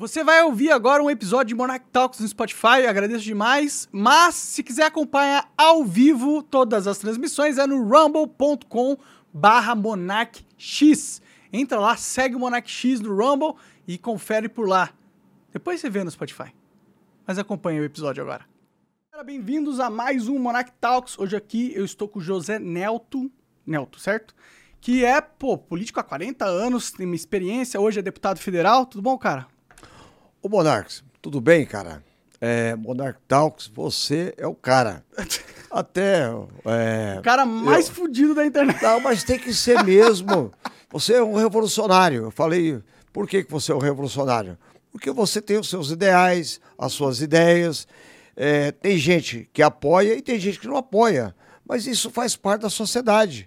Você 0.00 0.24
vai 0.24 0.42
ouvir 0.42 0.70
agora 0.70 1.02
um 1.02 1.10
episódio 1.10 1.48
de 1.48 1.54
Monarch 1.54 1.84
Talks 1.92 2.20
no 2.20 2.26
Spotify, 2.26 2.86
agradeço 2.88 3.22
demais. 3.22 3.86
Mas 3.92 4.34
se 4.34 4.62
quiser 4.62 4.84
acompanhar 4.84 5.52
ao 5.58 5.84
vivo 5.84 6.42
todas 6.42 6.86
as 6.86 6.96
transmissões 6.96 7.58
é 7.58 7.66
no 7.66 7.86
rumble.com 7.86 8.96
barra 9.30 9.74
monarchx. 9.74 11.20
Entra 11.52 11.78
lá, 11.78 11.98
segue 11.98 12.34
o 12.34 12.38
Monarch 12.38 12.70
X 12.70 12.98
no 13.00 13.14
Rumble 13.14 13.56
e 13.86 13.98
confere 13.98 14.48
por 14.48 14.66
lá. 14.66 14.88
Depois 15.52 15.82
você 15.82 15.90
vê 15.90 16.02
no 16.02 16.10
Spotify. 16.10 16.50
Mas 17.26 17.38
acompanha 17.38 17.82
o 17.82 17.84
episódio 17.84 18.22
agora. 18.22 18.46
Bem-vindos 19.22 19.80
a 19.80 19.90
mais 19.90 20.28
um 20.28 20.38
Monarch 20.38 20.72
Talks. 20.80 21.18
Hoje 21.18 21.36
aqui 21.36 21.74
eu 21.74 21.84
estou 21.84 22.08
com 22.08 22.20
o 22.20 22.22
José 22.22 22.58
Nelto, 22.58 23.30
Nelto, 23.66 24.00
certo? 24.00 24.34
Que 24.80 25.04
é, 25.04 25.20
pô, 25.20 25.58
político 25.58 26.00
há 26.00 26.02
40 26.02 26.46
anos, 26.46 26.90
tem 26.90 27.04
uma 27.04 27.14
experiência, 27.14 27.78
hoje 27.78 27.98
é 27.98 28.02
deputado 28.02 28.38
federal. 28.38 28.86
Tudo 28.86 29.02
bom, 29.02 29.18
cara? 29.18 29.46
Ô 30.42 30.48
Monarques, 30.48 31.04
tudo 31.20 31.38
bem, 31.38 31.66
cara? 31.66 32.02
É, 32.40 32.74
Monarch 32.74 33.18
Talks, 33.28 33.66
você 33.66 34.32
é 34.38 34.46
o 34.46 34.54
cara. 34.54 35.04
Até. 35.70 36.22
É, 36.64 37.18
o 37.18 37.22
cara 37.22 37.44
mais 37.44 37.88
eu... 37.88 37.94
fudido 37.94 38.34
da 38.34 38.46
internet. 38.46 38.82
Não, 38.82 39.00
mas 39.00 39.22
tem 39.22 39.38
que 39.38 39.52
ser 39.52 39.84
mesmo. 39.84 40.50
Você 40.90 41.12
é 41.12 41.22
um 41.22 41.34
revolucionário. 41.34 42.24
Eu 42.24 42.30
falei, 42.30 42.82
por 43.12 43.28
que, 43.28 43.44
que 43.44 43.52
você 43.52 43.70
é 43.70 43.74
um 43.74 43.80
revolucionário? 43.80 44.56
Porque 44.90 45.10
você 45.10 45.42
tem 45.42 45.58
os 45.58 45.68
seus 45.68 45.90
ideais, 45.90 46.58
as 46.78 46.94
suas 46.94 47.20
ideias. 47.20 47.86
É, 48.34 48.72
tem 48.72 48.96
gente 48.96 49.46
que 49.52 49.62
apoia 49.62 50.14
e 50.14 50.22
tem 50.22 50.40
gente 50.40 50.58
que 50.58 50.66
não 50.66 50.78
apoia. 50.78 51.36
Mas 51.68 51.86
isso 51.86 52.08
faz 52.10 52.34
parte 52.34 52.62
da 52.62 52.70
sociedade. 52.70 53.46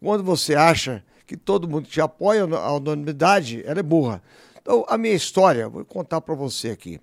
Quando 0.00 0.22
você 0.22 0.54
acha 0.54 1.02
que 1.26 1.36
todo 1.36 1.68
mundo 1.68 1.88
te 1.88 2.00
apoia, 2.00 2.44
a 2.44 2.72
unanimidade, 2.76 3.64
ela 3.66 3.80
é 3.80 3.82
burra. 3.82 4.22
Então, 4.60 4.84
a 4.88 4.98
minha 4.98 5.14
história, 5.14 5.68
vou 5.68 5.84
contar 5.84 6.20
para 6.20 6.34
você 6.34 6.70
aqui. 6.70 7.00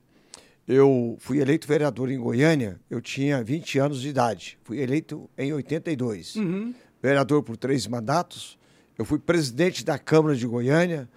Eu 0.67 1.15
fui 1.20 1.39
eleito 1.39 1.67
vereador 1.67 2.11
em 2.11 2.20
Goiânia, 2.20 2.79
eu 2.90 2.99
tinha 2.99 3.41
20 3.41 3.79
anos 3.79 4.01
de 4.01 4.09
idade. 4.09 4.57
Fui 4.63 4.79
eleito 4.79 5.29
em 5.37 5.54
82. 5.54 6.35
Uhum. 6.35 6.73
Vereador 7.01 7.41
por 7.41 7.55
três 7.55 7.87
mandatos. 7.87 8.57
Eu 8.98 9.05
fui 9.05 9.17
presidente 9.17 9.85
da 9.85 9.98
Câmara 9.98 10.35
de 10.35 10.45
Goiânia, 10.45 11.07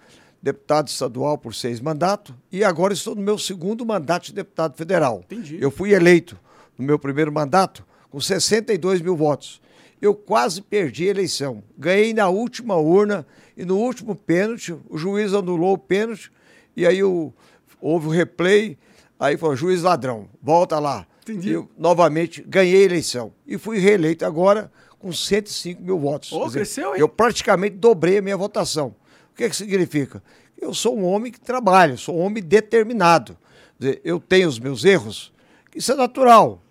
deputado 0.41 0.87
estadual 0.87 1.37
por 1.37 1.53
seis 1.53 1.81
mandatos, 1.81 2.33
e 2.51 2.63
agora 2.63 2.93
estou 2.93 3.13
no 3.13 3.21
meu 3.21 3.37
segundo 3.37 3.85
mandato 3.85 4.27
de 4.27 4.33
deputado 4.33 4.77
federal. 4.77 5.23
Entendi. 5.25 5.57
Eu 5.59 5.69
fui 5.69 5.93
eleito 5.93 6.39
no 6.77 6.85
meu 6.85 6.97
primeiro 6.97 7.31
mandato 7.31 7.85
com 8.09 8.19
62 8.19 9.01
mil 9.01 9.15
votos. 9.15 9.61
Eu 10.01 10.15
quase 10.15 10.61
perdi 10.61 11.07
a 11.07 11.11
eleição. 11.11 11.63
Ganhei 11.77 12.13
na 12.13 12.29
última 12.29 12.75
urna 12.75 13.25
e 13.55 13.65
no 13.65 13.77
último 13.77 14.15
pênalti, 14.15 14.75
o 14.89 14.97
juiz 14.97 15.33
anulou 15.33 15.73
o 15.73 15.77
pênalti 15.77 16.31
e 16.75 16.85
aí 16.85 17.03
o, 17.03 17.33
houve 17.79 18.07
o 18.07 18.09
replay. 18.09 18.77
Aí 19.19 19.37
falou: 19.37 19.55
juiz 19.55 19.83
ladrão, 19.83 20.27
volta 20.41 20.79
lá. 20.79 21.05
Entendi. 21.23 21.51
Eu 21.51 21.69
novamente 21.77 22.41
ganhei 22.41 22.81
a 22.81 22.85
eleição. 22.85 23.33
E 23.45 23.57
fui 23.57 23.77
reeleito 23.77 24.25
agora 24.25 24.71
com 24.97 25.11
105 25.11 25.81
mil 25.81 25.99
votos. 25.99 26.31
Oh, 26.31 26.45
dizer, 26.45 26.59
cresceu, 26.59 26.93
hein? 26.93 27.01
Eu 27.01 27.09
praticamente 27.09 27.75
dobrei 27.75 28.17
a 28.17 28.21
minha 28.21 28.37
votação. 28.37 28.95
O 29.31 29.35
que, 29.35 29.49
que 29.49 29.55
significa? 29.55 30.21
Eu 30.59 30.73
sou 30.73 30.97
um 30.97 31.05
homem 31.05 31.31
que 31.31 31.39
trabalha, 31.39 31.97
sou 31.97 32.17
um 32.17 32.19
homem 32.19 32.41
determinado. 32.41 33.37
Dizer, 33.79 34.01
eu 34.03 34.19
tenho 34.19 34.47
os 34.47 34.59
meus 34.59 34.85
erros, 34.85 35.33
isso 35.75 35.91
é 35.91 35.95
natural. 35.95 36.61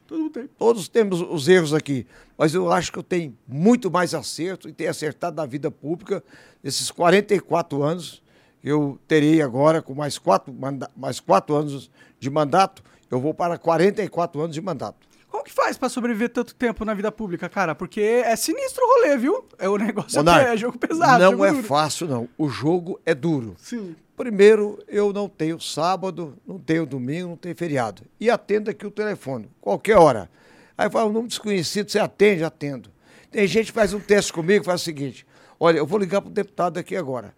Todos 0.58 0.88
temos 0.88 1.20
os 1.20 1.48
erros 1.48 1.72
aqui, 1.74 2.06
mas 2.36 2.54
eu 2.54 2.70
acho 2.70 2.92
que 2.92 2.98
eu 2.98 3.02
tenho 3.02 3.36
muito 3.46 3.90
mais 3.90 4.14
acerto 4.14 4.68
e 4.68 4.72
tenho 4.72 4.90
acertado 4.90 5.36
na 5.36 5.46
vida 5.46 5.70
pública 5.70 6.22
nesses 6.62 6.90
44 6.90 7.82
anos 7.82 8.22
eu 8.62 8.98
terei 9.08 9.40
agora, 9.40 9.80
com 9.80 9.94
mais 9.94 10.18
quatro, 10.18 10.54
mais 10.96 11.18
quatro 11.18 11.54
anos 11.56 11.90
de 12.18 12.30
mandato, 12.30 12.82
eu 13.10 13.18
vou 13.20 13.32
para 13.32 13.58
44 13.58 14.40
anos 14.40 14.54
de 14.54 14.60
mandato. 14.60 15.08
Como 15.28 15.44
que 15.44 15.52
faz 15.52 15.78
para 15.78 15.88
sobreviver 15.88 16.28
tanto 16.28 16.54
tempo 16.54 16.84
na 16.84 16.92
vida 16.92 17.10
pública, 17.10 17.48
cara? 17.48 17.74
Porque 17.74 18.00
é 18.00 18.34
sinistro 18.34 18.84
o 18.84 18.88
rolê, 18.88 19.16
viu? 19.16 19.44
É 19.58 19.68
o 19.68 19.76
negócio 19.76 20.18
Monarque, 20.18 20.50
é 20.50 20.56
jogo 20.56 20.76
pesado. 20.76 21.22
Não 21.22 21.30
jogo 21.30 21.44
é 21.44 21.52
duro. 21.52 21.62
fácil, 21.62 22.08
não. 22.08 22.28
O 22.36 22.48
jogo 22.48 23.00
é 23.06 23.14
duro. 23.14 23.54
Sim. 23.56 23.94
Primeiro, 24.20 24.78
eu 24.86 25.14
não 25.14 25.30
tenho 25.30 25.58
sábado, 25.58 26.36
não 26.46 26.58
tenho 26.58 26.84
domingo, 26.84 27.30
não 27.30 27.36
tenho 27.38 27.56
feriado. 27.56 28.02
E 28.20 28.28
atendo 28.28 28.68
aqui 28.68 28.86
o 28.86 28.90
telefone, 28.90 29.48
qualquer 29.62 29.96
hora. 29.96 30.30
Aí 30.76 30.90
fala, 30.90 31.06
um 31.06 31.08
número 31.08 31.28
desconhecido, 31.28 31.90
você 31.90 31.98
atende? 31.98 32.44
Atendo. 32.44 32.90
Tem 33.30 33.46
gente 33.46 33.68
que 33.68 33.72
faz 33.72 33.94
um 33.94 33.98
teste 33.98 34.30
comigo, 34.30 34.62
faz 34.62 34.82
o 34.82 34.84
seguinte, 34.84 35.26
olha, 35.58 35.78
eu 35.78 35.86
vou 35.86 35.98
ligar 35.98 36.20
para 36.20 36.28
o 36.28 36.34
deputado 36.34 36.76
aqui 36.76 36.94
agora. 36.96 37.34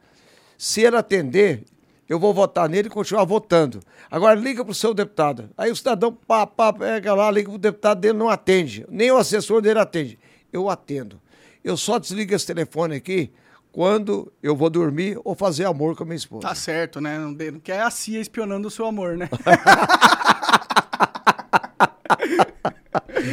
Se 0.58 0.80
ele 0.80 0.96
atender, 0.96 1.62
eu 2.08 2.18
vou 2.18 2.34
votar 2.34 2.68
nele 2.68 2.88
e 2.88 2.90
continuar 2.90 3.26
votando. 3.26 3.78
Agora 4.10 4.34
liga 4.34 4.64
para 4.64 4.72
o 4.72 4.74
seu 4.74 4.92
deputado. 4.92 5.50
Aí 5.56 5.70
o 5.70 5.76
cidadão 5.76 6.12
pá, 6.12 6.48
pá, 6.48 6.72
pega 6.72 7.14
lá, 7.14 7.30
liga 7.30 7.48
para 7.48 7.54
o 7.54 7.58
deputado 7.58 8.00
dele, 8.00 8.18
não 8.18 8.28
atende. 8.28 8.84
Nem 8.88 9.08
o 9.12 9.18
assessor 9.18 9.62
dele 9.62 9.78
atende. 9.78 10.18
Eu 10.52 10.68
atendo. 10.68 11.20
Eu 11.62 11.76
só 11.76 11.96
desligo 11.96 12.34
esse 12.34 12.44
telefone 12.44 12.96
aqui 12.96 13.30
quando 13.72 14.30
eu 14.42 14.54
vou 14.54 14.68
dormir 14.68 15.18
ou 15.24 15.34
fazer 15.34 15.64
amor 15.64 15.96
com 15.96 16.02
a 16.02 16.06
minha 16.06 16.16
esposa. 16.16 16.46
Tá 16.46 16.54
certo, 16.54 17.00
né? 17.00 17.18
Não 17.18 17.34
quer 17.58 17.80
a 17.80 17.90
CIA 17.90 18.20
espionando 18.20 18.68
o 18.68 18.70
seu 18.70 18.84
amor, 18.84 19.16
né? 19.16 19.30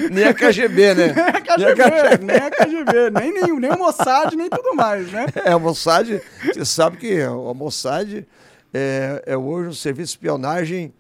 nem 0.10 0.24
a 0.24 0.34
KGB, 0.34 0.96
né? 0.96 1.14
Nem 1.14 1.26
a 1.26 1.42
KGB, 1.42 2.24
nem 2.24 2.38
a 2.38 2.50
KGB, 2.50 3.10
nem, 3.20 3.34
nem, 3.34 3.60
nem 3.60 3.72
o 3.72 3.78
Mossad, 3.78 4.34
nem 4.36 4.50
tudo 4.50 4.74
mais, 4.74 5.12
né? 5.12 5.26
É, 5.44 5.54
o 5.56 5.60
Mossad, 5.60 6.22
você 6.42 6.64
sabe 6.64 6.96
que 6.98 7.22
o 7.26 7.54
Mossad 7.54 8.26
é, 8.74 9.22
é 9.26 9.38
hoje 9.38 9.70
um 9.70 9.74
serviço 9.74 10.14
de 10.14 10.18
espionagem 10.18 10.94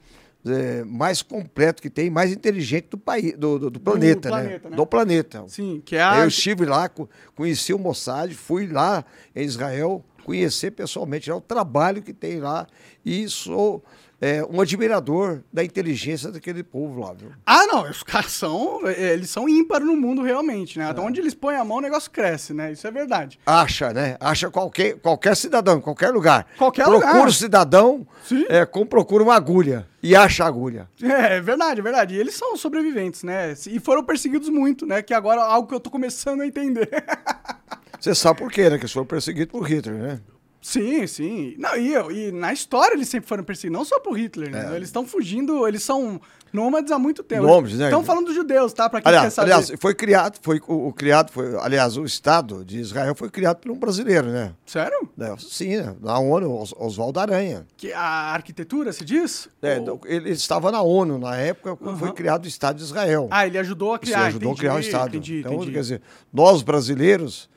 é, 0.45 0.83
mais 0.83 1.21
completo 1.21 1.81
que 1.81 1.89
tem, 1.89 2.09
mais 2.09 2.31
inteligente 2.31 2.87
do 2.89 2.97
país, 2.97 3.33
do, 3.37 3.59
do, 3.59 3.69
do 3.69 3.79
planeta, 3.79 4.29
do 4.29 4.35
né? 4.35 4.41
planeta 4.41 4.69
né? 4.69 4.75
Do 4.75 4.85
planeta. 4.85 5.45
Sim, 5.47 5.81
que 5.83 5.95
é 5.95 6.01
a... 6.01 6.19
Eu 6.19 6.27
estive 6.27 6.65
lá, 6.65 6.89
conheci 7.35 7.73
o 7.73 7.79
Mossad, 7.79 8.33
fui 8.33 8.67
lá 8.67 9.03
em 9.35 9.43
Israel 9.43 10.03
conhecer 10.23 10.71
pessoalmente 10.71 11.31
o 11.31 11.41
trabalho 11.41 12.01
que 12.01 12.13
tem 12.13 12.39
lá 12.39 12.67
e 13.03 13.27
sou 13.27 13.83
é, 14.21 14.43
um 14.49 14.59
admirador 14.59 15.41
da 15.51 15.63
inteligência 15.63 16.31
daquele 16.31 16.63
povo 16.63 16.99
lá, 16.99 17.13
viu? 17.13 17.31
Ah, 17.45 17.65
não, 17.65 17.89
os 17.89 18.03
caras 18.03 18.31
são, 18.31 18.81
é, 18.85 19.13
eles 19.13 19.29
são 19.29 19.47
ímpares 19.47 19.87
no 19.87 19.95
mundo 19.95 20.21
realmente, 20.21 20.77
né? 20.77 20.89
Até 20.89 20.99
é. 20.99 21.03
onde 21.03 21.19
eles 21.19 21.33
põem 21.33 21.55
a 21.55 21.63
mão 21.63 21.77
o 21.77 21.81
negócio 21.81 22.11
cresce, 22.11 22.53
né? 22.53 22.71
Isso 22.71 22.85
é 22.85 22.91
verdade. 22.91 23.39
Acha, 23.45 23.93
né? 23.93 24.17
Acha 24.19 24.51
qualquer, 24.51 24.97
qualquer 24.97 25.35
cidadão, 25.35 25.79
qualquer 25.79 26.09
lugar. 26.09 26.45
Qualquer 26.57 26.83
procura 26.83 26.97
lugar. 26.97 27.11
Procura 27.11 27.29
o 27.29 27.33
cidadão, 27.33 28.07
Sim. 28.25 28.45
É, 28.49 28.65
como 28.65 28.85
procura 28.85 29.23
uma 29.23 29.35
agulha 29.35 29.87
e 30.03 30.15
acha 30.15 30.43
a 30.43 30.47
agulha. 30.47 30.89
É, 31.01 31.37
é 31.37 31.41
verdade, 31.41 31.79
é 31.79 31.83
verdade. 31.83 32.15
E 32.15 32.17
eles 32.17 32.35
são 32.35 32.57
sobreviventes, 32.57 33.23
né? 33.23 33.53
E 33.67 33.79
foram 33.79 34.03
perseguidos 34.03 34.49
muito, 34.49 34.85
né? 34.85 35.01
Que 35.01 35.13
agora 35.13 35.41
é 35.41 35.43
algo 35.45 35.67
que 35.67 35.73
eu 35.73 35.79
tô 35.79 35.89
começando 35.89 36.41
a 36.41 36.47
entender. 36.47 36.89
Você 37.99 38.15
sabe 38.15 38.39
por 38.39 38.51
quê, 38.51 38.69
né? 38.69 38.77
Que 38.77 38.83
eles 38.83 38.93
foram 38.93 39.05
perseguidos 39.05 39.51
por 39.51 39.63
Hitler, 39.63 39.95
né? 39.95 40.19
Sim, 40.61 41.07
sim. 41.07 41.55
Não, 41.57 41.75
e, 41.75 41.93
e 42.27 42.31
na 42.31 42.51
história 42.51 42.93
eles 42.93 43.07
sempre 43.07 43.27
foram 43.27 43.43
perseguidos, 43.43 43.77
não 43.77 43.85
só 43.85 43.99
por 43.99 44.17
Hitler, 44.17 44.51
né? 44.51 44.69
É. 44.71 44.75
Eles 44.75 44.89
estão 44.89 45.05
fugindo, 45.05 45.65
eles 45.65 45.83
são 45.83 46.19
nômades 46.51 46.91
há 46.91 46.99
muito 46.99 47.23
tempo. 47.23 47.43
Nômades, 47.43 47.77
né? 47.77 47.85
Estão 47.85 48.03
falando 48.03 48.25
dos 48.25 48.35
judeus, 48.35 48.73
tá? 48.73 48.89
Pra 48.89 49.01
quem 49.01 49.07
aliás, 49.07 49.27
quer 49.27 49.29
saber. 49.31 49.51
Aliás, 49.53 49.71
foi 49.79 49.95
criado, 49.95 50.37
foi 50.41 50.61
o, 50.67 50.87
o, 50.87 50.93
criado, 50.93 51.31
foi, 51.31 51.55
aliás, 51.59 51.95
o 51.95 52.03
Estado 52.03 52.65
de 52.65 52.79
Israel 52.79 53.15
foi 53.15 53.29
criado 53.29 53.57
por 53.57 53.71
um 53.71 53.77
brasileiro, 53.77 54.27
né? 54.27 54.53
Sério? 54.65 55.09
É, 55.17 55.35
sim, 55.37 55.77
né? 55.77 55.95
na 56.01 56.19
ONU, 56.19 56.65
Oswaldo 56.77 57.19
Aranha. 57.21 57.65
Que 57.77 57.93
a 57.93 58.33
arquitetura, 58.33 58.91
se 58.91 59.05
diz? 59.05 59.47
É, 59.61 59.79
Ou... 59.79 60.01
ele 60.05 60.31
estava 60.31 60.71
na 60.71 60.81
ONU 60.81 61.17
na 61.17 61.37
época 61.37 61.77
quando 61.77 61.93
uhum. 61.93 61.99
foi 61.99 62.11
criado 62.11 62.43
o 62.43 62.47
Estado 62.47 62.77
de 62.77 62.83
Israel. 62.83 63.29
Ah, 63.31 63.47
ele 63.47 63.57
ajudou 63.57 63.93
a 63.93 63.99
criar, 63.99 64.19
Ele 64.19 64.27
ajudou 64.27 64.51
entendi, 64.51 64.67
a 64.67 64.69
criar 64.69 64.75
o 64.75 64.79
Estado. 64.79 65.07
Entendi, 65.07 65.39
então, 65.39 65.53
entendi. 65.53 65.71
quer 65.71 65.81
dizer, 65.81 66.01
nós 66.33 66.61
brasileiros, 66.61 67.49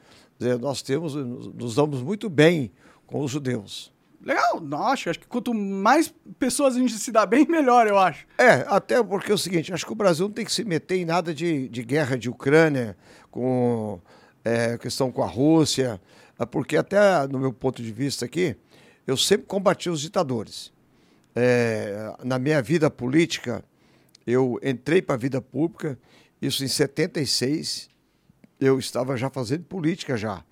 nós 0.61 0.83
temos, 0.83 1.15
nos 1.15 1.75
damos 1.75 2.01
muito 2.01 2.31
bem 2.31 2.71
com 3.13 3.21
os 3.21 3.31
judeus. 3.31 3.93
Legal, 4.25 4.59
nossa, 4.59 5.11
acho 5.11 5.21
que 5.21 5.27
quanto 5.27 5.53
mais 5.53 6.15
pessoas 6.39 6.77
a 6.77 6.79
gente 6.79 6.95
se 6.95 7.13
dá 7.13 7.27
bem, 7.27 7.45
melhor, 7.51 7.87
eu 7.87 7.99
acho. 7.99 8.27
É, 8.39 8.65
até 8.69 9.03
porque 9.03 9.31
é 9.31 9.35
o 9.35 9.39
seguinte, 9.39 9.73
acho 9.73 9.85
que 9.85 9.93
o 9.93 9.97
Brasil 9.97 10.27
não 10.27 10.35
tem 10.35 10.47
que 10.47 10.53
se 10.53 10.65
meter 10.65 10.97
em 10.97 11.05
nada 11.05 11.35
de, 11.35 11.69
de 11.69 11.83
guerra 11.83 12.17
de 12.17 12.31
Ucrânia, 12.31 12.97
com 13.31 14.01
é, 14.43 14.79
questão 14.79 15.13
com 15.13 15.23
a 15.23 15.27
Rússia, 15.27 16.01
é, 16.39 16.47
porque 16.47 16.77
até 16.77 17.27
no 17.27 17.39
meu 17.39 17.53
ponto 17.53 17.83
de 17.83 17.93
vista 17.93 18.25
aqui, 18.25 18.57
eu 19.07 19.17
sempre 19.17 19.47
combati 19.47 19.91
os 19.91 20.01
ditadores. 20.01 20.73
É, 21.37 22.15
na 22.25 22.39
minha 22.39 22.63
vida 22.63 22.91
política, 22.91 23.63
eu 24.27 24.59
entrei 24.63 25.03
para 25.03 25.17
a 25.17 25.19
vida 25.19 25.43
pública, 25.43 25.99
isso 26.41 26.65
em 26.65 26.69
76, 26.69 27.91
eu 28.59 28.79
estava 28.79 29.17
já 29.19 29.29
fazendo 29.29 29.65
política 29.65 30.17
já 30.17 30.43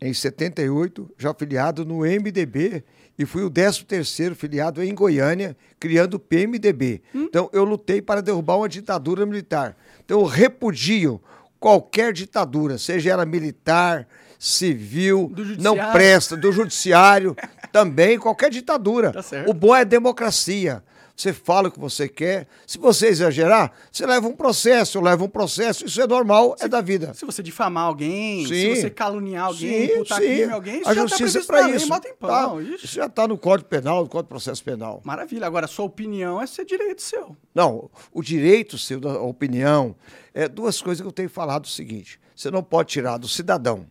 em 0.00 0.14
78, 0.14 1.10
já 1.18 1.34
filiado 1.34 1.84
no 1.84 1.98
MDB 1.98 2.82
e 3.18 3.26
fui 3.26 3.42
o 3.42 3.50
13º 3.50 4.34
filiado 4.34 4.82
em 4.82 4.94
Goiânia, 4.94 5.54
criando 5.78 6.14
o 6.14 6.18
PMDB. 6.18 7.02
Hum? 7.14 7.26
Então, 7.28 7.50
eu 7.52 7.64
lutei 7.64 8.00
para 8.00 8.22
derrubar 8.22 8.56
uma 8.56 8.68
ditadura 8.68 9.26
militar. 9.26 9.76
Então, 10.02 10.20
eu 10.20 10.26
repudio 10.26 11.20
qualquer 11.58 12.14
ditadura, 12.14 12.78
seja 12.78 13.10
ela 13.10 13.26
militar, 13.26 14.08
civil, 14.38 15.30
não 15.58 15.76
presta, 15.92 16.34
do 16.34 16.50
judiciário, 16.50 17.36
também 17.70 18.18
qualquer 18.18 18.50
ditadura. 18.50 19.12
Tá. 19.12 19.20
O 19.46 19.52
bom 19.52 19.76
é 19.76 19.84
democracia. 19.84 20.82
Você 21.20 21.34
fala 21.34 21.68
o 21.68 21.70
que 21.70 21.78
você 21.78 22.08
quer. 22.08 22.48
Se 22.66 22.78
você 22.78 23.08
exagerar, 23.08 23.72
você 23.92 24.06
leva 24.06 24.26
um 24.26 24.34
processo, 24.34 24.96
eu 24.96 25.02
levo 25.02 25.26
um 25.26 25.28
processo. 25.28 25.84
Isso 25.84 26.00
é 26.00 26.06
normal, 26.06 26.56
é 26.58 26.66
da 26.66 26.80
vida. 26.80 27.12
Se 27.12 27.26
você 27.26 27.42
difamar 27.42 27.84
alguém, 27.84 28.46
se 28.46 28.54
Sim. 28.54 28.74
você 28.74 28.88
caluniar 28.88 29.44
alguém, 29.44 29.84
imputar 29.84 30.18
crime 30.18 30.44
a 30.44 30.54
alguém, 30.54 30.80
isso 30.80 30.88
a 30.88 30.94
já 30.94 31.02
justiça 31.02 31.38
tá 31.40 31.44
é 31.44 31.46
para 31.46 31.66
lei, 31.66 31.76
isso. 31.76 32.00
tempão. 32.00 32.56
Tá? 32.56 32.62
Isso 32.62 32.86
já 32.86 33.04
está 33.04 33.28
no 33.28 33.36
Código 33.36 33.68
Penal, 33.68 34.02
no 34.02 34.08
Código 34.08 34.22
de 34.22 34.28
Processo 34.30 34.64
Penal. 34.64 35.02
Maravilha. 35.04 35.46
Agora, 35.46 35.66
sua 35.66 35.84
opinião 35.84 36.40
é 36.40 36.46
ser 36.46 36.64
direito 36.64 37.02
seu. 37.02 37.36
Não, 37.54 37.90
o 38.14 38.22
direito 38.22 38.78
seu 38.78 38.98
da 38.98 39.20
opinião 39.20 39.94
é 40.32 40.48
duas 40.48 40.80
coisas 40.80 41.02
que 41.02 41.06
eu 41.06 41.12
tenho 41.12 41.28
falado 41.28 41.66
o 41.66 41.68
seguinte: 41.68 42.18
você 42.34 42.50
não 42.50 42.62
pode 42.62 42.88
tirar 42.88 43.18
do 43.18 43.28
cidadão 43.28 43.86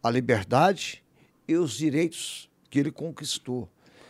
a 0.00 0.08
liberdade 0.08 1.02
e 1.48 1.56
os 1.56 1.72
direitos 1.72 2.48
que 2.70 2.78
ele 2.78 2.92
conquistou. 2.92 3.68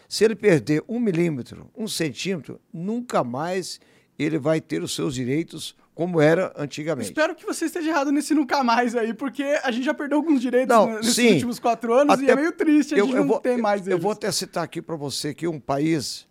Se 0.08 0.24
ele 0.24 0.34
perder 0.36 0.82
um 0.88 0.98
milímetro, 0.98 1.70
um 1.76 1.88
centímetro, 1.88 2.60
nunca 2.72 3.24
mais 3.24 3.80
ele 4.18 4.38
vai 4.38 4.60
ter 4.60 4.82
os 4.82 4.94
seus 4.94 5.14
direitos 5.14 5.76
como 5.94 6.20
era 6.20 6.52
antigamente. 6.56 7.08
Espero 7.08 7.34
que 7.34 7.46
você 7.46 7.66
esteja 7.66 7.90
errado 7.90 8.10
nesse 8.10 8.34
nunca 8.34 8.64
mais 8.64 8.96
aí, 8.96 9.14
porque 9.14 9.42
a 9.62 9.70
gente 9.70 9.84
já 9.84 9.94
perdeu 9.94 10.18
alguns 10.18 10.40
direitos 10.40 10.74
Não, 10.74 10.96
nesses 10.96 11.14
sim. 11.14 11.34
últimos 11.34 11.58
quatro 11.60 11.94
anos 11.94 12.20
e 12.20 12.28
é 12.28 12.34
meio 12.34 12.52
triste 12.52 12.94
a 12.94 12.98
eu, 12.98 13.06
gente 13.06 13.14
eu 13.14 13.20
não 13.20 13.28
vou, 13.28 13.40
ter 13.40 13.56
mais 13.58 13.82
eu, 13.82 13.84
eles. 13.86 13.92
eu 13.92 13.98
vou 14.02 14.10
até 14.12 14.30
citar 14.32 14.64
aqui 14.64 14.82
para 14.82 14.96
você 14.96 15.32
que 15.32 15.46
um 15.46 15.60
país, 15.60 16.26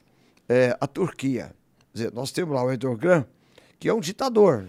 é, 0.49 0.77
a 0.79 0.87
Turquia, 0.87 1.55
Quer 1.93 1.97
dizer, 1.97 2.13
nós 2.13 2.31
temos 2.31 2.55
lá 2.55 2.63
o 2.63 2.71
Erdogan, 2.71 3.25
que 3.79 3.87
é 3.87 3.93
um 3.93 3.99
ditador. 3.99 4.65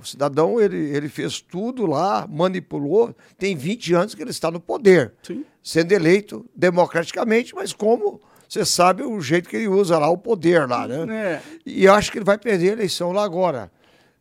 O 0.00 0.04
cidadão 0.04 0.60
ele, 0.60 0.76
ele 0.76 1.08
fez 1.08 1.40
tudo 1.40 1.86
lá, 1.86 2.26
manipulou, 2.28 3.14
tem 3.36 3.56
20 3.56 3.94
anos 3.94 4.14
que 4.14 4.22
ele 4.22 4.30
está 4.30 4.50
no 4.50 4.60
poder, 4.60 5.12
Sim. 5.22 5.44
sendo 5.62 5.92
eleito 5.92 6.46
democraticamente, 6.54 7.54
mas 7.54 7.72
como 7.72 8.20
você 8.48 8.64
sabe 8.64 9.02
o 9.02 9.20
jeito 9.20 9.48
que 9.48 9.56
ele 9.56 9.68
usa 9.68 9.98
lá 9.98 10.08
o 10.08 10.16
poder 10.16 10.66
lá, 10.66 10.88
né? 10.88 11.14
É. 11.14 11.42
E 11.66 11.86
acho 11.86 12.10
que 12.10 12.18
ele 12.18 12.24
vai 12.24 12.38
perder 12.38 12.70
a 12.70 12.72
eleição 12.72 13.12
lá 13.12 13.22
agora. 13.22 13.70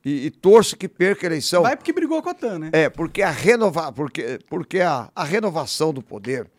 E, 0.04 0.26
e 0.26 0.32
torço 0.32 0.76
que 0.76 0.88
perca 0.88 1.26
a 1.26 1.28
eleição. 1.28 1.64
Vai 1.64 1.78
porque 1.78 1.94
brigou 1.94 2.22
com 2.22 2.30
a 2.30 2.34
TAN, 2.34 2.60
né? 2.60 2.70
É, 2.74 2.90
porque 2.90 3.22
a, 3.22 3.32
renova, 3.32 3.92
porque, 3.92 4.40
porque 4.50 4.82
a, 4.82 5.10
a 5.16 5.24
renovação 5.24 5.94
do 5.94 6.02
poder 6.02 6.50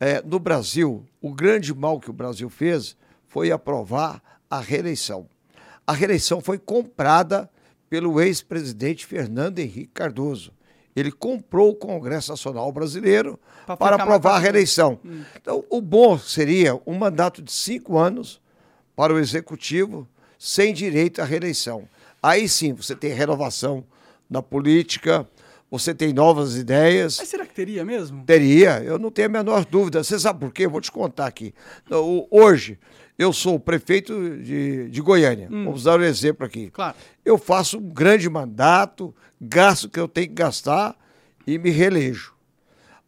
é, 0.00 0.20
no 0.22 0.38
Brasil, 0.40 1.04
o 1.20 1.32
grande 1.32 1.72
mal 1.72 2.00
que 2.00 2.10
o 2.10 2.12
Brasil 2.12 2.50
fez 2.50 2.96
foi 3.28 3.52
aprovar 3.52 4.20
a 4.50 4.60
reeleição. 4.60 5.28
A 5.86 5.92
reeleição 5.92 6.40
foi 6.40 6.58
comprada 6.58 7.48
pelo 7.88 8.20
ex-presidente 8.20 9.06
Fernando 9.06 9.60
Henrique 9.60 9.90
Cardoso. 9.94 10.52
Ele 10.96 11.12
comprou 11.12 11.70
o 11.70 11.76
Congresso 11.76 12.30
Nacional 12.30 12.70
Brasileiro 12.72 13.38
Pra 13.66 13.76
para 13.76 13.96
aprovar 13.96 14.36
a 14.36 14.38
reeleição. 14.38 14.98
Então, 15.40 15.64
o 15.70 15.80
bom 15.80 16.18
seria 16.18 16.78
um 16.86 16.94
mandato 16.94 17.42
de 17.42 17.50
cinco 17.52 17.98
anos 17.98 18.40
para 18.96 19.12
o 19.12 19.18
executivo 19.18 20.06
sem 20.38 20.72
direito 20.74 21.20
à 21.20 21.24
reeleição. 21.24 21.84
Aí 22.22 22.48
sim, 22.48 22.72
você 22.72 22.94
tem 22.94 23.12
renovação 23.12 23.84
na 24.28 24.42
política, 24.42 25.26
você 25.70 25.94
tem 25.94 26.12
novas 26.12 26.56
ideias. 26.56 27.18
Mas 27.18 27.28
será 27.28 27.44
que 27.46 27.54
teria 27.54 27.84
mesmo? 27.84 28.22
Teria, 28.24 28.82
eu 28.84 28.98
não 28.98 29.10
tenho 29.10 29.28
a 29.28 29.30
menor 29.30 29.64
dúvida. 29.64 30.02
Você 30.04 30.18
sabe 30.18 30.40
por 30.40 30.52
quê? 30.52 30.66
Eu 30.66 30.70
vou 30.70 30.80
te 30.80 30.92
contar 30.92 31.26
aqui. 31.26 31.52
O- 31.90 32.26
Hoje, 32.30 32.78
eu 33.18 33.32
sou 33.32 33.58
prefeito 33.58 34.36
de, 34.38 34.88
de 34.90 35.00
Goiânia. 35.00 35.48
Vamos 35.50 35.84
dar 35.84 35.98
um 35.98 36.02
exemplo 36.04 36.44
aqui. 36.46 36.70
Claro. 36.70 36.96
Eu 37.24 37.38
faço 37.38 37.78
um 37.78 37.88
grande 37.88 38.28
mandato, 38.28 39.14
gasto 39.40 39.84
o 39.84 39.88
que 39.88 39.98
eu 40.00 40.08
tenho 40.08 40.28
que 40.28 40.34
gastar 40.34 40.94
e 41.46 41.58
me 41.58 41.70
reelejo. 41.70 42.33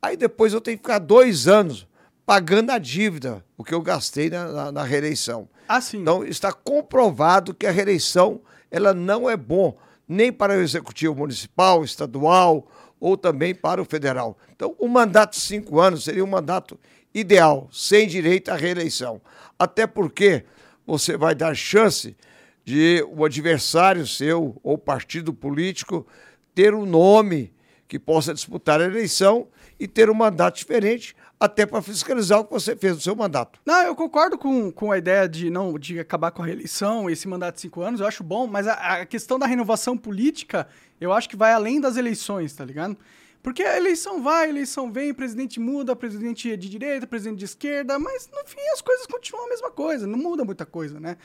Aí 0.00 0.16
depois 0.16 0.52
eu 0.52 0.60
tenho 0.60 0.76
que 0.76 0.84
ficar 0.84 0.98
dois 0.98 1.48
anos 1.48 1.86
pagando 2.24 2.70
a 2.70 2.78
dívida, 2.78 3.44
o 3.56 3.62
que 3.62 3.72
eu 3.72 3.80
gastei 3.80 4.28
na, 4.28 4.50
na, 4.50 4.72
na 4.72 4.82
reeleição. 4.82 5.48
Ah, 5.68 5.80
sim. 5.80 6.00
Então 6.00 6.24
está 6.24 6.52
comprovado 6.52 7.54
que 7.54 7.66
a 7.66 7.70
reeleição 7.70 8.40
ela 8.70 8.92
não 8.92 9.30
é 9.30 9.36
bom 9.36 9.76
nem 10.08 10.32
para 10.32 10.56
o 10.56 10.60
executivo 10.60 11.14
municipal, 11.14 11.84
estadual 11.84 12.68
ou 13.00 13.16
também 13.16 13.54
para 13.54 13.80
o 13.80 13.84
federal. 13.84 14.36
Então 14.54 14.74
o 14.78 14.88
mandato 14.88 15.34
de 15.34 15.40
cinco 15.40 15.80
anos 15.80 16.04
seria 16.04 16.24
um 16.24 16.28
mandato 16.28 16.78
ideal, 17.14 17.68
sem 17.72 18.06
direito 18.06 18.50
à 18.50 18.56
reeleição. 18.56 19.20
Até 19.58 19.86
porque 19.86 20.44
você 20.86 21.16
vai 21.16 21.34
dar 21.34 21.54
chance 21.54 22.16
de 22.64 23.04
o 23.10 23.24
adversário 23.24 24.06
seu 24.06 24.56
ou 24.62 24.76
partido 24.76 25.32
político 25.32 26.06
ter 26.54 26.74
um 26.74 26.84
nome 26.84 27.52
que 27.88 27.98
possa 27.98 28.34
disputar 28.34 28.80
a 28.80 28.84
eleição 28.84 29.46
e 29.78 29.86
ter 29.86 30.08
um 30.08 30.14
mandato 30.14 30.56
diferente, 30.56 31.14
até 31.38 31.66
para 31.66 31.82
fiscalizar 31.82 32.40
o 32.40 32.44
que 32.44 32.52
você 32.52 32.74
fez 32.74 32.94
no 32.94 33.00
seu 33.00 33.14
mandato. 33.14 33.60
Não, 33.64 33.82
eu 33.82 33.94
concordo 33.94 34.38
com, 34.38 34.70
com 34.72 34.90
a 34.90 34.98
ideia 34.98 35.28
de 35.28 35.50
não 35.50 35.78
de 35.78 35.98
acabar 36.00 36.30
com 36.30 36.42
a 36.42 36.46
reeleição, 36.46 37.10
esse 37.10 37.28
mandato 37.28 37.56
de 37.56 37.60
cinco 37.60 37.82
anos, 37.82 38.00
eu 38.00 38.06
acho 38.06 38.24
bom, 38.24 38.46
mas 38.46 38.66
a, 38.66 38.72
a 38.72 39.06
questão 39.06 39.38
da 39.38 39.46
renovação 39.46 39.96
política, 39.96 40.66
eu 41.00 41.12
acho 41.12 41.28
que 41.28 41.36
vai 41.36 41.52
além 41.52 41.80
das 41.80 41.96
eleições, 41.96 42.54
tá 42.54 42.64
ligado? 42.64 42.96
Porque 43.42 43.62
a 43.62 43.76
eleição 43.76 44.22
vai, 44.22 44.46
a 44.46 44.48
eleição 44.48 44.90
vem, 44.90 45.14
presidente 45.14 45.60
muda, 45.60 45.94
presidente 45.94 46.50
é 46.50 46.56
de 46.56 46.68
direita, 46.68 47.06
presidente 47.06 47.38
de 47.38 47.44
esquerda, 47.44 47.98
mas 47.98 48.28
no 48.32 48.44
fim 48.46 48.66
as 48.72 48.80
coisas 48.80 49.06
continuam 49.06 49.46
a 49.46 49.48
mesma 49.48 49.70
coisa, 49.70 50.06
não 50.06 50.18
muda 50.18 50.44
muita 50.44 50.66
coisa, 50.66 50.98
né? 50.98 51.16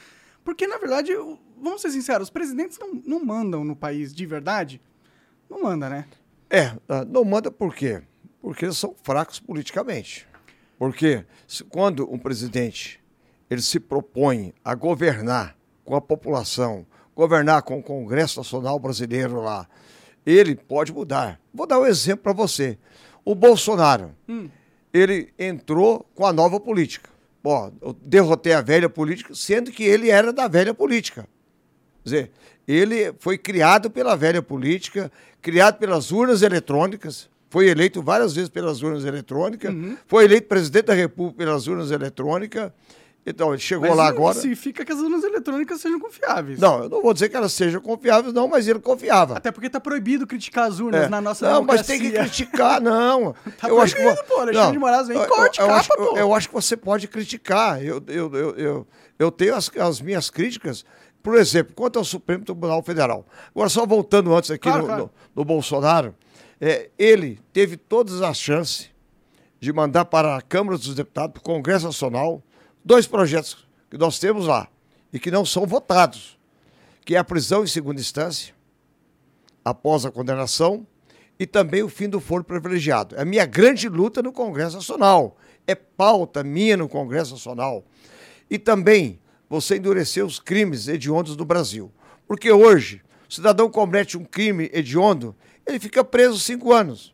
Porque, 0.43 0.67
na 0.67 0.77
verdade, 0.77 1.13
vamos 1.59 1.81
ser 1.81 1.91
sinceros, 1.91 2.27
os 2.27 2.29
presidentes 2.29 2.77
não, 2.77 3.01
não 3.05 3.25
mandam 3.25 3.63
no 3.63 3.75
país 3.75 4.13
de 4.13 4.25
verdade. 4.25 4.81
Não 5.49 5.63
manda, 5.63 5.89
né? 5.89 6.05
É, 6.49 6.75
ah, 6.89 7.05
não 7.05 7.23
manda 7.23 7.51
por 7.51 7.73
quê? 7.75 8.01
Porque 8.41 8.65
eles 8.65 8.77
são 8.77 8.95
fracos 9.03 9.39
politicamente. 9.39 10.27
Porque 10.77 11.23
quando 11.69 12.11
um 12.11 12.17
presidente 12.17 12.99
ele 13.49 13.61
se 13.61 13.79
propõe 13.79 14.53
a 14.63 14.73
governar 14.73 15.55
com 15.83 15.95
a 15.95 16.01
população, 16.01 16.85
governar 17.15 17.61
com 17.63 17.79
o 17.79 17.83
Congresso 17.83 18.39
Nacional 18.39 18.79
Brasileiro 18.79 19.41
lá, 19.41 19.67
ele 20.25 20.55
pode 20.55 20.93
mudar. 20.93 21.39
Vou 21.53 21.67
dar 21.67 21.79
um 21.79 21.85
exemplo 21.85 22.23
para 22.23 22.33
você. 22.33 22.77
O 23.23 23.35
Bolsonaro, 23.35 24.15
ele 24.93 25.33
entrou 25.37 26.05
com 26.15 26.25
a 26.25 26.33
nova 26.33 26.59
política. 26.59 27.09
Ó, 27.43 27.71
eu 27.81 27.93
derrotei 27.93 28.53
a 28.53 28.61
velha 28.61 28.89
política, 28.89 29.33
sendo 29.35 29.71
que 29.71 29.83
ele 29.83 30.09
era 30.09 30.31
da 30.31 30.47
velha 30.47 30.73
política. 30.73 31.27
Quer 32.03 32.03
dizer, 32.03 32.31
ele 32.67 33.13
foi 33.19 33.37
criado 33.37 33.89
pela 33.89 34.15
velha 34.15 34.41
política, 34.41 35.11
criado 35.41 35.77
pelas 35.77 36.11
urnas 36.11 36.41
eletrônicas, 36.41 37.29
foi 37.51 37.67
eleito 37.67 38.01
várias 38.01 38.33
vezes 38.33 38.49
pelas 38.49 38.81
urnas 38.81 39.05
eletrônicas, 39.05 39.71
foi 40.07 40.23
eleito 40.23 40.47
presidente 40.47 40.85
da 40.85 40.93
República 40.95 41.37
pelas 41.37 41.67
urnas 41.67 41.91
eletrônicas. 41.91 42.71
Então, 43.23 43.49
ele 43.53 43.61
chegou 43.61 43.87
Mas 43.87 43.95
lá 43.95 44.05
isso 44.05 44.13
agora. 44.15 44.33
significa 44.39 44.83
que 44.83 44.91
as 44.91 44.97
urnas 44.97 45.23
eletrônicas 45.23 45.79
sejam 45.79 45.99
confiáveis. 45.99 46.57
Não, 46.59 46.81
eu 46.85 46.89
não 46.89 47.03
vou 47.03 47.13
dizer 47.13 47.29
que 47.29 47.35
elas 47.35 47.53
sejam 47.53 47.79
confiáveis, 47.79 48.33
não, 48.33 48.47
mas 48.47 48.67
ele 48.67 48.79
confiava. 48.79 49.37
Até 49.37 49.51
porque 49.51 49.69
tá 49.69 49.79
proibido 49.79 50.25
criticar 50.25 50.67
as 50.67 50.79
urnas 50.79 51.03
É. 51.03 51.07
na 51.07 51.21
nossa 51.21 51.47
não, 51.47 51.61
mas 51.61 51.85
tem 51.85 51.99
democracia. 51.99 52.31
que 52.31 52.45
criticar, 52.45 52.81
não. 52.81 53.35
Tá 53.59 53.69
eu 53.69 53.79
acho 53.79 53.95
que 53.95 54.01
proibido, 54.01 54.25
pô, 54.27 54.39
Alexandre 54.39 54.71
de 54.71 54.79
Moraes 54.79 55.07
vem 55.07 55.17
e 55.17 55.21
eu- 55.21 55.27
corte 55.27 55.59
eu, 55.59 55.65
eu 55.65 55.69
capa, 55.69 55.79
acho, 55.81 55.89
pô. 55.95 56.17
Eu, 56.17 56.33
acho 56.33 56.47
que 56.47 56.53
você 56.55 56.75
pode 56.75 57.07
criticar. 57.07 57.83
Eu, 57.85 58.01
eu, 58.07 58.33
eu, 58.35 58.55
eu, 58.57 58.87
eu 59.19 59.31
tenho 59.31 59.53
as, 59.53 59.69
as 59.77 60.01
minhas 60.01 60.31
críticas, 60.31 60.83
por 61.21 61.35
exemplo, 61.35 61.73
quanto 61.75 61.99
ao 61.99 62.03
Supremo 62.05 62.43
Tribunal 62.43 62.81
Federal. 62.81 63.27
Agora, 63.53 63.69
só 63.69 63.85
voltando 63.85 64.33
antes 64.35 64.49
aqui 64.49 64.63
Claro, 64.63 64.79
no, 64.81 64.87
claro. 64.87 65.03
no- 65.03 65.11
no 65.35 65.45
Bolsonaro, 65.45 66.15
é, 66.61 66.91
ele 66.97 67.39
teve 67.51 67.75
todas 67.75 68.21
as 68.21 68.37
chances 68.37 68.91
de 69.59 69.73
mandar 69.73 70.05
para 70.05 70.37
a 70.37 70.41
Câmara 70.41 70.77
dos 70.77 70.93
Deputados, 70.93 71.33
para 71.33 71.41
o 71.41 71.43
Congresso 71.43 71.85
Nacional, 71.85 72.43
dois 72.85 73.07
projetos 73.07 73.67
que 73.89 73.97
nós 73.97 74.19
temos 74.19 74.45
lá 74.45 74.69
e 75.11 75.19
que 75.19 75.31
não 75.31 75.43
são 75.43 75.65
votados, 75.65 76.37
que 77.03 77.15
é 77.15 77.17
a 77.17 77.23
prisão 77.23 77.63
em 77.63 77.67
segunda 77.67 77.99
instância, 77.99 78.53
após 79.65 80.05
a 80.05 80.11
condenação, 80.11 80.85
e 81.39 81.47
também 81.47 81.81
o 81.81 81.89
fim 81.89 82.07
do 82.07 82.19
foro 82.19 82.43
privilegiado. 82.43 83.15
É 83.15 83.21
a 83.21 83.25
minha 83.25 83.45
grande 83.47 83.89
luta 83.89 84.21
no 84.21 84.31
Congresso 84.31 84.75
Nacional. 84.75 85.35
É 85.65 85.73
pauta 85.73 86.43
minha 86.43 86.77
no 86.77 86.87
Congresso 86.87 87.31
Nacional. 87.31 87.83
E 88.47 88.59
também 88.59 89.19
você 89.49 89.77
endurecer 89.77 90.23
os 90.23 90.39
crimes 90.39 90.87
hediondos 90.87 91.35
do 91.35 91.43
Brasil. 91.43 91.91
Porque 92.27 92.51
hoje, 92.51 93.01
o 93.27 93.33
cidadão 93.33 93.71
comete 93.71 94.19
um 94.19 94.23
crime 94.23 94.69
hediondo, 94.71 95.35
ele 95.65 95.79
fica 95.79 96.03
preso 96.03 96.39
cinco 96.39 96.73
anos. 96.73 97.13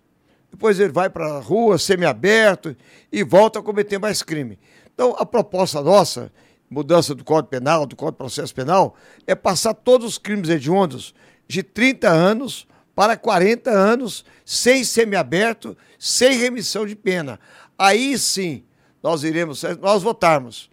Depois 0.51 0.79
ele 0.79 0.91
vai 0.91 1.09
para 1.09 1.25
a 1.25 1.39
rua, 1.39 1.77
semiaberto, 1.77 2.75
e 3.11 3.23
volta 3.23 3.59
a 3.59 3.63
cometer 3.63 3.97
mais 3.97 4.23
crime. 4.23 4.57
Então, 4.93 5.15
a 5.17 5.25
proposta 5.25 5.81
nossa, 5.81 6.31
mudança 6.69 7.13
do 7.13 7.23
Código 7.23 7.49
Penal, 7.49 7.85
do 7.85 7.95
Código 7.95 8.13
de 8.13 8.17
Processo 8.17 8.55
Penal, 8.55 8.95
é 9.25 9.35
passar 9.35 9.73
todos 9.73 10.07
os 10.07 10.17
crimes 10.17 10.49
hediondos 10.49 11.13
de 11.47 11.61
30 11.61 12.09
anos 12.09 12.67
para 12.95 13.15
40 13.15 13.69
anos, 13.69 14.25
sem 14.43 14.83
semiaberto, 14.83 15.77
sem 15.99 16.37
remissão 16.37 16.85
de 16.85 16.95
pena. 16.95 17.39
Aí 17.77 18.17
sim, 18.17 18.63
nós 19.03 19.23
iremos, 19.23 19.61
nós 19.79 20.01
votarmos 20.01 20.69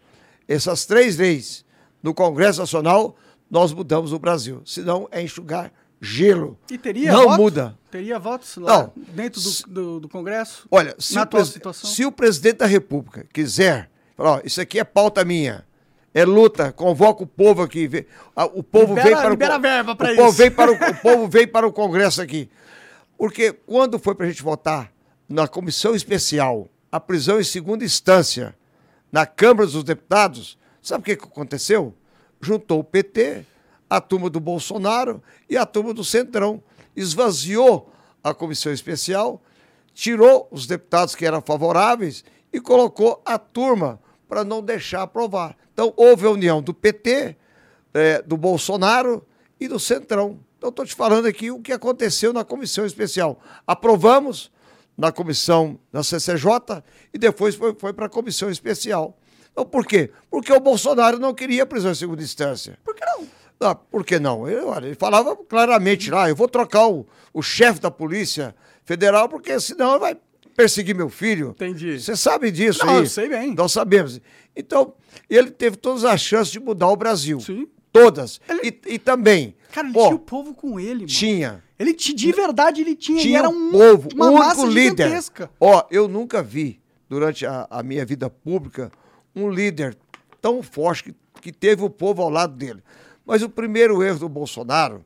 essas 0.49 0.87
três 0.87 1.19
leis 1.19 1.64
no 2.02 2.14
Congresso 2.14 2.61
Nacional, 2.61 3.16
nós 3.50 3.73
mudamos 3.73 4.12
o 4.12 4.19
Brasil. 4.19 4.62
Senão 4.64 5.07
é 5.11 5.23
enxugar 5.23 5.71
gelo. 6.04 6.58
E 6.70 6.76
teria 6.78 7.12
não 7.12 7.25
voto? 7.25 7.40
muda. 7.42 7.78
Teria 7.90 8.18
votos 8.18 8.56
lá 8.56 8.78
Não. 8.78 8.92
dentro 9.14 9.40
do, 9.40 9.50
do, 9.68 10.00
do 10.00 10.08
Congresso? 10.08 10.66
Olha, 10.70 10.94
se 10.99 11.18
o, 11.18 11.26
pres- 11.26 11.58
se 11.75 12.04
o 12.04 12.12
presidente 12.12 12.58
da 12.58 12.66
República 12.66 13.25
quiser, 13.32 13.88
falar, 14.16 14.30
ó, 14.32 14.40
isso 14.44 14.61
aqui 14.61 14.78
é 14.80 14.84
pauta 14.84 15.25
minha, 15.25 15.64
é 16.12 16.25
luta, 16.25 16.73
convoca 16.73 17.23
o 17.23 17.26
povo 17.26 17.62
aqui, 17.62 17.87
vê- 17.87 18.06
a- 18.34 18.44
o 18.46 18.62
povo 18.62 18.88
Libera- 18.94 19.04
veio 19.04 19.16
para 19.16 19.30
libera 19.30 19.56
o, 19.56 19.61
verba 19.61 19.96
pra 19.96 20.12
o 20.12 20.16
povo 20.16 20.28
isso. 20.28 20.37
veio 20.38 20.52
para 20.52 20.70
o, 20.73 20.75
o 20.90 20.94
povo 21.02 21.28
veio 21.28 21.49
para 21.49 21.66
o 21.66 21.73
Congresso 21.73 22.20
aqui, 22.20 22.50
porque 23.16 23.52
quando 23.52 23.99
foi 23.99 24.14
para 24.14 24.26
a 24.26 24.28
gente 24.28 24.42
votar 24.42 24.92
na 25.28 25.46
comissão 25.49 25.94
especial, 25.94 26.68
a 26.92 27.00
prisão 27.00 27.40
em 27.40 27.44
segunda 27.44 27.84
instância 27.84 28.54
na 29.11 29.25
Câmara 29.25 29.66
dos 29.66 29.84
Deputados, 29.84 30.58
sabe 30.82 31.02
o 31.02 31.04
que 31.04 31.12
aconteceu? 31.25 31.94
Juntou 32.40 32.80
o 32.80 32.84
PT, 32.84 33.44
a 33.88 34.00
turma 34.00 34.30
do 34.30 34.40
Bolsonaro 34.40 35.22
e 35.48 35.56
a 35.56 35.66
turma 35.66 35.92
do 35.92 36.04
Centrão. 36.04 36.62
Esvaziou 36.96 37.92
a 38.22 38.32
comissão 38.32 38.72
especial, 38.72 39.42
tirou 39.92 40.48
os 40.50 40.66
deputados 40.66 41.14
que 41.14 41.26
eram 41.26 41.42
favoráveis 41.42 42.24
e 42.52 42.60
colocou 42.60 43.20
a 43.24 43.38
turma 43.38 44.00
para 44.28 44.44
não 44.44 44.62
deixar 44.62 45.02
aprovar. 45.02 45.56
Então, 45.72 45.92
houve 45.96 46.26
a 46.26 46.30
união 46.30 46.62
do 46.62 46.72
PT, 46.72 47.36
eh, 47.92 48.22
do 48.22 48.36
Bolsonaro 48.36 49.26
e 49.60 49.68
do 49.68 49.78
Centrão. 49.78 50.38
Então, 50.56 50.70
estou 50.70 50.86
te 50.86 50.94
falando 50.94 51.26
aqui 51.26 51.50
o 51.50 51.60
que 51.60 51.72
aconteceu 51.72 52.32
na 52.32 52.44
comissão 52.44 52.86
especial. 52.86 53.40
Aprovamos 53.66 54.50
na 54.96 55.10
comissão 55.10 55.78
da 55.92 56.02
CCJ 56.02 56.82
e 57.12 57.18
depois 57.18 57.54
foi, 57.54 57.74
foi 57.74 57.92
para 57.92 58.06
a 58.06 58.08
comissão 58.08 58.48
especial. 58.50 59.18
Então, 59.52 59.64
por 59.64 59.86
quê? 59.86 60.10
Porque 60.30 60.52
o 60.52 60.60
Bolsonaro 60.60 61.18
não 61.18 61.34
queria 61.34 61.66
prisão 61.66 61.92
em 61.92 61.94
segunda 61.94 62.22
instância. 62.22 62.78
Por 62.84 62.94
que 62.94 63.04
não? 63.04 63.26
Ah, 63.61 63.75
por 63.75 64.04
que 64.04 64.18
não? 64.18 64.46
Ele, 64.49 64.61
olha, 64.61 64.87
ele 64.87 64.94
falava 64.94 65.37
claramente 65.37 66.11
lá, 66.11 66.28
eu 66.28 66.37
vou 66.37 66.49
trocar 66.49 66.88
o, 66.88 67.06
o 67.32 67.42
chefe 67.42 67.80
da 67.80 67.90
Polícia 67.90 68.54
Federal, 68.84 69.28
porque 69.28 69.58
senão 69.61 69.92
ele 69.92 70.00
vai 70.00 70.16
perseguir 70.56 70.94
meu 70.94 71.08
filho. 71.08 71.50
Entendi. 71.50 71.99
Você 71.99 72.16
sabe 72.16 72.50
disso 72.50 72.84
Não, 72.84 72.94
aí? 72.94 73.00
eu 73.00 73.06
sei 73.06 73.28
bem. 73.28 73.54
Nós 73.54 73.73
sabemos. 73.73 74.20
Então, 74.54 74.94
ele 75.30 75.50
teve 75.50 75.76
todas 75.76 76.04
as 76.04 76.20
chances 76.20 76.52
de 76.52 76.61
mudar 76.61 76.88
o 76.88 76.96
Brasil. 76.96 77.40
Sim. 77.40 77.66
Todas. 77.92 78.40
Ele- 78.49 78.78
E, 78.87 78.94
e 78.94 78.99
também. 78.99 79.54
Cara, 79.73 79.88
ele 79.88 79.99
ó, 79.99 80.04
tinha 80.06 80.16
o 80.16 80.18
povo 80.18 80.52
com 80.54 80.78
ele, 80.78 80.94
mano. 80.94 81.06
tinha. 81.06 81.62
Ele 81.78 81.92
de 81.92 82.32
verdade 82.32 82.80
ele 82.82 82.94
tinha, 82.94 83.18
ele 83.18 83.28
Tinha 83.28 83.38
era 83.40 83.49
um 83.49 83.70
povo, 83.73 84.08
uma 84.14 84.30
o 84.30 84.34
massa 84.38 84.61
único 84.61 84.73
líder. 84.75 85.04
gigantesca. 85.04 85.50
Ó, 85.58 85.84
eu 85.90 86.06
nunca 86.06 86.40
vi, 86.42 86.80
durante 87.08 87.44
a, 87.46 87.66
a 87.68 87.82
minha 87.82 88.04
vida 88.04 88.30
pública, 88.30 88.92
um 89.34 89.49
líder 89.50 89.96
tão 90.40 90.62
forte 90.62 91.04
que, 91.04 91.14
que 91.40 91.52
teve 91.52 91.82
o 91.82 91.90
povo 91.90 92.23
ao 92.23 92.30
lado 92.30 92.54
dele. 92.54 92.80
Mas 93.25 93.43
o 93.43 93.49
primeiro 93.49 94.02
erro 94.02 94.19
do 94.21 94.28
Bolsonaro 94.28 95.04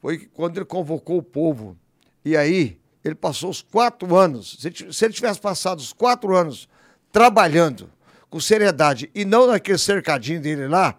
foi 0.00 0.28
quando 0.32 0.56
ele 0.56 0.64
convocou 0.64 1.18
o 1.18 1.22
povo, 1.22 1.76
e 2.24 2.36
aí 2.36 2.78
ele 3.04 3.14
passou 3.14 3.50
os 3.50 3.60
quatro 3.62 4.14
anos, 4.16 4.56
se 4.60 4.68
ele, 4.68 4.74
ti- 4.74 4.92
se 4.94 5.04
ele 5.04 5.12
tivesse 5.14 5.40
passado 5.40 5.78
os 5.78 5.92
quatro 5.92 6.34
anos 6.34 6.68
trabalhando 7.12 7.90
com 8.28 8.38
seriedade 8.40 9.10
e 9.14 9.24
não 9.24 9.46
naquele 9.46 9.78
cercadinho 9.78 10.40
dele 10.40 10.68
lá, 10.68 10.96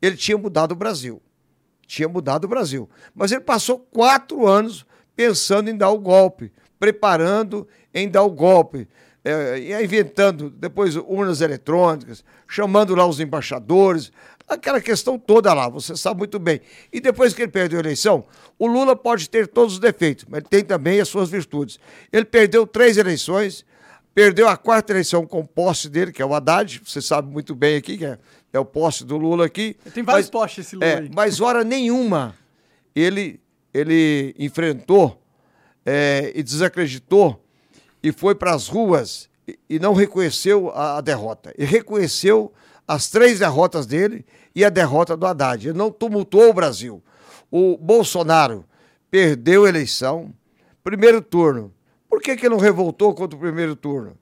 ele 0.00 0.16
tinha 0.16 0.36
mudado 0.36 0.72
o 0.72 0.76
Brasil 0.76 1.22
tinha 1.84 2.08
mudado 2.08 2.44
o 2.44 2.48
Brasil. 2.48 2.88
Mas 3.14 3.32
ele 3.32 3.42
passou 3.42 3.78
quatro 3.78 4.46
anos 4.46 4.86
pensando 5.14 5.68
em 5.68 5.76
dar 5.76 5.90
o 5.90 5.98
golpe, 5.98 6.50
preparando 6.78 7.68
em 7.92 8.08
dar 8.08 8.22
o 8.22 8.30
golpe, 8.30 8.88
e 9.60 9.84
inventando 9.84 10.48
depois 10.48 10.96
urnas 10.96 11.42
eletrônicas, 11.42 12.24
chamando 12.48 12.94
lá 12.94 13.04
os 13.06 13.20
embaixadores, 13.20 14.10
aquela 14.54 14.80
questão 14.80 15.18
toda 15.18 15.52
lá, 15.52 15.68
você 15.68 15.96
sabe 15.96 16.18
muito 16.18 16.38
bem. 16.38 16.60
E 16.92 17.00
depois 17.00 17.34
que 17.34 17.42
ele 17.42 17.50
perdeu 17.50 17.78
a 17.78 17.82
eleição, 17.82 18.24
o 18.58 18.66
Lula 18.66 18.94
pode 18.94 19.28
ter 19.28 19.46
todos 19.46 19.74
os 19.74 19.80
defeitos, 19.80 20.24
mas 20.28 20.38
ele 20.40 20.48
tem 20.48 20.64
também 20.64 21.00
as 21.00 21.08
suas 21.08 21.28
virtudes. 21.28 21.78
Ele 22.12 22.24
perdeu 22.24 22.66
três 22.66 22.96
eleições, 22.96 23.64
perdeu 24.14 24.48
a 24.48 24.56
quarta 24.56 24.92
eleição 24.92 25.26
com 25.26 25.40
o 25.40 25.46
posse 25.46 25.88
dele, 25.88 26.12
que 26.12 26.22
é 26.22 26.26
o 26.26 26.34
Haddad, 26.34 26.80
você 26.84 27.00
sabe 27.00 27.30
muito 27.30 27.54
bem 27.54 27.76
aqui, 27.76 27.96
que 27.96 28.04
é, 28.04 28.18
é 28.52 28.58
o 28.58 28.64
posse 28.64 29.04
do 29.04 29.16
Lula 29.16 29.46
aqui. 29.46 29.76
Tem 29.94 30.02
vários 30.02 30.30
postes 30.30 30.66
esse 30.66 30.76
Lula 30.76 30.86
é, 30.86 30.98
aí. 30.98 31.10
mas 31.14 31.40
hora 31.40 31.64
nenhuma 31.64 32.34
ele, 32.94 33.40
ele 33.72 34.34
enfrentou 34.38 35.22
é, 35.84 36.32
e 36.34 36.42
desacreditou 36.42 37.42
e 38.02 38.12
foi 38.12 38.34
para 38.34 38.54
as 38.54 38.68
ruas 38.68 39.30
e, 39.46 39.58
e 39.68 39.78
não 39.78 39.94
reconheceu 39.94 40.70
a, 40.70 40.98
a 40.98 41.00
derrota. 41.00 41.52
Ele 41.56 41.66
reconheceu 41.66 42.52
as 42.86 43.08
três 43.08 43.38
derrotas 43.38 43.86
dele 43.86 44.24
e 44.54 44.64
a 44.64 44.70
derrota 44.70 45.16
do 45.16 45.26
Haddad. 45.26 45.68
Ele 45.68 45.78
não 45.78 45.90
tumultuou 45.90 46.50
o 46.50 46.54
Brasil. 46.54 47.02
O 47.50 47.76
Bolsonaro 47.76 48.64
perdeu 49.10 49.64
a 49.64 49.68
eleição, 49.68 50.32
primeiro 50.82 51.20
turno. 51.20 51.72
Por 52.08 52.20
que, 52.20 52.36
que 52.36 52.46
ele 52.46 52.54
não 52.54 52.60
revoltou 52.60 53.14
contra 53.14 53.36
o 53.36 53.40
primeiro 53.40 53.76
turno? 53.76 54.16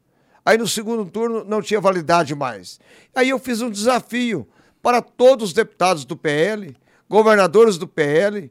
Aí 0.44 0.56
no 0.56 0.66
segundo 0.66 1.08
turno 1.10 1.44
não 1.44 1.60
tinha 1.60 1.80
validade 1.80 2.34
mais. 2.34 2.80
Aí 3.14 3.28
eu 3.28 3.38
fiz 3.38 3.60
um 3.60 3.70
desafio 3.70 4.48
para 4.82 5.02
todos 5.02 5.48
os 5.48 5.52
deputados 5.52 6.04
do 6.04 6.16
PL, 6.16 6.76
governadores 7.08 7.76
do 7.76 7.86
PL, 7.86 8.50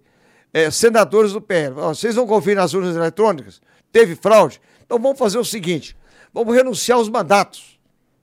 eh, 0.53 0.71
senadores 0.71 1.33
do 1.33 1.41
PL. 1.41 1.74
Vocês 1.74 2.15
não 2.15 2.27
confiam 2.27 2.55
nas 2.55 2.74
urnas 2.74 2.95
eletrônicas? 2.95 3.62
Teve 3.91 4.15
fraude? 4.15 4.62
Então 4.86 5.00
vamos 5.00 5.17
fazer 5.17 5.38
o 5.38 5.45
seguinte: 5.45 5.95
vamos 6.33 6.53
renunciar 6.55 6.98
aos 6.98 7.09
mandatos. 7.09 7.79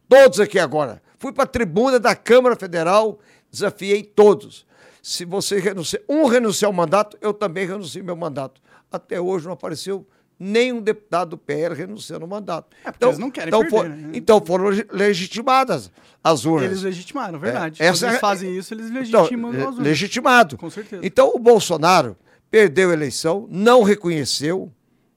Todos 0.08 0.38
aqui 0.38 0.58
agora. 0.58 1.02
Fui 1.18 1.32
para 1.32 1.44
a 1.44 1.48
tribuna 1.48 1.98
da 1.98 2.14
Câmara 2.14 2.54
Federal, 2.56 3.18
desafiei 3.60 4.02
todos. 4.02 4.66
Se 5.02 5.24
você 5.24 5.58
renunciar, 5.60 6.02
um 6.08 6.26
renunciar 6.26 6.68
ao 6.68 6.72
mandato, 6.72 7.16
eu 7.20 7.32
também 7.32 7.66
renuncio 7.66 8.00
ao 8.00 8.06
meu 8.06 8.16
mandato. 8.16 8.60
Até 8.90 9.20
hoje 9.20 9.46
não 9.46 9.52
apareceu 9.52 10.06
nenhum 10.38 10.80
deputado 10.82 11.30
do 11.30 11.38
PL 11.38 11.74
renunciando 11.74 12.24
ao 12.24 12.28
mandato. 12.28 12.76
É, 12.84 12.90
porque 12.90 13.04
eles 13.04 13.18
não 13.18 13.30
querem 13.30 13.48
então, 13.48 13.60
perder, 13.60 13.76
for- 13.76 13.88
né? 13.88 14.10
então 14.12 14.44
foram 14.44 14.64
legi- 14.66 14.86
legitimadas 14.90 15.90
as 16.22 16.44
urnas. 16.44 16.70
Eles 16.70 16.82
legitimaram, 16.82 17.38
verdade. 17.38 17.82
É, 17.82 17.86
essa 17.86 18.06
eles 18.06 18.16
é- 18.16 18.18
fazem 18.20 18.56
isso, 18.56 18.74
eles 18.74 18.86
Então, 18.90 19.22
legitimam 19.22 19.50
le- 19.50 19.58
as 19.58 19.64
urnas. 19.68 19.78
legitimado. 19.78 20.58
Com 20.58 20.68
certeza. 20.68 21.06
Então 21.06 21.32
o 21.34 21.38
Bolsonaro 21.38 22.16
perdeu 22.50 22.90
a 22.90 22.92
eleição, 22.92 23.46
não 23.50 23.82
reconheceu, 23.82 24.70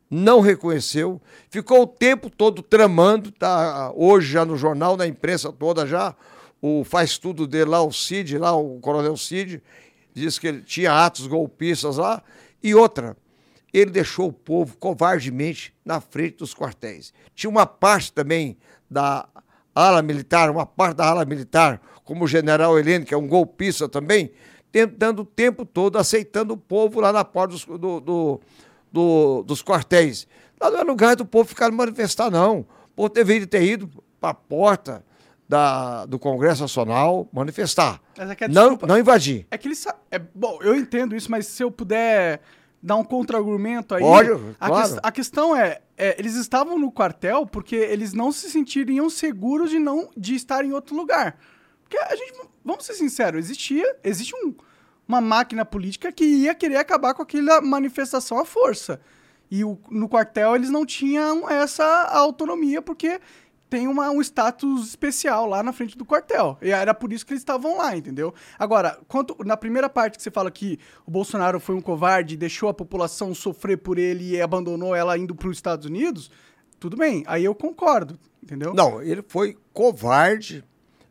não 0.10 0.40
reconheceu, 0.40 1.22
ficou 1.50 1.82
o 1.84 1.88
tempo 1.88 2.30
todo 2.30 2.62
tramando, 2.62 3.32
tá 3.32 3.92
hoje 3.96 4.32
já 4.32 4.46
no 4.46 4.56
jornal, 4.56 4.96
na 4.96 5.06
imprensa 5.06 5.52
toda 5.52 5.86
já, 5.86 6.16
o 6.62 6.84
faz 6.84 7.18
tudo 7.18 7.48
dele 7.48 7.70
lá, 7.70 7.82
o 7.82 7.92
Cid, 7.92 8.38
lá, 8.38 8.56
o 8.56 8.80
coronel 8.80 9.16
Cid, 9.18 9.62
diz 10.14 10.38
que 10.40 10.48
ele 10.48 10.62
tinha 10.62 10.92
atos 11.06 11.28
golpistas 11.28 11.98
lá, 11.98 12.22
e 12.62 12.76
outra, 12.76 13.16
ele 13.74 13.92
deixou 13.92 14.28
o 14.30 14.34
povo 14.34 14.76
covardemente 14.78 15.74
na 15.86 16.02
frente 16.02 16.38
dos 16.38 16.54
quartéis. 16.54 17.14
Tinha 17.36 17.50
uma 17.50 17.66
parte 17.66 18.12
também 18.12 18.58
da 18.90 19.28
ala 19.74 20.02
militar, 20.02 20.50
uma 20.50 20.66
parte 20.66 20.98
da 20.98 21.08
ala 21.08 21.24
militar, 21.24 21.82
como 22.04 22.26
o 22.26 22.28
general 22.28 22.78
Heleno, 22.78 23.06
que 23.06 23.14
é 23.14 23.18
um 23.18 23.28
golpista 23.28 23.88
também, 23.88 24.32
tentando 24.72 25.22
o 25.22 25.26
tempo 25.26 25.66
todo, 25.66 25.98
aceitando 25.98 26.54
o 26.54 26.58
povo 26.58 27.00
lá 27.00 27.14
na 27.14 27.24
porta 27.24 27.54
dos, 27.54 27.66
do- 27.66 28.00
do- 28.00 28.42
do- 28.92 29.44
dos 29.44 29.62
quartéis. 29.64 30.28
Lá 30.60 30.70
não 30.72 30.80
é 30.80 30.84
lugar 30.84 31.16
do 31.16 31.26
povo 31.26 31.48
ficar 31.48 31.72
manifestar, 31.72 32.30
não. 32.30 32.60
O 32.62 32.66
povo 32.96 33.10
deveria 33.10 33.48
ter 33.48 33.64
ido 33.64 33.90
para 34.20 34.32
a 34.32 34.34
porta 34.34 35.06
da, 35.50 36.06
do 36.06 36.20
Congresso 36.20 36.62
Nacional 36.62 37.28
manifestar. 37.34 38.00
É 38.16 38.36
que 38.36 38.44
a 38.44 38.48
não, 38.48 38.78
não 38.88 38.98
invadir. 39.00 39.48
É 39.50 39.58
que 39.58 39.68
eles. 39.68 39.80
sa- 39.80 39.96
É, 40.12 40.20
bom, 40.20 40.60
eu 40.62 40.76
entendo 40.76 41.16
isso, 41.16 41.30
mas 41.32 41.48
se 41.48 41.64
eu 41.64 41.72
puder 41.72 42.40
dar 42.82 42.96
um 42.96 43.04
contra-argumento 43.04 43.96
aí. 43.96 44.02
Pode, 44.02 44.30
a, 44.60 44.68
claro. 44.68 44.88
ques- 44.90 45.00
a 45.02 45.12
questão 45.12 45.56
é, 45.56 45.82
é, 45.98 46.16
eles 46.20 46.36
estavam 46.36 46.78
no 46.78 46.92
quartel 46.92 47.48
porque 47.48 47.76
eles 47.76 48.14
não 48.14 48.32
se 48.32 48.50
sentiriam 48.50 49.10
seguros 49.10 49.72
de 49.72 49.80
não 49.80 50.10
de 50.16 50.36
estar 50.36 50.64
em 50.64 50.72
outro 50.72 50.96
lugar. 50.96 51.38
Porque 51.82 51.98
a 51.98 52.16
gente, 52.16 52.34
vamos 52.64 52.86
ser 52.86 52.94
sinceros, 52.94 53.40
existia, 53.46 53.98
existe 54.04 54.36
um- 54.36 54.54
uma 55.08 55.20
máquina 55.20 55.66
política 55.66 56.12
que 56.12 56.24
ia 56.24 56.54
querer 56.54 56.76
acabar 56.78 57.16
com 57.16 57.24
aquela 57.24 57.60
manifestação 57.60 58.38
à 58.40 58.46
força. 58.46 59.02
E 59.50 59.64
o- 59.66 59.80
no 59.90 60.08
quartel 60.08 60.56
eles 60.56 60.70
não 60.70 60.86
tinham 60.86 61.50
essa 61.50 62.04
autonomia 62.12 62.84
porque 62.84 63.20
tem 63.70 63.88
uma- 63.88 64.10
um 64.10 64.20
status 64.22 64.88
especial 64.88 65.46
lá 65.46 65.62
na 65.62 65.72
frente 65.72 65.98
do 65.98 66.04
quartel. 66.04 66.58
E 66.62 66.72
era 66.72 66.94
por 66.94 67.14
isso 67.14 67.26
que 67.26 67.34
eles 67.34 67.42
estavam 67.42 67.78
lá, 67.78 67.96
entendeu? 67.96 68.34
Agora, 68.58 69.00
quanto 69.08 69.36
na 69.46 69.56
primeira 69.56 69.88
parte 69.90 70.18
que 70.18 70.24
você 70.24 70.32
fala 70.32 70.50
que 70.50 70.80
o 71.06 71.12
Bolsonaro 71.12 71.60
foi 71.60 71.76
um 71.76 71.82
covarde, 71.82 72.36
deixou 72.36 72.70
a 72.70 72.74
população 72.74 73.34
sofrer 73.36 73.78
por 73.78 73.98
ele 74.00 74.32
e 74.36 74.42
abandonou 74.42 74.96
ela 74.96 75.18
indo 75.18 75.36
para 75.36 75.50
os 75.50 75.58
Estados 75.58 75.86
Unidos, 75.86 76.32
tudo 76.80 76.98
bem, 76.98 77.24
aí 77.28 77.46
eu 77.46 77.54
concordo, 77.54 78.18
entendeu? 78.42 78.74
Não, 78.74 79.02
ele 79.02 79.24
foi 79.28 79.58
covarde 79.74 80.64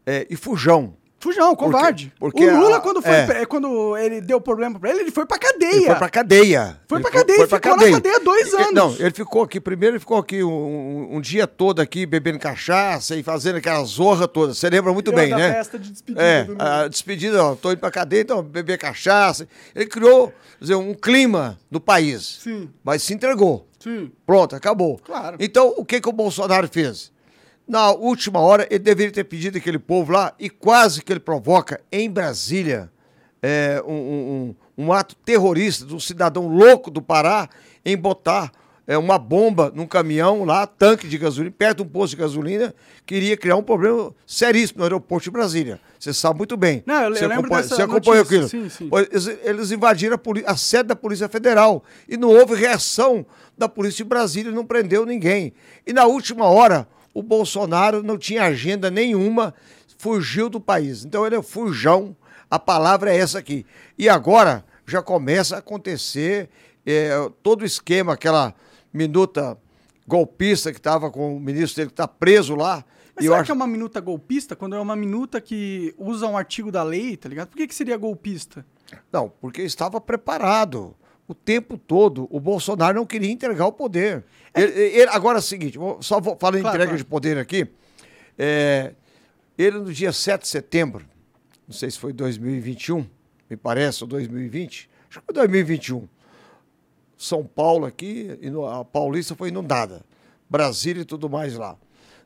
é, 0.06 0.26
e 0.30 0.34
fujão. 0.36 0.96
Fujão, 1.20 1.56
covarde. 1.56 2.12
porque 2.20 2.44
o 2.46 2.60
Lula, 2.60 2.80
quando, 2.80 3.02
foi, 3.02 3.10
é. 3.12 3.44
quando 3.44 3.96
ele 3.96 4.20
deu 4.20 4.40
problema 4.40 4.78
pra 4.78 4.90
ele, 4.90 5.00
ele 5.00 5.10
foi 5.10 5.26
pra 5.26 5.36
cadeia. 5.36 5.74
Ele 5.74 5.84
foi 5.86 5.94
pra 5.96 6.08
cadeia. 6.08 6.80
Foi 6.86 6.98
Ele 6.98 7.02
pra 7.02 7.10
cadeia, 7.10 7.46
ficou 7.48 7.76
na 7.76 7.90
cadeia 7.90 8.20
dois 8.20 8.52
Ele- 8.52 8.62
anos. 8.62 8.72
Não, 8.74 8.94
ele 8.98 9.10
ficou 9.10 9.42
aqui, 9.42 9.60
primeiro 9.60 9.94
ele 9.96 10.00
ficou 10.00 10.16
aqui 10.18 10.44
um, 10.44 11.16
um- 11.16 11.20
dia 11.20 11.46
todo 11.48 11.80
aqui, 11.80 12.06
bebendo 12.06 12.38
cachaça 12.38 13.16
e 13.16 13.22
fazendo 13.24 13.56
aquela 13.56 13.82
zorra 13.84 14.28
toda. 14.28 14.54
Você 14.54 14.70
lembra 14.70 14.92
muito 14.92 15.10
Criou 15.10 15.26
bem, 15.28 15.36
né? 15.36 15.54
festa 15.54 15.76
de 15.76 15.90
despedida 15.90 16.22
É, 16.22 16.44
do 16.44 16.56
a 16.62 16.86
despedida, 16.86 17.42
ó, 17.44 17.54
tô 17.56 17.72
indo 17.72 17.78
pra 17.80 17.90
cadeia, 17.90 18.20
então 18.20 18.40
beber 18.40 18.78
cachaça. 18.78 19.48
Ele 19.74 19.86
criou, 19.86 20.32
dizer, 20.60 20.76
um 20.76 20.94
clima 20.94 21.58
do 21.68 21.80
país. 21.80 22.38
Sim. 22.44 22.70
Mas 22.84 23.02
se 23.02 23.12
entregou. 23.12 23.66
Sim. 23.80 24.12
Pronto, 24.24 24.54
acabou. 24.54 24.98
Claro. 25.04 25.36
Então, 25.40 25.74
o 25.76 25.84
que, 25.84 26.00
que 26.00 26.08
o 26.08 26.12
Bolsonaro 26.12 26.68
fez? 26.68 27.10
Na 27.68 27.90
última 27.90 28.40
hora, 28.40 28.66
ele 28.70 28.78
deveria 28.78 29.12
ter 29.12 29.24
pedido 29.24 29.58
aquele 29.58 29.78
povo 29.78 30.12
lá 30.12 30.32
e 30.38 30.48
quase 30.48 31.02
que 31.02 31.12
ele 31.12 31.20
provoca 31.20 31.80
em 31.92 32.10
Brasília 32.10 32.90
é, 33.42 33.82
um, 33.86 33.92
um- 33.92 34.54
um- 34.86 34.92
ato 34.92 35.14
terrorista 35.16 35.84
de 35.84 35.94
um 35.94 36.00
cidadão 36.00 36.48
louco 36.48 36.90
do 36.90 37.00
Pará 37.02 37.48
em 37.84 37.96
botar 37.96 38.50
é, 38.90 38.96
uma 38.96 39.18
bomba 39.18 39.70
num 39.74 39.86
caminhão 39.86 40.44
lá, 40.44 40.66
tanque 40.66 41.06
de 41.06 41.18
gasolina, 41.18 41.54
perto 41.56 41.76
de 41.76 41.82
um 41.82 41.86
posto 41.86 42.16
de 42.16 42.22
gasolina, 42.22 42.74
que 43.04 43.14
iria 43.16 43.36
criar 43.36 43.56
um 43.56 43.62
problema 43.62 44.14
seríssimo 44.26 44.78
no 44.78 44.84
aeroporto 44.84 45.24
de 45.24 45.30
Brasília. 45.30 45.78
Você 46.00 46.14
sabe 46.14 46.38
muito 46.38 46.56
bem. 46.56 46.82
Não, 46.86 46.94
eu- 47.02 47.08
eu 47.10 47.14
você 47.16 47.26
lembro 47.26 47.40
acompanha, 47.44 47.62
dessa 47.62 47.76
Você 47.76 47.82
acompanhou 47.82 48.22
aquilo? 48.24 48.48
Sim, 48.48 48.68
sim. 48.70 48.90
Eles, 49.12 49.26
eles 49.44 49.70
invadiram 49.72 50.16
a, 50.16 50.50
a 50.52 50.56
sede 50.56 50.84
da 50.88 50.96
Polícia 50.96 51.28
Federal 51.28 51.84
e 52.08 52.16
não 52.16 52.30
houve 52.30 52.54
reação 52.54 53.26
da 53.58 53.68
Polícia 53.68 54.02
de 54.02 54.08
Brasília, 54.08 54.50
não 54.50 54.64
prendeu 54.64 55.04
ninguém. 55.04 55.52
E 55.86 55.92
na 55.92 56.06
última 56.06 56.46
hora, 56.46 56.88
o 57.18 57.22
Bolsonaro 57.22 58.02
não 58.02 58.16
tinha 58.16 58.44
agenda 58.44 58.90
nenhuma, 58.90 59.54
fugiu 59.98 60.48
do 60.48 60.60
país. 60.60 61.04
Então 61.04 61.26
ele 61.26 61.36
é 61.36 61.42
fujão, 61.42 62.16
a 62.50 62.58
palavra 62.58 63.12
é 63.12 63.16
essa 63.18 63.38
aqui. 63.38 63.66
E 63.98 64.08
agora 64.08 64.64
já 64.86 65.02
começa 65.02 65.56
a 65.56 65.58
acontecer 65.58 66.48
é, 66.86 67.10
todo 67.42 67.62
o 67.62 67.64
esquema, 67.64 68.12
aquela 68.14 68.54
minuta 68.92 69.58
golpista 70.06 70.72
que 70.72 70.78
estava 70.78 71.10
com 71.10 71.36
o 71.36 71.40
ministro 71.40 71.76
dele 71.76 71.88
que 71.88 71.92
está 71.92 72.08
preso 72.08 72.54
lá. 72.54 72.84
Mas 73.14 73.24
será 73.24 73.36
acho- 73.38 73.44
que 73.46 73.50
é 73.50 73.54
uma 73.54 73.66
minuta 73.66 74.00
golpista? 74.00 74.54
Quando 74.56 74.76
é 74.76 74.80
uma 74.80 74.96
minuta 74.96 75.40
que 75.40 75.94
usa 75.98 76.26
um 76.26 76.36
artigo 76.36 76.70
da 76.70 76.82
lei, 76.82 77.16
tá 77.16 77.28
ligado? 77.28 77.48
Por 77.48 77.56
que, 77.56 77.66
que 77.66 77.74
seria 77.74 77.96
golpista? 77.96 78.64
Não, 79.12 79.28
porque 79.28 79.62
estava 79.62 80.00
preparado. 80.00 80.94
O 81.28 81.34
tempo 81.34 81.76
todo, 81.76 82.26
o 82.30 82.40
Bolsonaro 82.40 82.96
não 82.96 83.04
queria 83.06 83.30
entregar 83.30 83.66
o 83.66 83.72
poder. 83.72 84.24
Ele- 84.56 84.72
ele- 84.72 85.10
agora 85.10 85.38
é 85.38 85.40
o 85.40 85.42
seguinte, 85.42 85.78
só 86.00 86.18
vou 86.20 86.36
falar 86.40 86.56
em 86.58 86.62
Claro, 86.62 86.74
entrega 86.76 86.86
claro. 86.92 86.96
de 86.98 87.04
poder 87.04 87.36
aqui. 87.38 87.68
É, 88.38 88.94
ele, 89.58 89.78
no 89.78 89.92
dia 89.92 90.10
7 90.10 90.42
de 90.42 90.48
setembro, 90.48 91.04
não 91.66 91.74
sei 91.74 91.90
se 91.90 91.98
foi 91.98 92.14
2021, 92.14 93.06
me 93.50 93.56
parece, 93.56 94.02
ou 94.02 94.08
2020, 94.08 94.88
acho 95.10 95.20
que 95.20 95.24
foi 95.26 95.34
2021. 95.34 96.08
São 97.16 97.44
Paulo 97.44 97.84
aqui, 97.84 98.30
a 98.80 98.84
Paulista 98.84 99.34
foi 99.34 99.48
inundada. 99.48 100.02
Brasília 100.48 101.02
e 101.02 101.04
tudo 101.04 101.28
mais 101.28 101.54
lá. 101.56 101.76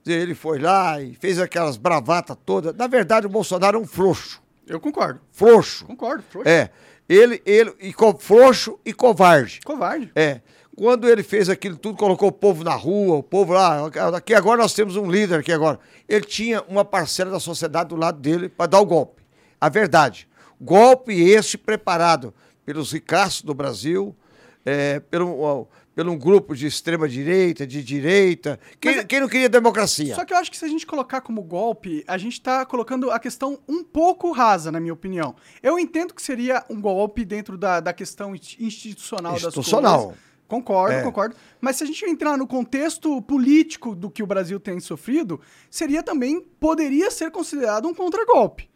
Ele 0.07 0.35
foi 0.35 0.59
lá 0.59 1.01
e 1.01 1.15
fez 1.15 1.39
aquelas 1.41 1.77
bravatas 1.77 2.37
todas. 2.47 2.75
Na 2.77 2.87
verdade, 2.87 3.27
o 3.27 3.31
Bolsonaro 3.31 3.79
é 3.79 3.81
um 3.81 3.87
frouxo. 3.87 4.41
Eu 4.67 4.79
concordo. 4.79 5.21
Frouxo. 5.33 5.87
Concordo. 5.87 6.23
Frouxo. 6.29 6.49
É. 6.49 6.71
Ele, 7.13 7.43
ele, 7.45 7.75
e 7.81 7.93
co- 7.93 8.17
frouxo 8.19 8.79
e 8.85 8.93
covarde. 8.93 9.61
Covarde. 9.65 10.11
É. 10.15 10.41
Quando 10.75 11.07
ele 11.09 11.23
fez 11.23 11.51
aquilo 11.51 11.77
tudo, 11.77 11.99
colocou 11.99 12.31
o 12.31 12.33
povo 12.33 12.65
na 12.65 12.75
rua, 12.75 13.17
o 13.17 13.23
povo 13.23 13.53
lá, 13.53 13.87
aqui 14.17 14.35
agora 14.35 14.63
nós 14.63 14.73
temos 14.73 14.97
um 14.97 15.11
líder 15.11 15.41
aqui 15.41 15.53
agora. 15.53 15.79
Ele 16.09 16.25
tinha 16.25 16.63
uma 16.63 16.85
parcela 16.85 17.31
da 17.31 17.39
sociedade 17.39 17.91
do 17.91 17.97
lado 17.97 18.19
dele 18.19 18.49
para 18.49 18.67
dar 18.67 18.81
o 18.81 18.87
golpe. 18.87 19.23
A 19.61 19.69
verdade. 19.69 20.27
Golpe 20.59 21.13
este 21.13 21.59
preparado 21.59 22.33
pelos 22.65 22.93
ricaços 22.93 23.43
do 23.43 23.53
Brasil, 23.53 24.17
é, 24.65 24.99
pelo, 25.01 25.69
pelo 25.95 26.13
um 26.13 26.19
grupo 26.19 26.55
de 26.57 26.67
extrema 26.67 27.09
direita, 27.09 27.67
de 27.67 27.83
direita. 27.83 28.59
Quem, 28.81 28.93
Mas 28.93 29.01
é- 29.03 29.05
quem 29.05 29.21
não 29.21 29.29
queria 29.29 29.49
democracia? 29.49 30.15
Só 30.15 30.25
que 30.25 30.33
eu 30.33 30.37
acho 30.39 30.51
que 30.51 30.57
se 30.57 30.65
a 30.65 30.69
gente 30.69 30.87
colocar 30.87 31.21
como 31.21 31.43
golpe, 31.43 32.03
a 32.07 32.17
gente 32.17 32.41
tá 32.41 32.65
colocando 32.65 33.11
a 33.11 33.19
questão 33.19 33.59
um 33.69 33.85
pouco 33.85 34.33
rasa, 34.33 34.73
na 34.73 34.81
minha 34.81 34.93
opinião. 34.95 35.35
Eu 35.63 35.79
entendo 35.79 36.15
que 36.15 36.23
seria 36.23 36.65
um 36.71 36.81
golpe 36.81 37.25
dentro 37.25 37.59
da, 37.59 37.81
da 37.81 37.93
questão 37.93 38.35
insti- 38.35 38.65
institucional, 38.65 39.35
Institucional. 39.37 39.93
das 39.97 40.03
coisas. 40.05 40.33
Concordo, 40.49 40.95
É. 40.97 41.03
concordo. 41.03 41.35
Mas 41.63 41.77
se 41.77 41.85
a 41.85 41.87
gente 41.87 42.05
entrar 42.05 42.37
no 42.37 42.47
contexto 42.47 43.23
político 43.23 43.95
do 43.95 44.11
que 44.11 44.23
o 44.23 44.27
Brasil 44.27 44.61
tem 44.61 44.79
sofrido, 44.81 45.41
seria 45.71 46.03
também, 46.03 46.43
poderia 46.61 47.11
ser 47.11 47.31
considerado 47.31 47.89
um 47.89 47.95
contragolpe. 47.95 48.69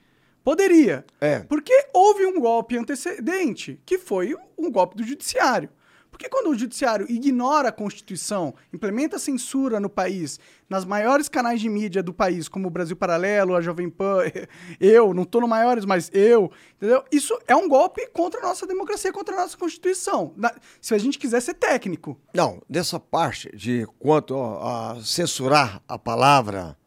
Poderia. 0.42 1.04
É. 1.20 1.40
Porque 1.40 1.74
houve 1.92 2.24
um 2.24 2.40
golpe 2.40 2.78
antecedente, 2.78 3.80
que 3.84 3.98
foi 3.98 4.34
um 4.56 4.70
golpe 4.70 4.96
do 4.96 5.04
judiciário. 5.04 5.68
Porque 6.16 6.30
quando 6.30 6.48
o 6.48 6.58
judiciário 6.58 7.04
ignora 7.10 7.68
a 7.68 7.72
Constituição, 7.72 8.54
implementa 8.72 9.18
censura 9.18 9.78
no 9.78 9.90
país, 9.90 10.40
nas 10.66 10.82
maiores 10.82 11.28
canais 11.28 11.60
de 11.60 11.68
mídia 11.68 12.02
do 12.02 12.10
país, 12.10 12.48
como 12.48 12.68
o 12.68 12.70
Brasil 12.70 12.96
Paralelo, 12.96 13.54
a 13.54 13.60
Jovem 13.60 13.90
Pan, 13.90 14.20
eu, 14.80 15.12
não 15.12 15.26
tô 15.26 15.42
no 15.42 15.46
maiores, 15.46 15.84
mas 15.84 16.10
eu, 16.14 16.50
entendeu? 16.74 17.04
Isso 17.12 17.38
é 17.46 17.54
um 17.54 17.68
golpe 17.68 18.08
contra 18.14 18.40
a 18.40 18.44
nossa 18.44 18.66
democracia, 18.66 19.12
contra 19.12 19.34
a 19.34 19.42
nossa 19.42 19.58
Constituição. 19.58 20.32
Na- 20.38 20.54
se 20.80 20.94
a 20.94 20.98
gente 20.98 21.18
quiser 21.18 21.42
ser 21.42 21.52
técnico. 21.52 22.18
Não, 22.32 22.62
dessa 22.66 22.98
parte 22.98 23.54
de 23.54 23.86
quanto 23.98 24.38
a 24.38 24.96
censurar 25.04 25.82
a 25.86 25.98
palavra, 25.98 26.78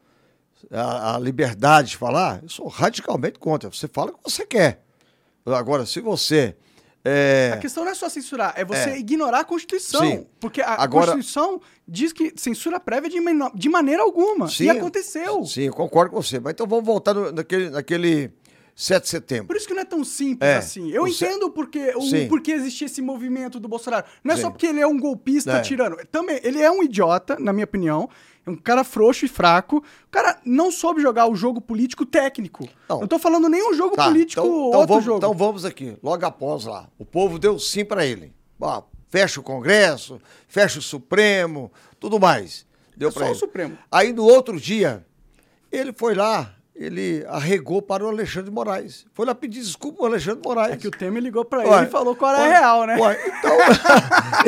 a, 0.71 1.17
a 1.17 1.19
liberdade 1.19 1.89
de 1.89 1.97
falar, 1.97 2.41
eu 2.41 2.49
sou 2.49 2.67
radicalmente 2.67 3.37
contra. 3.37 3.69
Você 3.69 3.87
fala 3.87 4.09
o 4.09 4.15
que 4.15 4.23
você 4.23 4.43
quer. 4.43 4.83
Agora, 5.45 5.85
se 5.85 5.99
você. 5.99 6.57
É, 7.05 7.51
A 7.53 7.57
questão 7.57 7.83
não 7.85 7.91
é 7.91 7.95
só 7.95 8.09
censurar, 8.09 8.53
é 8.57 8.65
você 8.65 8.89
É. 8.91 8.97
ignorar 8.99 9.39
a 9.39 9.43
Constituição. 9.43 10.01
Sim. 10.01 10.27
Porque 10.39 10.61
a 10.61 10.73
Agora- 10.73 11.13
Constituição 11.13 11.61
diz 11.87 12.11
que 12.11 12.33
censura 12.35 12.79
prévia 12.79 13.09
de, 13.09 13.17
de 13.55 13.69
maneira 13.69 14.01
alguma. 14.03 14.47
Sim. 14.49 14.65
e 14.65 14.69
aconteceu. 14.69 15.43
Sim, 15.45 15.63
eu 15.63 15.73
concordo 15.73 16.11
com 16.13 16.21
você. 16.21 16.39
Mas 16.39 16.51
então 16.53 16.67
vamos 16.67 16.85
voltar 16.85 17.13
no- 17.13 17.31
naquele, 17.31 17.69
naquele 17.69 18.31
7 18.75 19.03
de 19.03 19.09
setembro. 19.09 19.47
Por 19.47 19.55
isso 19.57 19.67
que 19.67 19.73
não 19.73 19.81
é 19.81 19.85
tão 19.85 20.03
simples 20.03 20.49
É. 20.49 20.57
assim. 20.57 20.89
Eu 20.91 21.03
O 21.03 21.07
entendo 21.07 21.49
porque, 21.49 21.93
o 21.95 22.01
Sim. 22.01 22.27
porquê 22.27 22.51
existia 22.51 22.85
esse 22.85 23.01
movimento 23.01 23.59
do 23.59 23.67
Bolsonaro. 23.67 24.05
Não 24.23 24.33
é 24.33 24.35
Sim. 24.37 24.43
só 24.43 24.49
porque 24.49 24.67
ele 24.67 24.79
é 24.79 24.87
um 24.87 24.97
golpista 24.99 25.53
É. 25.53 25.61
tirano. 25.61 25.97
Também, 26.11 26.39
ele 26.43 26.61
é 26.61 26.69
um 26.71 26.81
idiota, 26.83 27.37
na 27.39 27.51
minha 27.53 27.65
opinião. 27.65 28.09
É 28.45 28.49
um 28.49 28.55
cara 28.55 28.83
frouxo 28.83 29.25
e 29.25 29.27
fraco. 29.27 29.77
O 29.77 30.09
cara 30.09 30.39
não 30.45 30.71
soube 30.71 31.01
jogar 31.01 31.27
o 31.27 31.35
jogo 31.35 31.59
político 31.61 32.05
técnico. 32.05 32.67
Não. 32.87 33.01
Não, 33.01 33.07
tô 33.07 33.19
falando 33.19 33.47
nem 33.49 33.69
um 33.69 33.73
jogo 33.73 33.95
Tá, 33.95 34.05
político 34.05 34.41
então, 34.41 34.53
outro 34.53 34.77
então 34.83 34.87
vamos, 34.87 35.05
jogo. 35.05 35.17
Então 35.17 35.33
vamos 35.33 35.65
aqui, 35.65 35.97
logo 36.01 36.25
após 36.25 36.65
lá. 36.65 36.87
O 36.97 37.05
povo 37.05 37.37
deu 37.37 37.59
sim 37.59 37.85
para 37.85 38.05
ele. 38.05 38.33
Ó, 38.59 38.83
fecha 39.07 39.39
o 39.39 39.43
Congresso, 39.43 40.19
fecha 40.47 40.79
o 40.79 40.81
Supremo, 40.81 41.71
tudo 41.99 42.19
mais. 42.19 42.65
Deu 42.95 43.09
É 43.09 43.11
só 43.11 43.19
para 43.19 43.27
o 43.27 43.31
ele. 43.31 43.39
Supremo. 43.39 43.77
Aí 43.91 44.13
no 44.13 44.23
outro 44.23 44.59
dia, 44.59 45.05
ele 45.71 45.93
foi 45.93 46.13
lá, 46.15 46.53
ele 46.79 47.25
arregou 47.27 47.81
para 47.81 48.05
o 48.05 48.07
Alexandre 48.07 48.49
Moraes. 48.49 49.05
Foi 49.13 49.25
lá 49.25 49.35
pedir 49.35 49.59
desculpa 49.59 50.01
ao 50.01 50.05
Alexandre 50.05 50.41
Moraes. 50.45 50.73
É 50.75 50.77
que 50.77 50.87
o 50.87 50.91
Temer 50.91 51.21
ligou 51.21 51.45
Ué, 51.51 51.65
ele 51.65 51.87
e 51.87 51.89
falou 51.89 52.15
qual 52.15 52.33
era 52.33 52.41
ué, 52.43 52.55
a 52.55 52.59
real, 52.59 52.85
né? 52.85 52.97
ué, 52.97 53.19
então, 53.27 53.57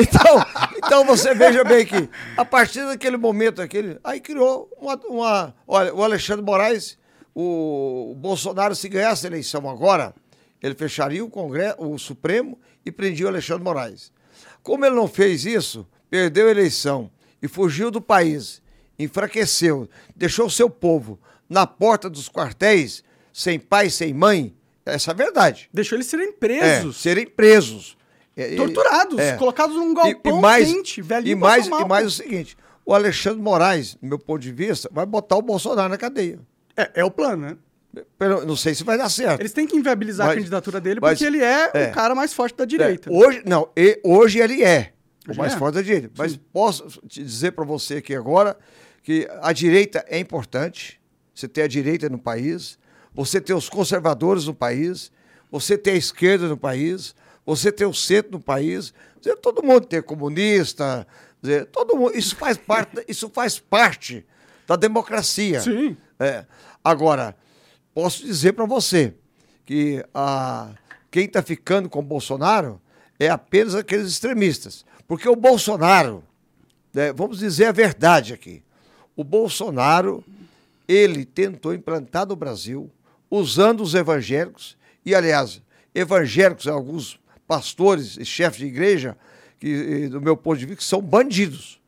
então, 0.00 0.46
então 0.78 1.04
você 1.04 1.34
veja 1.34 1.62
bem 1.62 1.84
que 1.84 2.08
a 2.34 2.42
partir 2.42 2.86
daquele 2.86 3.18
momento 3.18 3.60
aquele, 3.60 4.00
aí 4.02 4.18
criou 4.18 4.70
uma, 4.80 4.98
uma- 5.10 5.54
olha, 5.68 5.94
o 5.94 6.02
Alexandre 6.02 6.42
Moraes, 6.42 6.96
o, 7.34 8.12
o 8.12 8.14
Bolsonaro 8.14 8.74
se 8.74 8.88
ganhasse 8.88 9.26
a 9.26 9.28
eleição 9.28 9.68
agora, 9.68 10.14
ele 10.62 10.74
fecharia 10.74 11.22
o 11.22 11.28
Congresso, 11.28 11.76
o 11.84 11.98
Supremo 11.98 12.58
e 12.86 12.90
prendia 12.90 13.26
o 13.26 13.28
Alexandre 13.28 13.62
Moraes. 13.62 14.10
Como 14.62 14.86
ele 14.86 14.94
não 14.96 15.06
fez 15.06 15.44
isso, 15.44 15.86
perdeu 16.08 16.48
a 16.48 16.50
eleição 16.50 17.10
e 17.42 17.46
fugiu 17.48 17.90
do 17.90 18.00
país, 18.00 18.62
enfraqueceu, 18.98 19.86
deixou 20.16 20.46
o 20.46 20.50
seu 20.50 20.70
povo 20.70 21.18
na 21.52 21.66
porta 21.66 22.08
dos 22.08 22.28
quartéis, 22.28 23.04
sem 23.32 23.58
pai, 23.58 23.90
sem 23.90 24.12
mãe, 24.14 24.54
essa 24.84 25.10
é 25.10 25.12
a 25.12 25.16
verdade. 25.16 25.68
Deixou 25.72 25.96
eles 25.96 26.06
serem 26.06 26.28
É, 26.28 26.32
presos, 26.32 26.96
serem 27.00 27.26
presos. 27.26 27.96
É, 28.36 28.54
e- 28.54 28.56
torturados, 28.56 29.18
é. 29.18 29.36
colocados 29.36 29.76
num 29.76 29.92
E- 29.92 29.94
galpão 29.94 30.38
e 30.38 30.40
mais, 30.40 30.66
quente, 30.72 31.02
velhinho 31.02 31.32
e 31.32 31.34
mais, 31.34 31.68
mal. 31.68 31.82
e 31.82 31.88
mais 31.88 32.06
o 32.06 32.10
seguinte, 32.10 32.56
o 32.84 32.94
Alexandre 32.94 33.40
Moraes, 33.42 33.94
do 33.94 34.06
meu 34.08 34.18
ponto 34.18 34.40
de 34.40 34.50
vista, 34.50 34.88
vai 34.90 35.04
botar 35.04 35.36
o 35.36 35.42
Bolsonaro 35.42 35.88
na 35.90 35.98
cadeia. 35.98 36.38
É, 36.76 36.90
é 36.94 37.04
o 37.04 37.10
plano, 37.10 37.46
né? 37.46 37.56
Pelo- 38.18 38.46
Não 38.46 38.56
sei 38.56 38.74
se 38.74 38.82
vai 38.84 38.96
dar 38.96 39.10
certo. 39.10 39.40
Eles 39.42 39.52
têm 39.52 39.66
que 39.66 39.76
inviabilizar 39.76 40.24
a 40.24 40.30
Mas- 40.30 40.38
candidatura 40.38 40.80
dele 40.80 40.98
mas- 41.00 41.18
porque 41.18 41.26
ele 41.26 41.44
é, 41.44 41.70
é. 41.74 41.90
o 41.90 41.92
cara 41.92 42.14
mais 42.14 42.32
forte 42.32 42.56
da 42.56 42.64
direita. 42.64 43.10
É, 43.10 43.12
hoje, 43.12 43.42
não, 43.44 43.68
e- 43.76 44.00
hoje 44.02 44.38
ele 44.38 44.64
é 44.64 44.94
o 45.26 45.30
Hoje 45.32 45.38
mais 45.38 45.52
é? 45.52 45.58
forte 45.58 45.74
da 45.74 45.82
direita. 45.82 46.10
Mas 46.16 46.34
posso 46.50 46.88
te 47.06 47.22
dizer 47.22 47.52
para 47.52 47.66
você 47.66 47.96
aqui 47.96 48.14
agora 48.14 48.56
que 49.02 49.28
a 49.42 49.52
direita 49.52 50.02
é 50.08 50.18
importante. 50.18 50.98
Você 51.34 51.48
tem 51.48 51.64
a 51.64 51.68
direita 51.68 52.08
no 52.08 52.18
país, 52.18 52.78
você 53.14 53.40
tem 53.40 53.54
os 53.54 53.68
conservadores 53.68 54.46
no 54.46 54.54
país, 54.54 55.10
você 55.50 55.76
tem 55.76 55.94
a 55.94 55.96
esquerda 55.96 56.48
no 56.48 56.56
país, 56.56 57.14
você 57.44 57.70
tem 57.70 57.86
o 57.86 57.94
centro 57.94 58.32
no 58.32 58.40
país. 58.40 58.94
Dizer, 59.20 59.36
todo 59.36 59.62
mundo 59.62 59.86
tem 59.86 60.02
comunista, 60.02 61.06
dizer, 61.40 61.66
todo 61.66 61.96
mundo. 61.96 62.16
Isso 62.16 62.36
faz 62.36 62.56
parte, 62.56 63.04
isso 63.08 63.28
faz 63.28 63.58
parte 63.58 64.24
da 64.66 64.76
democracia. 64.76 65.60
Sim. 65.60 65.96
É. 66.18 66.44
Agora, 66.82 67.36
posso 67.94 68.24
dizer 68.24 68.52
para 68.52 68.64
você 68.64 69.14
que 69.64 70.04
a, 70.14 70.70
quem 71.10 71.26
está 71.26 71.42
ficando 71.42 71.88
com 71.88 71.98
o 71.98 72.02
Bolsonaro 72.02 72.80
é 73.18 73.28
apenas 73.28 73.74
aqueles 73.74 74.08
extremistas. 74.08 74.84
Porque 75.06 75.28
o 75.28 75.36
Bolsonaro, 75.36 76.24
né, 76.92 77.12
vamos 77.12 77.38
dizer 77.38 77.66
a 77.66 77.72
verdade 77.72 78.32
aqui, 78.32 78.62
o 79.14 79.22
Bolsonaro, 79.22 80.24
ele 80.92 81.24
tentou 81.24 81.72
implantar 81.72 82.26
no 82.26 82.36
Brasil, 82.36 82.90
usando 83.30 83.82
os 83.82 83.94
evangélicos, 83.94 84.76
e 85.04 85.14
aliás, 85.14 85.62
evangélicos, 85.94 86.66
alguns 86.66 87.18
pastores 87.46 88.16
e 88.16 88.24
chefes 88.24 88.58
de 88.58 88.66
igreja, 88.66 89.16
que, 89.58 90.08
do 90.08 90.20
meu 90.20 90.36
ponto 90.36 90.58
de 90.58 90.66
vista, 90.66 90.84
são 90.84 91.00
bandidos. 91.00 91.80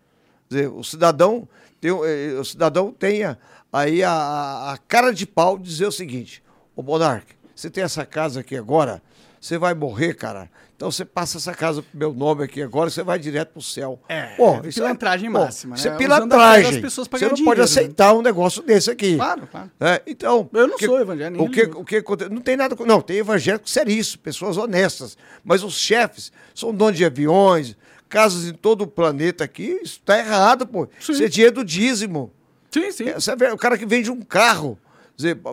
Dizer, 0.49 0.69
o 0.69 0.83
cidadão 0.83 1.49
tem, 1.81 1.91
eh, 1.91 2.39
o 2.39 2.45
cidadão 2.45 2.93
tenha 2.93 3.39
aí 3.73 4.03
a, 4.03 4.73
a 4.73 4.79
cara 4.87 5.13
de 5.13 5.27
pau 5.27 5.59
de 5.59 5.65
dizer 5.65 5.87
o 5.87 5.93
seguinte: 5.93 6.43
Ô 6.77 6.83
Monarque, 6.83 7.35
você 7.55 7.69
tem 7.69 7.83
essa 7.83 8.07
casa 8.07 8.41
aqui 8.41 8.57
agora, 8.57 9.03
você 9.41 9.59
vai 9.59 9.75
morrer, 9.75 10.15
cara. 10.15 10.51
Então 10.77 10.91
você 10.91 11.05
passa 11.05 11.39
essa 11.39 11.55
casa 11.55 11.83
pro 11.83 11.97
meu 11.99 12.13
nome 12.13 12.43
aqui 12.45 12.61
agora, 12.61 12.91
você 12.91 13.03
vai 13.03 13.19
direto 13.19 13.53
pro 13.53 13.63
céu. 13.63 13.99
É, 14.09 14.35
Pô, 14.37 14.57
é 14.57 14.69
isso 14.69 14.81
pilantragem 14.81 15.31
pô, 15.31 15.39
máxima, 15.39 15.77
Isso 15.77 15.89
né? 15.89 15.95
é 15.95 15.97
Usando 15.97 16.03
a 16.03 16.17
fé 16.17 16.19
das 16.19 16.29
pilantragem. 16.29 16.83
pessoas 16.83 17.07
Você 17.09 17.13
não 17.13 17.19
ganhar 17.21 17.29
pode 17.31 17.37
dinheiro, 17.37 17.59
né? 17.59 17.65
aceitar 17.65 18.13
um 18.15 18.23
negócio 18.23 18.63
desse 18.63 18.91
aqui. 18.91 19.17
Claro, 19.17 19.47
claro. 19.47 19.71
É, 19.81 20.03
então, 20.07 20.51
Eu 20.53 20.67
não 20.67 20.77
que- 20.77 20.87
sou 20.87 21.01
evangélico, 21.01 21.45
O 21.45 21.49
que, 21.51 21.63
o 21.63 21.85
que 21.85 21.97
aconte- 21.97 22.29
Não 22.29 22.41
tem 22.41 22.57
nada. 22.57 22.77
Não, 22.85 23.01
tem 23.01 23.19
evangélico 23.19 23.71
seríssimo, 23.71 24.21
pessoas 24.23 24.57
honestas. 24.57 25.17
Mas 25.45 25.63
os 25.63 25.75
chefes 25.79 26.33
são 26.55 26.75
donos 26.75 26.97
de 26.97 27.05
aviões, 27.05 27.77
casas 28.09 28.45
em 28.47 28.53
todo 28.53 28.83
o 28.83 28.87
planeta 28.87 29.45
aqui. 29.45 29.79
Isso 29.83 30.01
tá 30.05 30.19
errado, 30.19 30.67
pô. 30.67 30.89
Sim. 31.01 31.13
Isso 31.13 31.23
é 31.25 31.29
dinheiro 31.29 31.55
do 31.55 31.65
dízimo. 31.65 32.33
Sim, 32.71 32.91
sim. 32.91 33.05
É, 33.11 33.15
você 33.15 33.37
vê, 33.37 33.53
o 33.53 33.57
cara 33.57 33.79
que 33.79 33.87
vende 33.87 34.11
um 34.11 34.21
carro 34.23 34.77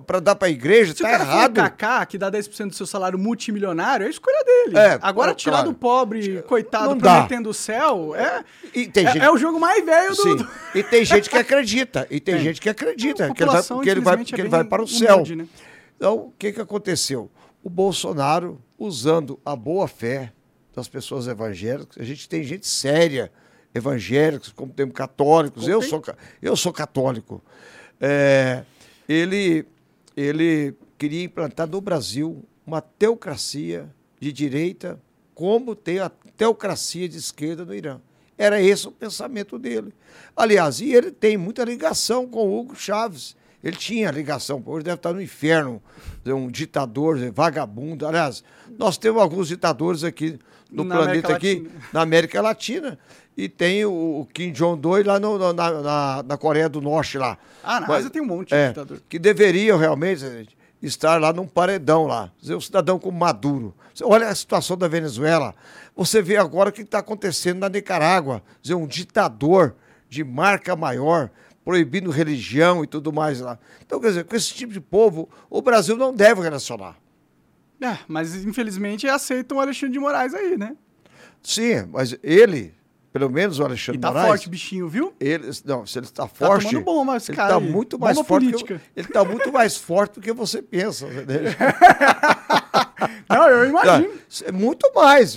para 0.07 0.19
dar 0.19 0.35
para 0.35 0.47
a 0.47 0.51
igreja, 0.51 0.91
Se 0.93 1.01
tá 1.03 1.07
o 1.07 1.11
cara 1.11 1.23
errado. 1.23 1.51
o 1.51 1.55
Kaká, 1.61 2.05
que 2.05 2.17
dá 2.17 2.31
10% 2.31 2.69
do 2.69 2.75
seu 2.75 2.85
salário 2.87 3.19
multimilionário, 3.19 4.03
é 4.05 4.07
a 4.07 4.09
escolha 4.09 4.43
dele. 4.43 4.77
É, 4.77 4.97
Agora, 5.01 5.35
tirar 5.35 5.57
claro. 5.57 5.69
do 5.71 5.75
pobre, 5.77 6.41
coitado, 6.43 6.89
Não 6.89 6.97
dá. 6.97 7.13
prometendo 7.15 7.49
o 7.49 7.53
céu, 7.53 8.15
é, 8.15 8.43
E 8.73 8.87
tem 8.87 9.05
é, 9.05 9.11
gente- 9.13 9.23
é 9.23 9.31
o 9.31 9.37
jogo 9.37 9.59
mais 9.59 9.85
velho 9.85 10.15
do... 10.15 10.35
Do- 10.37 10.49
E 10.73 10.81
tem 10.83 11.05
gente 11.05 11.29
que 11.29 11.37
acredita. 11.39 12.07
E 12.09 12.19
tem 12.19 12.35
Tem. 12.35 12.43
gente 12.43 12.59
que 12.59 12.69
acredita 12.69 13.27
A 13.27 13.33
que 13.33 13.43
ele 13.43 13.51
vai, 13.51 13.61
que 13.61 13.89
ele 13.89 14.01
vai, 14.01 14.13
infelizmente, 14.15 14.33
é 14.33 14.35
que 14.35 14.41
ele 14.41 14.49
vai 14.49 14.63
para 14.63 14.81
o 14.81 14.87
céu. 14.87 15.13
humilde, 15.15 15.35
né? 15.35 15.47
Então, 15.95 16.15
o 16.15 16.33
que, 16.39 16.51
que 16.53 16.59
aconteceu? 16.61 17.29
O 17.63 17.69
Bolsonaro, 17.69 18.59
usando 18.79 19.39
a 19.45 19.55
boa 19.55 19.87
fé 19.87 20.33
das 20.75 20.87
pessoas 20.87 21.27
evangélicas, 21.27 21.95
a 21.99 22.03
gente 22.03 22.27
tem 22.27 22.43
gente 22.43 22.65
séria, 22.65 23.31
evangélicos, 23.75 24.51
como 24.51 24.73
temos 24.73 24.95
católicos. 24.95 25.67
Eu 25.67 25.81
sou, 25.83 26.01
eu 26.41 26.55
sou 26.55 26.73
católico. 26.73 27.43
É, 27.99 28.63
ele, 29.11 29.65
ele 30.15 30.73
queria 30.97 31.23
implantar 31.23 31.67
no 31.67 31.81
Brasil 31.81 32.43
uma 32.65 32.81
teocracia 32.81 33.93
de 34.19 34.31
direita, 34.31 35.01
como 35.35 35.75
tem 35.75 35.99
a 35.99 36.09
teocracia 36.09 37.09
de 37.09 37.17
esquerda 37.17 37.65
no 37.65 37.73
Irã. 37.73 37.99
Era 38.37 38.61
esse 38.61 38.87
o 38.87 38.91
pensamento 38.91 39.59
dele. 39.59 39.93
Aliás, 40.35 40.79
e 40.79 40.93
ele 40.93 41.11
tem 41.11 41.35
muita 41.37 41.63
ligação 41.63 42.25
com 42.25 42.57
Hugo 42.57 42.75
Chávez. 42.75 43.35
Ele 43.63 43.75
tinha 43.75 44.09
ligação, 44.11 44.61
hoje 44.65 44.83
deve 44.85 44.95
estar 44.95 45.13
no 45.13 45.21
inferno, 45.21 45.81
um 46.25 46.49
ditador, 46.49 47.17
vagabundo. 47.31 48.07
Aliás, 48.07 48.43
nós 48.77 48.97
temos 48.97 49.21
alguns 49.21 49.47
ditadores 49.47 50.03
aqui 50.03 50.39
no 50.71 50.83
Na 50.83 50.95
planeta 50.95 51.35
aqui, 51.35 51.69
na 51.93 52.01
América 52.01 52.41
Latina. 52.41 52.97
E 53.37 53.47
tem 53.47 53.85
o, 53.85 54.27
Kim 54.33 54.51
Jong-un 54.51 55.03
lá 55.05 55.19
no- 55.19 55.53
na, 55.53 55.71
na, 55.81 56.23
na 56.23 56.37
Coreia 56.37 56.67
do 56.67 56.81
Norte 56.81 57.17
lá. 57.17 57.37
Ah, 57.63 57.79
na 57.79 57.87
Mas- 57.87 57.97
Ásia 57.99 58.09
tem 58.09 58.21
um 58.21 58.25
monte 58.25 58.49
de 58.49 58.55
é, 58.55 58.67
ditador. 58.69 58.99
que 59.07 59.17
deveriam 59.19 59.77
realmente 59.77 60.47
estar 60.81 61.19
lá 61.21 61.31
num 61.31 61.45
paredão 61.47 62.07
lá. 62.07 62.31
Dizer, 62.41 62.55
um 62.55 62.61
cidadão 62.61 62.97
como 62.99 63.17
Maduro. 63.17 63.73
Olha 64.03 64.27
a 64.27 64.35
situação 64.35 64.75
da 64.77 64.87
Venezuela, 64.87 65.53
você 65.95 66.21
vê 66.21 66.37
agora 66.37 66.69
o 66.69 66.73
que 66.73 66.81
está 66.81 66.99
acontecendo 66.99 67.59
na 67.59 67.69
Nicarágua. 67.69 68.41
Dizer, 68.61 68.75
um 68.75 68.87
ditador 68.87 69.75
de 70.09 70.23
marca 70.23 70.75
maior, 70.75 71.29
proibindo 71.63 72.09
religião 72.09 72.83
e 72.83 72.87
tudo 72.87 73.11
mais 73.13 73.39
lá. 73.39 73.57
Então, 73.85 73.99
quer 73.99 74.07
dizer, 74.07 74.23
com 74.25 74.35
esse 74.35 74.53
tipo 74.53 74.73
de 74.73 74.81
povo, 74.81 75.29
o 75.49 75.61
Brasil 75.61 75.95
não 75.95 76.13
deve 76.13 76.41
relacionar. 76.41 76.95
É, 77.81 77.97
mas 78.07 78.35
infelizmente 78.45 79.07
aceitam 79.07 79.57
o 79.57 79.61
Alexandre 79.61 79.93
de 79.93 79.99
Moraes 79.99 80.33
aí, 80.33 80.55
né? 80.57 80.75
Sim, 81.41 81.87
mas 81.91 82.15
ele, 82.21 82.73
pelo 83.11 83.27
menos 83.29 83.57
o 83.57 83.63
E 83.63 83.65
Alexandre 83.65 83.99
tá 83.99 84.09
Moraes, 84.09 84.27
forte 84.27 84.47
o 84.47 84.49
bichinho, 84.51 84.87
viu? 84.87 85.13
Ele, 85.19 85.49
não, 85.65 85.85
se 85.85 85.97
ele 85.97 86.05
está 86.05 86.27
forte. 86.27 86.67
tomando 86.67 86.85
bomba 86.85 87.17
esse 87.17 87.31
ele 87.31 87.35
cara 87.37 87.55
está 87.55 87.65
aí. 87.65 87.71
muito 87.71 87.97
mais 87.99 88.15
Bomba 88.17 88.27
forte. 88.27 88.45
política. 88.45 88.75
Que, 88.77 88.99
ele 88.99 89.07
está 89.07 89.25
muito 89.25 89.51
mais 89.51 89.77
forte 89.77 90.15
do 90.15 90.21
que 90.21 90.31
você 90.31 90.61
pensa. 90.61 91.07
Não, 93.29 93.47
eu 93.49 93.65
imagino. 93.69 94.09
Tá, 94.13 94.45
é 94.45 94.51
muito 94.51 94.91
mais. 94.93 95.35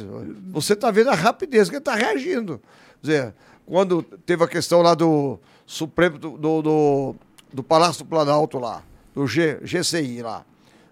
Você 0.51 0.73
está 0.75 0.91
vendo 0.91 1.11
a 1.11 1.15
rapidez 1.15 1.69
que 1.69 1.77
ele 1.77 1.81
está 1.81 1.95
reagindo. 1.95 2.61
Quer 3.01 3.07
dizer, 3.07 3.35
quando 3.67 4.03
teve 4.03 4.43
a 4.45 4.49
questão 4.49 4.83
lá 4.83 4.95
do 4.95 5.39
Supremo, 5.67 6.19
do, 6.19 6.31
do, 6.37 6.63
do, 6.63 7.15
do 7.53 7.63
Palácio 7.63 8.05
do 8.05 8.09
Planalto 8.09 8.59
lá, 8.59 8.83
do 9.15 9.27
G, 9.27 9.59
GCI 9.63 10.23
lá, 10.23 10.45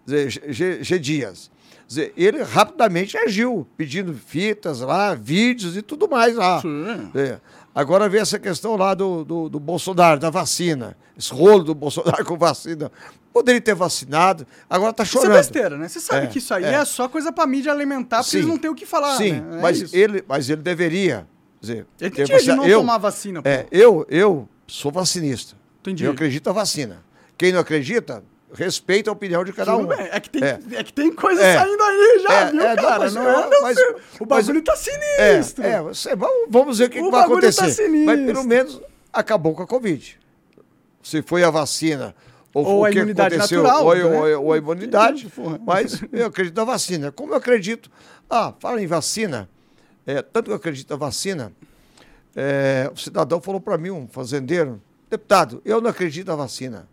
dizer, 0.06 0.30
G, 0.52 0.82
G 0.82 0.98
Dias. 0.98 1.50
Dizer, 1.86 2.14
ele 2.16 2.42
rapidamente 2.42 3.18
agiu, 3.18 3.66
pedindo 3.76 4.14
fitas 4.14 4.80
lá, 4.80 5.14
vídeos 5.14 5.76
e 5.76 5.82
tudo 5.82 6.08
mais 6.08 6.34
lá. 6.34 6.62
Agora 7.74 8.08
vem 8.08 8.20
essa 8.20 8.38
questão 8.38 8.76
lá 8.76 8.94
do, 8.94 9.24
do, 9.24 9.48
do 9.48 9.60
Bolsonaro, 9.60 10.18
da 10.18 10.30
vacina. 10.30 10.96
Esse 11.18 11.32
rolo 11.32 11.64
do 11.64 11.74
Bolsonaro 11.74 12.24
com 12.26 12.36
vacina. 12.36 12.90
Poderia 13.32 13.60
ter 13.60 13.74
vacinado, 13.74 14.46
agora 14.68 14.90
está 14.90 15.02
Isso 15.04 15.16
é 15.18 15.20
chorando. 15.22 15.36
besteira, 15.38 15.78
né? 15.78 15.88
Você 15.88 16.00
sabe 16.00 16.26
É, 16.26 16.28
que 16.28 16.36
isso 16.38 16.52
aí 16.52 16.64
é. 16.64 16.74
é. 16.74 16.84
só 16.84 17.08
coisa 17.08 17.32
pra 17.32 17.46
mídia 17.46 17.72
alimentar, 17.72 18.18
porque 18.18 18.30
Sim. 18.30 18.36
eles 18.38 18.48
não 18.48 18.58
têm 18.58 18.70
o 18.70 18.74
que 18.74 18.84
falar, 18.84 19.16
Sim, 19.16 19.32
né? 19.40 19.58
É 19.58 19.62
mas, 19.62 19.80
isso. 19.80 19.96
ele, 19.96 20.22
mas 20.28 20.50
ele 20.50 20.60
deveria. 20.60 21.26
Dizer, 21.62 21.86
Ele 22.00 22.10
ter 22.10 22.10
tinha 22.10 22.26
de 22.26 22.32
vacina- 22.32 22.56
não 22.56 22.66
eu, 22.66 22.80
tomar 22.80 22.98
vacina, 22.98 23.40
pô. 23.42 23.48
É, 23.48 23.66
eu, 23.70 24.04
eu 24.10 24.48
sou 24.66 24.90
vacinista. 24.92 25.54
Entendi. 25.80 26.04
Eu 26.04 26.10
acredito 26.12 26.44
na 26.46 26.52
vacina. 26.52 27.02
Quem 27.38 27.52
não 27.52 27.60
acredita, 27.60 28.22
respeita 28.52 29.08
a 29.10 29.12
opinião 29.12 29.44
de 29.44 29.52
cada 29.52 29.72
Tudo 29.72 29.88
um. 29.88 29.92
É 29.92 30.18
que 30.20 30.28
tem, 30.28 30.42
É. 30.42 30.58
é. 30.72 30.82
que 30.84 30.92
tem 30.92 31.12
coisa 31.14 31.40
É. 31.40 31.58
saindo 31.58 31.80
aí 31.82 32.20
já, 32.22 32.32
É, 32.34 32.50
viu, 32.50 32.60
é, 32.60 32.74
não, 32.74 32.82
cara? 32.82 32.98
mas 32.98 33.14
Não, 33.14 33.22
eu- 33.22 33.30
é, 33.40 33.48
não 33.50 33.62
mas- 33.62 33.76
sei. 33.78 33.90
O 33.92 34.26
mas- 34.28 34.46
bagulho 34.46 34.62
tá 34.64 34.72
É, 34.72 34.76
sinistro. 35.42 35.64
é, 35.64 35.80
você- 35.82 36.16
vamos, 36.16 36.46
vamos 36.50 36.78
ver 36.78 36.84
o 36.86 36.90
que, 36.90 37.00
O 37.00 37.04
que 37.04 37.10
vai 37.12 37.20
bagulho 37.22 37.40
tá 37.42 37.48
acontecer. 37.48 37.84
sinistro. 37.84 38.06
Mas 38.06 38.26
pelo 38.26 38.44
menos 38.44 38.80
acabou 39.12 39.54
com 39.54 39.62
a 39.62 39.66
Covid. 39.66 40.18
Se 41.02 41.22
foi 41.22 41.42
a 41.44 41.50
vacina. 41.50 42.14
Ou, 42.54 42.66
Ou 42.66 42.86
o 42.86 42.90
que 42.90 42.98
aconteceu, 42.98 43.62
natural, 43.62 43.86
ou, 43.86 43.94
né? 43.94 44.04
ou- 44.36 44.44
ou 44.44 44.52
a 44.52 44.58
imunidade. 44.58 45.26
Mas 45.66 46.02
eu 46.12 46.26
acredito 46.26 46.54
na 46.56 46.64
vacina. 46.64 47.10
Como 47.10 47.32
eu 47.32 47.36
acredito. 47.36 47.90
Ah, 48.28 48.52
fala 48.60 48.82
em 48.82 48.86
vacina. 48.86 49.48
É, 50.06 50.22
tanto 50.22 50.46
que 50.46 50.50
eu 50.50 50.56
acredito 50.56 50.90
na 50.90 50.96
vacina, 50.96 51.52
é, 52.34 52.90
o 52.92 52.96
cidadão 52.96 53.40
falou 53.40 53.60
para 53.60 53.78
mim, 53.78 53.90
um 53.90 54.08
fazendeiro, 54.08 54.80
deputado, 55.08 55.60
eu 55.64 55.80
não 55.80 55.90
acredito 55.90 56.26
na 56.26 56.36
vacina. 56.36 56.88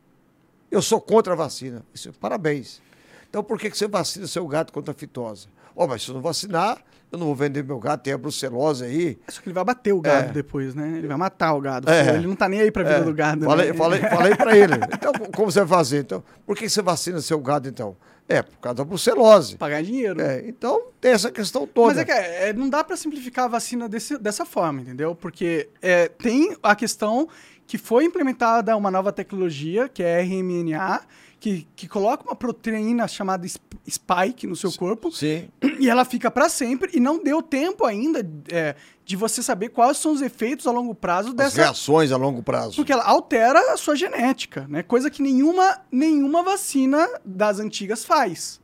Eu 0.70 0.82
sou 0.82 1.02
contra 1.02 1.34
a 1.34 1.36
vacina. 1.36 1.84
Disse, 1.94 2.12
Parabéns. 2.12 2.82
Então 3.30 3.44
por 3.44 3.60
que 3.60 3.70
que 3.70 3.78
você 3.78 3.88
vacina 3.88 4.28
seu 4.28 4.48
gato 4.48 4.74
contra 4.74 4.92
a 4.92 4.96
fitose? 4.96 5.48
Ó, 5.76 5.88
mas 5.88 6.04
se 6.04 6.10
eu 6.10 6.16
não 6.16 6.22
vacinar, 6.22 6.84
eu 7.12 7.18
não 7.18 7.26
vou 7.28 7.36
vender 7.36 7.64
meu 7.64 7.80
gato, 7.80 8.02
tem 8.04 8.14
a 8.14 8.18
brucelose 8.18 8.84
aí. 8.86 9.18
Só 9.28 9.42
que 9.42 9.48
ele 9.50 9.54
vai 9.54 9.64
bater 9.64 9.94
o 9.94 10.00
gado 10.02 10.30
É. 10.30 10.32
depois, 10.34 10.76
né? 10.76 10.96
Ele 10.98 11.08
vai 11.08 11.18
matar 11.18 11.54
o 11.54 11.62
gado. 11.62 11.90
É. 11.90 12.16
Ele 12.16 12.28
não 12.28 12.36
tá 12.36 12.48
nem 12.48 12.62
aí 12.62 12.72
pra 12.72 12.84
vida 12.84 12.98
É, 12.98 13.04
do 13.04 13.14
gado. 13.14 13.46
Falei, 13.46 13.68
né? 13.68 13.74
falei, 13.74 14.00
falei 14.10 14.36
para 14.36 14.58
ele. 14.58 14.74
Então, 14.94 15.12
como 15.36 15.52
você 15.52 15.60
vai 15.60 15.68
fazer? 15.80 16.00
Então, 16.02 16.24
por 16.46 16.56
que 16.56 16.70
você 16.70 16.82
vacina 16.82 17.20
seu 17.22 17.40
gado, 17.40 17.68
então? 17.68 17.96
É, 18.28 18.44
por 18.44 18.58
causa 18.60 18.76
da 18.76 18.84
brucelose. 18.84 19.58
Pagar 19.58 19.82
dinheiro. 19.82 20.22
É, 20.22 20.48
então, 20.48 20.80
tem 21.02 21.12
essa 21.14 21.32
questão 21.32 21.66
toda. 21.66 21.88
Mas 21.88 21.98
é 21.98 22.06
que 22.06 22.12
é, 22.12 22.54
não 22.54 22.70
dá 22.70 22.84
pra 22.84 22.96
simplificar 22.96 23.46
a 23.46 23.48
vacina 23.48 23.90
desse- 23.90 24.20
dessa 24.20 24.46
forma, 24.46 24.82
entendeu? 24.82 25.16
Porque 25.16 25.68
é, 25.82 26.08
tem 26.10 26.56
a 26.62 26.76
questão 26.76 27.28
que 27.66 27.78
foi 27.80 28.04
implementada 28.06 28.76
uma 28.78 28.92
nova 28.92 29.12
tecnologia, 29.12 29.90
que 29.90 30.04
é 30.04 30.22
RMNA, 30.22 31.02
que, 31.40 31.66
que 31.76 31.88
coloca 31.88 32.24
uma 32.24 32.36
proteína 32.36 33.08
chamada 33.08 33.46
sp- 33.48 33.80
spike 33.90 34.46
no 34.46 34.56
seu 34.56 34.72
corpo 34.74 35.12
Sim. 35.12 35.48
e 35.80 35.90
ela 35.90 36.04
fica 36.04 36.30
pra 36.30 36.50
sempre 36.50 36.92
e 36.94 37.00
não 37.00 37.24
deu 37.24 37.42
tempo 37.42 37.86
ainda 37.86 38.20
é, 38.52 38.76
de 39.06 39.16
você 39.16 39.42
saber 39.42 39.70
quais 39.70 39.98
são 39.98 40.12
os 40.12 40.22
efeitos 40.22 40.68
a 40.68 40.72
longo 40.72 40.94
prazo 40.94 41.30
As 41.30 41.36
dessa 41.36 41.62
reações 41.62 42.12
a 42.12 42.18
longo 42.18 42.44
prazo. 42.44 42.76
porque 42.76 42.92
ela 42.92 43.04
altera 43.06 43.74
a 43.74 43.78
sua 43.78 43.96
genética, 43.96 44.68
né? 44.70 44.84
Coisa 44.84 45.10
que 45.10 45.22
nenhuma, 45.22 45.80
nenhuma 45.92 46.44
vacina 46.44 47.08
das 47.24 47.60
antigas 47.60 48.04
faz. 48.04 48.60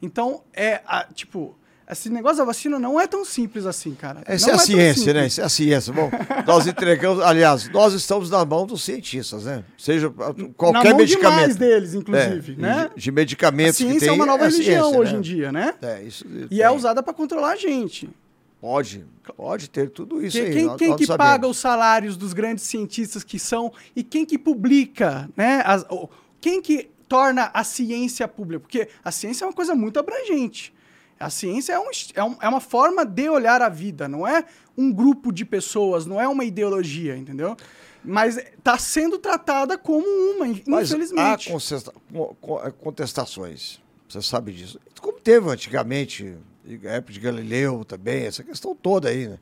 Então, 0.00 0.42
é, 0.52 0.80
a- 0.86 1.04
tipo, 1.12 1.56
esse 1.92 2.10
negócio 2.10 2.38
da 2.38 2.44
vacina 2.44 2.78
não 2.78 3.00
é 3.00 3.06
tão 3.06 3.24
simples 3.24 3.64
assim, 3.66 3.94
cara. 3.94 4.22
Essa 4.26 4.46
Não 4.46 4.52
é 4.52 4.54
a 4.54 4.58
tão 4.58 4.66
ciência, 4.66 5.14
né? 5.14 5.26
Isso 5.26 5.40
é 5.40 5.44
a 5.44 5.48
ciência. 5.48 5.92
Bom, 5.92 6.10
nós 6.46 6.66
entregamos, 6.66 7.22
aliás, 7.22 7.68
nós 7.70 7.92
estamos 7.94 8.30
na 8.30 8.44
mão 8.44 8.66
dos 8.66 8.82
cientistas, 8.82 9.44
né? 9.44 9.64
Seja 9.78 10.10
qualquer 10.56 10.84
Na 10.84 10.90
mão 10.90 10.98
medicamento. 10.98 11.38
demais 11.40 11.56
deles, 11.56 11.94
inclusive, 11.94 12.52
É, 12.54 12.56
né? 12.56 12.90
De, 12.94 13.02
de 13.02 13.10
A 13.10 13.12
medicamentos 13.12 13.76
que 13.76 13.84
ciência 13.84 14.00
tem. 14.00 14.08
é 14.08 14.12
uma 14.12 14.26
nova 14.26 14.44
a 14.44 14.48
religião 14.48 14.84
ciência, 14.84 15.00
hoje 15.00 15.12
né? 15.12 15.18
em 15.18 15.22
dia, 15.22 15.52
né? 15.52 15.74
É, 15.82 16.02
isso. 16.02 16.24
E 16.26 16.46
tem. 16.48 16.60
é 16.62 16.70
usada 16.70 17.02
pra 17.02 17.12
controlar 17.14 17.52
a 17.52 17.56
gente. 17.56 18.08
Pode, 18.60 19.04
pode 19.36 19.68
ter 19.68 19.90
tudo 19.90 20.24
isso 20.24 20.36
Quem, 20.38 20.46
aí. 20.46 20.52
quem, 20.52 20.64
nós- 20.66 20.76
quem 20.78 20.88
nós 20.90 20.96
que 20.98 21.06
sabemos. 21.06 21.30
paga 21.32 21.48
os 21.48 21.56
salários 21.56 22.16
dos 22.16 22.32
grandes 22.32 22.64
cientistas 22.64 23.24
que 23.24 23.36
são 23.38 23.72
e 23.96 24.04
quem 24.04 24.24
que 24.24 24.38
publica, 24.38 25.28
né? 25.36 25.62
As, 25.66 25.84
quem 26.40 26.62
que 26.62 26.88
torna 27.08 27.50
a 27.52 27.64
ciência 27.64 28.28
pública? 28.28 28.60
Porque 28.60 28.88
a 29.04 29.10
ciência 29.10 29.44
é 29.44 29.48
uma 29.48 29.52
coisa 29.52 29.74
muito 29.74 29.98
abrangente. 29.98 30.72
A 31.22 31.30
ciência 31.30 31.72
é, 31.74 31.78
um, 31.78 31.90
é, 32.14 32.24
um, 32.24 32.36
é 32.42 32.48
uma 32.48 32.60
forma 32.60 33.04
de 33.04 33.28
olhar 33.28 33.62
a 33.62 33.68
vida, 33.68 34.08
não 34.08 34.26
é 34.26 34.44
um 34.76 34.92
grupo 34.92 35.32
de 35.32 35.44
pessoas, 35.44 36.04
não 36.06 36.20
é 36.20 36.26
uma 36.26 36.44
ideologia, 36.44 37.16
entendeu? 37.16 37.56
Mas 38.04 38.36
está 38.36 38.76
sendo 38.78 39.18
tratada 39.18 39.78
como 39.78 40.04
uma, 40.06 40.46
Mas 40.66 40.90
infelizmente. 40.90 41.48
há 41.48 41.52
contesta- 41.52 41.92
co- 42.12 42.36
co- 42.40 42.72
contestações, 42.72 43.80
você 44.08 44.20
sabe 44.20 44.52
disso. 44.52 44.80
Como 45.00 45.20
teve 45.20 45.48
antigamente, 45.48 46.36
época 46.84 47.12
de 47.12 47.20
Galileu 47.20 47.84
também, 47.84 48.24
essa 48.24 48.42
questão 48.44 48.74
toda 48.74 49.08
aí, 49.08 49.28
né? 49.28 49.38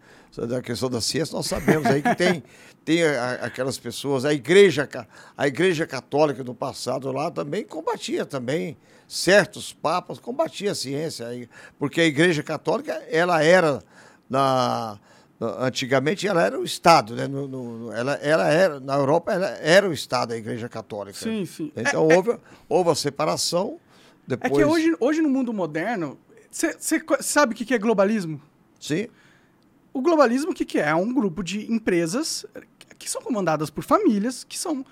Da 0.49 0.63
questão 0.63 0.89
da 0.89 1.01
ciência, 1.01 1.35
nós 1.37 1.47
sabemos 1.47 1.87
aí 1.87 2.01
que 2.03 2.15
tem, 2.15 2.43
tem 2.85 3.03
a- 3.05 3.41
aquelas 3.43 3.77
pessoas, 3.79 4.25
a 4.25 4.33
igreja, 4.33 4.89
a 5.37 5.47
igreja 5.47 5.87
católica 5.87 6.43
do 6.45 6.55
passado 6.55 7.11
lá 7.13 7.31
também 7.31 7.65
combatia 7.65 8.25
também, 8.25 8.77
certos 9.09 9.73
papas 9.73 10.19
combatia 10.19 10.71
a 10.71 10.75
ciência, 10.75 11.27
aí, 11.27 11.49
porque 11.79 12.01
a 12.01 12.05
igreja 12.07 12.43
católica, 12.43 12.93
ela 13.11 13.43
era, 13.43 13.83
na, 14.29 14.99
antigamente, 15.41 16.27
ela 16.29 16.43
era 16.45 16.59
o 16.59 16.65
Estado, 16.65 17.15
né? 17.17 17.27
No- 17.27 17.49
no- 17.49 17.93
ela, 17.93 18.15
ela 18.15 18.49
era, 18.49 18.79
na 18.81 18.95
Europa, 18.95 19.33
ela 19.33 19.49
era 19.59 19.89
o 19.89 19.93
Estado, 19.93 20.33
a 20.33 20.37
igreja 20.37 20.69
católica. 20.69 21.19
Sim, 21.19 21.45
sim. 21.45 21.73
Então 21.77 22.07
houve, 22.07 22.37
houve 22.69 22.91
a 22.91 22.95
separação, 22.95 23.79
É 24.27 24.31
depois... 24.37 24.53
que 24.57 24.65
hoje, 24.65 24.95
hoje 25.01 25.21
no 25.21 25.29
mundo 25.29 25.53
moderno, 25.53 26.17
você 26.51 26.77
sabe 27.21 27.53
o 27.53 27.57
que 27.57 27.65
que 27.65 27.75
é 27.75 27.79
globalismo? 27.79 28.41
Sim, 28.79 29.09
O 29.93 30.01
globalismo, 30.01 30.53
o 30.53 30.55
que, 30.55 30.65
que 30.65 30.79
é? 30.79 30.89
É 30.89 30.95
um 30.95 31.13
grupo 31.13 31.43
de 31.43 31.71
empresas 31.73 32.47
que 32.99 33.09
são 33.11 33.21
comandadas 33.23 33.71
por 33.71 33.83
famílias 33.85 34.45
que 34.45 34.59
são 34.59 34.85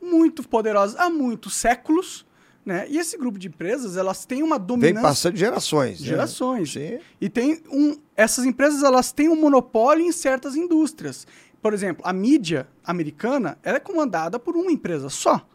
muito 0.00 0.46
poderosas 0.48 0.98
há 0.98 1.08
muitos 1.10 1.54
séculos, 1.54 2.24
né? 2.64 2.86
E 2.88 2.98
esse 2.98 3.16
grupo 3.16 3.38
de 3.38 3.48
empresas, 3.48 3.96
elas 3.96 4.24
têm 4.24 4.42
uma 4.42 4.58
vem 4.58 4.66
dominância... 4.66 5.02
passando 5.02 5.34
de 5.34 5.40
gerações. 5.40 6.00
né? 6.00 6.06
Gerações. 6.06 6.72
Sim. 6.72 6.98
E 7.20 7.28
tem 7.28 7.62
um... 7.70 7.96
Essas 8.16 8.44
empresas, 8.44 8.82
elas 8.82 9.12
têm 9.12 9.28
um 9.28 9.36
monopólio 9.36 10.04
em 10.04 10.10
certas 10.12 10.56
indústrias. 10.56 11.26
Por 11.62 11.72
exemplo, 11.72 12.02
a 12.04 12.12
mídia 12.12 12.66
americana, 12.84 13.58
ela 13.62 13.76
é 13.76 13.80
comandada 13.80 14.38
por 14.38 14.56
uma 14.56 14.72
empresa 14.72 15.08
só. 15.08 15.46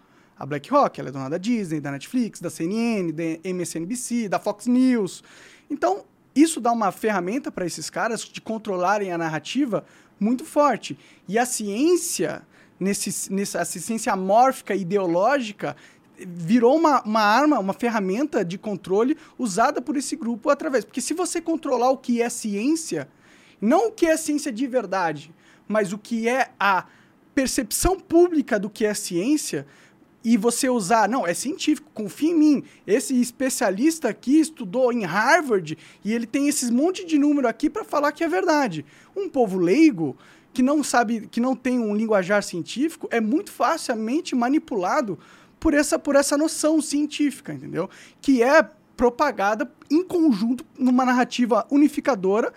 A 0.41 0.45
BlackRock, 0.47 0.99
ela 0.99 1.09
é 1.09 1.11
dona 1.11 1.29
da 1.29 1.37
Disney, 1.37 1.79
da 1.79 1.91
Netflix, 1.91 2.41
da 2.41 2.49
CNN, 2.49 3.11
da 3.11 3.47
MSNBC, 3.47 4.27
da 4.27 4.39
Fox 4.39 4.65
News. 4.65 5.23
Então, 5.69 6.03
isso 6.35 6.59
dá 6.59 6.71
uma 6.71 6.91
ferramenta 6.91 7.51
para 7.51 7.63
esses 7.63 7.91
caras 7.91 8.21
de 8.21 8.41
controlarem 8.41 9.11
a 9.11 9.19
narrativa 9.19 9.85
muito 10.19 10.43
forte. 10.43 10.97
E 11.27 11.37
a 11.37 11.45
ciência, 11.45 12.41
nesse, 12.79 13.31
nessa 13.31 13.59
essa 13.59 13.79
ciência 13.79 14.13
amórfica 14.13 14.73
ideológica, 14.73 15.75
virou 16.17 16.75
uma, 16.75 17.03
uma 17.03 17.21
arma, 17.21 17.59
uma 17.59 17.73
ferramenta 17.73 18.43
de 18.43 18.57
controle 18.57 19.15
usada 19.37 19.79
por 19.79 19.95
esse 19.95 20.15
grupo 20.15 20.49
através. 20.49 20.83
Porque 20.83 21.01
se 21.01 21.13
você 21.13 21.39
controlar 21.39 21.91
o 21.91 21.97
que 21.99 22.19
é 22.19 22.29
ciência, 22.29 23.07
não 23.61 23.89
o 23.89 23.91
que 23.91 24.07
é 24.07 24.17
ciência 24.17 24.51
de 24.51 24.65
verdade, 24.65 25.31
mas 25.67 25.93
o 25.93 25.99
que 25.99 26.27
é 26.27 26.49
a 26.59 26.87
percepção 27.35 27.99
pública 27.99 28.59
do 28.59 28.71
que 28.71 28.85
é 28.85 28.93
ciência, 28.95 29.67
e 30.23 30.37
você 30.37 30.69
usar, 30.69 31.09
não, 31.09 31.25
é 31.25 31.33
científico, 31.33 31.89
confia 31.93 32.31
em 32.31 32.37
mim. 32.37 32.63
Esse 32.85 33.19
especialista 33.19 34.09
aqui 34.09 34.39
estudou 34.39 34.91
em 34.93 35.03
Harvard 35.03 35.77
e 36.03 36.13
ele 36.13 36.25
tem 36.25 36.47
esses 36.47 36.69
monte 36.69 37.05
de 37.05 37.17
número 37.17 37.47
aqui 37.47 37.69
para 37.69 37.83
falar 37.83 38.11
que 38.11 38.23
é 38.23 38.29
verdade. 38.29 38.85
Um 39.15 39.27
povo 39.27 39.57
leigo 39.57 40.15
que 40.53 40.61
não 40.61 40.83
sabe, 40.83 41.27
que 41.27 41.39
não 41.39 41.55
tem 41.55 41.79
um 41.79 41.95
linguajar 41.95 42.43
científico, 42.43 43.07
é 43.09 43.21
muito 43.21 43.51
facilmente 43.51 44.35
manipulado 44.35 45.17
por 45.59 45.73
essa, 45.73 45.97
por 45.97 46.15
essa 46.15 46.37
noção 46.37 46.81
científica, 46.81 47.53
entendeu? 47.53 47.89
Que 48.21 48.43
é 48.43 48.67
propagada 48.97 49.71
em 49.89 50.03
conjunto 50.03 50.65
numa 50.77 51.05
narrativa 51.05 51.65
unificadora 51.71 52.53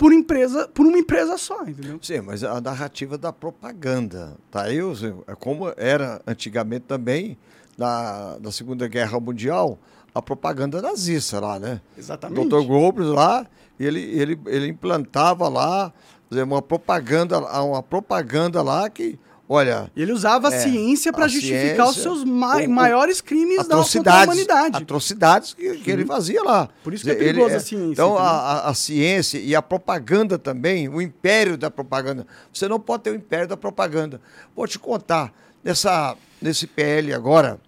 por 0.00 0.14
empresa, 0.14 0.66
por 0.66 0.86
uma 0.86 0.96
empresa 0.96 1.36
só, 1.36 1.62
entendeu? 1.62 1.98
Sim, 2.00 2.22
mas 2.22 2.42
a 2.42 2.58
narrativa 2.58 3.18
da 3.18 3.30
propaganda, 3.34 4.34
tá 4.50 4.64
é 4.72 5.34
como 5.38 5.70
era 5.76 6.22
antigamente 6.26 6.86
também, 6.88 7.36
na, 7.76 8.38
na 8.40 8.50
Segunda 8.50 8.88
Guerra 8.88 9.20
Mundial, 9.20 9.78
a 10.14 10.22
propaganda 10.22 10.80
nazista 10.80 11.38
lá, 11.38 11.58
né? 11.58 11.82
Exatamente. 11.98 12.48
Dr. 12.48 12.62
Goebbels 12.62 13.10
lá, 13.10 13.46
ele, 13.78 14.00
ele, 14.00 14.40
ele 14.46 14.68
implantava 14.68 15.50
lá 15.50 15.92
uma 16.30 16.62
propaganda, 16.62 17.38
uma 17.62 17.82
propaganda 17.82 18.62
lá 18.62 18.88
que, 18.88 19.18
olha, 19.52 19.90
Ele 19.96 20.12
usava 20.12 20.48
a 20.48 20.54
É, 20.54 20.60
ciência 20.60 21.12
para 21.12 21.24
a 21.24 21.28
justificar 21.28 21.88
os 21.88 21.94
ciência, 21.96 22.02
seus 22.02 22.24
ma- 22.24 22.56
o- 22.58 22.70
maiores 22.70 23.20
crimes 23.20 23.66
da 23.66 23.74
a 23.76 23.80
humanidade. 23.80 24.76
atrocidades 24.82 25.52
que, 25.54 25.78
que 25.78 25.90
ele 25.90 26.04
fazia 26.06 26.40
lá. 26.44 26.68
Por 26.84 26.94
isso 26.94 27.02
que 27.04 27.10
é 27.10 27.14
perigosa 27.16 27.48
ele- 27.48 27.56
a 27.56 27.60
ciência, 27.60 27.92
Então, 27.92 28.16
a, 28.16 28.28
a- 28.30 28.68
a 28.70 28.74
ciência 28.74 29.38
e 29.38 29.54
a 29.56 29.60
propaganda 29.60 30.38
também, 30.38 30.88
o 30.88 31.02
império 31.02 31.58
da 31.58 31.68
propaganda. 31.70 32.24
Você 32.52 32.68
não 32.68 32.78
pode 32.78 33.02
ter 33.02 33.10
o 33.10 33.14
império 33.16 33.48
da 33.48 33.56
propaganda. 33.56 34.20
Vou 34.54 34.66
te 34.68 34.78
contar, 34.78 35.32
nessa, 35.64 36.16
nesse 36.40 36.66
PL 36.68 37.12
agora, 37.12 37.60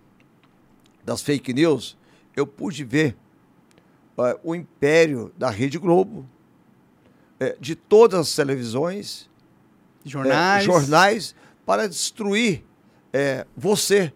das 1.05 1.21
fake 1.21 1.53
news, 1.53 1.97
eu 2.37 2.47
pude 2.47 2.85
ver 2.85 3.16
eh, 4.18 4.38
o 4.45 4.55
império 4.55 5.33
da 5.37 5.51
Rede 5.51 5.79
Globo, 5.79 6.25
eh, 7.40 7.57
de 7.59 7.75
todas 7.75 8.21
as 8.21 8.35
televisões, 8.37 9.29
é, 10.07 10.09
Jornais. 10.09 10.64
jornais 10.64 11.35
para 11.64 11.88
destruir 11.88 12.64
é, 13.12 13.46
você. 13.57 14.12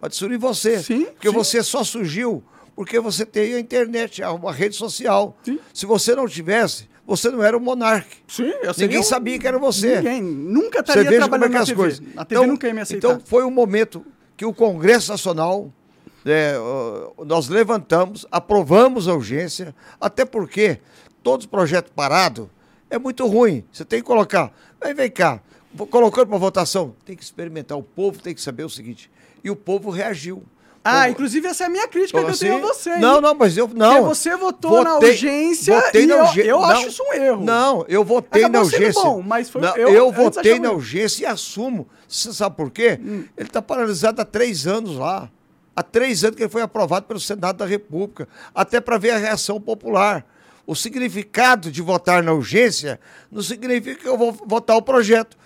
Para 0.00 0.08
destruir 0.08 0.38
você. 0.38 0.82
Sim, 0.82 1.06
porque 1.06 1.28
sim. 1.28 1.34
você 1.34 1.62
só 1.62 1.82
surgiu 1.82 2.44
porque 2.76 3.00
você 3.00 3.24
tem 3.24 3.54
a 3.54 3.58
internet, 3.58 4.22
uma 4.22 4.52
rede 4.52 4.76
social. 4.76 5.34
Sim. 5.42 5.58
Se 5.72 5.86
você 5.86 6.14
não 6.14 6.28
tivesse, 6.28 6.86
você 7.06 7.30
não 7.30 7.42
era 7.42 7.56
um 7.56 7.60
monarca. 7.60 8.14
Sim, 8.28 8.52
eu 8.62 8.74
Ninguém 8.76 9.02
sabia 9.02 9.38
que 9.38 9.48
era 9.48 9.58
você. 9.58 9.96
Ninguém. 9.96 10.22
Nunca 10.22 10.84
Você 10.84 10.92
estaria 10.92 11.10
veja 11.10 11.22
como 11.22 11.36
é 11.36 11.48
trabalhando 11.48 11.48
que 11.48 11.54
na 11.54 11.62
as 11.62 11.68
TV. 11.68 11.80
coisas. 11.80 12.02
A 12.14 12.24
TV 12.26 12.46
nunca 12.46 12.66
ia 12.68 12.74
me 12.74 12.80
aceitar. 12.82 13.08
Então 13.08 13.22
foi 13.24 13.44
um 13.44 13.50
momento 13.50 14.04
que 14.36 14.44
o 14.44 14.52
Congresso 14.52 15.10
Nacional 15.10 15.72
é, 16.26 16.54
nós 17.24 17.48
levantamos, 17.48 18.26
aprovamos 18.30 19.08
a 19.08 19.14
urgência, 19.14 19.74
até 19.98 20.26
porque 20.26 20.80
todos 21.22 21.46
os 21.46 21.50
projetos 21.50 21.92
parados 21.96 22.48
é 22.90 22.98
muito 22.98 23.26
ruim. 23.26 23.64
Você 23.72 23.86
tem 23.86 24.00
que 24.00 24.06
colocar. 24.06 24.52
Aí 24.80 24.92
vem 24.92 25.10
cá, 25.10 25.40
colocando 25.76 26.28
para 26.28 26.38
votação, 26.38 26.94
tem 27.04 27.14
que 27.16 27.22
experimentar. 27.22 27.76
O 27.76 27.82
povo 27.82 28.18
tem 28.20 28.34
que 28.34 28.40
saber 28.40 28.64
o 28.64 28.70
seguinte. 28.70 29.10
E 29.44 29.50
o 29.50 29.56
povo 29.56 29.90
reagiu. 29.90 30.42
ah, 30.84 31.00
Povo- 31.00 31.08
inclusive 31.10 31.46
essa 31.48 31.64
é 31.64 31.66
a 31.66 31.70
minha 31.70 31.88
crítica 31.88 32.18
que 32.20 32.24
eu 32.24 32.30
Assim, 32.30 32.46
tenho 32.46 32.64
a 32.64 32.68
você. 32.68 32.90
hein? 32.90 33.00
Não, 33.00 33.20
não, 33.20 33.34
mas 33.34 33.56
eu 33.56 33.68
não. 33.68 33.90
Porque 34.04 34.08
você 34.14 34.36
votou 34.36 34.84
na 34.84 34.94
Votei- 34.94 35.10
urgência 35.10 35.80
votei 35.80 36.02
e 36.02 36.06
na 36.06 36.14
eu- 36.14 36.22
urgê- 36.24 36.42
eu 36.42 36.60
não, 36.60 36.64
acho 36.64 36.88
isso 36.88 37.02
um 37.02 37.12
erro. 37.12 37.44
Não, 37.44 37.84
eu 37.88 38.04
votei 38.04 38.44
Acabou 38.44 38.60
na 38.60 38.64
urgência. 38.66 39.02
bom, 39.02 39.20
mas 39.22 39.50
foi- 39.50 39.62
Não, 39.62 39.76
eu 39.76 39.88
eu, 39.90 40.12
votei 40.12 40.58
na 40.60 40.70
urgência 40.70 41.24
e 41.24 41.26
assumo. 41.26 41.88
Você 42.08 42.32
sabe 42.32 42.56
por 42.56 42.70
quê? 42.70 42.98
Hum. 43.02 43.24
Ele 43.36 43.48
está 43.48 43.60
paralisado 43.60 44.22
há 44.22 44.24
três 44.24 44.66
anos 44.66 44.96
lá. 44.96 45.28
Há 45.74 45.82
três 45.82 46.24
anos 46.24 46.36
que 46.36 46.42
ele 46.44 46.50
foi 46.50 46.62
aprovado 46.62 47.04
pelo 47.06 47.20
Senado 47.20 47.56
da 47.58 47.66
República, 47.66 48.26
até 48.54 48.80
para 48.80 48.96
ver 48.96 49.10
a 49.10 49.18
reação 49.18 49.60
popular. 49.60 50.24
O 50.66 50.74
significado 50.74 51.70
de 51.70 51.82
votar 51.82 52.22
na 52.22 52.32
urgência 52.32 52.98
não 53.30 53.42
significa 53.42 54.00
que 54.02 54.08
eu 54.08 54.16
vou 54.16 54.32
votar 54.32 54.76
o 54.76 54.82
projeto. 54.82 55.36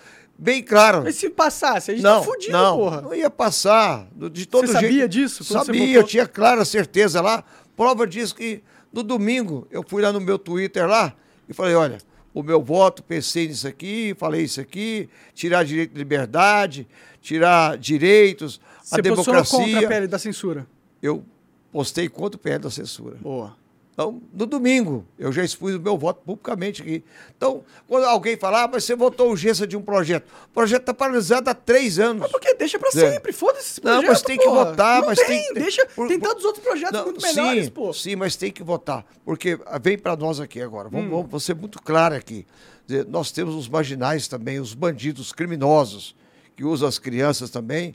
Bem 0.43 0.63
claro. 0.63 1.03
Mas 1.03 1.15
se 1.17 1.29
passasse, 1.29 1.91
a 1.91 1.93
gente 1.93 2.03
Não, 2.03 2.19
tá 2.19 2.25
fudido, 2.25 2.51
não, 2.53 2.75
porra. 2.77 3.01
não 3.01 3.13
ia 3.13 3.29
passar. 3.29 4.07
De 4.31 4.47
todo 4.47 4.65
Você 4.65 4.73
jeito. 4.73 4.85
sabia 4.87 5.07
disso 5.07 5.43
você 5.43 5.53
Sabia, 5.53 5.95
eu 5.97 6.03
tinha 6.03 6.25
clara 6.27 6.65
certeza 6.65 7.21
lá. 7.21 7.43
Prova 7.77 8.07
disso 8.07 8.33
que 8.33 8.63
no 8.91 9.03
domingo 9.03 9.67
eu 9.69 9.83
fui 9.87 10.01
lá 10.01 10.11
no 10.11 10.19
meu 10.19 10.39
Twitter 10.39 10.87
lá 10.87 11.13
e 11.47 11.53
falei, 11.53 11.75
olha, 11.75 11.99
o 12.33 12.41
meu 12.41 12.59
voto, 12.59 13.03
pensei 13.03 13.47
nisso 13.47 13.67
aqui, 13.67 14.15
falei 14.17 14.41
isso 14.41 14.59
aqui, 14.59 15.07
tirar 15.35 15.63
direito 15.63 15.91
de 15.93 15.99
liberdade, 15.99 16.87
tirar 17.21 17.77
direitos, 17.77 18.59
a 18.91 18.95
Você 18.95 19.03
posicionou 19.03 19.15
contra 19.45 19.59
a 19.59 19.63
democracia. 19.67 19.87
pele 19.87 20.07
da 20.07 20.17
censura. 20.17 20.65
Eu 21.03 21.23
postei 21.71 22.09
contra 22.09 22.35
o 22.37 22.39
PL 22.39 22.57
da 22.63 22.71
censura. 22.71 23.15
Boa. 23.21 23.55
Então, 23.93 24.21
no 24.33 24.45
domingo, 24.45 25.05
eu 25.19 25.31
já 25.33 25.43
expus 25.43 25.75
o 25.75 25.79
meu 25.79 25.97
voto 25.97 26.21
publicamente 26.25 26.81
aqui. 26.81 27.03
Então, 27.35 27.61
quando 27.87 28.05
alguém 28.05 28.37
falar, 28.37 28.63
ah, 28.63 28.69
mas 28.71 28.85
você 28.85 28.95
votou 28.95 29.29
urgência 29.29 29.67
de 29.67 29.75
um 29.75 29.81
projeto. 29.81 30.23
O 30.45 30.53
projeto 30.53 30.81
está 30.83 30.93
paralisado 30.93 31.49
há 31.49 31.53
três 31.53 31.99
anos. 31.99 32.21
Mas 32.21 32.31
por 32.31 32.39
que? 32.39 32.55
Deixa 32.55 32.79
pra 32.79 32.87
É. 32.87 32.91
sempre, 32.91 33.33
foda-se 33.33 33.81
Não, 33.83 33.91
projeto, 33.95 34.09
mas 34.09 34.21
tem 34.21 34.37
que 34.37 34.45
porra. 34.45 34.65
votar, 34.65 35.01
Não 35.01 35.07
mas 35.07 35.19
tem, 35.19 35.27
tem- 35.43 35.53
deixa, 35.55 35.85
por- 35.87 36.07
tem 36.07 36.19
tantos 36.19 36.45
outros 36.45 36.63
projetos 36.63 36.93
Não, 36.97 37.05
muito 37.05 37.21
melhores, 37.21 37.65
sim, 37.65 37.71
pô. 37.71 37.93
Sim, 37.93 38.15
mas 38.15 38.35
tem 38.37 38.49
que 38.51 38.63
votar. 38.63 39.05
Porque 39.25 39.59
ah, 39.65 39.77
vem 39.77 39.97
para 39.97 40.15
nós 40.15 40.39
aqui 40.39 40.61
agora. 40.61 40.87
Vamos, 40.87 41.07
Hum. 41.07 41.23
vamos 41.27 41.43
ser 41.43 41.53
muito 41.55 41.81
claro 41.81 42.15
aqui. 42.15 42.47
Dizer, 42.87 43.05
Nós 43.07 43.29
temos 43.31 43.53
os 43.55 43.67
marginais 43.67 44.25
também, 44.27 44.59
os 44.59 44.73
bandidos 44.73 45.27
os 45.27 45.31
criminosos, 45.33 46.15
que 46.55 46.63
usam 46.63 46.87
as 46.87 46.97
crianças 46.97 47.49
também. 47.49 47.93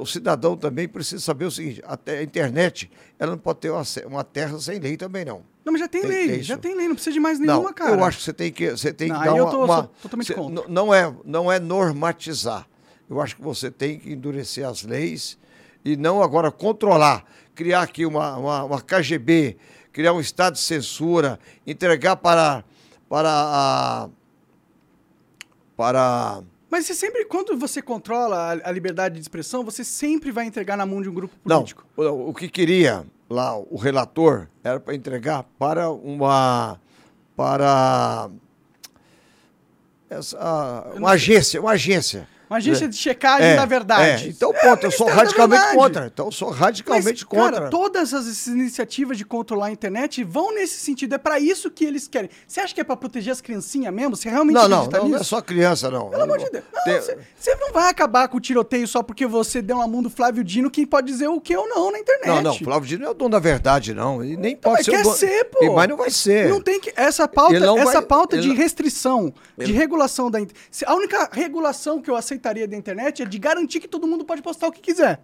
O 0.00 0.06
cidadão 0.06 0.56
também 0.56 0.86
precisa 0.86 1.22
saber 1.22 1.46
o 1.46 1.50
seguinte: 1.50 1.82
a, 1.86 1.96
te- 1.96 2.10
a 2.12 2.22
internet 2.22 2.90
ela 3.18 3.32
não 3.32 3.38
pode 3.38 3.60
ter 3.60 3.70
uma, 3.70 3.82
uma 4.06 4.22
terra 4.24 4.58
sem 4.60 4.78
lei 4.78 4.96
também, 4.96 5.24
não. 5.24 5.42
Não, 5.64 5.72
mas 5.72 5.80
já 5.80 5.88
tem, 5.88 6.00
Tem- 6.02 6.10
lei, 6.10 6.26
tem 6.28 6.42
já 6.42 6.54
isso. 6.54 6.62
tem 6.62 6.74
lei, 6.76 6.86
não 6.88 6.94
precisa 6.94 7.12
de 7.14 7.20
mais 7.20 7.38
nenhuma, 7.38 7.62
não, 7.64 7.72
cara. 7.72 7.94
eu 7.96 8.04
acho 8.04 8.18
que 8.18 8.24
você 8.24 8.32
tem 8.32 8.52
que, 8.52 8.70
você 8.70 8.92
tem 8.92 9.08
Não, 9.08 9.18
que 9.18 9.24
dar 9.26 9.36
eu 9.36 9.44
uma. 9.44 9.50
tô- 9.50 9.64
uma- 9.64 9.90
totalmente 10.02 10.26
você- 10.28 10.34
contra. 10.34 10.68
Não 10.68 10.94
é, 10.94 11.14
não 11.24 11.50
é 11.52 11.58
normatizar. 11.58 12.66
Eu 13.08 13.20
acho 13.20 13.36
que 13.36 13.42
você 13.42 13.70
tem 13.70 13.98
que 13.98 14.12
endurecer 14.12 14.66
as 14.66 14.82
leis 14.82 15.36
e 15.84 15.96
não 15.96 16.22
agora 16.22 16.50
controlar, 16.52 17.24
criar 17.54 17.82
aqui 17.82 18.06
uma, 18.06 18.36
uma, 18.36 18.64
uma 18.64 18.80
KGB, 18.80 19.56
criar 19.92 20.12
um 20.12 20.20
estado 20.20 20.54
de 20.54 20.60
censura, 20.60 21.38
entregar 21.66 22.16
para, 22.16 22.64
para 23.08 23.30
a. 23.32 24.08
Para. 25.76 26.42
Mas 26.70 26.86
você 26.86 26.94
sempre, 26.94 27.24
quando 27.24 27.56
você 27.58 27.82
controla 27.82 28.36
a, 28.36 28.68
a 28.68 28.72
liberdade 28.72 29.16
de 29.16 29.20
expressão, 29.20 29.64
você 29.64 29.82
sempre 29.84 30.30
vai 30.30 30.46
entregar 30.46 30.76
na 30.76 30.86
mão 30.86 31.02
de 31.02 31.08
um 31.08 31.14
grupo 31.14 31.34
Não, 31.44 31.56
político. 31.58 31.84
o, 31.96 32.30
o 32.30 32.34
que 32.34 32.48
queria 32.48 33.04
lá 33.28 33.56
o 33.56 33.76
relator 33.76 34.46
era 34.62 34.78
para 34.78 34.94
entregar 34.94 35.44
para 35.58 35.90
uma. 35.90 36.80
Para. 37.36 38.30
Essa, 40.08 40.92
uma 40.96 41.10
agência, 41.10 41.60
uma 41.60 41.72
agência. 41.72 42.28
Uma 42.50 42.56
agência 42.56 42.88
de 42.88 42.96
checagem 42.96 43.54
da 43.54 43.64
verdade. 43.64 44.26
é. 44.26 44.28
Então, 44.28 44.50
É, 44.52 44.60
ponto, 44.60 44.82
o 44.82 44.86
eu 44.86 44.90
sou 44.90 45.06
radicalmente 45.06 45.72
contra. 45.72 46.06
Então, 46.06 46.26
eu 46.26 46.32
sou 46.32 46.50
radicalmente 46.50 47.06
Mas, 47.06 47.22
contra. 47.22 47.52
Cara, 47.58 47.70
todas 47.70 48.12
essas 48.12 48.48
iniciativas 48.48 49.16
de 49.16 49.24
controlar 49.24 49.66
a 49.66 49.70
internet 49.70 50.24
vão 50.24 50.52
nesse 50.52 50.78
sentido. 50.80 51.14
É 51.14 51.18
pra 51.18 51.38
isso 51.38 51.70
que 51.70 51.84
eles 51.84 52.08
querem. 52.08 52.28
Você 52.48 52.60
acha 52.60 52.74
que 52.74 52.80
é 52.80 52.84
pra 52.84 52.96
proteger 52.96 53.32
as 53.32 53.40
criancinhas 53.40 53.94
mesmo? 53.94 54.16
Você 54.16 54.28
realmente 54.28 54.54
Não, 54.54 54.68
não, 54.68 54.78
acredita 54.78 54.98
não, 54.98 55.08
não 55.08 55.14
é 55.14 55.18
nisso? 55.18 55.30
só 55.30 55.40
criança, 55.40 55.90
não. 55.92 56.10
Pelo 56.10 56.22
amor 56.24 56.38
de 56.38 56.50
Deus. 56.50 56.64
Você, 57.38 57.54
não 57.54 57.72
vai 57.72 57.88
acabar 57.88 58.26
com 58.26 58.36
o 58.38 58.40
tiroteio 58.40 58.88
só 58.88 59.00
porque 59.02 59.26
você 59.28 59.62
deu 59.62 59.76
uma 59.76 59.86
mão 59.86 60.02
do 60.02 60.10
Flávio 60.10 60.42
Dino, 60.42 60.68
quem 60.70 60.84
pode 60.84 61.06
dizer 61.06 61.28
o 61.28 61.40
que 61.40 61.56
ou 61.56 61.68
não 61.68 61.92
na 61.92 62.00
internet. 62.00 62.26
Não, 62.26 62.42
não, 62.42 62.54
Flávio 62.58 62.88
Dino 62.88 63.04
é 63.06 63.10
o 63.10 63.14
dono 63.14 63.30
da 63.30 63.38
verdade, 63.38 63.94
não. 63.94 64.24
E 64.24 64.36
nem 64.36 64.56
pode 64.56 64.74
mas 64.78 64.84
ser 64.86 64.90
quer 64.90 65.00
o 65.00 65.02
dono. 65.04 65.14
ser, 65.16 65.44
pô. 65.44 65.64
E- 65.64 65.70
Mas 65.70 65.88
não 65.88 65.96
vai 65.96 66.10
ser. 66.10 66.48
Não 66.48 66.60
tem 66.60 66.80
que. 66.80 66.92
Essa 66.96 67.28
pauta, 67.28 67.54
Ele 67.54 67.64
essa 67.78 67.92
vai- 67.92 68.02
pauta 68.02 68.34
ele 68.34 68.42
de 68.42 68.48
não- 68.48 68.56
restrição, 68.56 69.32
de 69.56 69.70
regulação 69.72 70.28
da 70.28 70.40
internet. 70.40 70.84
A 70.84 70.94
única 70.96 71.28
regulação 71.32 72.02
que 72.02 72.10
eu 72.10 72.16
aceitaria 72.40 72.66
da 72.66 72.76
internet 72.76 73.22
é 73.22 73.26
de 73.26 73.38
garantir 73.38 73.80
que 73.80 73.86
todo 73.88 74.06
mundo 74.06 74.24
pode 74.24 74.42
postar 74.42 74.68
o 74.68 74.72
que 74.72 74.80
quiser. 74.80 75.20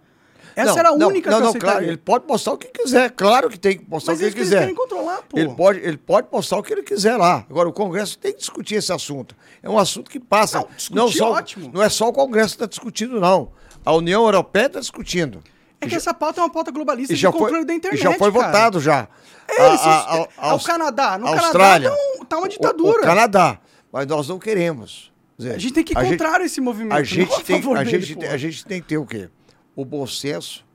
Essa 0.55 0.71
Não, 0.71 0.77
era 0.79 0.89
a 0.89 0.97
não, 0.97 1.07
única 1.09 1.29
não, 1.29 1.37
que 1.37 1.43
eu 1.43 1.53
não, 1.53 1.59
claro, 1.59 1.83
ele 1.83 1.97
pode 1.97 2.25
postar 2.25 2.53
o 2.53 2.57
que 2.57 2.67
quiser, 2.69 3.11
claro 3.11 3.47
que 3.49 3.59
tem 3.59 3.77
que 3.77 3.85
postar 3.85 4.13
Mas 4.13 4.19
o 4.19 4.21
que 4.21 4.25
eles, 4.25 4.33
ele 4.35 4.39
eles 4.41 4.49
quiser. 4.49 4.59
querem 4.61 4.75
controlar, 4.75 5.21
pô. 5.23 5.37
Ele 5.37 5.49
pode, 5.53 5.79
ele 5.79 5.97
pode 5.97 6.27
postar 6.29 6.57
o 6.57 6.63
que 6.63 6.73
ele 6.73 6.81
quiser 6.83 7.15
lá. 7.17 7.45
Agora, 7.49 7.69
o 7.69 7.73
Congresso 7.73 8.17
tem 8.17 8.31
que 8.33 8.39
discutir 8.39 8.75
esse 8.75 8.91
assunto. 8.91 9.35
É 9.61 9.69
um 9.69 9.77
assunto 9.77 10.09
que 10.09 10.19
passa. 10.19 10.59
Não, 10.59 10.67
discutir 10.75 11.17
só, 11.17 11.31
ótimo. 11.31 11.69
Não 11.73 11.81
é 11.83 11.89
só 11.89 12.07
o 12.07 12.13
Congresso 12.13 12.49
que 12.49 12.63
está 12.63 12.65
discutindo, 12.65 13.19
não. 13.19 13.51
A 13.85 13.93
União 13.93 14.23
Europeia 14.23 14.65
está 14.67 14.79
discutindo. 14.79 15.43
É 15.79 15.87
que 15.87 15.93
essa 15.93 16.11
pauta 16.13 16.41
é 16.41 16.43
uma 16.43 16.49
pauta 16.49 16.71
globalista 16.71 17.13
de 17.13 17.19
já 17.19 17.31
controle 17.31 17.57
foi, 17.57 17.65
da 17.65 17.73
internet. 17.75 17.99
e 17.99 18.03
já 18.03 18.13
foi 18.13 18.31
cara. 18.31 18.45
votado 18.47 18.79
já. 18.79 19.07
É, 19.47 19.61
A- 19.61 19.75
isso, 19.75 19.87
a- 19.87 20.13
a- 20.13 20.17
é, 20.17 20.27
Aus- 20.37 20.63
o 20.63 20.65
Canadá. 20.65 21.17
No 21.19 21.27
Austrália. 21.27 21.89
Canadá 21.91 22.03
tá, 22.17 22.21
um- 22.21 22.25
tá 22.25 22.37
uma 22.37 22.45
O- 22.45 22.49
ditadura. 22.49 22.99
O, 22.99 23.03
Canadá. 23.03 23.59
Mas 23.91 24.07
nós 24.07 24.27
não 24.27 24.39
queremos. 24.39 25.11
Dizer, 25.37 25.53
A 25.55 25.57
gente 25.57 25.73
tem 25.73 25.83
que 25.83 25.93
ir 25.93 25.97
a 25.97 26.03
gente- 26.03 26.11
contrário 26.17 26.45
esse 26.45 26.59
movimento. 26.59 26.93
A 26.93 26.97
não 26.99 27.03
gente, 27.05 27.31
a 27.33 27.39
tem, 27.41 27.61
favor 27.61 27.77
a, 27.77 27.83
dele, 27.83 28.01
gente, 28.01 28.13
pô. 28.15 28.19
tem- 28.21 28.29
a 28.29 28.37
gente 28.37 28.65
tem 28.65 28.81
que 28.81 28.87
ter 28.87 28.97
o 28.97 29.05
quê? 29.05 29.29
O 29.75 29.85
bom 29.85 30.07
senso 30.07 30.65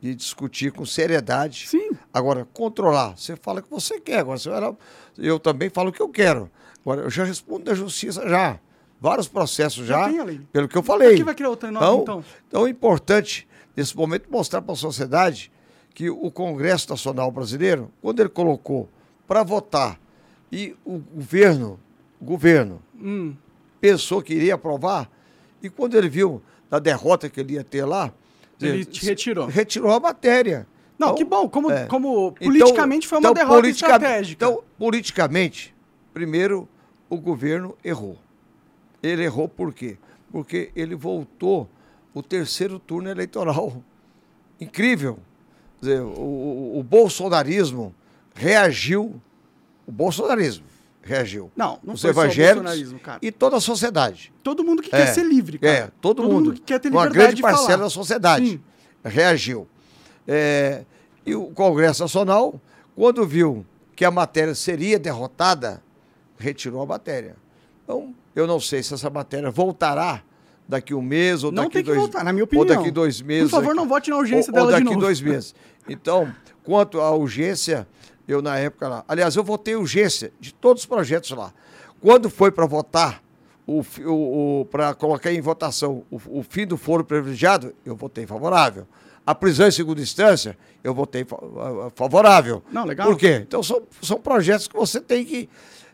de 0.00 0.14
discutir 0.14 0.72
com 0.72 0.84
seriedade. 0.84 1.68
Sim. 1.68 1.90
Agora, 2.12 2.44
controlar. 2.52 3.16
Você 3.16 3.36
fala 3.36 3.60
o 3.60 3.62
que 3.62 3.70
você 3.70 4.00
quer. 4.00 4.18
Agora, 4.18 4.38
você 4.38 4.50
vai 4.50 4.74
eu 5.18 5.38
também 5.38 5.70
falo 5.70 5.90
o 5.90 5.92
que 5.92 6.02
eu 6.02 6.08
quero. 6.08 6.50
Agora, 6.80 7.02
eu 7.02 7.10
já 7.10 7.22
respondo 7.24 7.64
da 7.66 7.74
justiça 7.74 8.28
já. 8.28 8.58
Vários 9.00 9.28
processos 9.28 9.86
já. 9.86 10.10
Já 10.10 10.24
a. 10.24 10.40
Pelo 10.52 10.66
que 10.68 10.76
eu 10.76 10.82
falei. 10.82 11.08
Pra 11.10 11.16
que 11.18 11.24
vai 11.24 11.34
criar 11.36 11.50
outra 11.50 11.70
nova, 11.70 11.86
então, 11.86 12.02
então? 12.02 12.24
então 12.48 12.66
é 12.66 12.70
importante, 12.70 13.46
nesse 13.76 13.96
momento, 13.96 14.26
mostrar 14.30 14.60
para 14.62 14.72
a 14.72 14.76
sociedade 14.76 15.52
que 15.94 16.10
o 16.10 16.30
Congresso 16.30 16.90
Nacional 16.90 17.30
Brasileiro, 17.30 17.92
quando 18.00 18.18
ele 18.18 18.28
colocou 18.28 18.88
para 19.28 19.44
votar 19.44 20.00
e 20.50 20.74
o 20.84 20.98
governo, 20.98 21.78
o 22.20 22.24
governo 22.24 22.82
Hum. 23.00 23.34
Pensou 23.82 24.22
que 24.22 24.32
iria 24.32 24.54
aprovar, 24.54 25.10
e 25.62 25.68
quando 25.68 25.96
ele 25.96 26.08
viu 26.08 26.40
a 26.70 26.78
derrota 26.78 27.28
que 27.28 27.38
ele 27.40 27.54
ia 27.54 27.64
ter 27.64 27.84
lá, 27.84 28.10
Ele 28.60 28.84
te 28.84 29.04
retirou. 29.04 29.46
Retirou 29.48 29.90
a 29.90 29.98
matéria. 29.98 30.68
Não, 30.96 31.08
Então, 31.08 31.14
que 31.16 31.24
bom. 31.24 31.48
Como, 31.48 31.68
é. 31.70 31.86
como 31.86 32.28
Então- 32.28 32.46
politicamente 32.46 33.08
foi 33.08 33.18
uma 33.18 33.30
então, 33.30 33.34
derrota 33.34 33.68
estratégica. 33.68 34.44
Então, 34.46 34.62
politicamente, 34.78 35.74
primeiro, 36.14 36.68
o 37.10 37.16
governo 37.16 37.76
errou. 37.84 38.16
Ele 39.02 39.24
errou 39.24 39.48
por 39.48 39.74
quê? 39.74 39.98
Porque 40.30 40.70
ele 40.76 40.94
voltou 40.94 41.68
o 42.14 42.22
terceiro 42.22 42.78
turno 42.78 43.10
eleitoral. 43.10 43.82
Incrível. 44.60 45.18
Quer 45.80 45.86
dizer, 45.86 46.00
o, 46.02 46.20
o- 46.20 46.78
o 46.78 46.82
bolsonarismo 46.84 47.92
reagiu. 48.32 49.20
O 49.84 49.90
bolsonarismo 49.90 50.64
reagiu. 51.02 51.50
Não, 51.56 51.78
não 51.82 51.94
Os 51.94 52.00
foi 52.02 52.12
só 52.12 52.20
o 52.20 52.24
evangélicos 52.24 52.94
e 53.20 53.30
toda 53.32 53.56
a 53.56 53.60
sociedade. 53.60 54.32
Todo 54.42 54.62
mundo 54.64 54.80
que 54.82 54.90
quer 54.90 55.00
É, 55.00 55.06
ser 55.12 55.24
livre, 55.24 55.58
cara. 55.58 55.72
É, 55.72 55.90
todo, 56.00 56.22
mundo. 56.22 56.52
que 56.52 56.60
quer 56.60 56.78
ter 56.78 56.88
Uma 56.90 57.02
liberdade 57.06 57.14
grande 57.24 57.36
de 57.36 57.42
parcela 57.42 57.66
falar. 57.68 57.82
da 57.84 57.90
sociedade 57.90 58.48
Sim. 58.48 58.60
reagiu. 59.04 59.66
É, 60.26 60.84
e 61.26 61.34
o 61.34 61.46
Congresso 61.48 62.02
Nacional, 62.02 62.60
quando 62.94 63.26
viu 63.26 63.66
que 63.96 64.04
a 64.04 64.10
matéria 64.10 64.54
seria 64.54 64.98
derrotada, 64.98 65.82
retirou 66.38 66.82
a 66.82 66.86
matéria. 66.86 67.36
Então, 67.84 68.14
eu 68.34 68.46
não 68.46 68.60
sei 68.60 68.82
se 68.82 68.94
essa 68.94 69.10
matéria 69.10 69.50
voltará 69.50 70.22
daqui 70.68 70.94
um 70.94 71.02
mês 71.02 71.42
ou 71.44 71.50
Não 71.52 71.64
daqui 71.64 71.74
tem 71.74 71.82
que 71.82 71.88
dois 71.88 71.98
voltar, 72.00 72.24
na 72.24 72.32
minha 72.32 72.44
Ou 72.44 72.46
opinião. 72.46 72.66
daqui 72.78 72.90
dois 72.90 73.20
meses. 73.20 73.44
Por 73.50 73.56
favor, 73.56 73.66
daqui- 73.68 73.76
não 73.76 73.88
vote 73.88 74.10
na 74.10 74.16
urgência 74.16 74.50
ou, 74.50 74.54
dela 74.54 74.66
ou 74.66 74.72
de 74.72 74.78
daqui 74.78 74.84
novo. 74.94 75.00
dois 75.00 75.20
meses. 75.20 75.54
Então, 75.88 76.32
quanto 76.62 77.00
à 77.00 77.10
urgência, 77.10 77.88
eu 78.26 78.42
na 78.42 78.58
época 78.58 78.88
lá. 78.88 79.04
Aliás, 79.08 79.36
eu 79.36 79.44
votei 79.44 79.74
urgência 79.74 80.32
de 80.40 80.52
todos 80.52 80.82
os 80.82 80.86
projetos 80.86 81.30
lá. 81.30 81.52
Quando 82.00 82.28
foi 82.28 82.50
para 82.50 82.66
votar, 82.66 83.22
o, 83.66 83.84
o, 84.04 84.60
o, 84.60 84.64
para 84.66 84.94
colocar 84.94 85.32
em 85.32 85.40
votação 85.40 86.04
o, 86.10 86.20
o 86.40 86.42
fim 86.42 86.66
do 86.66 86.76
foro 86.76 87.04
privilegiado, 87.04 87.74
eu 87.84 87.94
votei 87.94 88.26
favorável. 88.26 88.86
A 89.24 89.34
prisão 89.34 89.68
em 89.68 89.70
segunda 89.70 90.00
instância, 90.00 90.58
eu 90.82 90.92
votei 90.92 91.24
favorável. 91.94 92.62
Não, 92.72 92.84
legal. 92.84 93.06
Por 93.06 93.16
quê? 93.16 93.44
Então, 93.46 93.62
são, 93.62 93.82
são 94.02 94.18
projetos 94.18 94.66
que 94.66 94.74
você 94.74 95.00
tem 95.00 95.24
que 95.24 95.48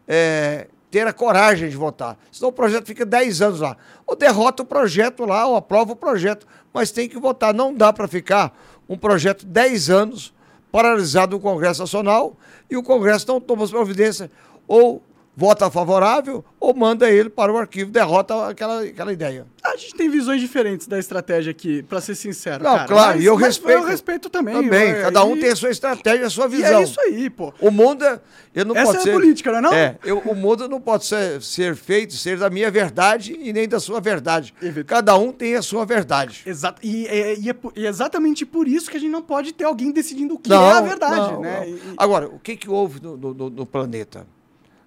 é, 0.07 0.67
ter 0.91 1.07
a 1.07 1.13
coragem 1.13 1.69
de 1.69 1.77
votar. 1.77 2.19
Senão 2.33 2.49
o 2.49 2.53
projeto 2.53 2.87
fica 2.87 3.05
10 3.05 3.43
anos 3.43 3.61
lá. 3.61 3.77
Ou 4.07 4.17
derrota 4.17 4.63
o 4.63 4.67
projeto 4.67 5.27
lá, 5.27 5.47
ou 5.47 5.57
aprova 5.57 5.93
o 5.93 5.97
projeto. 5.97 6.47
Mas 6.73 6.91
tem 6.91 7.07
que 7.07 7.19
votar. 7.19 7.53
Não 7.53 7.75
dá 7.75 7.93
para 7.93 8.09
ficar 8.09 8.59
um 8.89 8.97
projeto 8.97 9.45
10 9.45 9.91
anos 9.91 10.33
paralisado 10.71 11.37
no 11.37 11.43
Congresso 11.43 11.81
Nacional 11.81 12.37
e 12.71 12.77
o 12.77 12.83
Congresso 12.83 13.27
não 13.29 13.41
toma 13.41 13.65
as 13.65 13.71
providências. 13.71 14.31
Ou 14.67 15.03
vota 15.39 15.71
favorável, 15.71 16.45
ou 16.59 16.75
manda 16.75 17.09
ele 17.09 17.31
para 17.31 17.53
o 17.53 17.57
arquivo, 17.57 17.93
derrota 17.93 18.49
aquela, 18.49 18.83
aquela 18.83 19.13
ideia. 19.13 19.47
A 19.63 19.77
gente 19.77 19.95
tem 19.95 20.09
visões 20.11 20.41
diferentes 20.41 20.89
da 20.89 20.99
estratégia 20.99 21.53
aqui, 21.53 21.81
pra 21.85 22.01
ser 22.01 22.17
sincero. 22.17 22.65
Não, 22.65 22.75
cara. 22.75 22.89
claro, 22.89 23.15
Mas- 23.15 23.23
e 23.23 23.27
eu 23.27 23.37
respeito. 23.37 23.79
Eu 23.83 23.85
respeito 23.87 24.29
também. 24.29 24.53
Também, 24.57 24.91
eu- 24.91 25.03
cada 25.03 25.25
um 25.25 25.37
e- 25.37 25.41
tem 25.41 25.51
a 25.51 25.55
sua 25.57 25.71
estratégia, 25.71 26.27
a 26.27 26.31
sua 26.31 26.47
E 26.47 26.49
visão. 26.49 26.81
é 26.81 26.83
isso 26.83 27.01
aí, 27.01 27.31
pô. 27.31 27.55
O 27.61 27.71
mundo, 27.71 28.05
é- 28.05 28.19
ele 28.53 28.65
não 28.65 28.77
Essa 28.77 28.95
é 28.95 28.97
a 28.97 29.01
ser... 29.01 29.13
política, 29.13 29.53
não 29.53 29.59
é 29.59 29.63
não? 29.63 29.73
É, 29.73 29.97
eu- 30.05 30.19
o 30.19 30.35
mundo 30.35 30.69
não 30.69 30.81
pode 30.81 31.07
ser, 31.07 31.41
ser 31.41 31.77
feito, 31.77 32.15
ser 32.15 32.37
da 32.37 32.51
minha 32.51 32.69
verdade 32.69 33.39
e 33.41 33.53
nem 33.53 33.69
da 33.69 33.79
sua 33.79 34.01
verdade. 34.01 34.53
Cada 34.89 35.17
um 35.17 35.31
tem 35.31 35.55
a 35.55 35.63
sua 35.63 35.87
verdade. 35.87 36.43
Exato. 36.45 36.81
E, 36.85 37.07
é- 37.07 37.39
e 37.39 37.49
é, 37.51 37.55
e 37.77 37.87
é 37.87 37.89
exatamente 37.89 38.45
por 38.45 38.67
isso 38.67 38.91
que 38.91 38.97
a 38.97 39.01
gente 39.01 39.13
não 39.13 39.23
pode 39.23 39.53
ter 39.53 39.63
alguém 39.63 39.93
decidindo 39.93 40.35
o 40.35 40.39
que 40.41 40.51
Não, 40.51 40.69
é 40.69 40.73
a 40.73 40.81
verdade, 40.81 41.33
não, 41.33 41.41
né? 41.43 41.63
E- 41.69 41.71
e- 41.75 41.81
Agora, 41.97 42.27
o 42.27 42.41
que, 42.41 42.57
que 42.57 42.69
houve 42.69 43.01
no- 43.01 43.17
no- 43.17 43.51
no 43.51 43.65
planeta? 43.67 44.27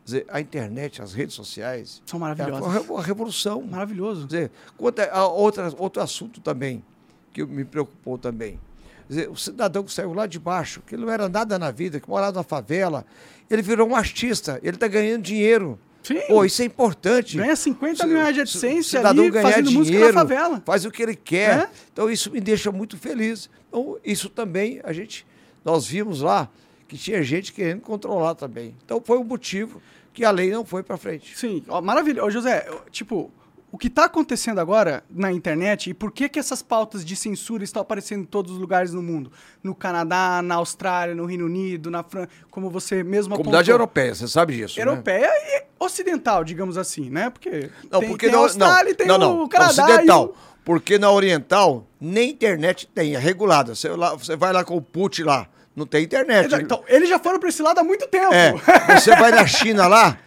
Dizer, 0.04 0.26
a 0.30 0.42
internet, 0.42 1.02
as 1.02 1.14
redes 1.14 1.36
sociais... 1.36 2.02
São 2.06 2.18
é 2.18 2.22
maravilhosas. 2.22 2.66
uma, 2.66 2.74
re- 2.74 2.86
uma 2.90 3.04
revolução. 3.04 3.62
Maravilhoso. 3.62 4.22
Quer 4.22 4.28
dizer, 4.28 4.52
quanto 4.78 5.00
a, 5.00 5.28
outra, 5.28 5.72
outro 5.78 6.02
assunto 6.02 6.42
também, 6.42 6.84
que 7.32 7.46
me 7.46 7.64
preocupou 7.64 8.18
também. 8.18 8.60
Quer 9.08 9.14
dizer, 9.14 9.30
o 9.30 9.36
cidadão 9.36 9.84
que 9.84 9.94
saiu 9.94 10.14
lá 10.14 10.26
de 10.26 10.40
baixo, 10.40 10.82
que 10.86 10.98
não 10.98 11.10
era 11.10 11.30
nada 11.30 11.60
na 11.60 11.70
vida, 11.70 12.00
que 12.00 12.10
morava 12.10 12.32
na 12.38 12.44
favela, 12.44 13.06
ele 13.50 13.62
virou 13.62 13.88
um 13.88 13.96
artista, 13.96 14.60
ele 14.64 14.76
está 14.76 14.88
ganhando 14.88 15.22
dinheiro. 15.22 15.78
Sim. 16.04 16.20
Pô, 16.28 16.44
isso 16.44 16.62
é 16.62 16.66
importante. 16.66 17.38
Ganha 17.38 17.56
50 17.56 18.08
mil 18.08 18.18
reais 18.18 18.34
de 18.34 18.42
AdSense 18.42 18.90
cidadão 18.90 19.24
ali, 19.24 19.32
ganhar 19.32 19.52
fazendo 19.52 19.72
música 19.72 19.92
dinheiro, 19.98 20.14
na 20.14 20.22
favela. 20.22 20.64
Faz 20.66 20.84
o 20.84 20.90
que 20.90 21.04
ele 21.04 21.16
quer. 21.16 21.60
É? 21.60 21.70
Então 21.94 22.10
isso 22.10 22.32
me 22.32 22.42
deixa 22.42 22.72
muito 22.72 22.98
feliz. 22.98 23.50
Então 23.70 23.98
isso 24.04 24.28
também 24.30 24.82
a 24.84 24.92
gente 24.92 25.28
nós 25.64 25.86
vimos 25.86 26.22
lá 26.22 26.50
que 26.91 26.97
tinha 26.97 27.23
gente 27.23 27.54
querendo 27.54 27.80
controlar 27.80 28.36
também. 28.36 28.75
Então 28.84 29.01
foi 29.01 29.17
o 29.17 29.23
motivo 29.23 29.82
que 30.13 30.25
a 30.25 30.32
lei 30.32 30.51
não 30.51 30.65
foi 30.65 30.84
para 30.84 30.97
frente. 30.97 31.38
Sim, 31.38 31.63
ó, 31.69 31.82
maravilha. 31.82 32.21
Ô, 32.21 32.30
José, 32.30 32.67
tipo, 32.91 33.32
o 33.71 33.77
que 33.77 33.89
tá 33.89 34.04
acontecendo 34.04 34.60
agora 34.60 35.01
na 35.10 35.32
internet 35.32 35.89
e 35.89 35.93
por 35.93 36.12
que 36.12 36.27
que 36.27 36.38
essas 36.38 36.62
pautas 36.62 37.06
de 37.06 37.15
censura 37.15 37.63
estão 37.63 37.82
aparecendo 37.82 38.23
em 38.23 38.25
todos 38.25 38.51
os 38.51 38.58
lugares 38.58 38.91
no 38.93 39.01
mundo? 39.01 39.32
No 39.63 39.73
Canadá, 39.73 40.41
na 40.43 40.56
Austrália, 40.56 41.15
no 41.15 41.25
Reino 41.25 41.45
Unido, 41.45 41.89
na 41.89 42.04
França, 42.04 42.27
como 42.49 42.69
você 42.69 43.06
mesmo 43.06 43.38
Comunidade 43.38 43.71
apontou. 43.71 43.73
europeia, 43.73 44.13
você 44.13 44.27
sabe 44.27 44.58
disso, 44.58 44.77
né? 44.77 44.84
Europeia 44.84 45.30
e 45.32 45.63
ocidental, 45.80 46.43
digamos 46.43 46.77
assim, 46.77 47.10
né? 47.10 47.30
Porque 47.30 47.69
Não, 47.89 48.01
tem, 48.01 48.10
porque 48.10 48.25
tem 48.25 48.36
não, 48.36 48.41
a 48.41 48.43
Austrália 48.43 48.89
não, 48.89 48.97
tem 48.97 49.08
não, 49.08 49.17
não, 49.17 49.43
o 49.43 49.47
Canadá 49.47 49.86
ocidental. 49.86 50.25
o... 50.25 50.36
Porque 50.65 51.00
na 51.00 51.10
oriental 51.10 51.87
nem 52.02 52.31
internet 52.31 52.85
tem, 52.94 53.15
é 53.15 53.17
regulada. 53.17 53.75
Você, 53.75 53.87
lá, 53.87 54.13
você 54.13 54.35
vai 54.35 54.52
lá 54.52 54.65
com 54.65 54.75
o 54.75 54.81
put 54.81 55.23
lá, 55.23 55.48
não 55.76 55.86
tem 55.86 56.04
internet. 56.04 56.54
Então, 56.56 56.84
eles 56.88 57.08
já 57.10 57.17
foram 57.19 57.40
pra 57.40 57.50
esse 57.50 57.62
lado 57.62 57.80
há 57.80 57.84
muito 57.84 58.08
tempo. 58.08 58.34
É, 58.34 58.54
você 59.00 59.15
vai 59.15 59.32
na 59.32 59.46
China 59.48 59.88
lá, 59.88 60.17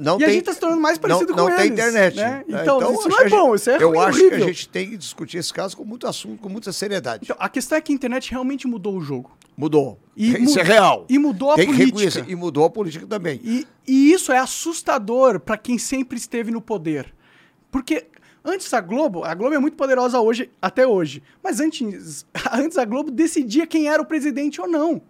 Não 0.00 0.16
e 0.16 0.18
tem, 0.20 0.26
a 0.28 0.30
gente 0.32 0.44
tá 0.44 0.52
se 0.54 0.60
tornando 0.60 0.80
mais 0.82 0.98
parecido 0.98 1.34
não, 1.34 1.44
com 1.44 1.50
não 1.50 1.58
eles. 1.60 1.62
tem 1.62 1.72
internet. 1.72 2.16
né? 2.16 2.44
É, 2.48 2.62
Então, 2.62 2.80
isso 2.92 3.00
acho 3.00 3.08
não 3.08 3.20
é 3.20 3.28
bom, 3.28 3.54
isso 3.54 3.70
é 3.70 3.76
Eu 3.82 3.88
ruim, 3.90 3.98
acho 4.00 4.18
que 4.18 4.24
horrível. 4.26 4.44
a 4.44 4.48
gente 4.48 4.68
tem 4.68 4.90
que 4.90 4.96
discutir 4.96 5.38
esse 5.38 5.52
caso 5.52 5.76
com 5.76 5.84
muito 5.84 6.06
assunto, 6.06 6.40
com 6.40 6.48
muita 6.48 6.72
seriedade. 6.72 7.20
Então, 7.24 7.36
a 7.38 7.48
questão 7.48 7.78
é 7.78 7.80
que 7.80 7.92
a 7.92 7.94
internet 7.94 8.30
realmente 8.30 8.66
mudou 8.66 8.96
o 8.96 9.00
jogo. 9.00 9.30
Mudou. 9.56 10.00
E 10.16 10.42
Isso 10.42 10.54
mu- 10.54 10.60
é 10.60 10.64
real. 10.64 11.04
e 11.08 11.18
mudou 11.18 11.50
a 11.52 11.54
tem 11.56 11.66
política. 11.66 12.24
E 12.26 12.34
mudou 12.34 12.64
a 12.64 12.70
política 12.70 13.06
também. 13.06 13.38
E, 13.44 13.66
e 13.86 14.12
isso 14.12 14.32
é 14.32 14.38
assustador 14.38 15.38
para 15.38 15.56
quem 15.58 15.76
sempre 15.78 16.16
esteve 16.16 16.50
no 16.50 16.60
poder. 16.62 17.12
Porque 17.70 18.06
antes 18.44 18.72
a 18.74 18.80
Globo, 18.80 19.24
a 19.24 19.34
Globo 19.34 19.54
é 19.54 19.58
muito 19.58 19.76
poderosa 19.76 20.20
hoje, 20.20 20.50
até 20.60 20.86
hoje, 20.86 21.22
mas 21.42 21.60
antes, 21.60 22.26
antes 22.52 22.78
a 22.78 22.84
Globo 22.84 23.10
decidia 23.10 23.66
quem 23.66 23.88
era 23.88 24.02
o 24.02 24.06
presidente 24.06 24.60
ou 24.60 24.68
não. 24.68 25.02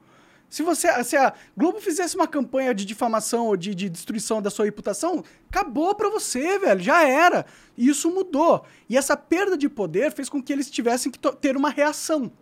Se 0.49 0.65
você, 0.65 1.05
se 1.05 1.17
a 1.17 1.33
Globo 1.57 1.81
fizesse 1.81 2.17
uma 2.17 2.27
campanha 2.27 2.75
de 2.75 2.85
difamação 2.85 3.47
ou 3.47 3.57
de, 3.57 3.73
de 3.73 3.89
destruição 3.89 4.43
da 4.43 4.51
sua 4.51 4.65
reputação, 4.65 5.23
acabou 5.49 5.95
pra 5.95 6.09
você, 6.11 6.59
velho, 6.59 6.81
já 6.81 7.07
era. 7.07 7.47
E 7.79 7.89
isso 7.89 8.11
mudou. 8.11 8.65
E 8.89 8.97
essa 8.97 9.17
perda 9.17 9.57
de 9.57 9.69
poder 9.69 10.11
fez 10.11 10.29
com 10.29 10.43
que 10.43 10.53
eles 10.53 10.69
tivessem 10.69 11.13
que 11.13 11.21
ter 11.37 11.57
uma 11.57 11.71
reação. 11.71 12.33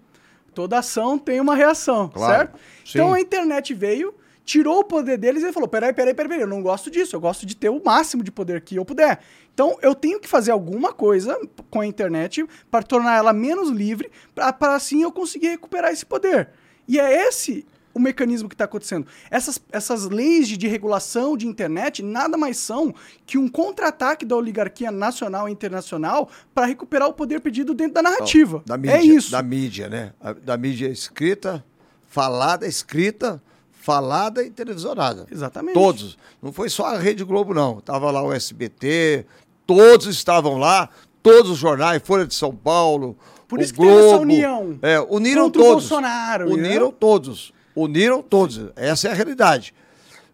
Toda 0.54 0.78
ação 0.78 1.18
tem 1.18 1.38
uma 1.38 1.54
reação, 1.54 2.08
Claro, 2.08 2.32
certo? 2.34 2.58
sim. 2.82 2.92
Então 2.94 3.12
a 3.12 3.20
internet 3.20 3.74
veio, 3.74 4.14
tirou 4.48 4.78
o 4.78 4.84
poder 4.84 5.18
deles 5.18 5.42
e 5.42 5.52
falou: 5.52 5.68
peraí, 5.68 5.92
peraí, 5.92 6.14
peraí, 6.14 6.28
peraí, 6.28 6.42
eu 6.42 6.48
não 6.48 6.62
gosto 6.62 6.90
disso, 6.90 7.14
eu 7.14 7.20
gosto 7.20 7.44
de 7.44 7.54
ter 7.54 7.68
o 7.68 7.82
máximo 7.84 8.22
de 8.22 8.32
poder 8.32 8.62
que 8.62 8.76
eu 8.76 8.84
puder. 8.84 9.20
Então 9.52 9.76
eu 9.82 9.94
tenho 9.94 10.18
que 10.18 10.26
fazer 10.26 10.50
alguma 10.50 10.90
coisa 10.90 11.38
com 11.70 11.82
a 11.82 11.86
internet 11.86 12.46
para 12.70 12.82
tornar 12.82 13.18
ela 13.18 13.32
menos 13.34 13.68
livre, 13.68 14.10
para 14.34 14.74
assim 14.74 15.02
eu 15.02 15.12
conseguir 15.12 15.48
recuperar 15.48 15.92
esse 15.92 16.06
poder. 16.06 16.48
E 16.88 16.98
é 16.98 17.28
esse 17.28 17.66
o 17.92 18.00
mecanismo 18.00 18.48
que 18.48 18.54
está 18.54 18.64
acontecendo. 18.64 19.06
Essas, 19.30 19.60
essas 19.70 20.06
leis 20.06 20.48
de, 20.48 20.56
de 20.56 20.66
regulação 20.66 21.36
de 21.36 21.46
internet 21.46 22.02
nada 22.02 22.38
mais 22.38 22.56
são 22.56 22.94
que 23.26 23.36
um 23.36 23.48
contra-ataque 23.48 24.24
da 24.24 24.36
oligarquia 24.36 24.90
nacional 24.90 25.48
e 25.48 25.52
internacional 25.52 26.30
para 26.54 26.64
recuperar 26.64 27.08
o 27.08 27.12
poder 27.12 27.40
perdido 27.40 27.74
dentro 27.74 27.94
da 27.94 28.02
narrativa. 28.02 28.62
Da 28.64 28.78
mídia, 28.78 28.96
é 28.96 29.02
isso. 29.02 29.30
Da 29.32 29.42
mídia, 29.42 29.88
né? 29.88 30.12
Da 30.42 30.56
mídia 30.56 30.88
escrita, 30.88 31.62
falada, 32.06 32.66
escrita, 32.66 33.42
falada 33.88 34.42
e 34.44 34.50
televisionada. 34.50 35.26
Exatamente. 35.32 35.72
Todos. 35.72 36.18
Não 36.42 36.52
foi 36.52 36.68
só 36.68 36.84
a 36.88 36.98
Rede 36.98 37.24
Globo, 37.24 37.54
não. 37.54 37.80
Tava 37.80 38.10
lá 38.10 38.22
o 38.22 38.30
SBT, 38.34 39.24
todos 39.66 40.06
estavam 40.06 40.58
lá, 40.58 40.90
todos 41.22 41.52
os 41.52 41.56
jornais, 41.56 42.02
Folha 42.04 42.26
de 42.26 42.34
São 42.34 42.54
Paulo. 42.54 43.16
Por 43.48 43.62
isso 43.62 43.72
que 43.72 43.80
teve 43.80 43.90
essa 43.90 44.06
Globo. 44.08 44.22
união 44.24 44.78
É, 44.82 45.00
uniram 45.00 45.44
contra 45.44 45.62
o 45.62 45.64
todos. 45.64 45.88
Bolsonaro, 45.88 46.52
Uniram 46.52 46.88
né? 46.88 46.94
todos. 47.00 47.50
Uniram 47.74 48.20
todos. 48.22 48.60
Essa 48.76 49.08
é 49.08 49.10
a 49.10 49.14
realidade. 49.14 49.72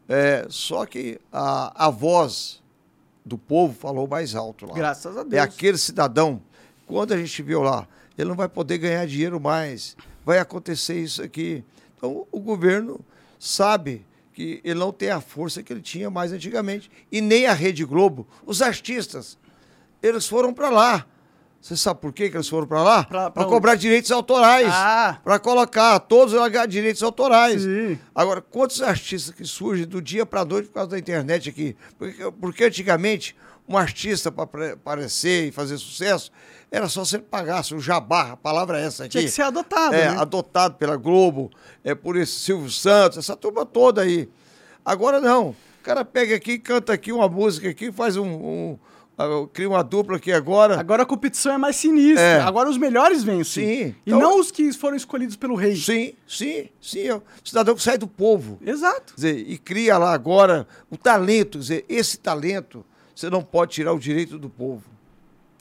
É, 0.09 0.47
só 0.49 0.85
que 0.85 1.21
a, 1.33 1.87
a 1.87 1.91
voz 1.91 2.61
do 3.25 3.39
povo 3.39 3.73
falou 3.73 4.09
mais 4.09 4.35
alto 4.35 4.67
lá. 4.67 4.75
Graças 4.75 5.17
a 5.17 5.23
Deus. 5.23 5.35
É 5.35 5.39
aquele 5.39 5.79
cidadão, 5.79 6.43
quando 6.89 7.15
a 7.15 7.17
gente 7.17 7.41
viu 7.41 7.63
lá, 7.63 7.87
ele 8.19 8.31
não 8.31 8.35
vai 8.37 8.49
poder 8.49 8.79
ganhar 8.79 9.07
dinheiro 9.07 9.39
mais, 9.39 9.97
vai 10.27 10.41
acontecer 10.41 10.99
isso 11.01 11.23
aqui. 11.23 11.63
Então, 11.97 12.27
o 12.33 12.41
governo 12.41 12.99
sabe 13.45 14.07
que 14.33 14.61
ele 14.65 14.79
não 14.79 14.91
tem 14.91 15.11
a 15.11 15.21
força 15.21 15.63
que 15.63 15.73
ele 15.73 15.83
tinha 15.83 16.11
mais 16.11 16.33
antigamente. 16.33 16.91
E 17.13 17.21
nem 17.21 17.47
a 17.47 17.53
Rede 17.53 17.85
Globo, 17.85 18.27
os 18.45 18.63
artistas, 18.63 19.39
eles 20.03 20.27
foram 20.27 20.53
para 20.53 20.71
lá. 20.71 21.07
Você 21.61 21.77
sabe 21.77 22.01
por 22.01 22.13
quê 22.13 22.29
que 22.29 22.37
eles 22.37 22.49
foram 22.49 22.67
para 22.67 22.83
lá? 22.83 23.05
Para 23.05 23.45
cobrar 23.47 23.75
direitos 23.75 24.11
autorais. 24.11 24.69
Ah. 24.71 25.19
Para 25.25 25.39
colocar 25.39 25.99
todos 26.01 26.35
a 26.35 26.49
ganhar 26.49 26.67
direitos 26.67 27.03
autorais. 27.03 27.63
Sim. 27.63 27.99
Agora, 28.15 28.43
quantos 28.43 28.83
artistas 28.83 29.35
que 29.35 29.45
surgem 29.45 29.87
do 29.87 30.03
dia 30.03 30.27
para 30.27 30.45
noite 30.45 30.69
por 30.69 30.75
causa 30.75 30.91
da 30.91 30.99
internet 30.99 31.49
aqui? 31.49 31.75
Porque, 31.97 32.31
porque 32.33 32.65
antigamente, 32.65 33.35
um 33.67 33.79
artista 33.79 34.31
para 34.31 34.73
aparecer 34.73 35.49
e 35.49 35.53
fazer 35.53 35.79
sucesso, 35.79 36.31
era 36.75 36.89
só 36.89 37.05
se 37.05 37.15
ele 37.17 37.23
pagasse 37.23 37.73
o 37.75 37.79
jabá, 37.81 38.33
a 38.33 38.37
palavra 38.37 38.81
é 38.81 38.85
essa 38.85 39.05
aqui. 39.05 39.13
Tinha 39.13 39.23
que 39.25 39.31
ser 39.31 39.43
adotado, 39.43 39.95
É, 39.95 40.11
né? 40.11 40.19
adotado 40.19 40.75
pela 40.75 40.97
Globo, 40.97 41.49
é 41.85 41.95
por 41.95 42.17
esse 42.17 42.33
Silvio 42.33 42.69
Santos, 42.71 43.17
essa 43.19 43.37
turma 43.37 43.65
toda 43.65 44.03
aí. 44.03 44.29
Agora 44.85 45.21
não. 45.21 45.51
O 45.51 45.85
cara 45.85 46.05
pega 46.05 46.35
aqui, 46.35 46.59
canta 46.59 46.93
aqui 46.93 47.13
uma 47.13 47.29
música 47.29 47.69
aqui, 47.69 47.93
faz 47.93 48.17
um. 48.17 48.27
um 48.27 48.79
ah, 49.17 49.27
cria 49.53 49.69
uma 49.69 49.85
dupla 49.85 50.17
aqui 50.17 50.33
agora. 50.33 50.81
Agora 50.81 51.05
a 51.05 51.07
competição 51.07 51.53
é 51.53 51.59
mais 51.59 51.77
sinistra. 51.77 52.21
É. 52.21 52.41
Agora 52.41 52.69
os 52.69 52.77
melhores 52.77 53.23
vencem. 53.23 53.65
Sim. 53.69 53.95
E 54.05 54.11
Então- 54.11 54.19
não 54.19 54.41
os 54.41 54.51
que 54.51 54.73
foram 54.73 54.97
escolhidos 54.97 55.37
pelo 55.37 55.55
rei. 55.55 55.77
Sim, 55.77 56.15
sim, 56.27 56.69
sim. 56.81 57.03
É 57.07 57.15
o 57.15 57.23
cidadão 57.45 57.77
que 57.77 57.83
sai 57.83 57.97
do 57.97 58.09
povo. 58.09 58.59
Exato. 58.61 59.15
Dizer, 59.15 59.37
e 59.49 59.57
cria 59.57 59.97
lá 59.99 60.13
agora 60.13 60.67
o 60.91 60.97
talento. 60.97 61.59
Quer 61.59 61.63
dizer, 61.63 61.85
esse 61.89 62.19
talento, 62.19 62.85
você 63.15 63.31
não 63.31 63.45
pode 63.45 63.71
tirar 63.75 63.93
o 63.93 63.99
direito 64.01 64.37
do 64.41 64.51
povo. 64.51 64.83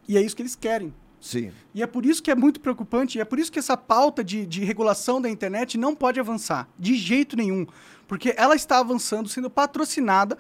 E 0.08 0.18
é 0.18 0.22
isso 0.22 0.36
que 0.36 0.42
eles 0.42 0.56
querem. 0.56 0.92
Sim. 1.26 1.52
E 1.74 1.82
é 1.82 1.88
por 1.88 2.06
isso 2.06 2.22
que 2.22 2.30
é 2.30 2.36
muito 2.36 2.60
preocupante, 2.60 3.18
e 3.18 3.22
é 3.22 3.24
por 3.26 3.40
isso 3.40 3.50
que 3.50 3.58
essa 3.58 3.78
pauta 3.78 4.22
de, 4.22 4.46
de 4.46 4.66
regulação 4.66 5.22
da 5.22 5.30
internet 5.30 5.78
não 5.78 5.96
pode 5.96 6.20
avançar, 6.20 6.68
de 6.78 6.96
jeito 6.96 7.38
nenhum. 7.38 7.66
Porque 8.10 8.34
ela 8.36 8.56
está 8.56 8.80
avançando, 8.80 9.30
sendo 9.30 9.50
patrocinada 9.50 10.38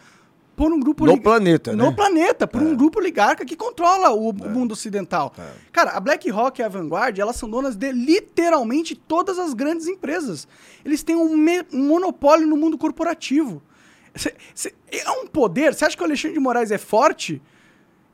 por 0.57 0.73
um 0.73 0.79
grupo... 0.81 1.05
No 1.05 1.13
lig- 1.13 1.23
planeta, 1.23 1.73
No 1.73 1.85
né? 1.89 1.95
planeta, 1.95 2.45
por 2.45 2.61
um 2.61 2.75
grupo 2.75 2.99
oligarca 2.99 3.45
que 3.45 3.55
controla 3.55 4.11
o, 4.11 4.29
o 4.31 4.49
mundo 4.49 4.73
ocidental. 4.73 5.33
É. 5.39 5.51
Cara, 5.71 5.91
a 5.91 5.99
BlackRock 6.01 6.59
e 6.59 6.63
a 6.63 6.67
Vanguard, 6.67 7.17
elas 7.17 7.37
são 7.37 7.49
donas 7.49 7.77
de 7.77 7.91
literalmente 7.93 8.93
todas 8.93 9.39
as 9.39 9.53
grandes 9.53 9.87
empresas. 9.87 10.47
Eles 10.83 11.01
têm 11.01 11.15
um, 11.15 11.35
me- 11.37 11.65
um 11.71 11.87
monopólio 11.87 12.45
no 12.45 12.57
mundo 12.57 12.77
corporativo. 12.77 13.63
Cê- 14.13 14.35
cê- 14.53 14.75
é 14.91 15.09
um 15.11 15.25
poder. 15.27 15.73
Você 15.73 15.85
acha 15.85 15.95
que 15.95 16.03
o 16.03 16.05
Alexandre 16.05 16.33
de 16.37 16.39
Moraes 16.43 16.71
é 16.71 16.77
forte? 16.77 17.41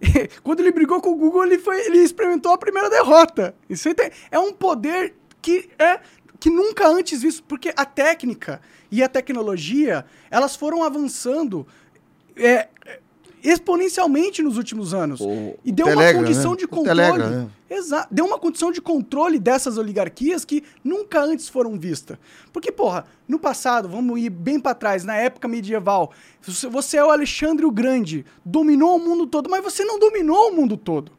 Quando 0.43 0.61
ele 0.61 0.71
brigou 0.71 1.01
com 1.01 1.11
o 1.11 1.15
Google, 1.15 1.45
ele, 1.45 1.57
foi, 1.57 1.85
ele 1.85 1.99
experimentou 1.99 2.51
a 2.51 2.57
primeira 2.57 2.89
derrota. 2.89 3.55
Isso 3.69 3.89
é 4.31 4.39
um 4.39 4.53
poder 4.53 5.15
que 5.41 5.69
é 5.77 5.99
que 6.39 6.49
nunca 6.49 6.87
antes 6.87 7.21
visto, 7.21 7.43
porque 7.43 7.73
a 7.75 7.85
técnica 7.85 8.61
e 8.89 9.03
a 9.03 9.09
tecnologia 9.09 10.05
elas 10.31 10.55
foram 10.55 10.83
avançando 10.83 11.67
é, 12.35 12.69
exponencialmente 13.43 14.41
nos 14.41 14.57
últimos 14.57 14.93
anos 14.93 15.19
O- 15.21 15.55
e 15.63 15.71
deu 15.71 15.85
uma 15.87 15.95
Telegram, 15.95 16.21
condição 16.23 16.51
né? 16.51 16.57
de 16.57 16.67
controle. 16.67 16.87
Telegram, 17.01 17.29
né? 17.29 17.47
Exato. 17.69 18.07
Deu 18.11 18.25
uma 18.25 18.39
condição 18.39 18.71
de 18.71 18.81
controle 18.81 19.37
dessas 19.37 19.77
oligarquias 19.77 20.43
que 20.43 20.63
nunca 20.83 21.21
antes 21.21 21.47
foram 21.47 21.77
vistas. 21.77 22.17
Porque, 22.51 22.71
porra, 22.71 23.05
no 23.27 23.37
passado, 23.37 23.87
vamos 23.87 24.19
ir 24.19 24.29
bem 24.29 24.59
pra 24.59 24.73
trás, 24.73 25.03
na 25.03 25.15
época 25.15 25.47
medieval, 25.47 26.11
você 26.71 26.97
é 26.97 27.03
o 27.05 27.11
Alexandre 27.11 27.65
o 27.65 27.71
Grande, 27.71 28.25
dominou 28.43 28.95
o 28.95 28.99
mundo 28.99 29.27
todo, 29.27 29.49
mas 29.49 29.63
você 29.63 29.83
não 29.85 29.99
dominou 29.99 30.49
o 30.49 30.55
mundo 30.55 30.75
todo. 30.75 31.11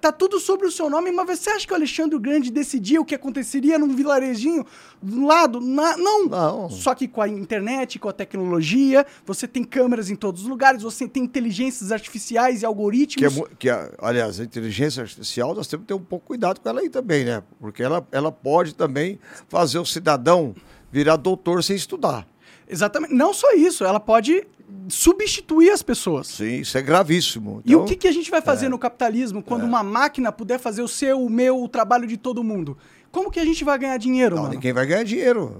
Tá 0.00 0.12
tudo 0.12 0.38
sobre 0.40 0.66
o 0.66 0.70
seu 0.70 0.90
nome, 0.90 1.10
mas 1.10 1.38
você 1.40 1.48
acha 1.48 1.66
que 1.66 1.72
o 1.72 1.76
Alexandre 1.76 2.16
o 2.16 2.20
Grande 2.20 2.50
decidia 2.50 3.00
o 3.00 3.04
que 3.04 3.14
aconteceria 3.14 3.78
num 3.78 3.94
vilarejinho 3.94 4.66
do 5.00 5.24
lado? 5.24 5.60
Na- 5.60 5.96
não. 5.96 6.26
Não. 6.26 6.68
Só 6.68 6.94
que 6.94 7.08
com 7.08 7.22
a 7.22 7.28
internet, 7.28 7.98
com 7.98 8.08
a 8.08 8.12
tecnologia, 8.12 9.06
você 9.24 9.48
tem 9.48 9.64
câmeras 9.64 10.10
em 10.10 10.16
todos 10.16 10.42
os 10.42 10.48
lugares, 10.48 10.82
você 10.82 11.08
tem 11.08 11.22
inteligências 11.22 11.92
artificiais 11.92 12.56
e 12.56 12.58
Que 12.60 12.64
é, 12.64 12.68
algoritmos. 12.68 13.42
que, 13.58 13.70
a- 13.70 13.90
aliás, 13.98 14.38
a 14.38 14.44
inteligência 14.44 15.02
artificial, 15.02 15.54
nós 15.54 15.66
temos 15.66 15.84
que 15.84 15.88
ter 15.88 15.94
um 15.94 16.04
pouco 16.04 16.26
cuidado 16.26 16.60
com 16.60 16.68
ela 16.68 16.80
aí 16.80 16.90
também, 16.90 17.24
né? 17.24 17.42
Porque 17.58 17.82
ela, 17.82 18.06
ela 18.12 18.30
pode 18.32 18.74
também 18.74 19.18
fazer 19.48 19.78
o 19.78 19.86
cidadão 19.86 20.54
virar 20.92 21.16
doutor 21.16 21.62
sem 21.64 21.74
estudar. 21.76 22.26
Exatamente. 22.68 23.14
Não 23.14 23.32
só 23.34 23.52
isso, 23.54 23.84
ela 23.84 24.00
pode 24.00 24.46
substituir 24.88 25.70
as 25.70 25.82
pessoas. 25.82 26.26
Sim, 26.26 26.60
isso 26.60 26.76
é 26.76 26.82
gravíssimo. 26.82 27.62
E 27.64 27.74
o 27.74 27.78
Então, 27.78 27.86
que, 27.86 27.96
que 27.96 28.08
a 28.08 28.12
gente 28.12 28.30
vai 28.30 28.40
fazer 28.42 28.68
no 28.68 28.78
capitalismo 28.78 29.42
quando 29.42 29.62
uma 29.64 29.82
máquina 29.82 30.32
puder 30.32 30.58
fazer 30.58 30.82
o 30.82 30.88
seu, 30.88 31.20
o 31.22 31.30
meu, 31.30 31.62
o 31.62 31.68
trabalho 31.68 32.06
de 32.06 32.16
todo 32.16 32.42
mundo? 32.42 32.76
Como 33.12 33.30
que 33.30 33.38
a 33.40 33.44
gente 33.44 33.64
vai 33.64 33.78
ganhar 33.78 33.96
dinheiro, 33.96 34.34
Não, 34.36 34.42
mano? 34.42 34.54
ninguém 34.54 34.72
vai 34.72 34.84
ganhar 34.84 35.04
dinheiro. 35.04 35.54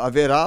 Haverá 0.00 0.46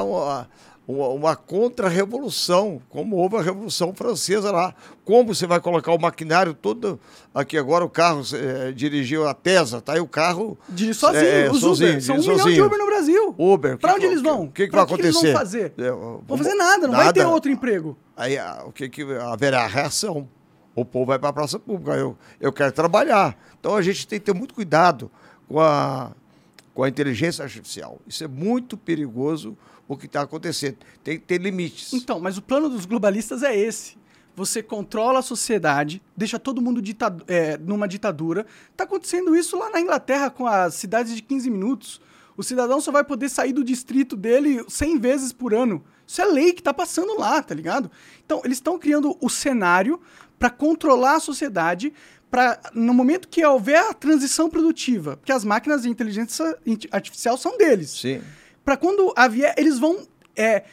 uma, 0.88 1.08
uma, 1.10 1.36
contra-revolução, 1.36 2.82
como 2.90 3.16
houve 3.16 3.38
a 3.38 3.42
Revolução 3.42 3.94
Francesa 3.94 4.52
lá. 4.52 4.74
Como 5.04 5.34
você 5.34 5.48
vai 5.48 5.60
colocar 5.60 5.92
o 5.92 6.00
maquinário 6.00 6.54
todo. 6.54 7.00
Aqui 7.34 7.58
agora 7.58 7.84
o 7.84 7.90
carro 7.90 8.22
eh, 8.34 8.72
dirigiu 8.72 9.28
a 9.28 9.34
Tesla, 9.34 9.82
tá 9.82 9.94
aí 9.94 10.00
o 10.00 10.08
carro. 10.08 10.58
Dirige 10.70 11.00
sozinho, 11.00 11.24
é, 11.26 11.50
os 11.50 11.60
sozinho, 11.60 11.90
Uber. 11.92 12.02
São 12.02 12.16
um 12.16 12.20
dirige 12.20 12.30
milhão 12.32 12.36
de 12.36 12.42
sozinho. 12.44 12.66
Uber 12.66 12.78
no 12.80 12.86
Brasil. 12.86 13.36
Uber. 13.38 13.78
Que- 13.78 13.88
onde 13.88 14.06
eles 14.06 14.22
vão? 14.22 14.44
O 14.44 14.52
que, 14.52 14.66
que 14.66 14.72
Pra 14.72 14.86
vai 14.86 14.88
que 14.88 14.96
que 14.96 15.08
eles 15.08 15.16
acontecer? 15.16 15.34
vão 15.34 15.42
fazer? 15.42 15.74
É, 15.78 15.92
Vão 15.92 16.38
fazer 16.38 16.54
nada, 16.56 16.88
não 16.88 16.96
vai 16.96 17.12
ter 17.14 17.26
outro 17.26 17.52
emprego. 17.52 17.98
Aí 18.16 18.38
ah, 18.38 18.64
o 18.66 18.72
que, 18.72 18.88
que 18.90 19.04
haverá 19.16 19.66
reação? 19.68 20.28
O 20.76 20.84
povo 20.84 21.06
vai 21.08 21.18
para 21.18 21.30
a 21.30 21.34
praça 21.34 21.58
pública. 21.58 21.94
Eu, 21.94 22.18
eu 22.40 22.52
quero 22.52 22.72
trabalhar. 22.72 23.38
Então 23.60 23.76
a 23.76 23.82
gente 23.82 24.08
tem 24.08 24.20
que 24.20 24.26
ter 24.26 24.34
muito 24.34 24.54
cuidado 24.54 25.10
com 25.48 25.60
a, 25.60 26.12
com 26.74 26.84
a 26.84 26.90
inteligência 26.90 27.44
artificial. 27.44 28.00
Isso 28.08 28.24
é 28.24 28.28
muito 28.28 28.76
perigoso 28.78 29.58
o 29.88 29.98
que 29.98 30.06
está 30.06 30.22
acontecendo. 30.22 30.78
Tem 31.04 31.18
que 31.20 31.26
ter 31.26 31.40
limites. 31.40 31.94
Então, 31.94 32.20
mas 32.20 32.38
o 32.38 32.42
plano 32.42 32.70
dos 32.70 32.86
globalistas 32.86 33.44
é 33.44 33.56
esse. 33.56 33.98
Você 34.36 34.62
controla 34.62 35.20
a 35.20 35.22
sociedade, 35.22 36.02
deixa 36.16 36.38
todo 36.38 36.62
mundo 36.62 36.82
é, 37.28 37.58
numa 37.58 37.88
ditadura. 37.88 38.46
Tá 38.76 38.84
acontecendo 38.84 39.36
isso 39.36 39.58
lá 39.58 39.70
na 39.70 39.80
Inglaterra 39.80 40.30
com 40.30 40.46
as 40.46 40.74
cidades 40.76 41.16
de 41.16 41.22
15 41.22 41.50
minutos. 41.50 42.02
O 42.36 42.44
cidadão 42.44 42.82
só 42.82 42.92
vai 42.92 43.04
poder 43.04 43.30
sair 43.30 43.54
do 43.54 43.64
distrito 43.64 44.18
dele 44.18 44.64
100 44.68 45.00
vezes 45.00 45.32
por 45.32 45.54
ano. 45.54 45.84
Isso 46.06 46.22
é 46.22 46.26
lei 46.26 46.52
que 46.52 46.62
tá 46.62 46.74
passando 46.74 47.18
lá, 47.18 47.42
tá 47.42 47.56
ligado? 47.56 47.90
Então, 48.26 48.42
eles 48.44 48.58
estão 48.58 48.78
criando 48.78 49.18
o 49.22 49.30
cenário 49.30 50.02
para 50.38 50.50
controlar 50.50 51.16
a 51.16 51.20
sociedade, 51.20 51.94
para 52.30 52.60
no 52.74 52.94
momento 52.94 53.30
que 53.30 53.44
houver 53.46 53.80
a 53.80 53.94
transição 53.94 54.50
produtiva, 54.50 55.16
porque 55.16 55.32
as 55.32 55.46
máquinas 55.46 55.84
de 55.84 55.90
inteligência 55.90 56.58
artificial 56.92 57.38
são 57.38 57.58
deles. 57.58 57.92
Sim. 57.92 58.22
Para 58.66 58.76
quando 58.76 59.13
haver, 59.16 59.53
eles 59.57 59.78
vão 59.78 60.07
é, 60.36 60.63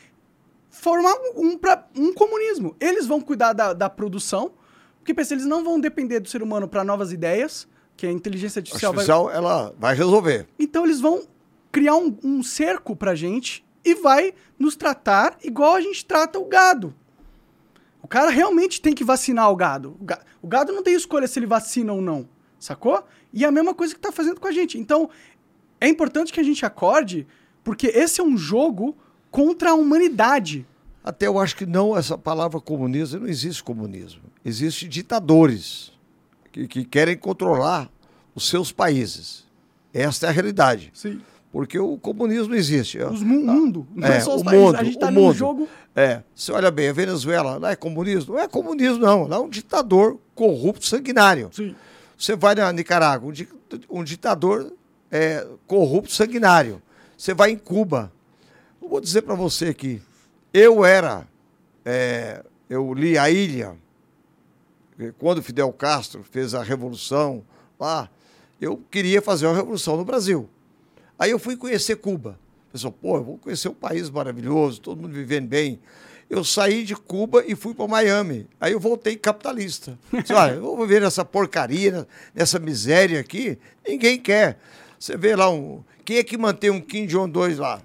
formar 0.70 1.14
um, 1.36 1.59
pra, 1.59 1.86
um 1.95 2.14
comunismo. 2.14 2.74
Eles 2.80 3.07
vão 3.07 3.20
cuidar 3.20 3.53
da, 3.53 3.74
da 3.74 3.90
produção, 3.90 4.53
porque 4.99 5.12
pensa, 5.12 5.34
eles 5.34 5.45
não 5.45 5.62
vão 5.62 5.78
depender 5.78 6.18
do 6.18 6.28
ser 6.28 6.43
humano 6.43 6.66
para 6.66 6.82
novas 6.82 7.12
ideias, 7.12 7.68
que 7.95 8.07
a 8.07 8.11
inteligência 8.11 8.61
artificial, 8.61 8.93
artificial 8.93 9.24
vai... 9.26 9.36
ela 9.36 9.74
vai 9.78 9.95
resolver. 9.95 10.49
Então 10.59 10.84
eles 10.84 11.01
vão 11.01 11.22
criar 11.70 11.97
um, 11.97 12.16
um 12.24 12.43
cerco 12.43 12.97
pra 12.97 13.14
gente 13.14 13.64
e 13.84 13.95
vai 13.95 14.32
nos 14.59 14.74
tratar 14.74 15.36
igual 15.43 15.74
a 15.74 15.80
gente 15.80 16.05
trata 16.05 16.38
o 16.38 16.47
gado. 16.47 16.95
O 18.03 18.09
cara 18.09 18.30
realmente 18.30 18.80
tem 18.80 18.95
que 18.95 19.05
vacinar 19.05 19.51
o 19.51 19.57
gado. 19.57 19.97
O, 20.01 20.05
gado. 20.05 20.24
o 20.40 20.49
gado 20.49 20.72
não 20.72 20.82
tem 20.82 20.95
escolha 20.95 21.26
se 21.26 21.38
ele 21.38 21.47
vacina 21.47 21.93
ou 21.93 22.01
não, 22.01 22.28
sacou? 22.59 23.05
E 23.32 23.45
é 23.45 23.49
a 23.49 23.53
mesma 23.53 23.74
coisa 23.74 23.95
que 23.95 24.01
tá 24.01 24.11
fazendo 24.11 24.40
com 24.40 24.49
a 24.49 24.53
gente. 24.53 24.78
Então, 24.78 25.09
é 25.80 25.88
importante 25.88 26.32
que 26.32 26.40
a 26.40 26.43
gente 26.43 26.64
acorde, 26.66 27.26
porque 27.65 27.87
esse 27.89 28.21
é 28.21 28.25
um 28.25 28.37
jogo 28.37 28.97
contra 29.31 29.71
a 29.71 29.75
humanidade. 29.75 30.67
Até 31.05 31.27
eu 31.27 31.39
acho 31.39 31.57
que 31.57 31.67
não, 31.67 31.97
essa 31.97 32.17
palavra 32.17 32.61
comunismo, 32.61 33.21
não 33.21 33.29
existe 33.29 33.63
comunismo. 33.63 34.23
Existem 34.45 34.89
ditadores 34.89 35.93
que, 36.53 36.69
que 36.69 36.85
querem 36.85 37.17
controlar 37.17 37.91
os 38.35 38.49
seus 38.49 38.71
países. 38.71 39.45
Esta 39.93 40.27
é 40.27 40.29
a 40.29 40.33
realidade. 40.33 40.91
Sim. 40.95 41.21
Porque 41.51 41.79
o 41.79 41.99
comunismo 41.99 42.55
existe. 42.55 42.99
Os 42.99 43.23
mu 43.23 43.45
mundo. 43.45 43.87
Não 43.95 44.09
é, 44.09 44.17
é 44.17 44.21
só 44.21 44.35
os 44.35 44.41
o 44.41 44.45
países. 44.45 44.65
Mundo, 44.65 44.77
a 44.77 44.85
gente 44.85 44.95
está 44.95 45.11
num 45.11 45.33
jogo. 45.35 45.69
É. 45.95 46.23
Você 46.35 46.51
olha 46.51 46.71
bem, 46.71 46.89
a 46.89 46.93
Venezuela 46.93 47.59
não 47.59 47.69
é 47.69 47.77
comunismo? 47.77 48.35
Não 48.35 48.41
é 48.41 48.49
comunismo, 48.49 48.99
não. 48.99 49.27
Lá 49.27 49.37
é 49.37 49.41
um 49.41 49.51
ditador 49.51 50.19
corrupto, 50.35 50.87
sanguinário. 50.87 51.51
Sim. 51.53 51.75
Você 52.17 52.37
vai 52.37 52.55
na 52.55 52.73
Nicarágua, 52.73 53.29
um, 53.29 53.33
di 53.33 53.49
um 53.91 54.03
ditador 54.03 54.73
é, 55.11 55.47
corrupto, 55.67 56.13
sanguinário. 56.13 56.81
Você 57.23 57.35
vai 57.35 57.53
em 57.53 57.57
Cuba. 57.57 58.12
Eu 58.83 58.89
vou 58.89 59.01
dizer 59.01 59.23
para 59.23 59.37
você 59.37 59.66
aqui. 59.66 60.03
Eu 60.53 60.85
era. 60.85 61.25
É, 61.85 62.45
eu 62.68 62.93
li 62.93 63.16
A 63.16 63.31
Ilha. 63.31 63.77
Quando 65.20 65.41
Fidel 65.41 65.73
Castro 65.73 66.25
fez 66.25 66.53
a 66.53 66.64
revolução 66.64 67.45
lá, 67.79 68.11
eu 68.61 68.77
queria 68.91 69.23
fazer 69.23 69.47
uma 69.47 69.55
revolução 69.55 69.97
no 69.97 70.05
Brasil. 70.05 70.51
Aí 71.16 71.31
eu 71.31 71.39
fui 71.39 71.57
conhecer 71.57 71.95
Cuba. 71.95 72.37
Pessoal, 72.73 72.93
pô, 72.93 73.16
eu 73.18 73.23
vou 73.23 73.39
conhecer 73.39 73.68
um 73.68 73.75
país 73.75 74.11
maravilhoso, 74.11 74.81
todo 74.81 75.01
mundo 75.01 75.14
vivendo 75.14 75.47
bem. 75.47 75.79
Eu 76.29 76.43
saí 76.43 76.83
de 76.83 76.97
Cuba 76.97 77.45
e 77.47 77.55
fui 77.55 77.73
para 77.73 77.87
Miami. 77.87 78.49
Aí 78.61 78.73
eu 78.73 78.81
voltei 78.81 79.14
capitalista. 79.14 79.97
Disse, 80.12 80.33
olha, 80.33 80.55
eu 80.55 80.62
vou 80.62 80.77
viver 80.77 81.01
nessa 81.01 81.25
porcaria, 81.25 82.05
nessa 82.35 82.59
miséria 82.59 83.20
aqui. 83.20 83.57
Ninguém 83.87 84.18
quer. 84.18 84.59
Você 84.99 85.16
vê 85.16 85.37
lá 85.37 85.49
um. 85.49 85.85
Quem 86.05 86.18
é 86.18 86.24
que 86.24 86.36
mantém 86.36 86.70
um 86.70 86.80
Kim 86.80 87.07
Jong-2 87.07 87.59
lá? 87.59 87.80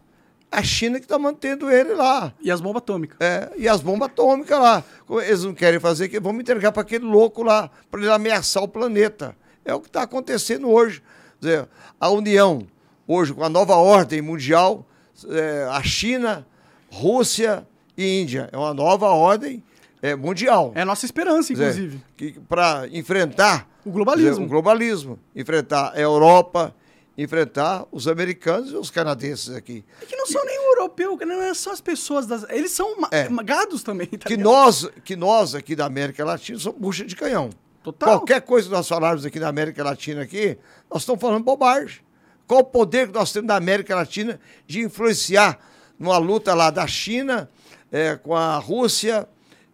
A 0.51 0.63
China 0.63 0.97
que 0.97 1.05
está 1.05 1.20
mantendo 1.20 1.70
ele 1.70 1.93
lá. 1.93 2.34
E 2.41 2.49
as 2.49 2.61
bombas 2.61 2.82
atômicas. 2.82 3.18
É, 3.20 3.51
e 3.57 3.68
as 3.68 3.82
bombas 3.82 4.07
atômicas 4.07 4.59
lá. 4.59 4.84
Eles 5.26 5.43
não 5.43 5.53
querem 5.53 5.80
fazer, 5.80 6.07
que 6.07 6.20
vamos 6.20 6.41
entregar 6.41 6.72
para 6.72 6.82
aquele 6.82 7.05
louco 7.05 7.43
lá, 7.43 7.70
para 7.91 7.99
ele 7.99 8.09
ameaçar 8.09 8.63
o 8.63 8.68
planeta. 8.68 9.36
É 9.65 9.74
o 9.74 9.82
que 9.82 9.88
está 9.88 10.03
acontecendo 10.03 10.70
hoje. 10.70 11.01
Quer 11.39 11.45
dizer, 11.45 11.70
a 11.99 12.09
União 12.09 12.65
hoje 13.07 13.34
com 13.34 13.43
a 13.43 13.49
nova 13.49 13.76
ordem 13.76 14.22
mundial, 14.22 14.86
é, 15.30 15.68
a 15.72 15.82
China, 15.82 16.45
Rússia 16.91 17.65
e 17.97 18.22
Índia. 18.22 18.49
É 18.51 18.57
uma 18.57 18.74
nova 18.74 19.07
ordem 19.07 19.63
é, 20.01 20.15
mundial. 20.15 20.72
É 20.76 20.82
a 20.82 20.86
nossa 20.86 21.05
esperança, 21.05 21.53
inclusive. 21.53 22.01
Para 22.49 22.88
enfrentar 22.91 23.68
o 23.86 23.91
globalismo. 23.91 24.32
Dizer, 24.32 24.43
o 24.43 24.47
globalismo. 24.47 25.20
Enfrentar 25.36 25.93
a 25.95 25.99
Europa, 25.99 26.76
enfrentar 27.18 27.86
os 27.91 28.07
americanos 28.07 28.72
e 28.72 28.76
os 28.76 28.91
canadenses 28.91 29.55
aqui. 29.55 29.84
É 30.01 30.05
que 30.05 30.15
não 30.15 30.28
são 30.28 30.45
nem 30.45 30.59
o 30.59 30.72
europeu, 30.74 31.18
não 31.26 31.55
são 31.55 31.74
as 31.74 31.82
pessoas 31.82 32.28
das. 32.28 32.45
Eles 32.49 32.72
são 32.72 32.95
é, 33.11 33.28
gados 33.43 33.82
também. 33.82 34.07
Tá 34.07 34.28
que, 34.28 34.38
nós, 34.38 34.88
que 35.03 35.15
nós 35.15 35.55
aqui 35.55 35.76
da 35.76 35.86
América 35.86 36.24
Latina 36.24 36.59
somos 36.59 36.80
bucha 36.80 37.05
de 37.05 37.15
canhão. 37.15 37.49
Total. 37.84 38.20
Qualquer 38.20 38.41
coisa 38.41 38.68
que 38.68 38.74
nós 38.74 38.88
falarmos 38.88 39.26
aqui 39.26 39.39
da 39.39 39.47
América 39.47 39.84
Latina 39.84 40.22
aqui, 40.22 40.57
nós 40.91 41.01
estamos 41.01 41.22
falando 41.22 41.43
bobagem. 41.43 42.01
Qual 42.45 42.59
o 42.59 42.63
poder 42.63 43.07
que 43.07 43.13
nós 43.13 43.32
temos 43.32 43.47
da 43.47 43.55
América 43.55 43.95
Latina 43.95 44.39
de 44.65 44.82
influenciar 44.82 45.59
numa 45.97 46.18
luta 46.18 46.53
lá 46.53 46.70
da 46.70 46.86
China, 46.86 47.49
é, 47.91 48.15
com 48.15 48.36
a 48.36 48.57
Rússia, 48.57 49.28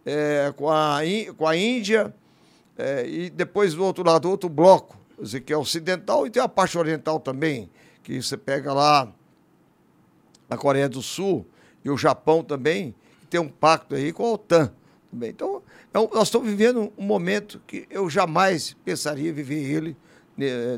é, 0.06 0.54
com, 0.56 0.70
a, 0.70 1.00
com 1.38 1.48
a 1.48 1.56
Índia, 1.56 2.14
é, 2.78 3.06
e 3.08 3.30
depois 3.30 3.74
do 3.74 3.84
outro 3.84 4.04
lado, 4.04 4.30
outro 4.30 4.50
bloco, 4.50 4.98
que 5.46 5.54
é 5.54 5.58
ocidental, 5.58 6.26
e 6.26 6.30
tem 6.30 6.42
a 6.42 6.48
parte 6.48 6.78
oriental 6.78 7.20
também, 7.20 7.70
que 8.02 8.22
você 8.22 8.38
pega 8.38 8.74
lá 8.74 9.12
a 10.50 10.58
Coreia 10.58 10.90
do 10.90 11.02
Sul 11.02 11.46
e 11.84 11.90
o 11.90 11.98
Japão 11.98 12.44
também, 12.44 12.94
que 13.22 13.28
tem 13.28 13.40
um 13.40 13.50
pacto 13.50 13.96
aí 13.96 14.12
com 14.12 14.26
a 14.26 14.34
OTAN. 14.34 14.74
Também. 15.12 15.30
Então, 15.30 15.62
é 15.94 16.00
um, 16.00 16.10
nós 16.12 16.28
estamos 16.28 16.48
vivendo 16.50 16.92
um 16.98 17.06
momento 17.06 17.62
que 17.68 17.86
eu 17.90 18.10
jamais 18.10 18.76
pensaria 18.84 19.32
viver 19.32 19.64
ele 19.64 19.98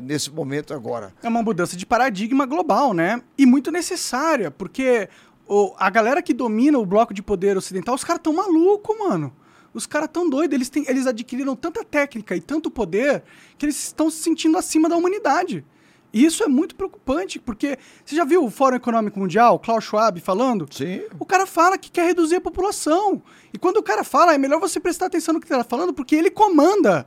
nesse 0.02 0.30
momento 0.30 0.74
agora. 0.74 1.14
É 1.22 1.28
uma 1.28 1.42
mudança 1.42 1.76
de 1.76 1.86
paradigma 1.86 2.44
global, 2.44 2.92
né? 2.92 3.22
E 3.38 3.46
muito 3.46 3.70
necessária, 3.70 4.50
porque 4.50 5.08
o, 5.48 5.74
a 5.78 5.88
galera 5.88 6.20
que 6.20 6.34
domina 6.34 6.78
o 6.78 6.84
bloco 6.84 7.14
de 7.14 7.22
poder 7.22 7.56
ocidental, 7.56 7.94
os 7.94 8.04
caras 8.04 8.20
tão 8.22 8.34
malucos, 8.34 8.98
mano. 8.98 9.34
Os 9.76 9.86
caras 9.86 10.08
tão 10.12 10.28
doidos, 10.28 10.54
eles, 10.54 10.68
têm, 10.68 10.84
eles 10.88 11.06
adquiriram 11.06 11.54
tanta 11.54 11.84
técnica 11.84 12.34
e 12.34 12.40
tanto 12.40 12.70
poder 12.70 13.22
que 13.58 13.66
eles 13.66 13.76
estão 13.76 14.10
se 14.10 14.22
sentindo 14.22 14.56
acima 14.56 14.88
da 14.88 14.96
humanidade. 14.96 15.64
E 16.12 16.24
isso 16.24 16.42
é 16.42 16.48
muito 16.48 16.74
preocupante, 16.74 17.38
porque 17.38 17.78
você 18.04 18.16
já 18.16 18.24
viu 18.24 18.42
o 18.44 18.50
Fórum 18.50 18.76
Econômico 18.76 19.18
Mundial, 19.18 19.58
Klaus 19.58 19.84
Schwab 19.84 20.18
falando? 20.20 20.66
Sim. 20.70 21.02
O 21.18 21.26
cara 21.26 21.44
fala 21.44 21.76
que 21.76 21.90
quer 21.90 22.06
reduzir 22.06 22.36
a 22.36 22.40
população. 22.40 23.22
E 23.52 23.58
quando 23.58 23.76
o 23.76 23.82
cara 23.82 24.02
fala, 24.02 24.32
é 24.32 24.38
melhor 24.38 24.58
você 24.58 24.80
prestar 24.80 25.06
atenção 25.06 25.34
no 25.34 25.40
que 25.40 25.46
ele 25.52 25.60
está 25.60 25.68
falando, 25.68 25.92
porque 25.92 26.16
ele 26.16 26.30
comanda 26.30 27.06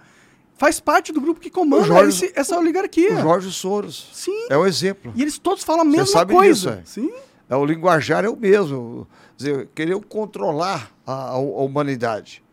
faz 0.60 0.80
parte 0.80 1.14
do 1.14 1.22
grupo 1.22 1.40
que 1.40 1.50
comanda 1.50 1.86
Jorge, 1.86 2.26
esse, 2.26 2.34
essa 2.38 2.60
oligarquia. 2.60 3.16
O 3.16 3.22
Jorge 3.22 3.52
Soros. 3.52 4.10
Sim. 4.14 4.48
É 4.50 4.58
um 4.58 4.66
exemplo. 4.66 5.12
E 5.16 5.22
eles 5.22 5.40
todos 5.40 5.64
falam 5.64 5.82
a 5.82 5.86
mesma 5.86 6.06
Você 6.06 6.12
sabe 6.12 6.34
coisa. 6.34 6.82
Disso, 6.84 7.00
é. 7.00 7.06
Sim. 7.06 7.14
É, 7.50 7.56
o 7.56 7.66
linguajar 7.66 8.26
é 8.26 8.30
o 8.30 8.36
mesmo. 8.36 9.08
Dizer, 9.36 9.70
querer 9.74 10.00
controlar 10.02 10.92
a, 11.08 11.30
a 11.30 11.38
humanidade. 11.38 12.44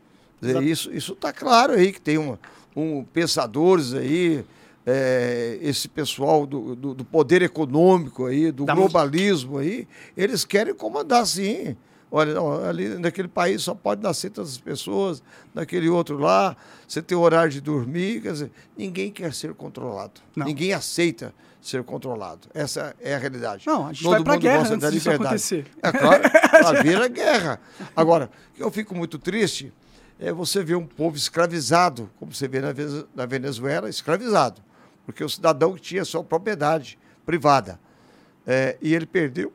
Dizer, 0.40 0.62
isso 0.62 1.12
está 1.12 1.32
claro 1.32 1.72
aí 1.72 1.92
que 1.92 2.00
tem 2.00 2.18
um, 2.18 2.36
um 2.74 3.04
pensadores 3.04 3.94
aí, 3.94 4.44
é, 4.84 5.58
esse 5.62 5.88
pessoal 5.88 6.46
do, 6.46 6.76
do, 6.76 6.94
do, 6.94 7.04
poder 7.04 7.42
econômico 7.42 8.26
aí, 8.26 8.52
do 8.52 8.64
da 8.64 8.74
globalismo 8.74 9.58
aí, 9.58 9.88
eles 10.16 10.44
querem 10.44 10.74
comandar 10.74 11.26
sim. 11.26 11.76
Olha, 12.08 12.34
não, 12.34 12.64
ali 12.64 12.90
naquele 12.98 13.26
país 13.26 13.62
só 13.62 13.74
pode 13.74 14.00
nascer 14.00 14.30
tantas 14.30 14.58
pessoas, 14.58 15.22
naquele 15.52 15.88
outro 15.88 16.18
lá, 16.18 16.56
você 16.86 17.02
tem 17.02 17.18
horário 17.18 17.50
de 17.50 17.60
dormir, 17.60 18.22
quer 18.22 18.32
dizer, 18.32 18.50
ninguém 18.78 19.10
quer 19.10 19.34
ser 19.34 19.54
controlado. 19.54 20.20
Não. 20.36 20.46
Ninguém 20.46 20.72
aceita 20.72 21.34
ser 21.60 21.82
controlado. 21.82 22.46
Essa 22.54 22.94
é 23.00 23.14
a 23.14 23.18
realidade. 23.18 23.66
Não, 23.66 23.88
a 23.88 23.92
gente 23.92 24.04
Todo 24.04 24.12
vai 24.12 24.22
para 24.22 24.36
guerra 24.36 24.72
antes 24.72 24.90
disso 24.92 25.10
acontecer. 25.10 25.66
É 25.82 25.90
claro, 25.90 26.22
a 26.64 26.82
vira 26.82 27.08
guerra. 27.08 27.60
Agora, 27.96 28.30
eu 28.56 28.70
fico 28.70 28.94
muito 28.94 29.18
triste 29.18 29.72
é 30.18 30.32
você 30.32 30.62
ver 30.64 30.76
um 30.76 30.86
povo 30.86 31.16
escravizado, 31.16 32.10
como 32.18 32.32
você 32.32 32.48
vê 32.48 32.60
na 33.14 33.26
Venezuela, 33.26 33.88
escravizado, 33.88 34.62
porque 35.04 35.22
o 35.22 35.28
cidadão 35.28 35.74
que 35.74 35.80
tinha 35.80 36.04
sua 36.04 36.24
propriedade 36.24 36.98
privada 37.24 37.78
é, 38.46 38.76
e 38.80 38.94
ele 38.94 39.06
perdeu 39.06 39.52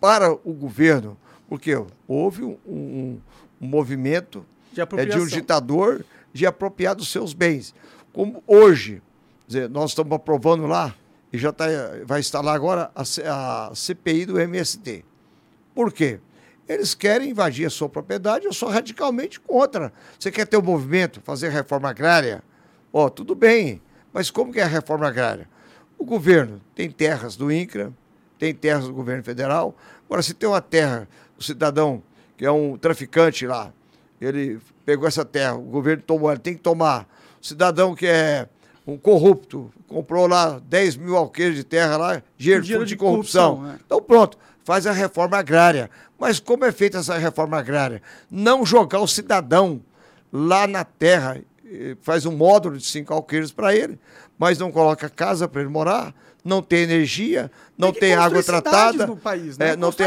para 0.00 0.32
o 0.32 0.52
governo 0.52 1.16
porque 1.48 1.72
houve 2.06 2.44
um, 2.44 2.58
um, 2.66 3.20
um 3.60 3.66
movimento 3.66 4.44
de, 4.72 4.80
é, 4.80 5.06
de, 5.06 5.18
um 5.18 5.26
ditador 5.26 6.04
de 6.32 6.46
apropriar 6.46 6.94
dos 6.94 7.08
seus 7.08 7.32
bens. 7.32 7.74
Como 8.12 8.42
hoje, 8.46 9.02
dizer, 9.46 9.68
nós 9.70 9.90
estamos 9.90 10.12
aprovando 10.12 10.66
lá, 10.66 10.94
e 11.32 11.38
já 11.38 11.52
tá, 11.52 11.66
vai 12.04 12.20
instalar 12.20 12.54
agora 12.54 12.90
a, 12.94 13.68
a 13.68 13.74
CPI 13.74 14.26
do 14.26 14.38
MST. 14.38 15.04
Por 15.74 15.92
quê? 15.92 16.20
Eles 16.68 16.94
querem 16.94 17.30
invadir 17.30 17.66
a 17.66 17.70
sua 17.70 17.88
propriedade, 17.88 18.44
eu 18.44 18.52
sou 18.52 18.68
radicalmente 18.68 19.40
contra. 19.40 19.92
Você 20.18 20.30
quer 20.30 20.46
ter 20.46 20.58
um 20.58 20.62
movimento, 20.62 21.20
fazer 21.22 21.48
reforma 21.48 21.88
agrária? 21.88 22.42
Ó, 22.92 23.06
oh, 23.06 23.10
tudo 23.10 23.34
bem, 23.34 23.80
mas 24.12 24.30
como 24.30 24.52
que 24.52 24.60
é 24.60 24.64
a 24.64 24.66
reforma 24.66 25.06
agrária? 25.06 25.48
O 25.98 26.04
governo 26.04 26.60
tem 26.74 26.90
terras 26.90 27.36
do 27.36 27.50
INCRA, 27.50 27.92
tem 28.38 28.54
terras 28.54 28.84
do 28.84 28.92
governo 28.92 29.24
federal. 29.24 29.74
Agora, 30.06 30.22
se 30.22 30.34
tem 30.34 30.48
uma 30.48 30.60
terra 30.60 31.08
o 31.38 31.42
cidadão, 31.42 32.02
que 32.36 32.44
é 32.44 32.50
um 32.50 32.76
traficante 32.76 33.46
lá, 33.46 33.72
ele 34.20 34.58
pegou 34.84 35.06
essa 35.06 35.24
terra, 35.24 35.54
o 35.54 35.62
governo 35.62 36.02
tomou, 36.02 36.30
ele 36.30 36.40
tem 36.40 36.54
que 36.54 36.60
tomar. 36.60 37.08
O 37.40 37.46
cidadão 37.46 37.94
que 37.94 38.06
é 38.06 38.48
um 38.86 38.96
corrupto, 38.96 39.70
comprou 39.86 40.26
lá 40.26 40.58
10 40.58 40.96
mil 40.96 41.16
alqueires 41.16 41.56
de 41.56 41.64
terra 41.64 41.96
lá, 41.96 42.22
dinheiro, 42.36 42.62
Dinheiro 42.62 42.84
de 42.84 42.90
de 42.90 42.96
corrupção. 42.96 43.56
corrupção, 43.56 43.74
é. 43.74 43.78
Então 43.84 44.02
pronto, 44.02 44.38
faz 44.68 44.86
a 44.86 44.92
reforma 44.92 45.38
agrária. 45.38 45.88
Mas 46.18 46.38
como 46.38 46.62
é 46.62 46.70
feita 46.70 46.98
essa 46.98 47.16
reforma 47.16 47.58
agrária? 47.58 48.02
Não 48.30 48.66
jogar 48.66 49.00
o 49.00 49.08
cidadão 49.08 49.80
lá 50.30 50.66
na 50.66 50.84
terra, 50.84 51.40
faz 52.02 52.26
um 52.26 52.32
módulo 52.32 52.76
de 52.76 52.84
cinco 52.84 53.14
alqueires 53.14 53.50
para 53.50 53.74
ele, 53.74 53.98
mas 54.38 54.58
não 54.58 54.70
coloca 54.70 55.08
casa 55.08 55.48
para 55.48 55.62
ele 55.62 55.70
morar, 55.70 56.14
não 56.44 56.60
tem 56.60 56.80
energia, 56.80 57.50
não 57.78 57.94
que 57.94 58.00
tem, 58.00 58.12
água 58.12 58.42
tratada. 58.42 59.06
no 59.06 59.16
país, 59.16 59.56
né? 59.56 59.70
é, 59.70 59.76
não, 59.76 59.90
tem, 59.90 60.06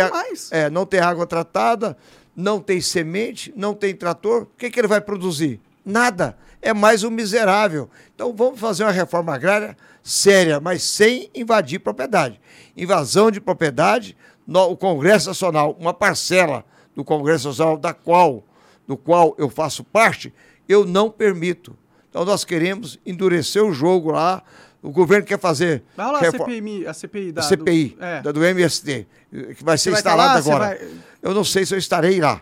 é, 0.51 0.69
não 0.69 0.85
tem 0.85 0.99
água 0.99 1.25
tratada, 1.25 1.97
não 2.35 2.59
tem 2.59 2.79
semente, 2.79 3.51
não 3.55 3.73
tem 3.73 3.95
trator. 3.95 4.43
O 4.43 4.49
que, 4.59 4.69
que 4.69 4.79
ele 4.79 4.87
vai 4.87 5.01
produzir? 5.01 5.59
Nada. 5.83 6.37
É 6.61 6.71
mais 6.71 7.03
um 7.03 7.09
miserável. 7.09 7.89
Então 8.13 8.31
vamos 8.31 8.59
fazer 8.59 8.83
uma 8.83 8.91
reforma 8.91 9.33
agrária 9.33 9.75
séria, 10.03 10.59
mas 10.59 10.83
sem 10.83 11.31
invadir 11.33 11.79
propriedade. 11.79 12.39
Invasão 12.77 13.31
de 13.31 13.41
propriedade, 13.41 14.15
o 14.59 14.77
Congresso 14.77 15.27
Nacional, 15.29 15.75
uma 15.79 15.93
parcela 15.93 16.63
do 16.95 17.03
Congresso 17.03 17.47
Nacional 17.49 17.77
da 17.77 17.93
qual, 17.93 18.43
do 18.87 18.97
qual 18.97 19.33
eu 19.37 19.49
faço 19.49 19.83
parte, 19.83 20.33
eu 20.67 20.85
não 20.85 21.09
permito. 21.09 21.75
Então 22.09 22.25
nós 22.25 22.43
queremos 22.43 22.99
endurecer 23.05 23.63
o 23.63 23.71
jogo 23.71 24.11
lá. 24.11 24.43
O 24.83 24.89
governo 24.91 25.25
quer 25.25 25.39
fazer 25.39 25.83
Vai 25.95 26.05
rolar 26.07 26.17
a 26.17 26.21
refor- 26.21 26.49
CPI, 26.49 26.87
a 26.87 26.93
CPI 26.93 27.31
da. 27.31 27.41
a 27.41 27.43
CPI, 27.43 27.89
do- 27.97 28.03
é. 28.03 28.21
da- 28.23 28.31
do 28.31 28.43
MST, 28.43 29.07
que 29.55 29.63
vai 29.63 29.77
ser 29.77 29.91
vai 29.91 29.99
estar 29.99 30.11
instalada 30.11 30.33
lá? 30.33 30.39
Agora. 30.39 30.65
vai- 30.77 30.87
Eu 31.21 31.33
não 31.35 31.43
sei 31.43 31.65
se 31.65 31.73
eu 31.75 31.77
estarei 31.77 32.19
lá, 32.19 32.41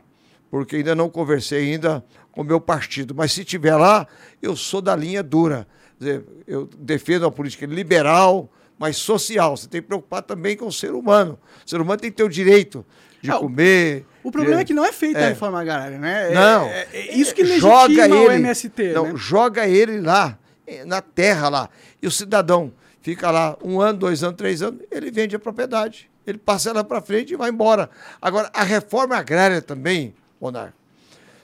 porque 0.50 0.78
ainda 0.78 0.96
não 0.96 1.10
conversei 1.10 1.74
ainda 1.74 2.04
com 2.32 2.42
o 2.42 2.44
meu 2.46 2.62
partido. 2.62 3.14
Mas 3.14 3.34
se 3.34 3.42
estiver 3.42 3.76
lá, 3.76 4.08
eu 4.42 4.56
sou 4.56 4.82
da 4.82 4.96
linha 4.96 5.22
dura. 5.22 5.68
Quer 6.00 6.04
dizer, 6.06 6.26
eu 6.48 6.70
defendo 6.80 7.24
uma 7.24 7.32
política 7.32 7.66
liberal, 7.66 8.50
mas 8.80 8.98
social. 8.98 9.56
Você 9.58 9.68
tem 9.68 9.82
que 9.82 9.88
preocupar 9.88 10.24
também 10.24 10.56
com 10.58 10.66
o 10.66 10.72
ser 10.72 10.94
humano. 10.94 11.38
O 11.66 11.70
ser 11.70 11.80
humano 11.82 12.00
tem 12.00 12.10
que 12.10 12.18
ter 12.18 12.24
o 12.24 12.30
direito 12.30 12.84
de 13.22 13.30
Ah, 13.30 13.38
o- 13.38 13.42
comer. 13.42 14.06
O 14.24 14.32
problema 14.32 14.56
de- 14.58 14.62
é 14.62 14.66
que 14.66 14.74
não 14.74 14.86
é 14.86 14.92
feita 14.94 15.20
a 15.20 15.24
É. 15.24 15.28
reforma 15.30 15.60
agrária, 15.62 15.98
né? 16.00 16.32
É- 16.32 16.34
Não. 16.34 16.66
É, 16.68 16.88
é 16.94 17.16
isso 17.16 17.36
que 17.36 17.44
joga 17.60 17.88
legitima 17.88 18.16
o 18.16 18.26
ele, 18.32 18.36
MST, 18.36 18.94
não, 18.94 19.04
né? 19.08 19.14
joga 19.16 19.68
ele 19.68 20.00
lá, 20.02 20.38
na 20.86 21.02
terra 21.02 21.50
lá. 21.50 21.70
E 22.02 22.08
o 22.08 22.12
cidadão 22.12 22.72
fica 23.02 23.30
lá 23.32 23.58
um 23.64 23.82
ano, 23.82 24.00
dois 24.00 24.24
anos, 24.24 24.38
três 24.38 24.62
anos, 24.62 24.80
ele 24.90 25.12
vende 25.12 25.36
a 25.36 25.40
propriedade. 25.40 26.10
Ele 26.28 26.38
passa 26.38 26.70
ela 26.70 26.84
para 26.84 27.02
frente 27.02 27.34
e 27.34 27.36
vai 27.36 27.50
embora. 27.50 27.90
Agora, 28.22 28.50
a 28.54 28.64
reforma 28.64 29.16
agrária 29.18 29.62
também, 29.62 30.14
Monar, 30.40 30.74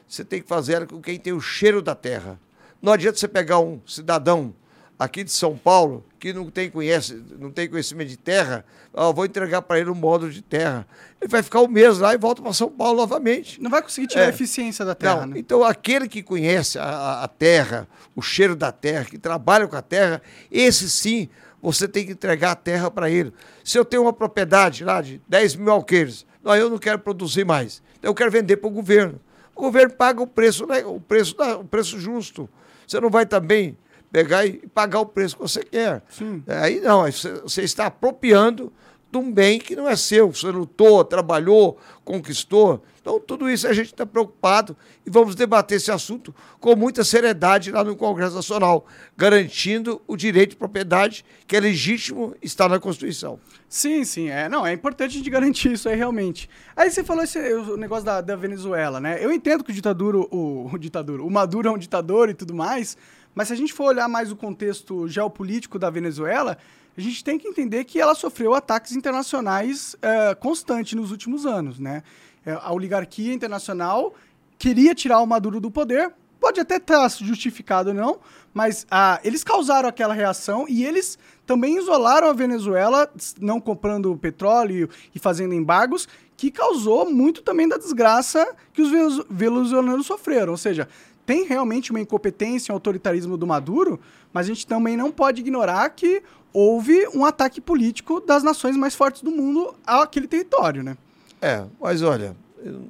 você 0.07 0.23
tem 0.23 0.41
que 0.41 0.47
fazer 0.47 0.73
ela 0.73 0.86
com 0.86 1.01
quem 1.01 1.17
tem 1.19 1.33
o 1.33 1.41
cheiro 1.41 1.81
da 1.81 1.95
terra. 1.95 2.39
Não 2.81 2.93
adianta 2.93 3.17
você 3.17 3.27
pegar 3.27 3.59
um 3.59 3.81
cidadão 3.88 4.53
aqui 4.97 5.23
de 5.23 5.31
São 5.31 5.57
Paulo 5.57 6.05
que 6.19 6.31
não 6.33 6.49
tem, 6.49 6.69
conhece, 6.69 7.21
não 7.39 7.51
tem 7.51 7.69
conhecimento 7.69 8.07
de 8.09 8.17
terra, 8.17 8.65
ó, 8.93 9.11
vou 9.13 9.25
entregar 9.25 9.61
para 9.61 9.79
ele 9.79 9.89
um 9.89 9.95
módulo 9.95 10.31
de 10.31 10.41
terra. 10.41 10.87
Ele 11.21 11.29
vai 11.29 11.43
ficar 11.43 11.61
um 11.61 11.67
mês 11.67 11.99
lá 11.99 12.13
e 12.13 12.17
volta 12.17 12.41
para 12.41 12.51
São 12.53 12.69
Paulo 12.69 12.97
novamente. 12.97 13.61
Não 13.61 13.69
vai 13.69 13.81
conseguir 13.81 14.07
tirar 14.07 14.23
É. 14.23 14.25
a 14.27 14.29
eficiência 14.29 14.83
da 14.85 14.95
terra, 14.95 15.21
Não, 15.21 15.27
né? 15.27 15.39
Então, 15.39 15.63
aquele 15.63 16.07
que 16.07 16.23
conhece 16.23 16.79
a- 16.79 17.23
a, 17.23 17.27
terra, 17.27 17.87
o 18.15 18.21
cheiro 18.21 18.55
da 18.55 18.71
terra, 18.71 19.05
que 19.05 19.17
trabalha 19.17 19.67
com 19.67 19.75
a 19.75 19.81
terra, 19.81 20.21
esse 20.51 20.89
sim, 20.89 21.29
você 21.61 21.87
tem 21.87 22.05
que 22.05 22.11
entregar 22.13 22.51
a 22.51 22.55
terra 22.55 22.89
para 22.89 23.09
ele. 23.09 23.33
Se 23.63 23.77
eu 23.77 23.85
tenho 23.85 24.03
uma 24.03 24.13
propriedade 24.13 24.83
lá 24.83 25.01
de 25.01 25.21
10 25.27 25.55
mil 25.55 25.71
alqueires, 25.71 26.25
não, 26.43 26.55
eu 26.55 26.69
não 26.69 26.77
quero 26.77 26.99
produzir 26.99 27.43
mais, 27.45 27.81
então 27.99 28.09
eu 28.11 28.15
quero 28.15 28.31
vender 28.31 28.57
para 28.57 28.67
o 28.67 28.71
governo. 28.71 29.19
O 29.55 29.61
governo 29.61 29.93
paga 29.93 30.21
o 30.21 30.27
preço, 30.27 30.65
né, 30.67 30.83
o 30.85 30.99
preço, 30.99 31.35
o 31.59 31.63
preço 31.65 31.99
justo. 31.99 32.49
Você 32.87 32.99
não 32.99 33.09
vai 33.09 33.25
também 33.25 33.75
pegar 34.12 34.45
e 34.45 34.68
pagar 34.68 34.99
o 34.99 35.06
preço 35.06 35.36
que 35.36 35.41
você 35.41 35.64
quer. 35.64 36.03
Sim. 36.10 36.43
Aí 36.47 36.80
não, 36.82 37.03
aí 37.03 37.12
você, 37.12 37.34
você 37.41 37.64
está 37.64 37.88
apropriando 37.88 38.72
de 39.12 39.18
um 39.18 39.32
bem 39.32 39.60
que 39.60 39.76
não 39.76 39.89
é 39.89 39.95
seu. 39.95 40.32
Você 40.32 40.47
lutou, 40.47 41.03
trabalhou, 41.03 41.78
conquistou. 42.03 42.84
Então, 43.01 43.20
tudo 43.20 43.49
isso 43.49 43.68
a 43.68 43.74
gente 43.74 43.93
está 43.93 44.06
preocupado 44.06 44.76
e 45.06 45.10
vamos 45.10 45.36
debater 45.36 45.78
esse 45.78 45.91
assunto 45.91 46.34
com 46.60 46.76
muita 46.76 47.03
seriedade 47.03 47.72
lá 47.72 47.84
no 47.84 47.95
Congresso 47.95 48.36
Nacional, 48.36 48.86
garantindo 49.16 50.01
o 50.08 50.18
direito 50.18 50.51
de 50.51 50.56
propriedade, 50.56 51.24
que 51.47 51.56
é 51.56 51.60
legítimo, 51.60 52.36
está 52.41 52.68
na 52.68 52.80
Constituição. 52.80 53.39
Sim, 53.70 54.03
sim. 54.03 54.30
É, 54.30 54.49
não, 54.49 54.66
é 54.66 54.74
importante 54.74 55.12
a 55.12 55.18
gente 55.18 55.30
garantir 55.30 55.74
isso 55.74 55.88
aí 55.88 55.95
realmente. 55.95 56.49
Aí 56.76 56.89
você 56.89 57.03
falou 57.03 57.24
esse, 57.24 57.38
o 57.53 57.78
negócio 57.78 58.06
da, 58.06 58.22
da 58.22 58.36
Venezuela, 58.36 58.99
né? 58.99 59.24
Eu 59.24 59.32
entendo 59.32 59.64
que 59.64 59.72
o 59.72 59.74
ditaduro, 59.74 60.28
o, 60.32 60.70
o 60.74 60.78
ditaduro, 60.78 61.26
o 61.26 61.32
Maduro 61.32 61.70
é 61.70 61.72
um 61.72 61.78
ditador 61.78 62.30
e 62.30 62.34
tudo 62.34 62.56
mais, 62.56 62.97
mas 63.36 63.49
se 63.49 63.53
a 63.53 63.57
gente 63.57 63.73
for 63.73 63.86
olhar 63.86 64.07
mais 64.07 64.31
o 64.31 64.36
contexto 64.36 65.07
geopolítico 65.07 65.77
da 65.77 65.89
Venezuela, 65.89 66.57
a 66.97 67.01
gente 67.01 67.23
tem 67.23 67.38
que 67.38 67.47
entender 67.47 67.83
que 67.83 67.99
ela 67.99 68.15
sofreu 68.15 68.53
ataques 68.53 68.93
internacionais 68.93 69.95
é, 70.01 70.33
constantes 70.33 70.93
nos 70.93 71.11
últimos 71.11 71.45
anos, 71.45 71.77
né? 71.77 72.01
É, 72.45 72.53
a 72.53 72.71
oligarquia 72.71 73.33
internacional 73.33 74.15
queria 74.57 74.95
tirar 74.95 75.19
o 75.19 75.27
Maduro 75.27 75.59
do 75.59 75.69
poder, 75.69 76.13
pode 76.39 76.59
até 76.59 76.77
estar 76.77 77.09
justificado 77.09 77.89
ou 77.89 77.95
não, 77.95 78.19
mas 78.53 78.88
ah, 78.89 79.19
eles 79.23 79.43
causaram 79.43 79.89
aquela 79.89 80.13
reação 80.13 80.65
e 80.69 80.86
eles 80.86 81.19
também 81.45 81.77
isolaram 81.77 82.29
a 82.29 82.33
Venezuela, 82.33 83.11
não 83.41 83.59
comprando 83.59 84.15
petróleo 84.15 84.89
e 85.13 85.19
fazendo 85.19 85.53
embargos, 85.53 86.07
que 86.38 86.51
causou 86.51 87.09
muito 87.09 87.41
também 87.41 87.67
da 87.67 87.77
desgraça 87.77 88.47
que 88.71 88.81
os 88.81 88.91
venezu- 88.91 89.25
venezuelanos 89.29 90.05
sofreram. 90.05 90.51
Ou 90.51 90.57
seja, 90.57 90.88
tem 91.26 91.45
realmente 91.45 91.91
uma 91.91 91.99
incompetência, 91.99 92.71
um 92.71 92.76
autoritarismo 92.76 93.38
do 93.38 93.47
Maduro, 93.47 93.99
mas 94.32 94.45
a 94.45 94.49
gente 94.49 94.67
também 94.67 94.95
não 94.95 95.11
pode 95.11 95.41
ignorar 95.41 95.89
que 95.89 96.21
houve 96.53 97.07
um 97.13 97.26
ataque 97.26 97.59
político 97.59 98.21
das 98.21 98.43
nações 98.43 98.78
mais 98.78 98.95
fortes 98.95 99.21
do 99.21 99.32
mundo 99.32 99.73
àquele 99.86 100.28
território, 100.28 100.84
né? 100.84 100.97
É, 101.41 101.65
mas 101.82 102.01
olha, 102.01 102.36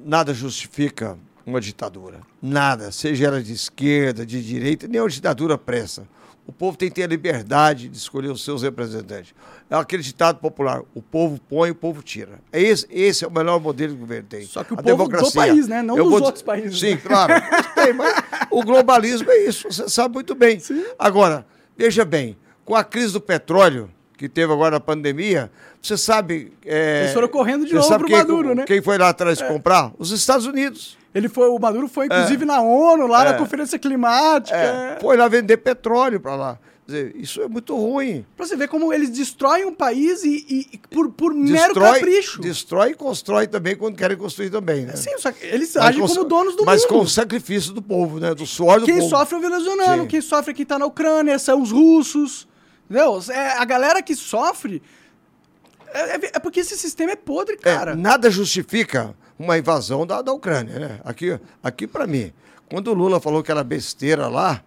nada 0.04 0.32
justifica 0.32 1.18
uma 1.44 1.60
ditadura. 1.60 2.20
Nada, 2.42 2.90
seja 2.90 3.26
ela 3.26 3.42
de 3.42 3.52
esquerda, 3.52 4.26
de 4.26 4.42
direita, 4.42 4.86
nem 4.86 5.00
uma 5.00 5.08
ditadura 5.08 5.56
presta. 5.56 6.06
O 6.46 6.52
povo 6.52 6.76
tem 6.76 6.88
que 6.88 6.94
ter 6.94 7.02
a 7.02 7.06
liberdade 7.08 7.88
de 7.88 7.96
escolher 7.96 8.28
os 8.30 8.44
seus 8.44 8.62
representantes. 8.62 9.34
É 9.68 9.74
aquele 9.74 10.02
ditado 10.02 10.38
popular: 10.38 10.80
o 10.94 11.02
povo 11.02 11.40
põe, 11.48 11.70
o 11.70 11.74
povo 11.74 12.02
tira. 12.02 12.38
É 12.52 12.62
esse, 12.62 12.86
esse 12.88 13.24
é 13.24 13.28
o 13.28 13.30
melhor 13.32 13.60
modelo 13.60 13.92
que 13.94 13.96
o 13.98 14.00
governo 14.00 14.28
tem. 14.28 14.42
Só 14.46 14.62
que 14.62 14.72
o 14.72 14.78
A 14.78 14.82
povo 14.82 15.04
do 15.04 15.08
democracia. 15.08 15.40
país, 15.40 15.66
né? 15.66 15.82
Não 15.82 15.96
Eu 15.96 16.04
dos 16.04 16.12
vou 16.12 16.22
outros 16.22 16.42
países, 16.42 16.78
Sim, 16.78 16.94
né? 16.94 17.00
claro. 17.04 17.32
Tem, 17.74 17.92
mas 17.92 18.14
o 18.50 18.62
globalismo 18.62 19.28
é 19.30 19.44
isso, 19.44 19.70
você 19.70 19.88
sabe 19.88 20.14
muito 20.14 20.34
bem. 20.36 20.60
Agora, 20.98 21.44
veja 21.76 22.04
bem, 22.04 22.36
com 22.64 22.74
a 22.76 22.84
crise 22.84 23.12
do 23.12 23.20
petróleo 23.20 23.90
que 24.16 24.28
teve 24.28 24.52
agora 24.52 24.70
na 24.76 24.80
pandemia, 24.80 25.50
você 25.82 25.96
sabe. 25.96 26.52
É, 26.64 27.02
Eles 27.02 27.12
foram 27.12 27.28
correndo 27.28 27.66
de 27.66 27.74
novo 27.74 27.88
pro 27.98 28.06
quem- 28.06 28.16
Maduro, 28.16 28.54
né? 28.54 28.64
Quem 28.66 28.80
foi 28.80 28.96
lá 28.98 29.08
atrás 29.08 29.42
comprar? 29.42 29.92
Os 29.98 30.10
Estados 30.12 30.46
Unidos. 30.46 30.96
Ele 31.16 31.28
foi, 31.30 31.48
o 31.48 31.58
Maduro 31.58 31.88
foi 31.88 32.06
inclusive 32.06 32.44
na 32.44 32.60
ONU, 32.60 33.06
lá 33.06 33.24
na 33.24 33.30
É. 33.30 33.38
Conferência 33.38 33.78
Climática. 33.78 34.56
É, 34.56 34.98
foi 35.00 35.16
lá 35.16 35.26
vender 35.28 35.56
petróleo 35.56 36.20
para 36.20 36.34
lá. 36.36 36.58
Quer 36.86 36.92
dizer, 36.92 37.16
isso 37.16 37.40
é 37.40 37.48
muito 37.48 37.74
ruim. 37.74 38.24
Pra 38.36 38.46
você 38.46 38.54
ver 38.54 38.68
como 38.68 38.92
eles 38.92 39.08
destroem 39.10 39.64
um 39.64 39.72
país 39.74 40.22
e, 40.22 40.46
e- 40.48 40.68
e 40.74 40.78
por, 40.90 41.10
por 41.10 41.32
mero 41.34 41.68
Destrói, 41.74 41.92
capricho. 42.00 42.40
destrói 42.40 42.90
e 42.90 42.94
constrói 42.94 43.46
também 43.46 43.74
quando 43.74 43.96
querem 43.96 44.16
construir 44.16 44.50
também, 44.50 44.84
né? 44.84 44.94
Sim, 44.94 45.16
só 45.18 45.32
que 45.32 45.44
eles 45.46 45.74
Mas 45.74 45.84
agem 45.84 46.00
com- 46.02 46.06
como 46.06 46.24
donos 46.24 46.54
do 46.54 46.64
mas 46.66 46.82
mundo. 46.82 46.90
com 46.90 47.00
o 47.00 47.08
sacrifício 47.08 47.72
do 47.72 47.80
povo, 47.82 48.20
né? 48.20 48.34
Do 48.34 48.46
suor 48.46 48.78
do 48.78 48.84
Quem 48.86 48.98
povo. 48.98 49.08
sofre 49.08 49.34
é 49.34 49.38
o 49.38 49.40
venezuelano, 49.40 50.02
Sim. 50.02 50.08
quem 50.08 50.20
sofre 50.20 50.50
é 50.52 50.54
quem 50.54 50.66
tá 50.66 50.78
na 50.78 50.86
Ucrânia, 50.86 51.38
são 51.38 51.60
os 51.62 51.72
russos. 51.72 52.46
Entendeu? 52.88 53.20
É, 53.30 53.52
a 53.58 53.64
galera 53.64 54.00
que 54.02 54.14
sofre. 54.14 54.80
É, 55.92 56.00
é- 56.16 56.30
é 56.34 56.38
porque 56.38 56.60
esse 56.60 56.76
sistema 56.76 57.12
é 57.12 57.16
podre, 57.16 57.54
É, 57.54 57.74
cara. 57.74 57.96
nada 57.96 58.30
justifica 58.30 59.14
uma 59.38 59.58
invasão 59.58 60.06
da, 60.06 60.22
da 60.22 60.32
Ucrânia, 60.32 60.78
né? 60.78 61.00
Aqui, 61.04 61.38
aqui 61.62 61.86
para 61.86 62.06
mim, 62.06 62.32
quando 62.70 62.88
o 62.88 62.94
Lula 62.94 63.20
falou 63.20 63.42
que 63.42 63.50
era 63.50 63.62
besteira 63.62 64.28
lá, 64.28 64.62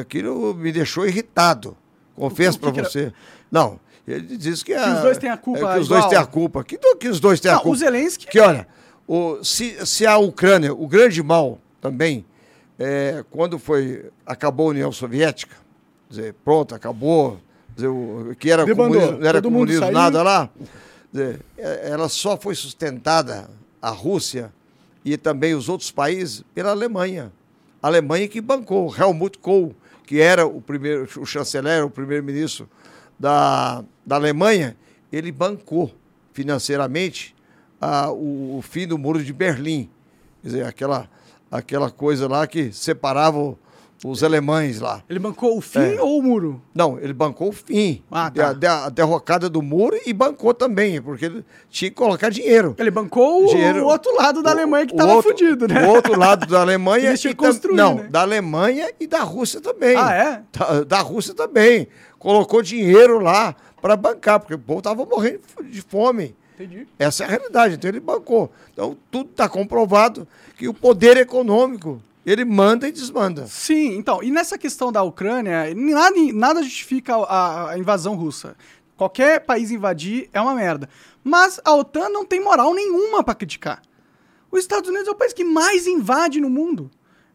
aquilo 0.00 0.54
me 0.54 0.70
deixou 0.72 1.06
irritado. 1.06 1.76
Confesso 2.14 2.56
O 2.56 2.60
que 2.60 2.64
para 2.66 2.72
que 2.72 2.80
era? 2.80 2.88
você. 2.90 3.12
Não, 3.50 3.78
ele 4.06 4.36
disse 4.36 4.64
que, 4.64 4.72
a- 4.72 4.94
os 4.96 5.02
dois 5.02 5.18
têm 5.18 5.30
a 5.30 5.36
culpa 5.36 5.70
é, 5.70 5.74
que 5.74 5.80
os 5.80 5.86
igual. 5.86 6.00
dois 6.00 6.10
têm 6.10 6.18
a 6.18 6.26
culpa. 6.26 6.64
Que, 6.64 6.78
que 6.96 7.08
os 7.08 7.18
dois 7.20 7.40
têm 7.40 7.50
a 7.50 7.54
Não, 7.54 7.60
o 7.60 7.64
culpa. 7.64 7.78
Zelensky- 7.78 8.26
Que 8.26 8.40
olha, 8.40 8.66
o, 9.06 9.42
se, 9.42 9.84
se 9.86 10.06
a 10.06 10.16
Ucrânia, 10.18 10.72
o 10.72 10.86
grande 10.86 11.22
mal 11.22 11.58
também, 11.80 12.24
é, 12.78 13.24
quando 13.30 13.58
foi 13.58 14.10
acabou 14.24 14.68
a 14.68 14.70
União 14.70 14.92
Soviética, 14.92 15.56
dizer, 16.08 16.34
pronto, 16.44 16.74
acabou, 16.74 17.38
dizer, 17.74 17.88
o, 17.88 18.34
que 18.38 18.50
era 18.50 18.64
Debandou, 18.64 18.94
comunismo, 18.94 19.18
não 19.20 19.28
era 19.28 19.42
comunismo 19.42 19.80
saiu. 19.82 19.92
nada 19.92 20.22
lá, 20.22 20.48
dizer, 21.12 21.40
é, 21.58 21.90
ela 21.90 22.08
só 22.08 22.36
foi 22.36 22.54
sustentada, 22.54 23.50
a 23.84 23.90
Rússia 23.90 24.50
e 25.04 25.18
também 25.18 25.54
os 25.54 25.68
outros 25.68 25.90
países, 25.90 26.42
pela 26.54 26.70
Alemanha. 26.70 27.30
A 27.82 27.88
Alemanha 27.88 28.26
que 28.26 28.40
bancou, 28.40 28.94
Helmut 28.96 29.38
Kohl, 29.38 29.76
que 30.06 30.22
era 30.22 30.46
o 30.46 30.62
primeiro, 30.62 31.06
o 31.20 31.26
chanceler, 31.26 31.84
o 31.84 31.90
primeiro-ministro 31.90 32.66
da, 33.18 33.84
da 34.06 34.16
Alemanha, 34.16 34.74
ele 35.12 35.30
bancou 35.30 35.94
financeiramente 36.32 37.36
ah, 37.78 38.10
o, 38.10 38.56
o 38.56 38.62
fim 38.62 38.86
do 38.86 38.96
muro 38.96 39.22
de 39.22 39.34
Berlim. 39.34 39.90
Quer 40.40 40.48
dizer, 40.48 40.64
aquela, 40.64 41.06
aquela 41.50 41.90
coisa 41.90 42.26
lá 42.26 42.46
que 42.46 42.72
separava 42.72 43.54
os 44.10 44.22
alemães 44.22 44.80
lá. 44.80 45.02
Ele 45.08 45.18
bancou 45.18 45.56
o 45.56 45.60
fim 45.60 45.96
É. 45.96 46.00
ou 46.02 46.18
o 46.18 46.22
muro? 46.22 46.60
Não, 46.74 46.98
ele 46.98 47.12
bancou 47.12 47.48
o 47.48 47.52
fim. 47.52 48.02
Ah, 48.10 48.30
tá. 48.30 48.48
a, 48.48 48.52
da- 48.52 48.84
a 48.86 48.88
derrocada 48.88 49.48
do 49.48 49.62
muro 49.62 49.96
e 50.06 50.12
bancou 50.12 50.52
também, 50.52 51.00
porque 51.00 51.24
ele 51.24 51.44
tinha 51.70 51.90
que 51.90 51.96
colocar 51.96 52.28
dinheiro. 52.28 52.74
Ele 52.78 52.90
bancou 52.90 53.44
o- 53.44 53.48
Dinheiro- 53.48 53.84
o 53.84 53.86
outro 53.86 54.14
lado 54.14 54.42
da 54.42 54.50
Alemanha 54.50 54.86
que 54.86 54.94
o 54.94 54.96
tava 54.96 55.14
outro- 55.14 55.30
fudido, 55.30 55.66
né? 55.66 55.86
O 55.86 55.90
outro 55.90 56.18
lado 56.18 56.46
da 56.46 56.60
Alemanha. 56.60 57.08
Eles 57.10 57.20
tinham 57.20 57.34
Não, 57.72 57.94
né? 57.96 58.08
da 58.10 58.20
Alemanha 58.22 58.90
e 59.00 59.06
da 59.06 59.22
Rússia 59.22 59.60
também. 59.60 59.96
Ah, 59.96 60.12
é? 60.14 60.42
Da, 60.58 60.84
da 60.84 60.98
Rússia 61.00 61.34
também. 61.34 61.88
Colocou 62.18 62.62
dinheiro 62.62 63.18
lá 63.18 63.54
para 63.82 63.96
bancar, 63.96 64.40
porque 64.40 64.54
o 64.54 64.58
povo 64.58 64.80
tava 64.82 65.04
morrendo 65.04 65.40
de 65.70 65.80
fome. 65.82 66.34
Entendi. 66.54 66.86
Essa 66.98 67.24
é 67.24 67.26
a 67.26 67.30
realidade, 67.30 67.74
então 67.74 67.88
ele 67.90 68.00
bancou. 68.00 68.50
Então 68.72 68.96
tudo 69.10 69.30
está 69.30 69.48
comprovado 69.48 70.26
que 70.56 70.68
o 70.68 70.72
poder 70.74 71.16
econômico, 71.16 72.00
ele 72.24 72.44
manda 72.44 72.88
e 72.88 72.92
desmanda. 72.92 73.46
Sim, 73.46 73.96
então, 73.96 74.22
e 74.22 74.30
nessa 74.30 74.56
questão 74.56 74.90
da 74.90 75.02
Ucrânia, 75.02 75.74
nada, 75.74 76.16
nada 76.32 76.62
justifica 76.62 77.14
a, 77.16 77.70
a 77.70 77.78
invasão 77.78 78.14
russa. 78.14 78.56
Qualquer 78.96 79.40
país 79.40 79.70
invadir 79.70 80.28
é 80.32 80.40
uma 80.40 80.54
merda. 80.54 80.88
Mas 81.22 81.60
a 81.64 81.74
OTAN 81.74 82.08
não 82.10 82.24
tem 82.24 82.40
moral 82.40 82.72
nenhuma 82.74 83.24
pra 83.24 83.34
criticar. 83.34 83.82
Os 84.50 84.60
Estados 84.60 84.88
Unidos 84.88 85.08
é 85.08 85.10
o 85.10 85.16
país 85.16 85.32
que 85.32 85.42
mais 85.42 85.86
invade 85.86 86.40
no 86.40 86.48
mundo. 86.48 86.90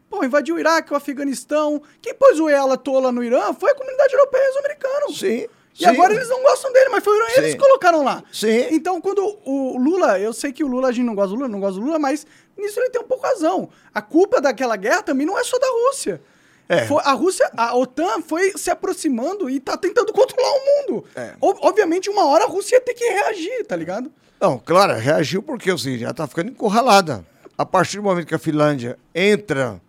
Pô, 0.08 0.24
invadiu 0.24 0.56
o 0.56 0.58
Iraque, 0.58 0.92
o 0.92 0.96
Afeganistão. 0.96 1.82
Quem 2.00 2.14
pôs 2.14 2.40
o 2.40 2.48
ela 2.48 2.76
tola 2.76 3.12
no 3.12 3.22
Irã 3.22 3.52
foi 3.52 3.70
a 3.70 3.74
comunidade 3.74 4.14
europeia 4.14 4.44
e 4.44 4.50
os 4.50 4.56
americanos. 4.56 5.18
Sim. 5.18 5.46
E 5.78 5.86
agora 5.86 6.12
eles 6.12 6.28
não 6.28 6.42
gostam 6.42 6.72
dele, 6.72 6.88
mas 6.90 7.04
foi 7.04 7.12
o 7.12 7.16
Irã, 7.16 7.26
eles 7.36 7.52
Sim. 7.52 7.58
colocaram 7.58 8.02
lá. 8.02 8.22
Sim. 8.32 8.66
Então, 8.70 9.00
quando 9.00 9.38
o 9.44 9.78
Lula, 9.78 10.18
eu 10.18 10.32
sei 10.32 10.52
que 10.52 10.64
o 10.64 10.66
Lula, 10.66 10.88
a 10.88 10.92
gente 10.92 11.06
não 11.06 11.14
gosta 11.14 11.30
do 11.30 11.36
Lula, 11.36 11.48
não 11.48 11.60
gosta 11.60 11.78
do 11.78 11.86
Lula, 11.86 11.98
mas 11.98 12.26
nisso 12.60 12.78
ele 12.80 12.90
tem 12.90 13.00
um 13.00 13.06
pouco 13.06 13.26
razão. 13.26 13.68
A 13.94 14.00
culpa 14.02 14.40
daquela 14.40 14.76
guerra 14.76 15.02
também 15.02 15.26
não 15.26 15.38
é 15.38 15.42
só 15.44 15.58
da 15.58 15.66
Rússia. 15.88 16.20
É. 16.68 16.86
Foi- 16.86 17.02
a 17.04 17.12
Rússia, 17.12 17.50
a 17.56 17.74
OTAN 17.76 18.20
foi 18.22 18.52
se 18.56 18.70
aproximando 18.70 19.50
e 19.50 19.58
tá 19.58 19.76
tentando 19.76 20.12
controlar 20.12 20.50
o 20.52 20.60
mundo. 20.92 21.04
É. 21.16 21.32
Ob- 21.40 21.58
obviamente, 21.62 22.08
uma 22.08 22.26
hora 22.26 22.44
a 22.44 22.46
Rússia 22.48 22.76
ia 22.76 22.80
ter 22.80 22.94
que 22.94 23.04
reagir, 23.04 23.64
tá 23.66 23.74
ligado? 23.74 24.12
Não, 24.40 24.56
claro, 24.58 24.94
reagiu 24.94 25.42
porque 25.42 25.70
o 25.72 25.76
seguinte, 25.78 26.04
ela 26.04 26.12
está 26.12 26.26
ficando 26.28 26.50
encurralada. 26.50 27.26
A 27.58 27.66
partir 27.66 27.96
do 27.96 28.04
momento 28.04 28.26
que 28.26 28.34
a 28.34 28.38
Finlândia 28.38 28.96
entra 29.14 29.80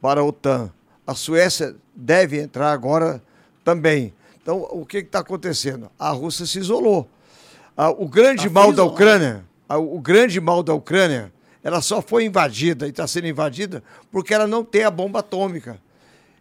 para 0.00 0.20
a 0.20 0.24
OTAN, 0.24 0.70
a 1.06 1.14
Suécia 1.14 1.74
deve 1.94 2.38
entrar 2.38 2.70
agora 2.70 3.20
também. 3.64 4.14
Então, 4.42 4.64
o 4.70 4.84
que 4.86 4.98
está 4.98 5.20
acontecendo? 5.20 5.90
A 5.98 6.10
Rússia 6.10 6.46
se 6.46 6.58
isolou. 6.60 7.08
Ah, 7.76 7.90
o 7.90 8.06
grande 8.08 8.44
Ela 8.44 8.50
mal 8.52 8.72
da. 8.72 8.84
Ucrânia, 8.84 9.44
ah, 9.68 9.78
o 9.78 9.98
grande 9.98 10.40
mal 10.40 10.62
da 10.62 10.72
Ucrânia, 10.72 11.32
ela 11.66 11.80
só 11.80 12.00
foi 12.00 12.24
invadida 12.24 12.86
e 12.86 12.90
está 12.90 13.06
sendo 13.06 13.26
invadida 13.26 13.82
porque 14.12 14.32
ela 14.32 14.46
não 14.46 14.62
tem 14.64 14.84
a 14.84 14.90
bomba 14.90 15.18
atômica. 15.18 15.78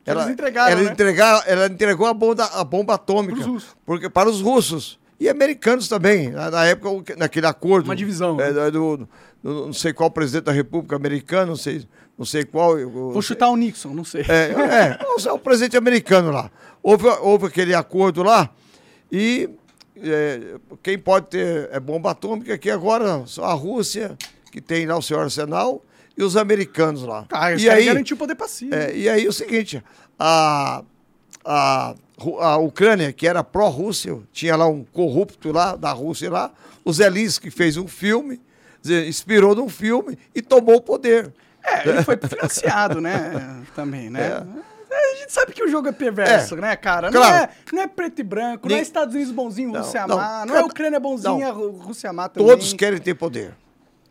Eles 0.06 0.28
entregaram, 0.28 0.72
ela, 0.72 0.84
né? 0.84 0.92
entregar, 0.92 1.44
ela 1.48 1.66
entregou 1.66 2.06
a 2.06 2.14
bomba, 2.14 2.44
a 2.46 2.64
bomba 2.64 2.94
atômica 2.94 3.42
porque, 3.84 4.08
para 4.08 4.30
os 4.30 4.40
russos. 4.40 5.00
E 5.20 5.28
americanos 5.28 5.88
também. 5.88 6.30
Na, 6.30 6.52
na 6.52 6.66
época, 6.66 7.16
naquele 7.18 7.48
acordo. 7.48 7.86
Uma 7.86 7.96
divisão. 7.96 8.40
é, 8.40 8.52
do, 8.70 8.98
do- 8.98 9.10
do- 9.42 9.66
não 9.68 9.74
sei 9.74 9.94
qual 9.94 10.12
presidente 10.12 10.44
da 10.44 10.52
República 10.52 10.96
Americana, 10.96 11.48
não 11.48 11.56
sei, 11.56 11.88
não 12.18 12.26
sei 12.26 12.44
qual. 12.46 12.78
eu- 12.78 12.90
Vou 13.12 13.22
chutar 13.22 13.50
o 13.50 13.56
Nixon, 13.56 13.94
não 13.96 14.04
sei. 14.04 14.22
É, 14.30 14.52
é, 14.52 15.00
o- 15.04 15.34
o 15.36 15.40
presidente 15.40 15.76
americano 15.78 16.30
lá. 16.32 16.52
Houve, 16.84 17.08
houve 17.08 17.48
aquele 17.48 17.74
acordo 17.74 18.22
lá 18.22 18.50
e 19.12 19.50
é, 19.98 20.56
quem 20.84 21.00
pode 21.00 21.28
ter 21.28 21.68
é 21.72 21.80
bomba 21.80 22.12
atômica 22.12 22.54
aqui 22.54 22.70
agora 22.70 23.24
só 23.26 23.46
a 23.46 23.54
Rússia, 23.54 24.16
que 24.56 24.62
tem 24.62 24.86
lá 24.86 24.98
o 24.98 25.02
seu 25.02 25.20
arsenal, 25.20 25.84
e 26.18 26.24
os 26.24 26.38
americanos 26.38 27.04
lá. 27.04 27.26
Ah, 27.30 27.52
e 27.52 27.70
aí, 27.70 27.88
garantir 27.88 28.14
o 28.14 28.18
poder 28.18 28.36
passivo. 28.36 28.74
é, 28.74 28.96
e 28.96 29.10
aí 29.10 29.28
o 29.28 29.34
seguinte, 29.34 29.84
a, 30.18 30.82
a, 31.44 31.94
a 32.40 32.58
Ucrânia, 32.58 33.12
que 33.12 33.28
era 33.28 33.44
pró-Rússia, 33.44 34.18
tinha 34.32 34.56
lá 34.56 34.66
um 34.66 34.86
corrupto 34.86 35.52
lá 35.52 35.76
da 35.76 35.92
Rússia 35.92 36.32
lá, 36.32 36.52
o 36.86 36.94
Zelensky 36.94 37.52
fez 37.52 37.76
um 37.76 37.86
filme, 37.86 38.40
inspirou 39.06 39.54
num 39.54 39.68
filme 39.68 40.18
e 40.34 40.42
tomou 40.42 40.76
o 40.78 40.82
poder. 40.82 41.34
É, 41.62 41.90
ele 41.90 42.02
foi 42.02 42.16
financiado, 42.16 43.02
né? 43.02 43.64
Também, 43.76 44.10
né? 44.10 44.42
É. 44.90 44.96
A 44.96 45.16
gente 45.18 45.34
sabe 45.34 45.52
que 45.52 45.62
o 45.62 45.68
jogo 45.68 45.90
é 45.90 45.92
perverso, 45.92 46.56
É, 46.56 46.62
né, 46.62 46.76
cara? 46.78 47.12
claro. 47.12 47.34
Não, 47.34 47.44
é, 47.44 47.50
não 47.74 47.82
é 47.82 47.88
preto 47.88 48.20
e 48.20 48.24
branco, 48.24 48.70
não 48.70 48.74
é 48.76 48.78
Nem- 48.78 48.82
Estados 48.84 49.14
Unidos 49.16 49.34
bonzinho, 49.34 49.74
Não, 49.74 49.82
Rússia 49.82 50.08
não, 50.08 50.18
amar, 50.18 50.46
não 50.46 50.54
é 50.54 50.58
cada- 50.60 50.68
Ucrânia 50.72 51.00
bonzinha, 51.02 51.48
não. 51.50 51.54
Rú- 51.54 51.72
Rússia 51.80 52.10
amar 52.10 52.30
também. 52.30 52.48
Todos 52.48 52.72
querem 52.72 53.00
ter 53.02 53.16
poder. 53.16 53.54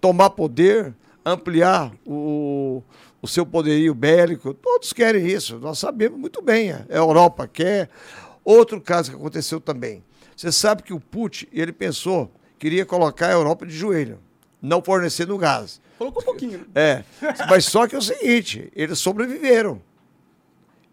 Tomar 0.05 0.28
poder, 0.28 0.94
ampliar 1.24 1.90
o, 2.05 2.82
o 3.22 3.26
seu 3.26 3.46
poderio 3.46 3.94
bélico. 3.94 4.52
Todos 4.52 4.92
querem 4.92 5.26
isso. 5.26 5.59
Nós 5.59 5.78
sabemos 5.78 6.20
muito 6.20 6.42
bem. 6.42 6.72
A 6.72 6.84
Europa 6.90 7.48
quer. 7.48 7.88
Outro 8.44 8.82
caso 8.82 9.11
que 9.11 9.16
aconteceu 9.16 9.59
também. 9.62 10.05
Você 10.36 10.52
sabe 10.52 10.82
que 10.82 10.92
o 10.92 11.00
Putin, 11.00 11.46
ele 11.50 11.72
pensou 11.72 12.30
que 12.59 12.66
iria 12.66 12.84
colocar 12.84 13.28
a 13.28 13.32
Europa 13.32 13.64
de 13.64 13.74
joelho, 13.74 14.18
não 14.61 14.82
fornecendo 14.82 15.38
gás. 15.38 15.80
Colocou 15.96 16.20
um 16.20 16.26
pouquinho. 16.26 16.66
É, 16.74 17.02
mas 17.48 17.64
só 17.64 17.86
que 17.86 17.94
é 17.94 17.98
o 17.98 18.02
seguinte, 18.02 18.70
eles 18.76 18.98
sobreviveram. 18.98 19.80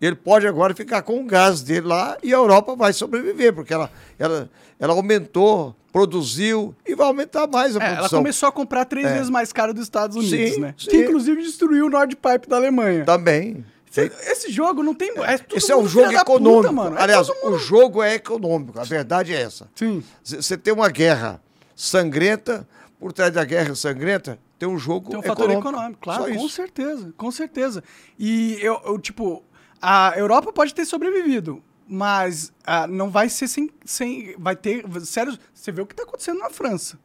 Ele 0.01 0.15
pode 0.15 0.47
agora 0.47 0.73
ficar 0.73 1.03
com 1.03 1.19
o 1.21 1.23
gás 1.25 1.61
dele 1.61 1.85
lá 1.87 2.17
e 2.23 2.33
a 2.33 2.37
Europa 2.37 2.75
vai 2.75 2.91
sobreviver, 2.91 3.53
porque 3.53 3.71
ela, 3.73 3.91
ela, 4.17 4.49
ela 4.79 4.93
aumentou, 4.93 5.75
produziu 5.93 6.73
e 6.87 6.95
vai 6.95 7.05
aumentar 7.05 7.45
mais 7.47 7.75
a 7.77 7.79
É, 7.79 7.85
ela 7.87 7.95
produção. 7.97 8.19
começou 8.19 8.49
a 8.49 8.51
comprar 8.51 8.85
três 8.85 9.05
É. 9.07 9.13
vezes 9.13 9.29
mais 9.29 9.53
caro 9.53 9.73
dos 9.73 9.83
Estados 9.83 10.17
Unidos, 10.17 10.55
Sim, 10.55 10.59
né? 10.61 10.73
sim. 10.77 10.89
Que 10.89 10.97
inclusive 11.03 11.41
destruiu 11.43 11.85
o 11.85 11.89
Nord 11.89 12.15
Pipe 12.15 12.47
da 12.49 12.55
Alemanha. 12.55 13.05
Também. 13.05 13.63
Esse 13.95 14.49
jogo 14.49 14.81
não 14.81 14.95
tem. 14.95 15.11
É 15.19 15.37
todo 15.37 15.57
Esse 15.57 15.71
é 15.71 15.75
um 15.75 15.85
jogo 15.87 16.11
da 16.13 16.19
puta, 16.23 16.31
econômico. 16.31 16.73
mano. 16.73 16.97
É 16.97 17.01
Aliás, 17.03 17.27
todo 17.27 17.35
mundo- 17.43 17.55
o 17.55 17.59
jogo 17.59 18.01
é 18.01 18.15
econômico. 18.15 18.79
A 18.79 18.83
verdade 18.85 19.33
é 19.35 19.41
essa. 19.41 19.69
Sim. 19.75 20.01
Você 20.23 20.57
tem 20.57 20.73
uma 20.73 20.89
guerra 20.89 21.41
sangrenta, 21.75 22.65
por 22.99 23.11
trás 23.11 23.33
da 23.33 23.43
guerra 23.43 23.75
sangrenta, 23.75 24.39
tem 24.57 24.69
um 24.69 24.77
jogo 24.77 25.09
Tem 25.09 25.19
um 25.19 25.21
fator 25.23 25.45
econômico. 25.49 25.69
econômico, 25.69 25.99
claro, 26.01 26.23
Só 26.23 26.29
com 26.29 26.35
isso. 26.45 26.49
certeza, 26.49 27.13
com 27.17 27.31
certeza. 27.31 27.83
E 28.17 28.57
eu, 28.61 28.79
eu, 28.85 28.97
tipo, 28.97 29.43
a 29.81 30.13
Europa 30.15 30.53
pode 30.53 30.73
ter 30.73 30.85
sobrevivido, 30.85 31.61
mas 31.87 32.53
ah, 32.65 32.87
não 32.87 33.09
vai 33.09 33.27
ser 33.27 33.47
sem, 33.47 33.69
sem. 33.83 34.35
Vai 34.37 34.55
ter. 34.55 34.85
Sério, 35.01 35.37
você 35.53 35.71
vê 35.71 35.81
o 35.81 35.85
que 35.85 35.95
tá 35.95 36.03
acontecendo 36.03 36.39
na 36.39 36.49
França, 36.49 36.99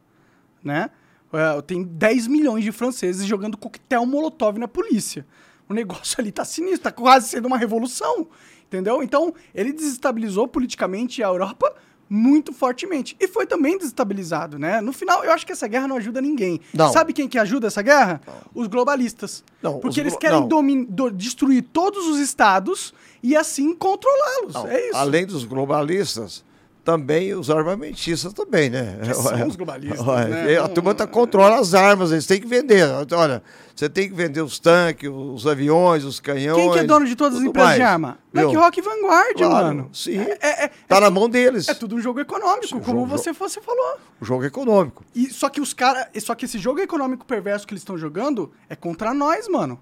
né? 0.63 0.89
É, 1.33 1.61
tem 1.61 1.83
10 1.83 2.27
milhões 2.27 2.63
de 2.63 2.71
franceses 2.71 3.25
jogando 3.25 3.57
coquetel 3.57 4.05
molotov 4.05 4.57
na 4.57 4.67
polícia. 4.67 5.25
O 5.67 5.73
negócio 5.73 6.15
ali 6.19 6.31
tá 6.31 6.45
sinistro, 6.45 6.83
tá 6.83 6.91
quase 6.91 7.27
sendo 7.27 7.47
uma 7.47 7.57
revolução, 7.57 8.27
entendeu? 8.65 9.03
Então, 9.03 9.33
ele 9.53 9.73
desestabilizou 9.73 10.47
politicamente 10.47 11.21
a 11.21 11.27
Europa 11.27 11.75
muito 12.09 12.53
fortemente. 12.53 13.15
E 13.19 13.27
foi 13.27 13.45
também 13.45 13.77
desestabilizado, 13.77 14.57
né? 14.57 14.79
No 14.81 14.93
final, 14.93 15.23
eu 15.23 15.31
acho 15.31 15.45
que 15.45 15.51
essa 15.51 15.67
guerra 15.67 15.87
não 15.87 15.97
ajuda 15.97 16.21
ninguém. 16.21 16.59
Não. 16.73 16.91
Sabe 16.91 17.13
quem 17.13 17.27
que 17.27 17.37
ajuda 17.37 17.67
essa 17.67 17.81
guerra? 17.81 18.21
Os 18.55 18.67
globalistas. 18.67 19.43
Não, 19.61 19.79
Porque 19.79 19.99
eles 19.99 20.15
querem 20.15 20.41
não. 20.47 20.47
do- 20.85 21.11
destruir 21.11 21.63
todos 21.73 22.07
os 22.07 22.19
estados 22.19 22.93
e 23.21 23.35
assim 23.35 23.73
controlá-los. 23.75 24.53
Não, 24.53 24.67
é 24.67 24.87
isso. 24.89 24.97
Além 24.97 25.25
dos 25.25 25.43
globalistas, 25.43 26.43
também 26.87 27.33
os 27.35 27.49
armamentistas 27.49 28.31
também, 28.31 28.69
né? 28.69 28.97
Que 29.03 29.13
são 29.13 29.45
os 29.49 29.57
globalistas, 29.57 30.07
Olha, 30.07 30.25
né? 30.29 30.57
A 30.57 30.69
turma 30.69 30.95
tá, 30.95 31.05
controla 31.05 31.59
as 31.59 31.73
armas, 31.73 32.13
eles 32.13 32.25
têm 32.25 32.39
que 32.39 32.47
vender. 32.47 32.81
Olha, 33.11 33.43
você 33.75 33.89
tem 33.89 34.07
que 34.07 34.15
vender 34.15 34.41
os 34.41 34.57
tanques, 34.57 35.09
os 35.13 35.45
aviões, 35.45 36.05
os 36.05 36.21
canhões. 36.21 36.55
Quem 36.61 36.71
que 36.71 36.79
é 36.79 36.83
dono 36.85 37.05
de 37.05 37.13
todas 37.13 37.39
as 37.39 37.43
empresas 37.43 37.73
de 37.73 37.79
mais, 37.81 37.91
arma? 37.91 38.17
viu? 38.33 38.51
BlackRock 38.51 38.79
e 38.79 38.81
Vanguard, 38.81 39.35
Claro, 39.35 39.67
mano. 39.67 39.89
sim. 39.91 40.17
É, 40.17 40.37
é, 40.41 40.63
é- 40.63 40.71
Tá 40.87 40.95
é 40.95 40.99
na 41.01 41.09
mão 41.09 41.27
deles. 41.29 41.67
É 41.67 41.73
tudo 41.73 41.97
um 41.97 41.99
jogo 41.99 42.21
econômico, 42.21 42.67
Sim, 42.67 42.79
como 42.79 43.01
jogo- 43.01 43.05
você, 43.17 43.33
você 43.33 43.59
falou. 43.59 43.97
O 44.21 44.23
jogo 44.25 44.45
é 44.45 44.47
econômico. 44.47 45.03
E, 45.13 45.29
só 45.29 45.49
que 45.49 45.59
os 45.59 45.73
caras. 45.73 46.05
Só 46.23 46.35
que 46.35 46.45
esse 46.45 46.57
jogo 46.57 46.79
econômico 46.79 47.25
perverso 47.25 47.67
que 47.67 47.73
eles 47.73 47.81
estão 47.81 47.97
jogando 47.97 48.49
é 48.69 48.77
contra 48.77 49.13
nós, 49.13 49.49
mano. 49.49 49.77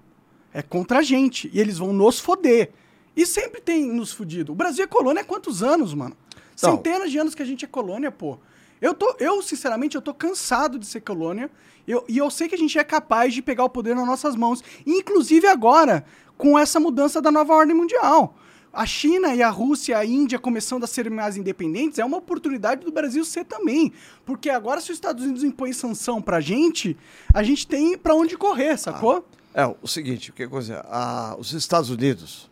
É 0.52 0.60
contra 0.60 0.98
a 0.98 1.02
gente. 1.02 1.48
E 1.54 1.60
eles 1.60 1.78
vão 1.78 1.92
nos 1.92 2.18
foder. 2.18 2.70
E 3.16 3.24
sempre 3.24 3.60
tem 3.60 3.86
nos 3.92 4.12
fudido. 4.12 4.50
O 4.50 4.54
Brasil 4.56 4.82
é 4.82 4.88
colônia 4.88 5.22
há 5.22 5.24
quantos 5.24 5.62
anos, 5.62 5.94
mano? 5.94 6.16
Não. 6.62 6.76
Centenas 6.76 7.10
de 7.10 7.18
anos 7.18 7.34
que 7.34 7.42
a 7.42 7.46
gente 7.46 7.64
é 7.64 7.68
colônia, 7.68 8.10
pô. 8.10 8.38
Eu, 8.80 8.94
tô, 8.94 9.14
eu 9.18 9.40
sinceramente, 9.42 9.96
eu 9.96 10.02
tô 10.02 10.12
cansado 10.12 10.78
de 10.78 10.86
ser 10.86 11.00
colônia. 11.00 11.50
Eu, 11.86 12.04
e 12.08 12.18
eu 12.18 12.30
sei 12.30 12.48
que 12.48 12.54
a 12.54 12.58
gente 12.58 12.78
é 12.78 12.84
capaz 12.84 13.32
de 13.32 13.40
pegar 13.40 13.64
o 13.64 13.70
poder 13.70 13.94
nas 13.94 14.06
nossas 14.06 14.34
mãos. 14.34 14.62
Inclusive 14.86 15.46
agora, 15.46 16.04
com 16.36 16.58
essa 16.58 16.78
mudança 16.80 17.20
da 17.20 17.30
nova 17.30 17.54
ordem 17.54 17.74
mundial. 17.74 18.36
A 18.72 18.84
China 18.84 19.34
e 19.34 19.42
a 19.42 19.48
Rússia 19.48 19.92
e 19.92 19.94
a 19.94 20.04
Índia 20.04 20.38
começando 20.38 20.84
a 20.84 20.86
ser 20.86 21.08
mais 21.08 21.36
independentes 21.38 21.98
é 21.98 22.04
uma 22.04 22.18
oportunidade 22.18 22.84
do 22.84 22.92
Brasil 22.92 23.24
ser 23.24 23.44
também. 23.44 23.90
Porque 24.24 24.50
agora, 24.50 24.82
se 24.82 24.90
os 24.90 24.96
Estados 24.98 25.24
Unidos 25.24 25.42
impõem 25.42 25.72
sanção 25.72 26.20
pra 26.20 26.40
gente, 26.40 26.94
a 27.32 27.42
gente 27.42 27.66
tem 27.66 27.96
pra 27.96 28.14
onde 28.14 28.36
correr, 28.36 28.76
sacou? 28.76 29.26
É, 29.54 29.64
o 29.80 29.88
seguinte, 29.88 30.30
que 30.30 30.46
coisa, 30.46 30.84
a, 30.90 31.34
os 31.38 31.54
Estados 31.54 31.88
Unidos, 31.88 32.50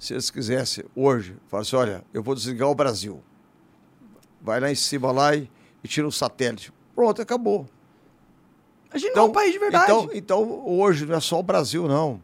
se 0.00 0.14
eles 0.14 0.30
quisessem 0.30 0.82
hoje, 0.96 1.36
falar 1.46 1.60
assim, 1.60 1.76
olha, 1.76 2.02
eu 2.12 2.22
vou 2.22 2.34
desligar 2.34 2.70
o 2.70 2.74
Brasil. 2.74 3.22
Vai 4.40 4.58
lá 4.58 4.72
em 4.72 4.74
cima 4.74 5.12
lá 5.12 5.36
e, 5.36 5.48
e 5.84 5.86
tira 5.86 6.08
o 6.08 6.10
satélite. 6.10 6.72
Pronto, 6.94 7.20
acabou. 7.20 7.68
A 8.90 8.96
gente 8.96 9.14
não 9.14 9.24
é 9.24 9.26
um 9.26 9.32
país 9.32 9.52
de 9.52 9.58
verdade. 9.58 9.84
Então, 9.84 10.08
então, 10.14 10.66
hoje 10.66 11.04
não 11.04 11.14
é 11.14 11.20
só 11.20 11.38
o 11.38 11.42
Brasil, 11.42 11.86
não. 11.86 12.14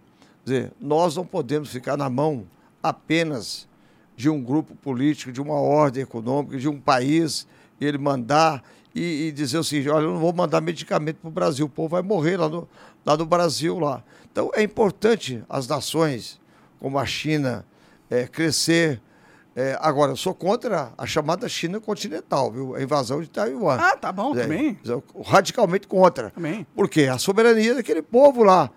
Quer 0.44 0.52
dizer, 0.52 0.72
nós 0.80 1.16
não 1.16 1.26
podemos 1.26 1.68
ficar 1.68 1.98
na 1.98 2.08
mão 2.08 2.46
apenas 2.82 3.68
de 4.16 4.30
um 4.30 4.42
grupo 4.42 4.74
político, 4.74 5.30
de 5.30 5.42
uma 5.42 5.60
ordem 5.60 6.02
econômica, 6.02 6.56
de 6.56 6.68
um 6.68 6.80
país, 6.80 7.46
ele 7.78 7.98
mandar 7.98 8.64
e, 8.94 9.26
e 9.26 9.32
dizer 9.32 9.58
o 9.58 9.64
seguinte, 9.64 9.90
olha, 9.90 10.04
eu 10.04 10.14
não 10.14 10.18
vou 10.18 10.32
mandar 10.32 10.62
medicamento 10.62 11.18
para 11.18 11.28
o 11.28 11.30
Brasil, 11.30 11.66
o 11.66 11.68
povo 11.68 11.90
vai 11.90 12.00
morrer 12.00 12.38
lá 12.38 12.48
no, 12.48 12.66
lá 13.04 13.18
no 13.18 13.26
Brasil. 13.26 13.78
lá. 13.78 14.02
Então 14.32 14.50
é 14.54 14.62
importante 14.62 15.44
as 15.46 15.68
nações, 15.68 16.40
como 16.80 16.98
a 16.98 17.06
China, 17.06 17.64
é, 18.10 18.26
crescer. 18.26 19.00
É, 19.54 19.76
agora, 19.80 20.12
eu 20.12 20.16
sou 20.16 20.34
contra 20.34 20.92
a 20.98 21.06
chamada 21.06 21.48
China 21.48 21.80
continental, 21.80 22.52
viu? 22.52 22.74
A 22.74 22.82
invasão 22.82 23.20
de 23.22 23.28
Taiwan. 23.28 23.78
Ah, 23.80 23.96
tá 23.96 24.12
bom, 24.12 24.36
É, 24.36 24.42
também. 24.42 24.78
Radicalmente 25.24 25.86
contra. 25.86 26.30
Também. 26.30 26.66
Por 26.74 26.88
quê? 26.88 27.04
A 27.04 27.16
soberania 27.18 27.74
daquele 27.74 28.02
povo 28.02 28.42
lá. 28.42 28.70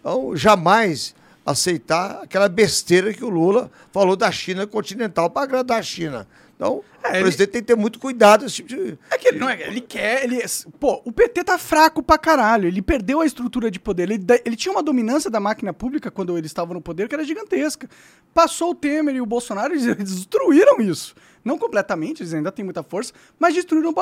Então, 0.00 0.36
jamais 0.36 1.14
aceitar 1.44 2.20
aquela 2.22 2.48
besteira 2.48 3.12
que 3.12 3.24
o 3.24 3.28
Lula 3.28 3.70
falou 3.90 4.14
da 4.14 4.30
China 4.30 4.64
continental 4.66 5.28
para 5.28 5.42
agradar 5.42 5.80
a 5.80 5.82
China. 5.82 6.26
Então, 6.62 6.84
É, 7.02 7.08
o 7.08 7.14
ele- 7.16 7.22
presidente 7.22 7.50
tem 7.50 7.60
que 7.60 7.66
ter 7.66 7.74
muito 7.76 7.98
cuidado. 7.98 8.44
Esse 8.46 8.54
tipo 8.56 8.68
de... 8.68 8.96
É 9.10 9.18
que 9.18 9.26
ele 9.28 9.38
não 9.40 9.50
é, 9.50 9.60
ele 9.66 9.80
quer, 9.80 10.22
ele, 10.22 10.40
pô, 10.78 11.02
o 11.04 11.10
PT 11.10 11.42
tá 11.42 11.58
fraco 11.58 12.00
pra 12.04 12.16
caralho, 12.16 12.68
ele 12.68 12.80
perdeu 12.80 13.20
a 13.20 13.26
estrutura 13.26 13.68
de 13.68 13.80
poder, 13.80 14.08
ele, 14.08 14.24
ele 14.44 14.54
tinha 14.54 14.70
uma 14.70 14.82
dominância 14.82 15.28
da 15.28 15.40
máquina 15.40 15.72
pública 15.72 16.08
quando 16.08 16.38
eles 16.38 16.50
estavam 16.50 16.72
no 16.74 16.80
poder 16.80 17.08
que 17.08 17.14
era 17.16 17.24
gigantesca. 17.24 17.88
Passou 18.32 18.70
o 18.70 18.74
Temer 18.76 19.16
e 19.16 19.20
o 19.20 19.26
Bolsonaro, 19.26 19.74
eles, 19.74 19.84
eles 19.88 20.14
destruíram 20.14 20.80
isso. 20.80 21.16
Não 21.44 21.58
completamente, 21.58 22.22
eles 22.22 22.32
ainda 22.32 22.52
têm 22.52 22.64
muita 22.64 22.84
força, 22.84 23.12
mas 23.40 23.54
destruíram 23.54 23.92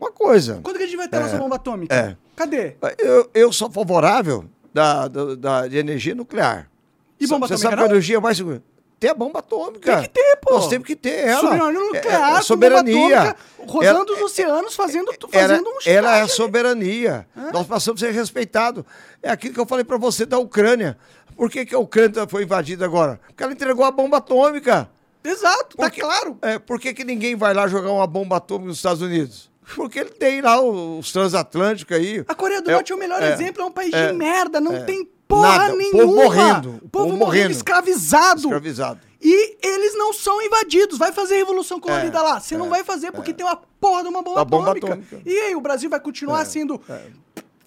Uma 0.00 0.10
coisa. 0.12 0.60
Quando 0.62 0.76
que 0.76 0.82
a 0.82 0.86
gente 0.86 0.96
vai 0.96 1.08
ter 1.08 1.16
a 1.16 1.20
nossa 1.20 1.36
bomba 1.38 1.56
atômica? 1.56 1.94
é. 1.94 2.16
Cadê? 2.36 2.76
Eu, 2.98 3.28
eu 3.34 3.52
sou 3.52 3.68
favorável 3.70 4.44
da, 4.72 5.08
da, 5.08 5.34
da- 5.34 5.66
de 5.68 5.76
energia 5.76 6.14
nuclear. 6.14 6.70
E 7.18 7.26
bomba 7.26 7.48
Você 7.48 7.54
atômica 7.54 7.58
sabe 7.58 7.76
não? 7.76 7.82
qual 7.82 7.86
é 7.86 7.90
a 7.90 7.94
energia 7.94 8.20
mais 8.20 8.36
segura? 8.36 8.62
Tem 9.00 9.10
a 9.10 9.14
bomba 9.14 9.38
atômica. 9.40 9.92
Tem 9.92 10.02
que 10.02 10.08
ter, 10.08 10.36
pô. 10.40 10.54
Nós 10.54 10.68
temos 10.68 10.86
que 10.86 10.94
ter 10.96 11.26
ela. 11.26 11.40
Soberania 11.40 11.78
É- 11.80 11.82
nuclear, 11.84 12.30
é, 12.32 12.36
com 12.36 12.42
soberania. 12.42 13.20
atômica, 13.20 13.36
rodando 13.66 14.12
Ela- 14.12 14.16
os 14.16 14.22
oceanos, 14.22 14.74
fazendo, 14.76 15.12
fazendo 15.30 15.68
um 15.68 15.78
ela 15.86 16.16
é 16.18 16.22
a 16.22 16.28
soberania. 16.28 17.26
Nós 17.52 17.66
passamos 17.66 18.02
a 18.02 18.06
ser 18.06 18.12
respeitados. 18.12 18.84
É 19.22 19.30
aquilo 19.30 19.54
que 19.54 19.60
eu 19.60 19.66
falei 19.66 19.84
para 19.84 19.96
você 19.96 20.24
da 20.26 20.38
Ucrânia. 20.38 20.96
Por 21.36 21.48
que, 21.50 21.64
que 21.66 21.74
a 21.74 21.78
Ucrânia 21.78 22.26
foi 22.28 22.42
invadida 22.44 22.84
agora? 22.84 23.20
Porque 23.26 23.42
ela 23.42 23.52
entregou 23.52 23.84
a 23.84 23.90
bomba 23.90 24.16
atômica. 24.18 24.88
Exato, 25.24 25.76
tá 25.76 25.90
claro. 25.90 26.38
É, 26.42 26.58
por 26.58 26.80
que, 26.80 26.94
que 26.94 27.04
ninguém 27.04 27.36
vai 27.36 27.52
lá 27.54 27.66
jogar 27.68 27.92
uma 27.92 28.06
bomba 28.06 28.36
atômica 28.36 28.68
nos 28.68 28.76
Estados 28.78 29.02
Unidos? 29.02 29.47
Porque 29.76 29.98
ele 29.98 30.10
tem 30.10 30.40
lá 30.40 30.60
os 30.60 31.12
transatlânticos 31.12 31.96
aí. 31.96 32.24
A 32.26 32.34
Coreia 32.34 32.60
do 32.62 32.70
É, 32.70 32.74
Norte 32.74 32.92
é 32.92 32.94
o 32.94 32.98
melhor 32.98 33.22
é, 33.22 33.32
exemplo, 33.32 33.62
é 33.62 33.66
um 33.66 33.70
país 33.70 33.92
é, 33.92 34.08
de 34.08 34.12
merda, 34.14 34.60
não 34.60 34.74
é. 34.76 34.80
tem 34.84 35.04
porra 35.26 35.58
Nada, 35.58 35.74
o 35.74 35.76
nenhuma. 35.76 36.02
povo 36.02 36.14
morrendo, 36.14 36.68
O 36.70 36.86
o 36.86 36.88
povo 36.88 37.04
morrendo, 37.08 37.18
morrendo. 37.26 37.50
escravizado. 37.52 38.40
Escravizado. 38.40 39.00
E 39.20 39.56
eles 39.66 39.94
não 39.98 40.12
são 40.12 40.40
invadidos. 40.40 40.96
Vai 40.96 41.12
fazer 41.12 41.36
revolução 41.36 41.80
colorida 41.80 42.18
É, 42.18 42.22
lá. 42.22 42.40
Você 42.40 42.56
não 42.56 42.68
vai 42.70 42.84
fazer 42.84 43.10
porque 43.12 43.34
tem 43.34 43.44
uma 43.44 43.56
porra 43.80 44.02
de 44.02 44.08
uma 44.08 44.22
bomba, 44.22 44.44
bomba 44.44 44.70
atômica. 44.70 44.86
atômica. 44.94 45.16
É, 45.16 45.28
E 45.30 45.38
aí, 45.40 45.56
o 45.56 45.60
Brasil 45.60 45.90
vai 45.90 45.98
continuar 46.00 46.44
sendo 46.46 46.80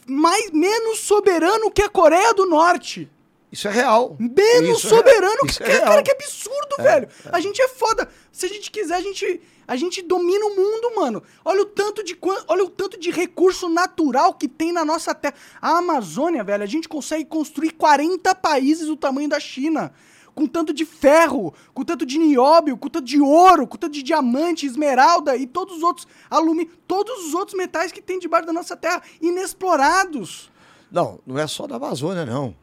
mais, 0.08 0.50
menos 0.52 1.00
soberano 1.00 1.70
que 1.70 1.82
a 1.82 1.90
Coreia 1.90 2.34
do 2.34 2.46
Norte. 2.46 3.10
Isso 3.52 3.68
é 3.68 3.72
real. 3.72 4.16
Menos 4.18 4.78
Isso 4.78 4.88
é 4.88 4.90
soberano 4.90 5.40
que. 5.42 5.52
Isso 5.52 5.64
é 5.64 5.80
cara, 5.80 5.92
real. 5.92 6.04
que 6.04 6.12
absurdo, 6.12 6.76
velho. 6.80 7.08
A 7.32 7.40
gente 7.42 7.62
é 7.62 7.68
foda. 7.68 8.08
Se 8.32 8.46
a 8.46 8.50
gente 8.50 8.72
quiser, 8.72 8.96
a 8.96 9.02
gente. 9.02 9.42
A 9.68 9.76
gente 9.76 10.02
domina 10.02 10.46
o 10.46 10.56
mundo, 10.56 10.96
mano. 10.96 11.24
Olha 11.44 11.62
o 11.62 11.66
tanto 11.66 12.04
de 12.04 12.18
olha 12.48 12.64
o 12.64 12.70
tanto 12.70 12.98
de 12.98 13.12
recurso 13.12 13.68
natural 13.68 14.34
que 14.34 14.48
tem 14.48 14.72
na 14.72 14.86
nossa 14.86 15.14
terra. 15.14 15.36
A 15.62 15.78
Amazônia, 15.78 16.44
velho, 16.44 16.64
a 16.64 16.68
gente 16.68 16.88
consegue 16.88 17.26
construir 17.26 17.72
40 17.72 18.34
países 18.36 18.88
do 18.88 18.96
tamanho 18.96 19.30
da 19.30 19.40
China. 19.40 19.94
Com 20.34 20.48
tanto 20.48 20.74
de 20.74 20.86
ferro, 20.86 21.54
com 21.74 21.84
tanto 21.84 22.06
de 22.06 22.18
nióbio, 22.18 22.78
com 22.78 22.88
tanto 22.88 23.06
de 23.06 23.20
ouro, 23.20 23.68
com 23.68 23.78
tanto 23.78 23.94
de 23.94 24.02
diamante, 24.02 24.66
esmeralda 24.66 25.36
e 25.36 25.46
todos 25.46 25.78
os 25.78 25.84
outros 25.84 26.08
alumínio, 26.30 26.72
todos 26.88 27.28
os 27.28 27.34
outros 27.34 27.58
metais 27.58 27.92
que 27.92 28.02
tem 28.02 28.18
debaixo 28.18 28.48
da 28.48 28.54
nossa 28.54 28.78
terra, 28.78 29.04
inexplorados. 29.22 30.50
Não, 30.90 31.20
não 31.26 31.38
é 31.38 31.48
só 31.48 31.68
na 31.68 31.76
Amazônia, 31.76 32.26
não. 32.26 32.56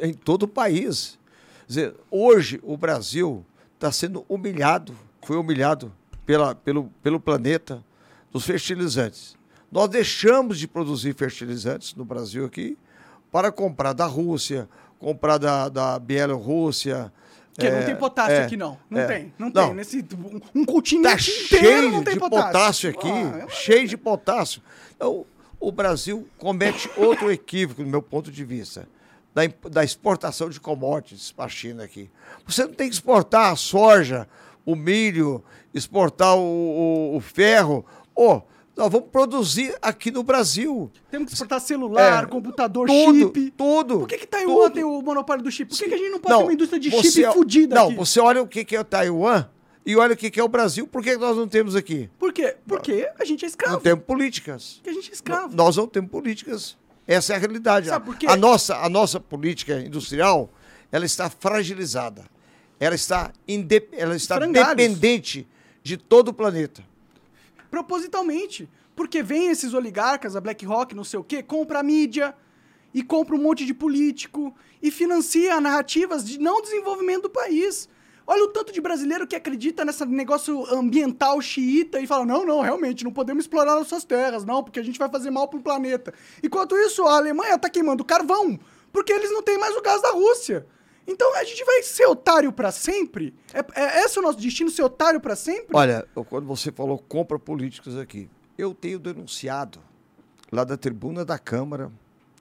É 0.00 0.06
em 0.08 0.14
todo 0.14 0.44
o 0.44 0.48
país. 0.48 1.18
Quer 1.60 1.66
dizer, 1.66 1.94
hoje 2.10 2.60
o 2.62 2.76
Brasil 2.76 3.44
está 3.74 3.90
sendo 3.90 4.24
humilhado, 4.28 4.96
foi 5.22 5.36
humilhado 5.36 5.92
pela, 6.26 6.54
pelo, 6.54 6.90
pelo 7.02 7.20
planeta 7.20 7.84
dos 8.32 8.44
fertilizantes. 8.44 9.36
Nós 9.70 9.88
deixamos 9.88 10.58
de 10.58 10.66
produzir 10.66 11.14
fertilizantes 11.14 11.94
no 11.94 12.04
Brasil 12.04 12.44
aqui 12.44 12.76
para 13.30 13.52
comprar 13.52 13.92
da 13.92 14.06
Rússia, 14.06 14.68
comprar 14.98 15.38
da, 15.38 15.68
da 15.68 15.98
Bielorrússia. 15.98 17.12
Que 17.56 17.70
não 17.70 17.78
é, 17.78 17.82
tem 17.82 17.96
potássio 17.96 18.36
é, 18.36 18.44
aqui, 18.44 18.56
não. 18.56 18.78
Não 18.88 19.00
é. 19.00 19.06
tem, 19.06 19.34
não, 19.38 19.50
tem. 19.50 19.74
Nesse, 19.74 20.04
um, 20.54 20.62
um 20.62 21.02
Tá 21.02 21.18
cheio 21.18 21.90
não 21.90 22.02
tem 22.02 22.14
de 22.14 22.20
potássio, 22.20 22.52
potássio, 22.52 22.90
aqui, 22.90 23.08
Ah, 23.08 23.46
cheio 23.48 23.86
de 23.86 23.96
potássio. 23.96 24.62
Então, 24.96 25.26
o 25.58 25.70
Brasil 25.70 26.26
comete 26.38 26.90
outro 26.96 27.30
equívoco, 27.30 27.82
do 27.84 27.88
meu 27.88 28.02
ponto 28.02 28.32
de 28.32 28.44
vista, 28.44 28.88
da, 29.34 29.42
da 29.70 29.84
exportação 29.84 30.48
de 30.48 30.58
commodities 30.60 31.30
para 31.32 31.44
a 31.44 31.48
China 31.48 31.84
aqui. 31.84 32.10
Você 32.46 32.64
não 32.64 32.72
tem 32.72 32.88
que 32.88 32.94
exportar 32.94 33.52
a 33.52 33.56
soja, 33.56 34.28
o 34.66 34.74
milho, 34.74 35.42
exportar 35.72 36.36
o, 36.36 36.40
o- 36.42 37.16
o 37.16 37.20
ferro. 37.20 37.84
Ô, 38.14 38.42
Nós 38.76 38.90
vamos 38.90 39.08
produzir 39.10 39.76
aqui 39.82 40.10
no 40.10 40.22
Brasil. 40.22 40.90
Temos 41.10 41.26
que 41.28 41.34
exportar 41.34 41.60
celular, 41.60 42.24
É, 42.24 42.26
computador, 42.26 42.86
tudo, 42.86 43.18
chip. 43.18 43.50
tudo. 43.50 43.98
Por 44.00 44.08
que, 44.08 44.16
que 44.18 44.26
Taiwan 44.26 44.54
tudo. 44.54 44.70
tem 44.74 44.84
o 44.84 45.02
monopólio 45.02 45.42
do 45.44 45.50
chip? 45.50 45.68
Por 45.68 45.76
que, 45.78 45.88
que 45.88 45.94
a 45.94 45.98
gente 45.98 46.10
não 46.10 46.18
pode 46.20 46.34
ter 46.38 46.42
uma 46.44 46.52
indústria 46.52 46.80
de 46.80 46.90
chip 46.90 47.24
fodida 47.34 47.74
Não, 47.74 47.86
aqui? 47.88 47.96
você 47.96 48.18
olha 48.20 48.40
o 48.40 48.46
que 48.46 48.64
que 48.64 48.74
é 48.74 48.80
o 48.80 48.84
Taiwan 48.84 49.44
e 49.84 49.96
olha 49.96 50.14
o 50.14 50.16
que 50.16 50.30
que 50.30 50.40
é 50.40 50.42
o 50.44 50.48
Brasil. 50.48 50.86
Por 50.86 51.02
que 51.02 51.10
que 51.12 51.18
nós 51.18 51.36
não 51.36 51.46
temos 51.46 51.76
aqui? 51.76 52.08
Por 52.18 52.32
quê? 52.32 52.56
Porque 52.66 53.06
a 53.18 53.24
gente 53.24 53.44
é 53.44 53.48
escravo. 53.48 53.74
Não 53.74 53.80
temos 53.82 54.04
políticas. 54.04 54.74
Porque 54.76 54.90
a 54.90 54.92
gente 54.94 55.10
é 55.10 55.12
escravo. 55.12 55.54
Nós 55.54 55.76
não 55.76 55.86
temos 55.86 56.10
políticas. 56.10 56.78
Essa 57.10 57.32
é 57.32 57.36
a 57.36 57.38
realidade. 57.40 57.88
Sabe 57.88 58.06
por 58.06 58.16
quê? 58.16 58.26
A 58.28 58.36
nossa, 58.36 58.76
a 58.76 58.88
nossa 58.88 59.18
política 59.18 59.80
industrial, 59.80 60.48
ela 60.92 61.04
está 61.04 61.28
fragilizada. 61.28 62.24
Ela 62.78 62.94
está, 62.94 63.32
inde- 63.48 63.88
ela 63.92 64.14
está 64.14 64.36
Frangalhos. 64.36 64.76
dependente 64.76 65.46
de 65.82 65.96
todo 65.96 66.28
o 66.28 66.32
planeta. 66.32 66.84
Propositalmente. 67.68 68.68
Porque 68.94 69.22
vem 69.22 69.48
esses 69.48 69.74
oligarcas, 69.74 70.36
a 70.36 70.40
BlackRock, 70.40 70.94
não 70.94 71.04
sei 71.04 71.18
o 71.18 71.24
quê, 71.24 71.42
compra 71.42 71.80
a 71.80 71.82
mídia 71.82 72.34
e 72.94 73.02
compra 73.02 73.34
um 73.34 73.42
monte 73.42 73.64
de 73.66 73.74
político 73.74 74.54
e 74.82 74.90
financia 74.90 75.60
narrativas 75.60 76.24
de 76.24 76.38
não 76.38 76.62
desenvolvimento 76.62 77.22
do 77.22 77.30
país. 77.30 77.88
Olha 78.30 78.44
o 78.44 78.48
tanto 78.48 78.72
de 78.72 78.80
brasileiro 78.80 79.26
que 79.26 79.34
acredita 79.34 79.84
nesse 79.84 80.06
negócio 80.06 80.64
ambiental 80.72 81.42
xiita 81.42 81.98
e 81.98 82.06
fala: 82.06 82.24
não, 82.24 82.46
não, 82.46 82.60
realmente, 82.60 83.02
não 83.02 83.12
podemos 83.12 83.42
explorar 83.42 83.74
nossas 83.74 84.04
terras, 84.04 84.44
não, 84.44 84.62
porque 84.62 84.78
a 84.78 84.84
gente 84.84 85.00
vai 85.00 85.08
fazer 85.08 85.32
mal 85.32 85.48
pro 85.48 85.58
planeta. 85.60 86.14
Enquanto 86.40 86.76
isso, 86.76 87.04
a 87.04 87.16
Alemanha 87.16 87.58
tá 87.58 87.68
queimando 87.68 88.04
carvão, 88.04 88.56
porque 88.92 89.12
eles 89.12 89.32
não 89.32 89.42
têm 89.42 89.58
mais 89.58 89.76
o 89.76 89.82
gás 89.82 90.00
da 90.00 90.12
Rússia. 90.12 90.64
Então 91.08 91.34
a 91.34 91.42
gente 91.42 91.64
vai 91.64 91.82
ser 91.82 92.06
otário 92.06 92.52
pra 92.52 92.70
sempre? 92.70 93.34
É, 93.52 93.64
é 93.74 94.04
esse 94.04 94.16
o 94.20 94.22
nosso 94.22 94.38
destino, 94.38 94.70
ser 94.70 94.84
otário 94.84 95.20
pra 95.20 95.34
sempre? 95.34 95.76
Olha, 95.76 96.06
quando 96.28 96.46
você 96.46 96.70
falou 96.70 97.00
compra 97.00 97.36
políticos 97.36 97.98
aqui, 97.98 98.30
eu 98.56 98.72
tenho 98.72 99.00
denunciado 99.00 99.80
lá 100.52 100.62
da 100.62 100.76
tribuna 100.76 101.24
da 101.24 101.36
Câmara, 101.36 101.90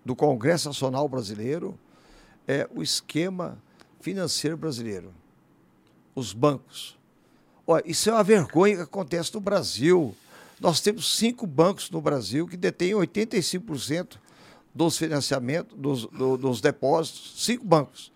do 0.06 0.16
Congresso 0.16 0.70
Nacional 0.70 1.10
Brasileiro, 1.10 1.80
é, 2.48 2.70
o 2.76 2.84
esquema 2.84 3.58
financeiro 4.00 4.56
brasileiro. 4.56 5.12
Os 6.20 6.34
bancos. 6.34 6.98
Olha, 7.66 7.82
isso 7.86 8.10
é 8.10 8.14
uma 8.14 8.24
vergonha 8.26 8.76
que 8.76 8.82
acontece 8.82 9.34
no 9.34 9.40
Brasil. 9.40 10.14
Nós 10.60 10.82
temos 10.82 11.16
cinco 11.16 11.48
bancos 11.48 11.90
no 11.90 12.02
Brasil 12.02 12.46
que 12.46 12.58
detêm 12.58 12.92
85% 12.92 14.18
dos 14.76 14.98
financiamentos, 14.98 15.78
dos, 15.78 16.06
do- 16.08 16.36
dos 16.36 16.60
depósitos. 16.60 17.36
Cinco 17.46 17.64
bancos. 17.64 18.12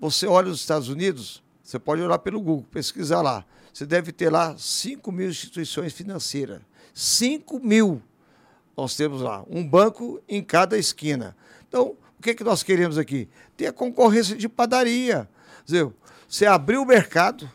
Você 0.00 0.26
olha 0.26 0.48
os 0.48 0.60
Estados 0.60 0.88
Unidos, 0.88 1.42
você 1.62 1.78
pode 1.78 2.00
olhar 2.00 2.18
pelo 2.18 2.40
Google, 2.40 2.64
pesquisar 2.70 3.20
lá. 3.20 3.44
Você 3.72 3.84
deve 3.84 4.10
ter 4.10 4.30
lá 4.30 4.56
5 4.56 5.12
mil 5.12 5.28
instituições 5.28 5.92
financeiras. 5.92 6.62
5 6.94 7.58
mil 7.60 8.00
nós 8.74 8.96
temos 8.96 9.20
lá. 9.20 9.44
Um 9.50 9.66
banco 9.68 10.18
em 10.26 10.42
cada 10.42 10.78
esquina. 10.78 11.36
Então, 11.68 11.94
o 12.18 12.22
que, 12.22 12.30
é 12.30 12.34
que 12.34 12.44
nós 12.44 12.62
queremos 12.62 12.96
aqui? 12.96 13.28
Ter 13.54 13.66
a 13.66 13.72
concorrência 13.72 14.34
de 14.34 14.48
padaria. 14.48 15.28
Quer 15.58 15.64
dizer, 15.66 15.92
você 16.34 16.46
abrir 16.46 16.78
o 16.78 16.84
mercado 16.84 17.48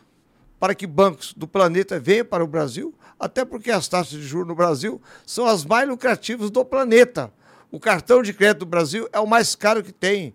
para 0.58 0.74
que 0.74 0.86
bancos 0.86 1.34
do 1.34 1.46
planeta 1.46 2.00
venham 2.00 2.24
para 2.24 2.42
o 2.42 2.46
Brasil, 2.46 2.94
até 3.18 3.44
porque 3.44 3.70
as 3.70 3.86
taxas 3.86 4.18
de 4.18 4.26
juros 4.26 4.48
no 4.48 4.54
Brasil 4.54 5.02
são 5.26 5.44
as 5.44 5.66
mais 5.66 5.86
lucrativas 5.86 6.50
do 6.50 6.64
planeta. 6.64 7.30
O 7.70 7.78
cartão 7.78 8.22
de 8.22 8.32
crédito 8.32 8.60
do 8.60 8.66
Brasil 8.66 9.06
é 9.12 9.20
o 9.20 9.26
mais 9.26 9.54
caro 9.54 9.82
que 9.82 9.92
tem. 9.92 10.34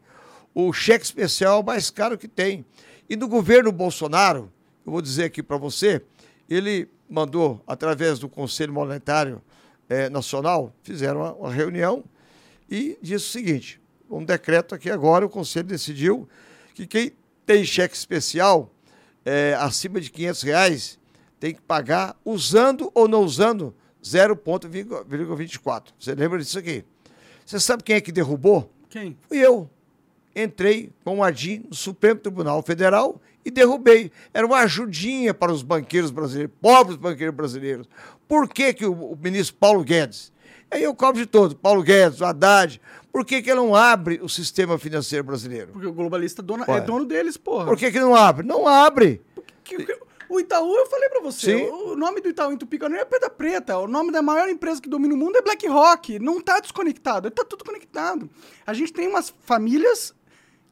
O 0.53 0.71
cheque 0.71 1.03
especial 1.03 1.57
é 1.57 1.59
o 1.63 1.65
mais 1.65 1.89
caro 1.89 2.19
que 2.19 2.27
tem. 2.27 2.63
E 3.09 3.15
no 3.15 3.27
governo 3.27 3.71
Bolsonaro, 3.71 4.51
eu 4.85 4.91
vou 4.91 5.01
dizer 5.01 5.23
aqui 5.23 5.41
para 5.41 5.57
você, 5.57 6.03
ele 6.47 6.87
mandou, 7.09 7.63
através 7.65 8.19
do 8.19 8.29
Conselho 8.29 8.71
Monetário 8.71 9.41
eh, 9.89 10.07
Nacional, 10.07 10.71
fizeram 10.83 11.21
uma, 11.21 11.33
uma 11.33 11.51
reunião 11.51 12.03
e 12.69 12.95
disse 13.01 13.25
o 13.25 13.29
seguinte: 13.29 13.81
um 14.07 14.23
decreto 14.23 14.75
aqui 14.75 14.91
agora, 14.91 15.25
o 15.25 15.29
Conselho 15.29 15.67
decidiu 15.67 16.29
que 16.75 16.85
quem 16.85 17.11
tem 17.45 17.63
cheque 17.63 17.95
especial 17.95 18.71
eh, 19.25 19.55
acima 19.59 19.99
de 19.99 20.09
500 20.09 20.41
reais 20.43 20.99
tem 21.39 21.53
que 21.53 21.61
pagar 21.61 22.15
usando 22.23 22.91
ou 22.93 23.07
não 23.07 23.21
usando 23.21 23.75
0,24. 24.03 25.87
Você 25.99 26.15
lembra 26.15 26.39
disso 26.39 26.59
aqui? 26.59 26.83
Você 27.45 27.59
sabe 27.59 27.83
quem 27.83 27.95
é 27.95 28.01
que 28.01 28.11
derrubou? 28.11 28.71
Quem? 28.89 29.17
Fui 29.27 29.37
eu. 29.37 29.69
Entrei 30.35 30.91
com 31.03 31.19
o 31.19 31.23
ADI 31.23 31.65
no 31.69 31.75
Supremo 31.75 32.19
Tribunal 32.19 32.61
Federal 32.61 33.21
e 33.43 33.51
derrubei. 33.51 34.11
Era 34.33 34.45
uma 34.45 34.57
ajudinha 34.59 35.33
para 35.33 35.51
os 35.51 35.63
banqueiros 35.63 36.11
brasileiros, 36.11 36.53
pobres 36.61 36.97
banqueiros 36.97 37.35
brasileiros. 37.35 37.87
Por 38.27 38.49
que, 38.49 38.73
que 38.73 38.85
o, 38.85 39.11
o 39.11 39.15
ministro 39.15 39.55
Paulo 39.55 39.83
Guedes, 39.83 40.33
aí 40.69 40.83
eu 40.83 40.95
cobro 40.95 41.21
de 41.21 41.27
todo, 41.27 41.55
Paulo 41.55 41.83
Guedes, 41.83 42.21
o 42.21 42.25
Haddad, 42.25 42.81
por 43.15 43.23
que, 43.25 43.41
que 43.41 43.49
ele 43.49 43.61
não 43.61 43.73
abre 43.73 44.19
o 44.21 44.27
sistema 44.27 44.77
financeiro 44.77 45.23
brasileiro? 45.23 45.71
Porque 45.71 45.87
o 45.87 45.93
globalista 45.93 46.41
dona- 46.43 46.65
Ué. 46.67 46.79
é 46.79 46.81
dono 46.81 47.05
deles, 47.05 47.37
porra. 47.37 47.63
Por 47.65 47.77
que, 47.77 47.89
que 47.89 47.97
não 47.99 48.13
abre? 48.13 48.45
Não 48.45 48.67
abre. 48.67 49.21
Que- 49.63 49.77
que- 49.85 49.99
o 50.27 50.37
Itaú, 50.37 50.75
eu 50.75 50.85
falei 50.87 51.07
pra 51.07 51.21
você, 51.21 51.57
Sim. 51.57 51.63
o 51.69 51.95
nome 51.95 52.19
do 52.19 52.27
Itaú 52.27 52.51
em 52.51 52.57
Tupi-Guarani 52.57 52.99
é 52.99 53.05
Pedra 53.05 53.29
Preta. 53.29 53.77
O 53.77 53.87
nome 53.87 54.11
da 54.11 54.21
maior 54.21 54.49
empresa 54.49 54.81
que 54.81 54.89
domina 54.89 55.13
o 55.13 55.17
mundo 55.17 55.37
é 55.37 55.41
BlackRock. 55.41 56.19
Não 56.19 56.41
tá 56.41 56.59
desconectado, 56.59 57.31
tá 57.31 57.45
tudo 57.45 57.63
conectado. 57.63 58.29
A 58.67 58.73
gente 58.73 58.91
tem 58.91 59.07
umas 59.07 59.33
famílias 59.45 60.13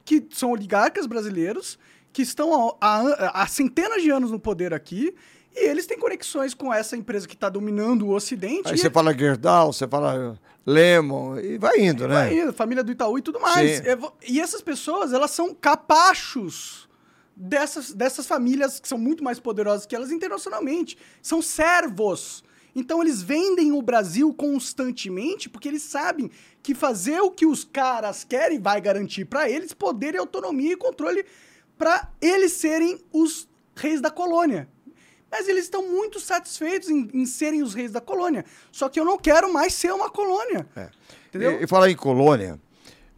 que 0.04 0.28
são 0.32 0.52
oligarcas 0.52 1.06
brasileiros, 1.06 1.80
que 2.12 2.24
estão 2.24 2.76
há, 2.82 3.48
centenas 3.48 4.02
de 4.04 4.10
anos 4.10 4.32
no 4.32 4.40
poder 4.40 4.74
aqui, 4.74 5.16
e 5.56 5.70
eles 5.70 5.86
têm 5.86 5.98
conexões 5.98 6.54
com 6.54 6.74
essa 6.74 6.98
empresa 6.98 7.26
que 7.28 7.38
tá 7.38 7.48
dominando 7.48 8.08
o 8.08 8.14
Ocidente. 8.14 8.70
Aí 8.70 8.78
você 8.78 8.90
fala 8.90 9.18
Gerdau, 9.18 9.72
você 9.72 9.88
fala 9.88 10.38
Lemon, 10.66 11.38
e 11.40 11.58
vai 11.58 11.80
indo, 11.80 12.08
né? 12.08 12.22
Aí, 12.24 12.52
família 12.54 12.84
do 12.84 12.92
Itaú 12.92 13.18
e 13.18 13.22
tudo 13.22 13.40
mais. 13.40 13.78
Sim. 13.78 13.96
Vou- 13.96 14.16
E 14.28 14.40
essas 14.40 14.62
pessoas, 14.62 15.12
elas 15.12 15.32
são 15.32 15.54
capachos 15.54 16.88
dessas, 17.36 17.92
dessas 17.94 18.26
famílias 18.26 18.80
que 18.80 18.88
são 18.88 18.98
muito 18.98 19.24
mais 19.24 19.40
poderosas 19.40 19.86
que 19.86 19.96
elas 19.96 20.12
internacionalmente. 20.12 20.98
São 21.22 21.42
servos. 21.42 22.44
Então 22.76 23.02
eles 23.02 23.22
vendem 23.22 23.72
o 23.72 23.82
Brasil 23.82 24.34
constantemente 24.34 25.48
porque 25.50 25.68
eles 25.68 25.84
sabem 25.84 26.32
que 26.64 26.74
fazer 26.74 27.20
o 27.22 27.30
que 27.30 27.46
os 27.46 27.64
caras 27.64 28.24
querem 28.24 28.60
vai 28.60 28.80
garantir 28.82 29.26
para 29.26 29.50
eles 29.50 29.74
poder 29.74 30.16
e 30.16 30.18
autonomia 30.18 30.74
e 30.74 30.78
controle 30.78 31.26
para 31.78 32.10
eles 32.22 32.54
serem 32.54 33.00
os 33.12 33.48
reis 33.76 34.00
da 34.02 34.10
colônia. 34.10 34.68
Mas 35.34 35.48
eles 35.48 35.64
estão 35.64 35.82
muito 35.82 36.20
satisfeitos 36.20 36.92
em, 36.92 37.10
em 37.12 37.26
serem 37.26 37.64
os 37.64 37.74
reis 37.74 37.92
da 37.92 38.00
colônia. 38.00 38.46
Só 38.72 38.88
que 38.88 39.00
eu 39.00 39.04
não 39.04 39.18
quero 39.18 39.52
mais 39.52 39.74
ser 39.74 39.92
uma 39.92 40.08
colônia. 40.08 40.64
É. 40.76 40.90
Entendeu? 41.30 41.60
E, 41.60 41.64
e 41.64 41.68
falar 41.68 41.90
em 41.90 41.96
colônia, 41.96 42.62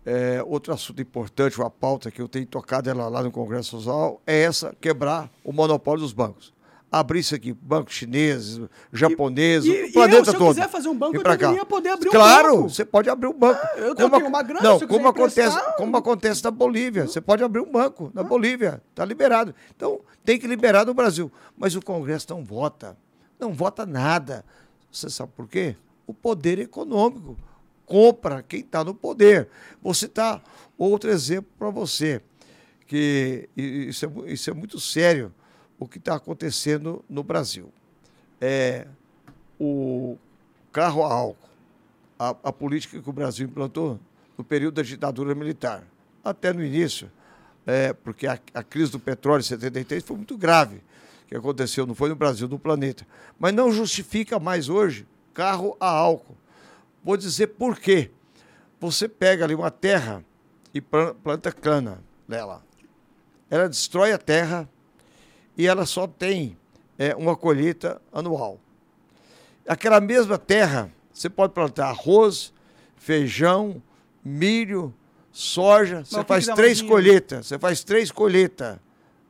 é, 0.06 0.42
outro 0.48 0.74
assunto 0.74 1.02
importante, 1.02 1.60
uma 1.60 1.70
pauta 1.70 2.10
que 2.10 2.22
eu 2.22 2.30
tenho 2.30 2.46
tocado 2.46 2.90
ela 2.90 3.10
lá 3.10 3.22
no 3.22 3.30
Congresso 3.30 3.72
Social, 3.72 4.22
é 4.26 4.44
essa, 4.44 4.74
quebrar 4.80 5.30
o 5.44 5.52
monopólio 5.52 6.04
dos 6.04 6.14
bancos. 6.14 6.54
Abrir 6.98 7.20
isso 7.20 7.36
aqui, 7.36 7.52
bancos 7.52 7.94
chineses, 7.94 8.58
japoneses, 8.94 9.70
e- 9.70 9.90
o 9.90 9.92
planeta 9.92 10.20
eu, 10.20 10.26
se 10.26 10.30
eu 10.32 10.38
todo. 10.40 10.56
quiser 10.56 10.70
fazer 10.70 10.88
um 10.88 10.96
banco, 10.96 11.18
eu 11.18 11.22
cá. 11.22 11.66
poder 11.66 11.90
abrir 11.90 12.08
um 12.08 12.12
claro, 12.12 12.56
banco. 12.56 12.70
você 12.70 12.86
pode 12.86 13.10
abrir 13.10 13.28
um 13.28 13.34
banco. 13.38 13.60
Ah, 13.62 13.74
eu- 13.78 13.96
Como 13.96 14.10
tenho 14.18 14.28
uma 14.30 14.42
grana, 14.42 14.62
Não, 14.64 14.78
se 14.78 14.86
eu 14.86 14.88
como 14.88 15.06
acontece, 15.10 15.58
como 15.76 15.98
acontece 15.98 16.42
na 16.42 16.52
Bolívia. 16.52 17.06
Você 17.06 17.20
pode 17.20 17.44
abrir 17.44 17.60
um 17.60 17.70
banco 17.70 18.10
na 18.14 18.24
Bolívia, 18.24 18.82
está 18.92 19.04
liberado. 19.04 19.54
Então, 19.76 20.00
tem 20.24 20.40
que 20.40 20.48
liberar 20.48 20.86
no 20.86 20.94
Brasil. 20.94 21.30
Mas 21.58 21.76
o 21.76 21.82
Congresso 21.82 22.28
não 22.30 22.46
vota. 22.46 22.96
Não 23.38 23.52
vota 23.54 23.86
nada. 23.86 24.46
Você 24.90 25.10
sabe 25.10 25.34
por 25.36 25.50
quê? 25.50 25.76
O 26.08 26.14
poder 26.14 26.60
econômico 26.60 27.36
compra 27.86 28.42
quem 28.42 28.62
está 28.62 28.86
no 28.86 28.96
poder. 28.96 29.50
Vou 29.84 29.94
citar 29.94 30.42
outro 30.78 31.10
exemplo 31.10 31.52
para 31.60 31.70
você, 31.70 32.22
que 32.88 33.50
isso 33.58 34.06
é, 34.06 34.32
isso 34.32 34.50
é 34.50 34.54
muito 34.54 34.80
sério, 34.80 35.34
o 35.80 35.88
que 35.88 35.98
está 35.98 36.16
acontecendo 36.16 37.04
no 37.10 37.24
Brasil. 37.24 37.72
É 38.40 38.88
o 39.60 40.18
carro 40.72 41.04
a 41.04 41.14
álcool, 41.14 41.50
a, 42.20 42.30
a 42.30 42.52
política 42.52 43.02
que 43.02 43.10
o 43.10 43.14
Brasil 43.14 43.46
implantou 43.48 44.00
no 44.38 44.44
período 44.44 44.76
da 44.76 44.82
ditadura 44.82 45.34
militar. 45.34 45.84
Até 46.24 46.52
no 46.52 46.64
início, 46.64 47.12
é, 47.66 47.94
porque 47.94 48.28
a, 48.28 48.40
a 48.54 48.64
crise 48.64 48.92
do 48.92 49.00
petróleo 49.00 49.42
em 49.42 49.44
73 49.46 50.04
foi 50.04 50.18
muito 50.18 50.38
grave, 50.38 50.82
que 51.28 51.36
aconteceu, 51.36 51.86
não 51.86 51.96
foi 51.96 52.10
no 52.10 52.16
Brasil, 52.16 52.48
no 52.48 52.60
planeta. 52.60 53.06
Mas 53.40 53.54
não 53.54 53.72
justifica 53.72 54.40
mais 54.40 54.70
hoje 54.70 55.08
carro 55.34 55.76
a 55.80 55.88
álcool. 55.88 56.36
Vou 57.04 57.18
dizer 57.18 57.48
por 57.48 57.80
quê. 57.80 58.10
Você 58.80 59.08
pega 59.08 59.44
ali 59.44 59.56
uma 59.56 59.72
terra 59.72 60.24
e 60.74 60.82
plan- 60.82 61.16
planta 61.24 61.52
cana 61.52 62.04
nela. 62.28 62.64
Ela 63.50 63.70
destrói 63.70 64.12
a 64.12 64.18
terra 64.18 64.68
e 65.58 65.68
ela 65.68 65.86
só 65.86 66.08
tem 66.08 66.58
é, 66.98 67.16
uma 67.16 67.36
colheita 67.36 68.02
anual. 68.12 68.60
Aquela 69.68 70.00
mesma 70.00 70.38
terra, 70.38 70.92
você 71.12 71.30
pode 71.30 71.54
plantar 71.54 71.88
arroz, 71.88 72.54
feijão, 72.96 73.82
milho, 74.24 74.94
soja, 75.32 76.04
você 76.06 76.24
faz 76.24 76.46
três 76.48 76.82
colheitas, 76.82 77.48
você 77.48 77.60
faz 77.60 77.84
três 77.84 78.12
colheitas, 78.12 78.78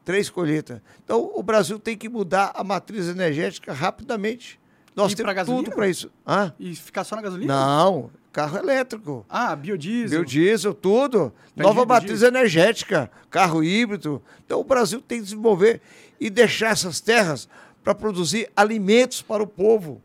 três 0.03 0.30
colheitas. 0.30 0.82
Então, 1.03 1.32
o 1.34 1.41
Brasil 1.41 1.80
tem 1.80 1.97
que 1.97 2.07
mudar 2.07 2.51
a 2.53 2.63
matriz 2.63 3.07
energética 3.07 3.73
rapidamente. 3.73 4.59
Nós 4.95 5.11
E 5.11 5.15
temos 5.15 5.45
tudo 5.45 5.71
para 5.71 5.89
isso. 5.89 6.09
Hã? 6.26 6.53
E 6.57 6.73
ficar 6.76 7.03
só 7.03 7.15
na 7.15 7.21
gasolina? 7.21 7.53
Não, 7.53 8.09
carro 8.36 8.58
elétrico. 8.58 9.26
Ah, 9.30 9.56
biodiesel. 9.56 10.20
Biodiesel, 10.20 10.74
tudo. 10.74 11.32
Nova 11.56 11.86
matriz 11.86 12.22
energética, 12.22 13.10
carro 13.30 13.64
híbrido. 13.64 14.22
Então 14.46 14.60
o 14.60 14.64
Brasil 14.64 15.02
tem 15.02 15.20
que 15.20 15.24
desenvolver 15.24 15.80
e 16.20 16.30
deixar 16.30 16.72
essas 16.72 17.00
terras 17.00 17.48
para 17.82 17.96
produzir 17.96 18.50
alimentos 18.54 19.22
para 19.22 19.42
o 19.42 19.48
povo. 19.48 20.02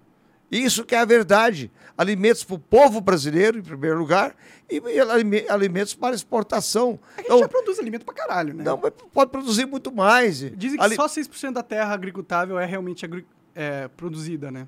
Isso 0.49 0.85
que 0.85 0.95
é 0.95 0.99
a 1.01 1.05
verdade. 1.05 1.73
Alimentos 1.99 2.45
para 2.45 2.55
o 2.55 2.59
povo 2.59 3.01
brasileiro, 3.01 3.59
em 3.59 3.63
primeiro 3.63 3.99
lugar, 3.99 4.35
e 4.71 4.79
alime- 5.01 5.45
alimentos 5.49 5.93
para 5.95 6.15
exportação. 6.15 6.99
É 7.17 7.21
a 7.21 7.25
Então, 7.25 7.37
gente 7.39 7.45
já 7.47 7.49
produz 7.49 7.79
alimento 7.81 8.05
pra 8.05 8.15
caralho, 8.15 8.55
né? 8.55 8.63
não, 8.65 8.79
mas 8.81 8.93
pode 9.13 9.31
produzir 9.33 9.67
muito 9.67 9.91
mais. 9.93 10.39
Dizem 10.57 10.79
que 10.79 10.85
Ali- 10.85 10.95
só 10.95 11.07
6% 11.09 11.53
da 11.55 11.63
terra 11.65 11.93
agricultável 11.93 12.59
é 12.61 12.65
realmente 12.65 13.05
agri- 13.05 13.27
é, 13.57 13.89
produzida, 13.89 14.51
né? 14.53 14.67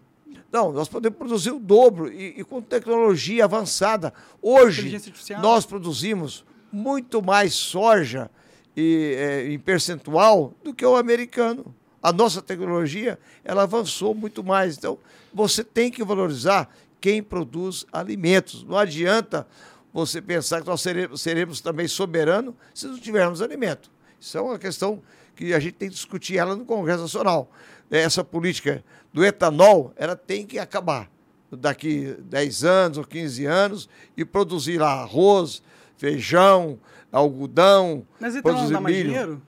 Não, 0.50 0.72
nós 0.72 0.88
podemos 0.88 1.18
produzir 1.18 1.50
o 1.50 1.58
dobro 1.58 2.12
e, 2.12 2.40
e 2.40 2.44
com 2.44 2.60
tecnologia 2.60 3.44
avançada. 3.44 4.12
Hoje, 4.40 5.00
nós 5.40 5.64
produzimos 5.64 6.44
muito 6.72 7.22
mais 7.22 7.54
soja 7.54 8.30
e, 8.76 9.14
eh, 9.16 9.52
em 9.52 9.58
percentual 9.58 10.54
do 10.62 10.74
que 10.74 10.84
o 10.84 10.96
americano. 10.96 11.74
A 12.02 12.12
nossa 12.12 12.42
tecnologia, 12.42 13.18
ela 13.44 13.62
avançou 13.62 14.14
muito 14.14 14.42
mais. 14.42 14.76
Então, 14.76 14.98
você 15.32 15.62
tem 15.62 15.90
que 15.90 16.02
valorizar 16.02 16.68
quem 17.00 17.22
produz 17.22 17.86
alimentos. 17.92 18.64
Não 18.64 18.76
adianta 18.76 19.46
você 19.92 20.20
pensar 20.22 20.62
que 20.62 20.66
nós 20.66 20.80
seremos, 20.80 21.20
seremos 21.20 21.60
também 21.60 21.86
soberanos 21.86 22.54
se 22.74 22.86
não 22.86 22.98
tivermos 22.98 23.42
alimento. 23.42 23.90
Isso 24.20 24.38
é 24.38 24.40
uma 24.40 24.58
questão 24.58 25.02
que 25.34 25.52
a 25.52 25.58
gente 25.58 25.74
tem 25.74 25.88
que 25.88 25.94
discutir 25.94 26.38
ela 26.38 26.56
no 26.56 26.64
Congresso 26.64 27.02
Nacional. 27.02 27.50
Essa 27.92 28.24
política 28.24 28.82
do 29.12 29.24
etanol, 29.24 29.92
ela 29.96 30.16
tem 30.16 30.46
que 30.46 30.58
acabar 30.58 31.10
daqui 31.50 32.16
10 32.20 32.64
anos 32.64 32.98
ou 32.98 33.04
15 33.04 33.44
anos 33.44 33.88
e 34.16 34.24
produzir 34.24 34.78
lá 34.78 35.02
arroz, 35.02 35.62
feijão, 35.98 36.78
algodão, 37.12 38.06
Mas 38.18 38.34
etanol 38.34 38.52
não 38.54 38.60
produzir 38.60 38.72
dá 38.74 38.80
mais 38.80 38.96
milho. 38.96 39.08
dinheiro? 39.10 39.42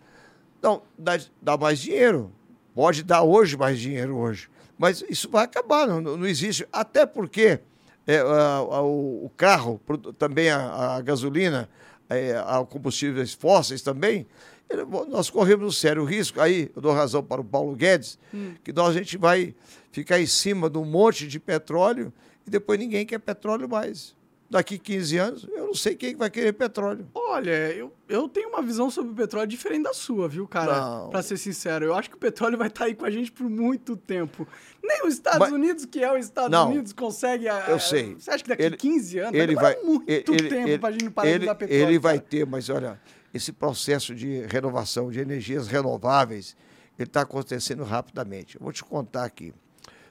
Não, 0.62 0.82
dá, 0.98 1.18
dá 1.40 1.56
mais 1.56 1.78
dinheiro. 1.78 2.30
Pode 2.74 3.02
dar 3.02 3.22
hoje 3.22 3.56
mais 3.56 3.78
dinheiro 3.78 4.16
hoje. 4.16 4.48
Mas 4.76 5.02
isso 5.08 5.28
vai 5.30 5.44
acabar, 5.44 5.86
não, 5.86 6.00
não 6.00 6.26
existe. 6.26 6.66
Até 6.72 7.06
porque 7.06 7.60
é, 8.06 8.18
a- 8.18 8.56
a- 8.56 8.82
o, 8.82 9.30
carro, 9.36 9.80
também 10.18 10.50
a, 10.50 10.96
a 10.96 11.00
gasolina, 11.00 11.68
é, 12.10 12.36
a 12.36 12.64
combustíveis 12.68 13.32
fósseis 13.32 13.80
também, 13.80 14.26
ele- 14.70 14.84
nós 15.08 15.30
corremos 15.30 15.66
um 15.66 15.70
sério 15.72 16.04
risco. 16.04 16.40
Aí 16.40 16.70
eu 16.74 16.82
dou 16.82 16.92
razão 16.92 17.22
para 17.22 17.40
o 17.40 17.44
Paulo 17.44 17.74
Guedes, 17.74 18.18
que 18.62 18.72
nós 18.72 18.88
a 18.88 18.98
gente 18.98 19.16
vai 19.18 19.54
ficar 19.92 20.20
em 20.20 20.26
cima 20.26 20.68
de 20.70 20.78
um 20.78 20.84
monte 20.84 21.26
de 21.28 21.38
petróleo 21.38 22.12
e 22.46 22.50
depois 22.50 22.78
ninguém 22.78 23.04
quer 23.06 23.18
petróleo 23.18 23.68
mais. 23.68 24.14
Daqui 24.50 24.78
15 24.78 25.16
anos, 25.16 25.46
eu 25.50 25.66
não 25.68 25.74
sei 25.74 25.96
quem 25.96 26.14
vai 26.14 26.30
querer 26.30 26.52
petróleo. 26.52 27.06
Olha, 27.14 27.50
eu, 27.72 27.92
eu 28.08 28.28
tenho 28.28 28.50
uma 28.50 28.62
visão 28.62 28.88
sobre 28.90 29.10
o 29.10 29.14
petróleo 29.14 29.48
diferente 29.48 29.82
da 29.84 29.94
sua, 29.94 30.28
viu, 30.28 30.46
cara? 30.46 31.08
Pra 31.08 31.22
ser 31.22 31.38
sincero, 31.38 31.86
eu 31.86 31.94
acho 31.94 32.10
que 32.10 32.14
o 32.14 32.18
petróleo 32.18 32.56
vai 32.58 32.68
estar 32.68 32.84
aí 32.84 32.94
com 32.94 33.04
a 33.06 33.10
gente 33.10 33.32
por 33.32 33.48
muito 33.48 33.96
tempo. 33.96 34.46
Nem 34.82 35.06
os 35.06 35.14
Estados 35.14 35.40
Mas- 35.40 35.52
Unidos, 35.52 35.86
que 35.86 36.04
é 36.04 36.12
os 36.16 36.26
Estados 36.26 36.50
Não. 36.50 36.70
Unidos, 36.70 36.92
consegue. 36.92 37.48
a- 37.48 37.64
Eu 37.68 37.76
a- 37.76 37.80
sei. 37.80 38.14
Você 38.14 38.30
acha 38.30 38.44
que 38.44 38.48
daqui 38.50 38.62
Ele- 38.62 38.76
15 38.76 39.18
anos 39.18 39.34
ele 39.34 39.54
vai 39.56 39.76
muito 39.82 40.08
ele- 40.08 40.48
tempo 40.48 40.68
ele- 40.68 40.78
pra 40.78 40.90
gente 40.92 41.10
parar 41.10 41.26
de 41.28 41.34
ele, 41.34 41.44
usar 41.46 41.54
petróleo? 41.56 41.82
ele 41.82 41.98
vai 41.98 42.18
cara. 42.18 42.28
ter, 42.30 42.46
mas 42.46 42.68
olha, 42.68 43.00
esse 43.34 43.52
processo 43.52 44.14
de 44.14 44.46
renovação 44.46 45.10
de 45.10 45.18
energias 45.18 45.66
renováveis, 45.66 46.56
ele 46.96 47.08
está 47.08 47.22
acontecendo 47.22 47.82
rapidamente. 47.82 48.54
Eu 48.54 48.62
vou 48.62 48.72
te 48.72 48.84
contar 48.84 49.24
aqui. 49.24 49.52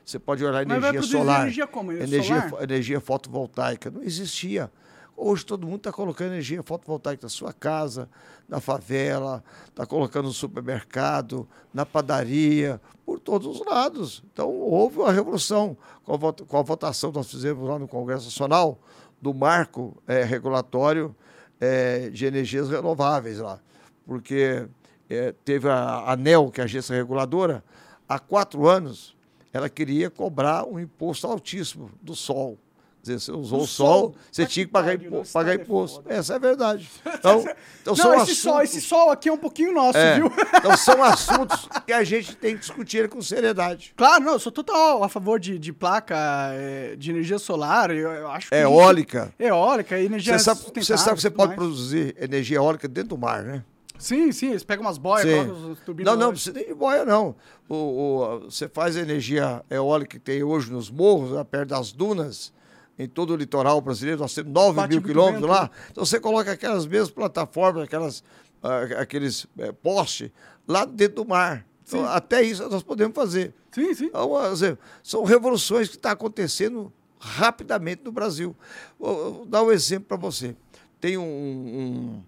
Você 0.05 0.19
pode 0.19 0.43
olhar 0.43 0.65
Mas 0.65 0.78
energia 0.78 1.01
solar, 1.01 1.41
energia 1.43 1.65
como? 1.65 1.93
Energia 1.93 2.49
solar? 2.49 2.63
energia 2.63 2.99
fotovoltaica, 2.99 3.89
não 3.89 4.03
existia. 4.03 4.69
Hoje 5.15 5.45
todo 5.45 5.65
mundo 5.65 5.78
está 5.78 5.93
colocando 5.93 6.34
energia 6.34 6.61
fotovoltaica 6.61 7.24
na 7.24 7.30
sua 7.30 7.53
casa, 7.53 8.09
na 8.49 8.59
favela, 8.59 9.41
está 9.69 9.86
colocando 9.86 10.26
no 10.26 10.34
supermercado, 10.34 11.47
na 11.74 11.86
padaria, 11.86 12.82
por 13.05 13.19
todos 13.19 13.47
os 13.47 13.65
lados. 13.65 14.21
Então 14.34 14.49
houve 14.49 14.97
uma 14.97 15.13
revolução 15.13 15.78
com 16.03 16.57
a, 16.57 16.61
votação 16.61 17.11
que 17.11 17.17
nós 17.17 17.32
fizemos 17.32 17.65
lá 17.69 17.80
no 17.80 17.88
Congresso 17.88 18.26
Nacional 18.26 18.78
do 19.21 19.34
marco 19.34 19.95
eh, 20.05 20.26
regulatório 20.26 21.15
eh, 21.64 22.09
de 22.09 22.26
energias 22.26 22.70
renováveis 22.70 23.39
lá. 23.39 23.57
Porque 24.05 24.68
eh, 25.09 25.34
teve 25.45 25.70
a 25.70 26.11
ANEL, 26.11 26.51
que 26.51 26.59
é 26.59 26.64
a 26.64 26.66
agência 26.66 26.93
reguladora, 26.93 27.64
há 28.07 28.20
quatro 28.20 28.68
anos 28.68 29.16
ela 29.53 29.70
queria 29.70 30.09
cobrar 30.09 30.66
um 30.66 30.80
imposto 30.80 31.26
altíssimo 31.28 31.89
do 32.01 32.16
sol. 32.16 32.57
Dizer, 33.04 33.20
você 33.20 33.32
usou 33.34 33.64
o 33.64 33.68
sol, 33.68 33.99
sol? 33.99 34.16
você 34.32 34.45
tinha 34.45 34.66
que 34.66 34.72
pagar, 34.72 34.97
pariu, 34.97 35.08
impo- 35.20 35.28
pagar 35.34 35.51
é 35.51 35.56
imposto. 35.56 36.01
foda. 36.04 36.16
Essa 36.16 36.34
é 36.34 36.36
a 36.38 36.39
verdade. 36.39 36.89
Então, 37.06 37.39
então 37.82 37.93
Não, 37.93 37.95
são 37.97 38.14
esse 38.16 38.34
sol, 38.34 38.54
assuntos- 38.54 38.78
esse 38.78 38.82
sol 38.88 39.10
aqui 39.12 39.28
é 39.28 39.34
um 39.34 39.38
pouquinho 39.38 39.74
nosso, 39.74 39.97
é, 39.97 40.16
viu? 40.16 40.32
então 40.56 40.78
são 40.78 41.04
assuntos 41.04 41.68
que 41.86 41.91
a 41.91 42.01
gente 42.06 42.34
tem 42.38 42.54
que 42.56 42.62
discutir 42.62 43.10
com 43.10 43.22
seriedade. 43.22 43.93
Claro, 43.97 44.24
não, 44.24 44.32
eu 44.34 44.39
sou 44.39 44.54
total 44.54 45.04
a 45.04 45.10
favor 45.10 45.38
de, 45.38 45.60
de 45.60 45.74
placa 45.74 46.16
é, 46.54 46.95
de 46.95 47.12
energia 47.12 47.38
solar. 47.38 47.91
Eu, 47.91 48.10
eu 48.10 48.28
acho 48.32 48.47
que 48.49 48.56
gente- 48.56 48.64
Eólica. 48.64 49.34
Eólica, 49.38 49.99
energia 49.99 50.39
Você 50.39 50.45
sabe, 50.45 50.62
você 50.74 50.97
sabe 50.97 51.16
que 51.18 51.22
você 51.24 51.30
pode 51.30 51.47
mais. 51.49 51.60
produzir 51.60 52.16
energia 52.18 52.56
eólica 52.56 52.88
dentro 52.88 53.10
do 53.10 53.18
mar, 53.18 53.43
né? 53.43 53.66
Sim, 53.99 54.32
sim, 54.32 54.51
eles 54.51 54.64
pegam 54.64 54.86
umas 54.86 54.97
boias, 54.97 55.24
colocam. 55.30 55.76
Não, 56.06 56.16
não, 56.16 56.28
lá. 56.28 56.32
precisa 56.32 56.54
nem 56.54 56.68
de 56.68 56.74
boia, 56.74 57.04
não. 57.06 57.36
O, 57.68 57.76
o- 57.76 58.39
você 58.49 58.70
faz 58.70 58.95
a 58.95 59.01
energia 59.01 59.62
eólica 59.70 60.12
que 60.12 60.20
tem 60.20 60.41
hoje 60.41 60.72
nos 60.72 60.89
morros, 60.89 61.32
lá 61.32 61.43
perto 61.45 61.70
das 61.70 61.91
dunas, 61.91 62.51
em 62.97 63.07
todo 63.07 63.31
o 63.33 63.35
litoral 63.35 63.79
brasileiro, 63.81 64.21
nós 64.21 64.33
temos 64.33 64.51
9 64.53 64.75
Bate 64.75 64.89
mil 64.93 65.01
quilômetros 65.01 65.49
lá. 65.49 65.63
né? 65.63 65.69
Então 65.91 66.05
você 66.05 66.19
coloca 66.19 66.51
aquelas 66.51 66.85
mesmas 66.85 67.09
plataformas, 67.11 67.83
aquelas, 67.83 68.23
ah, 68.61 68.81
aqueles 69.01 69.47
eh, 69.57 69.71
postes 69.71 70.29
lá 70.67 70.85
dentro 70.85 71.23
do 71.23 71.25
mar. 71.25 71.65
Então, 71.85 72.05
até 72.05 72.41
isso 72.41 72.67
nós 72.69 72.81
podemos 72.83 73.13
fazer. 73.15 73.53
Sim, 73.71 73.93
sim. 73.93 74.05
Então, 74.05 74.51
dizer, 74.53 74.77
são 75.03 75.23
revoluções 75.23 75.89
que 75.89 75.95
estão 75.95 76.11
acontecendo 76.11 76.93
rapidamente 77.19 78.03
no 78.03 78.11
Brasil. 78.11 78.55
Vou, 78.99 79.33
vou 79.33 79.45
dar 79.45 79.63
um 79.63 79.71
exemplo 79.71 80.07
para 80.07 80.17
você. 80.17 80.55
Tem 81.01 81.17
um, 81.17 81.23
um- 81.23 82.23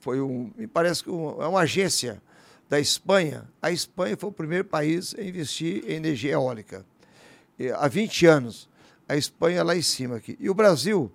Foi 0.00 0.20
um. 0.20 0.50
Me 0.56 0.66
parece 0.68 1.02
que 1.02 1.10
um- 1.10 1.42
é 1.42 1.46
uma 1.48 1.60
agência 1.60 2.22
da 2.68 2.78
Espanha. 2.78 3.48
A 3.60 3.72
Espanha 3.72 4.16
foi 4.16 4.28
o 4.28 4.32
primeiro 4.32 4.64
país 4.64 5.14
a 5.18 5.22
investir 5.22 5.82
em 5.88 5.94
energia 5.94 6.32
eólica. 6.34 6.86
E, 7.58 7.68
há 7.70 7.88
20 7.88 8.26
anos. 8.26 8.68
A 9.08 9.16
Espanha 9.16 9.62
lá 9.62 9.74
em 9.74 9.82
cima 9.82 10.16
aqui. 10.16 10.36
E 10.38 10.50
o 10.50 10.54
Brasil 10.54 11.10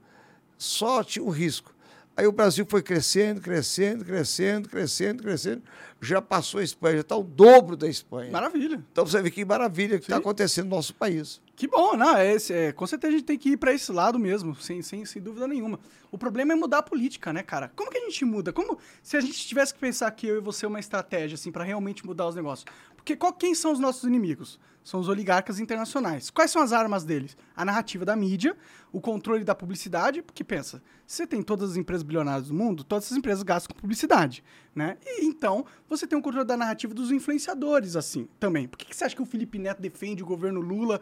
só 0.58 1.04
tinha 1.04 1.24
um 1.24 1.30
risco. 1.30 1.74
Aí 2.16 2.28
o 2.28 2.32
Brasil 2.32 2.64
foi 2.70 2.84
crescendo, 2.84 3.42
crescendo, 3.42 4.06
crescendo, 4.06 4.70
crescendo, 4.70 5.24
crescendo. 5.24 5.64
Já 6.00 6.22
passou 6.22 6.60
a 6.60 6.64
Espanha, 6.64 6.96
já 6.96 7.02
está 7.02 7.16
o 7.16 7.24
dobro 7.24 7.76
da 7.76 7.88
Espanha. 7.88 8.32
Maravilha. 8.32 8.84
Então 8.92 9.04
você 9.04 9.20
vê 9.20 9.32
que 9.32 9.44
maravilha 9.44 9.98
que 9.98 10.06
está 10.06 10.18
acontecendo 10.18 10.66
no 10.66 10.76
nosso 10.76 10.94
país. 10.94 11.42
Que 11.56 11.68
bom, 11.68 11.96
não, 11.96 12.16
é, 12.16 12.36
é, 12.50 12.72
com 12.72 12.86
certeza 12.86 13.14
a 13.14 13.18
gente 13.18 13.26
tem 13.26 13.38
que 13.38 13.50
ir 13.50 13.58
pra 13.58 13.74
esse 13.74 13.92
lado 13.92 14.20
mesmo, 14.20 14.56
sem, 14.56 14.84
sem, 14.84 15.06
sem 15.06 15.22
dúvida 15.22 15.48
nenhuma. 15.48 15.80
O 16.12 16.18
problema 16.18 16.54
é 16.54 16.56
mudar 16.56 16.80
a 16.80 16.84
política, 16.84 17.34
né, 17.34 17.42
cara? 17.42 17.72
Como 17.76 17.90
que 17.90 17.98
a 17.98 18.02
gente 18.02 18.26
muda? 18.26 18.54
Como 18.54 18.78
se 19.02 19.18
a 19.18 19.22
gente 19.22 19.48
tivesse 19.48 19.74
que 19.74 19.80
pensar 19.80 20.12
que 20.12 20.28
eu 20.28 20.38
e 20.38 20.40
você 20.40 20.68
uma 20.68 20.80
estratégia, 20.80 21.34
assim, 21.34 21.52
pra 21.52 21.64
realmente 21.64 22.06
mudar 22.06 22.28
os 22.28 22.36
negócios? 22.36 22.66
Porque 22.96 23.16
qual, 23.16 23.34
quem 23.34 23.56
são 23.56 23.72
os 23.72 23.80
nossos 23.80 24.04
inimigos? 24.04 24.60
São 24.84 25.00
os 25.00 25.08
oligarcas 25.08 25.60
internacionais. 25.60 26.30
Quais 26.30 26.52
são 26.52 26.62
as 26.62 26.74
armas 26.74 27.04
deles? 27.06 27.38
A 27.56 27.64
narrativa 27.64 28.04
da 28.04 28.16
mídia, 28.16 28.56
o 28.92 29.00
controle 29.00 29.44
da 29.46 29.56
publicidade, 29.56 30.22
porque 30.22 30.44
pensa, 30.44 30.82
se 31.08 31.18
você 31.18 31.28
tem 31.28 31.42
todas 31.42 31.72
as 31.72 31.78
empresas 31.78 32.04
bilionárias 32.04 32.48
do 32.50 32.54
mundo, 32.54 32.84
todas 32.84 33.06
essas 33.06 33.18
empresas 33.18 33.44
gastam 33.44 33.74
com 33.74 33.80
publicidade, 33.80 34.44
né? 34.76 34.98
E 35.06 35.26
então, 35.26 35.66
você 35.90 36.06
tem 36.06 36.20
o 36.20 36.22
controle 36.22 36.46
da 36.46 36.58
narrativa 36.58 36.94
dos 36.94 37.12
influenciadores, 37.12 37.96
assim, 37.96 38.28
também. 38.40 38.68
Por 38.68 38.78
que, 38.78 38.86
que 38.86 38.96
você 38.96 39.06
acha 39.06 39.16
que 39.16 39.22
o 39.22 39.26
Felipe 39.26 39.58
Neto 39.58 39.82
defende 39.82 40.22
o 40.22 40.26
governo 40.26 40.60
Lula 40.60 41.00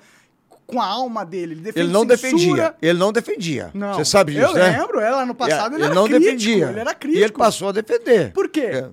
com 0.68 0.80
a 0.80 0.86
alma 0.86 1.26
dele? 1.26 1.54
Ele 1.56 1.72
Ele 1.76 1.92
não 1.92 2.02
censura. 2.08 2.16
defendia. 2.16 2.76
Ele 2.82 3.00
não 3.00 3.12
defendia. 3.12 3.72
Não. 3.74 3.96
Você 3.96 4.06
sabe 4.06 4.34
disso, 4.34 4.46
eu 4.46 4.54
né? 4.54 4.78
lembro, 4.78 5.00
ela 5.00 5.26
no 5.26 5.34
passado 5.34 5.74
ele, 5.74 5.84
ele 5.84 5.86
era 5.86 5.96
não 5.96 6.04
crítico, 6.06 6.24
defendia. 6.26 6.70
Ele 6.70 6.80
era 6.80 6.92
E 6.92 6.96
crítico. 6.96 7.24
ele 7.26 7.34
passou 7.34 7.70
a 7.70 7.72
defender. 7.72 8.32
Por 8.32 8.48
quê? 8.48 8.62
É. 8.62 8.90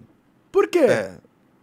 Por 0.51 0.66
quê? 0.66 0.78
É. 0.78 1.19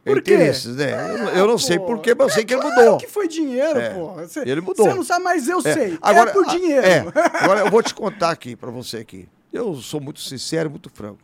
Por 0.06 0.22
quê? 0.22 0.34
Interesses, 0.36 0.76
né? 0.76 0.92
Eu, 1.14 1.18
não- 1.18 1.30
eu 1.32 1.48
não 1.48 1.58
sei 1.58 1.80
Pô, 1.80 1.86
por 1.88 2.00
quê, 2.00 2.14
mas 2.14 2.28
eu 2.28 2.34
sei 2.34 2.44
é 2.44 2.46
que 2.46 2.54
ele 2.54 2.62
claro 2.62 2.76
mudou. 2.80 2.98
que 3.00 3.08
foi 3.08 3.28
dinheiro, 3.28 3.80
É. 3.80 3.90
pô. 3.90 4.14
Você, 4.14 4.40
Ele 4.42 4.62
mudou. 4.62 4.86
Você 4.86 4.94
não 4.94 5.04
sabe, 5.04 5.24
mas 5.24 5.48
eu 5.48 5.60
É. 5.60 5.74
sei. 5.74 5.98
Agora, 6.02 6.30
é 6.30 6.34
por 6.34 6.46
dinheiro. 6.46 6.86
é. 6.86 7.06
Agora 7.42 7.62
eu 7.62 7.72
vou 7.72 7.82
te 7.82 7.94
contar 7.94 8.30
aqui 8.30 8.56
para 8.56 8.70
você 8.70 8.98
aqui. 8.98 9.28
Eu 9.52 9.74
sou 9.76 10.00
muito 10.00 10.20
sincero, 10.20 10.70
muito 10.70 10.90
franco. 10.92 11.20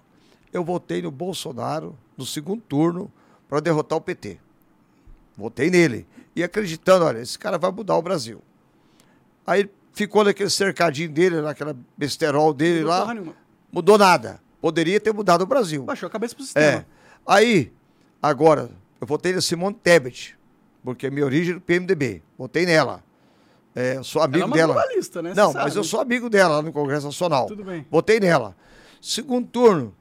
Eu 0.52 0.64
votei 0.64 1.02
no 1.02 1.12
Bolsonaro 1.12 1.96
no 2.18 2.26
segundo 2.26 2.62
turno 2.62 3.12
para 3.48 3.60
derrotar 3.60 3.98
o 3.98 4.02
PT. 4.02 4.40
Votei 5.38 5.70
nele 5.70 6.06
e 6.36 6.44
acreditando, 6.44 7.06
olha, 7.06 7.20
esse 7.20 7.38
cara 7.38 7.58
vai 7.58 7.72
mudar 7.72 7.96
o 7.96 8.02
Brasil. 8.02 8.42
Aí 9.46 9.70
ficou 9.94 10.24
naquele 10.24 10.50
cercadinho 10.50 11.10
dele, 11.10 11.42
naquela 11.42 11.76
besterol 11.98 12.54
dele 12.54 12.82
Não 12.82 12.88
lá. 12.90 13.16
Mudou 13.72 13.98
nada. 13.98 14.40
Poderia 14.60 15.00
ter 15.00 15.14
mudado 15.14 15.42
o 15.42 15.46
Brasil. 15.46 15.84
Baixou 15.84 16.08
a 16.08 16.10
cabeça 16.10 16.36
pro 16.36 16.44
sistema. 16.44 16.66
É. 16.80 16.86
Aí, 17.26 17.72
agora, 18.22 18.70
eu 19.00 19.08
votei 19.08 19.34
na 19.34 19.42
Simone 19.42 19.76
Tebet, 19.76 20.38
porque 20.84 21.08
é 21.08 21.10
minha 21.10 21.26
origem 21.26 21.52
é 21.52 21.56
do 21.56 21.62
PMDB. 21.62 22.22
Votei 22.38 22.66
nela. 22.66 23.04
É, 23.74 24.02
sou 24.04 24.22
amigo 24.22 24.44
Ela 24.44 24.44
é 24.44 24.66
uma 24.66 24.74
dela. 24.76 25.22
né? 25.24 25.34
Não, 25.36 25.54
mas 25.54 25.76
eu 25.76 25.84
sou 25.84 26.02
amigo 26.02 26.30
dela 26.30 26.58
lá 26.58 26.62
no 26.62 26.74
Congresso 26.74 27.06
Nacional. 27.06 27.48
Tudo 27.48 27.64
bem. 27.64 27.86
Votei 27.90 28.20
nela. 28.20 28.56
Segundo 29.02 29.48
turno, 29.48 29.96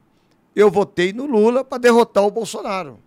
eu 0.55 0.69
votei 0.69 1.13
no 1.13 1.25
Lula 1.25 1.63
para 1.63 1.77
derrotar 1.77 2.23
o 2.25 2.31
Bolsonaro. 2.31 2.99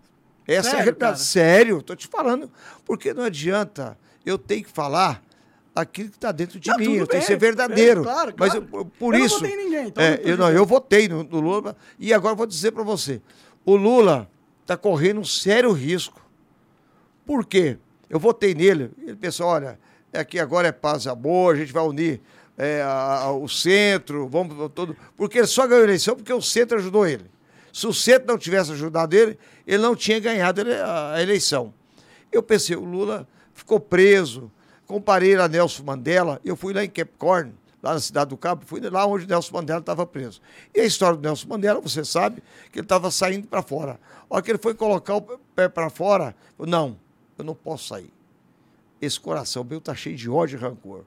Essa 0.46 0.52
é 0.54 0.58
a 0.58 0.62
Sério, 0.62 0.76
realidade. 0.78 0.98
cara? 0.98 1.16
Sério, 1.16 1.82
tô 1.82 1.94
te 1.94 2.06
falando. 2.08 2.50
Porque 2.84 3.12
não 3.12 3.24
adianta 3.24 3.96
eu 4.24 4.38
ter 4.38 4.62
que 4.62 4.70
falar 4.70 5.22
aquilo 5.74 6.08
que 6.10 6.16
está 6.16 6.32
dentro 6.32 6.58
de 6.58 6.70
Não, 6.70 6.78
mim. 6.78 6.94
Eu 6.94 7.06
tenho 7.06 7.20
que 7.20 7.26
ser 7.26 7.38
verdadeiro. 7.38 8.02
bem, 8.02 8.12
claro, 8.12 8.34
Mas 8.38 8.52
claro. 8.52 8.68
eu- 8.72 8.78
eu- 8.80 8.84
por 8.86 9.12
Eu 9.14 9.18
não 9.20 9.26
isso. 9.26 9.40
votei 9.40 9.52
em 9.54 9.64
ninguém, 9.64 9.86
então 9.88 10.02
é, 10.04 10.16
não 10.16 10.24
eu, 10.24 10.36
não, 10.38 10.50
eu 10.50 10.64
votei 10.66 11.08
no, 11.08 11.22
no 11.24 11.40
Lula. 11.40 11.76
E 11.98 12.12
agora 12.14 12.32
eu 12.32 12.36
vou 12.36 12.46
dizer 12.46 12.72
para 12.72 12.82
você: 12.82 13.20
o 13.66 13.76
Lula 13.76 14.30
está 14.64 14.76
correndo 14.76 15.20
um 15.20 15.24
sério 15.24 15.70
risco. 15.72 16.20
Por 17.26 17.44
quê? 17.46 17.76
Eu 18.08 18.18
votei 18.18 18.54
nele. 18.54 18.90
Ele 18.98 19.16
pensou: 19.16 19.46
olha, 19.46 19.78
aqui 20.12 20.38
agora 20.38 20.68
é 20.68 20.72
paz 20.72 21.04
e 21.04 21.08
amor, 21.08 21.54
a 21.54 21.58
gente 21.58 21.72
vai 21.72 21.82
unir 21.84 22.20
é, 22.56 22.82
a- 22.82 23.20
a- 23.24 23.32
o 23.32 23.48
centro, 23.48 24.28
vamos 24.28 24.56
todo. 24.74 24.96
Porque 25.16 25.38
ele 25.38 25.46
só 25.46 25.66
ganhou 25.66 25.82
a 25.82 25.86
eleição 25.86 26.14
porque 26.16 26.32
o 26.32 26.42
centro 26.42 26.78
ajudou 26.78 27.06
ele. 27.06 27.30
Se 27.72 27.86
o 27.86 27.92
centro 27.92 28.28
não 28.28 28.38
tivesse 28.38 28.70
ajudado 28.72 29.14
ele, 29.14 29.38
ele 29.66 29.82
não 29.82 29.96
tinha 29.96 30.20
ganhado 30.20 30.62
a 30.62 31.14
a 31.14 31.22
eleição. 31.22 31.74
Eu 32.30 32.42
pensei, 32.42 32.76
o 32.76 32.84
Lula 32.84 33.26
ficou 33.52 33.80
preso. 33.80 34.50
Comparei 34.86 35.34
a 35.34 35.48
Nelson 35.48 35.82
Mandela. 35.82 36.40
Eu 36.44 36.54
fui 36.56 36.72
lá 36.74 36.84
em 36.84 36.88
Cape 36.90 37.12
lá 37.84 37.92
na 37.92 38.00
cidade 38.00 38.30
do 38.30 38.36
Cabo, 38.38 38.64
fui 38.64 38.80
lá 38.80 39.04
onde 39.04 39.26
Nelson 39.26 39.54
Mandela 39.54 39.78
estava 39.78 40.06
preso. 40.06 40.40
E 40.74 40.80
a 40.80 40.84
história 40.86 41.18
do 41.18 41.22
Nelson 41.22 41.46
Mandela, 41.46 41.82
você 41.82 42.02
sabe, 42.02 42.42
que 42.72 42.78
ele 42.78 42.86
estava 42.86 43.10
saindo 43.10 43.46
para 43.46 43.60
fora. 43.60 44.00
A 44.30 44.34
hora 44.34 44.42
que 44.42 44.50
ele 44.50 44.58
foi 44.58 44.72
colocar 44.72 45.16
o 45.16 45.20
pé 45.54 45.68
para 45.68 45.90
fora, 45.90 46.34
eu, 46.58 46.64
não, 46.64 46.98
eu 47.36 47.44
não 47.44 47.54
posso 47.54 47.88
sair. 47.88 48.10
Esse 49.02 49.20
coração 49.20 49.62
meu 49.62 49.80
está 49.80 49.94
cheio 49.94 50.16
de 50.16 50.30
ódio 50.30 50.56
e 50.56 50.60
rancor. 50.60 51.04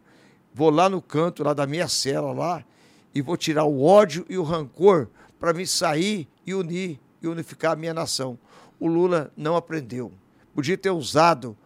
Vou 0.53 0.69
lá 0.69 0.87
no 0.87 1.01
canto 1.01 1.43
lá 1.43 1.51
da 1.51 1.65
minha 1.65 1.87
cela 1.87 2.31
lá 2.31 2.63
e 3.13 3.23
vou 3.23 3.35
tirar 3.35 3.63
o 3.63 3.83
ódio 3.83 4.23
e 4.29 4.37
o 4.37 4.43
rancor 4.43 5.07
para 5.39 5.53
me 5.53 5.65
sair 5.65 6.27
e 6.45 6.53
unir 6.53 6.99
e 7.23 7.27
unificar 7.27 7.71
a 7.71 7.75
minha 7.75 7.93
nação. 7.93 8.37
O 8.79 8.85
Lula 8.85 9.31
não 9.35 9.55
aprendeu. 9.55 10.11
Podia 10.53 10.77
ter 10.77 10.91
usado 10.91 11.57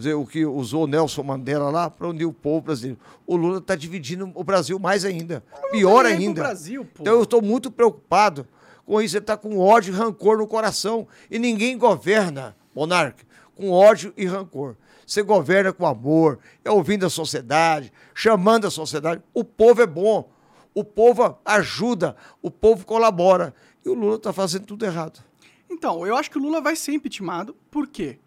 dizer, 0.00 0.14
o 0.14 0.26
que 0.26 0.44
usou 0.44 0.84
o 0.84 0.86
Nelson 0.86 1.22
Mandela 1.22 1.70
lá 1.70 1.88
para 1.88 2.08
unir 2.08 2.24
o 2.24 2.32
povo 2.32 2.62
brasileiro. 2.62 2.98
O 3.26 3.36
Lula 3.36 3.58
está 3.58 3.74
dividindo 3.74 4.30
o 4.34 4.44
Brasil 4.44 4.78
mais 4.78 5.04
ainda. 5.04 5.44
Pior 5.70 6.04
ainda. 6.04 6.42
Brasil, 6.42 6.86
então 6.98 7.14
eu 7.14 7.22
estou 7.22 7.40
muito 7.40 7.70
preocupado 7.70 8.46
com 8.84 9.00
isso. 9.00 9.16
Ele 9.16 9.22
está 9.22 9.36
com 9.36 9.58
ódio 9.58 9.94
e 9.94 9.96
rancor 9.96 10.38
no 10.38 10.46
coração. 10.46 11.06
E 11.30 11.38
ninguém 11.38 11.78
governa, 11.78 12.56
monarca, 12.74 13.24
com 13.54 13.70
ódio 13.70 14.12
e 14.16 14.26
rancor. 14.26 14.76
Você 15.06 15.22
governa 15.22 15.72
com 15.72 15.86
amor, 15.86 16.38
é 16.64 16.70
ouvindo 16.70 17.04
a 17.04 17.10
sociedade, 17.10 17.92
chamando 18.14 18.66
a 18.66 18.70
sociedade. 18.70 19.22
O 19.34 19.42
povo 19.42 19.82
é 19.82 19.86
bom, 19.86 20.30
o 20.74 20.84
povo 20.84 21.38
ajuda, 21.44 22.14
o 22.40 22.50
povo 22.50 22.86
colabora. 22.86 23.54
E 23.84 23.88
o 23.88 23.94
Lula 23.94 24.16
está 24.16 24.32
fazendo 24.32 24.66
tudo 24.66 24.84
errado. 24.84 25.20
Então, 25.68 26.06
eu 26.06 26.16
acho 26.16 26.30
que 26.30 26.38
o 26.38 26.40
Lula 26.40 26.60
vai 26.60 26.76
ser 26.76 26.92
impeachmentado. 26.92 27.56
Por 27.70 27.86
quê? 27.86 28.18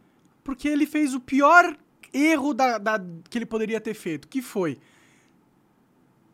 Porque 0.44 0.68
ele 0.68 0.86
fez 0.86 1.14
o 1.14 1.20
pior 1.20 1.78
erro 2.14 2.54
da, 2.54 2.78
da- 2.78 3.06
que 3.30 3.38
ele 3.38 3.46
poderia 3.46 3.80
ter 3.82 3.94
feito, 3.94 4.28
que 4.28 4.42
foi 4.42 4.80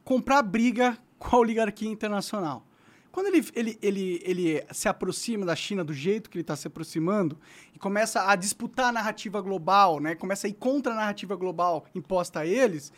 comprar 0.03 0.41
briga 0.41 0.97
com 1.17 1.35
a 1.35 1.39
oligarquia 1.39 1.89
internacional. 1.89 2.65
Quando 3.11 3.27
ele, 3.27 3.45
ele, 3.55 3.79
ele, 3.81 4.21
ele 4.23 4.65
se 4.71 4.87
aproxima 4.87 5.45
da 5.45 5.55
China 5.55 5.83
do 5.83 5.93
jeito 5.93 6.29
que 6.29 6.37
ele 6.37 6.43
está 6.43 6.55
se 6.55 6.67
aproximando 6.67 7.39
e 7.73 7.79
começa 7.79 8.29
a 8.29 8.35
disputar 8.35 8.89
a 8.89 8.91
narrativa 8.91 9.41
global, 9.41 9.99
né? 9.99 10.13
começa 10.15 10.45
a 10.45 10.49
ir 10.49 10.53
contra 10.53 10.93
a 10.93 10.95
narrativa 10.95 11.35
global 11.35 11.85
imposta 11.95 12.41
a 12.41 12.45
eles, 12.45 12.93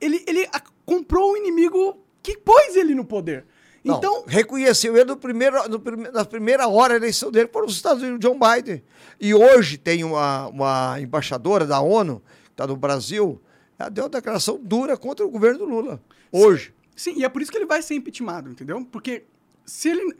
ele, 0.00 0.24
ele 0.26 0.48
comprou 0.84 1.32
o 1.32 1.36
inimigo 1.36 2.04
que 2.22 2.36
pôs 2.36 2.74
ele 2.74 2.94
no 2.94 3.04
poder. 3.04 3.46
Não, 3.84 3.96
Então, 3.98 4.24
reconheceu 4.26 4.94
ele 4.96 5.06
no 5.06 5.16
primeiro, 5.16 5.68
no 5.68 5.80
prime- 5.80 6.10
na 6.10 6.24
primeira 6.24 6.68
hora 6.68 6.94
da 6.94 6.96
eleição 7.06 7.30
dele 7.30 7.48
foram 7.52 7.66
os 7.66 7.74
Estados 7.74 8.02
Unidos, 8.02 8.20
John 8.20 8.38
Biden. 8.38 8.82
E 9.20 9.34
hoje 9.34 9.76
tem 9.76 10.04
uma, 10.04 10.46
uma 10.48 11.00
embaixadora 11.00 11.66
da 11.66 11.80
ONU, 11.80 12.22
que 12.44 12.50
está 12.52 12.66
no 12.66 12.76
Brasil, 12.76 13.40
ela 13.78 13.88
deu 13.88 14.04
uma 14.04 14.10
declaração 14.10 14.58
dura 14.62 14.96
contra 14.96 15.26
o 15.26 15.30
governo 15.30 15.58
do 15.58 15.64
Lula. 15.64 16.00
Hoje. 16.30 16.72
Sim, 16.94 17.14
e 17.16 17.24
é 17.24 17.28
por 17.28 17.42
isso 17.42 17.50
que 17.50 17.56
ele 17.58 17.66
vai 17.66 17.82
ser 17.82 17.94
impeachmentado, 17.94 18.50
entendeu? 18.50 18.84
Porque 18.90 19.24
se 19.66 19.88
ele. 19.88 20.16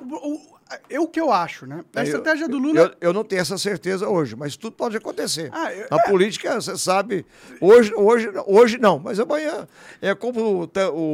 O, 0.00 0.14
o, 0.32 0.53
é 0.88 0.98
o 1.00 1.06
que 1.06 1.20
eu 1.20 1.30
acho, 1.32 1.66
né? 1.66 1.84
A 1.94 2.00
Eu- 2.00 2.04
estratégia 2.04 2.48
do 2.48 2.56
eu- 2.56 2.60
Lula. 2.60 2.80
Eu, 2.80 3.08
eu 3.08 3.12
não 3.12 3.22
tenho 3.24 3.40
essa 3.42 3.56
certeza 3.58 4.08
hoje, 4.08 4.34
mas 4.34 4.56
tudo 4.56 4.72
pode 4.74 4.96
acontecer. 4.96 5.50
Ah, 5.52 5.72
eu- 5.72 5.86
Na 5.90 5.98
política, 6.04 6.60
você 6.60 6.76
sabe, 6.76 7.24
hoje, 7.60 7.92
hoje, 7.94 8.30
hoje 8.46 8.78
não, 8.78 8.98
mas 8.98 9.18
amanhã. 9.20 9.68
É 10.00 10.14
como 10.14 10.62
o, 10.64 10.70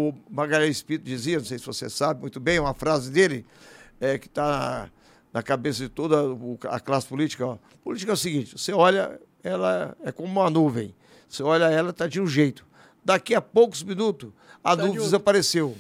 o 0.09 0.15
Magalhães 0.31 0.83
Pinto 0.83 1.05
dizia, 1.05 1.39
não 1.39 1.45
sei 1.45 1.59
se 1.59 1.67
você 1.67 1.89
sabe 1.91 2.21
muito 2.21 2.39
bem, 2.41 2.59
uma 2.59 2.75
frase 2.75 3.11
dele, 3.11 3.45
é, 4.01 4.19
que 4.19 4.27
está 4.27 4.89
na 5.33 5.43
cabeça 5.43 5.81
de 5.83 5.89
toda 5.89 6.17
a 6.69 6.81
classe 6.81 7.07
política. 7.07 7.47
Ó. 7.47 7.59
Política 7.85 8.13
é 8.13 8.15
o 8.15 8.17
seguinte: 8.17 8.57
você 8.59 8.73
olha, 8.73 9.21
ela 9.43 9.97
é 10.05 10.11
como 10.13 10.29
uma 10.41 10.49
nuvem. 10.51 10.95
Você 11.29 11.43
olha 11.43 11.65
ela, 11.65 11.91
está 11.91 12.07
de 12.07 12.21
um 12.21 12.27
jeito. 12.27 12.67
Daqui 13.05 13.35
a 13.35 13.41
poucos 13.41 13.83
minutos, 13.83 14.31
a 14.63 14.77
Tá 14.77 14.85
nuvem 14.85 15.01
desapareceu. 15.01 15.77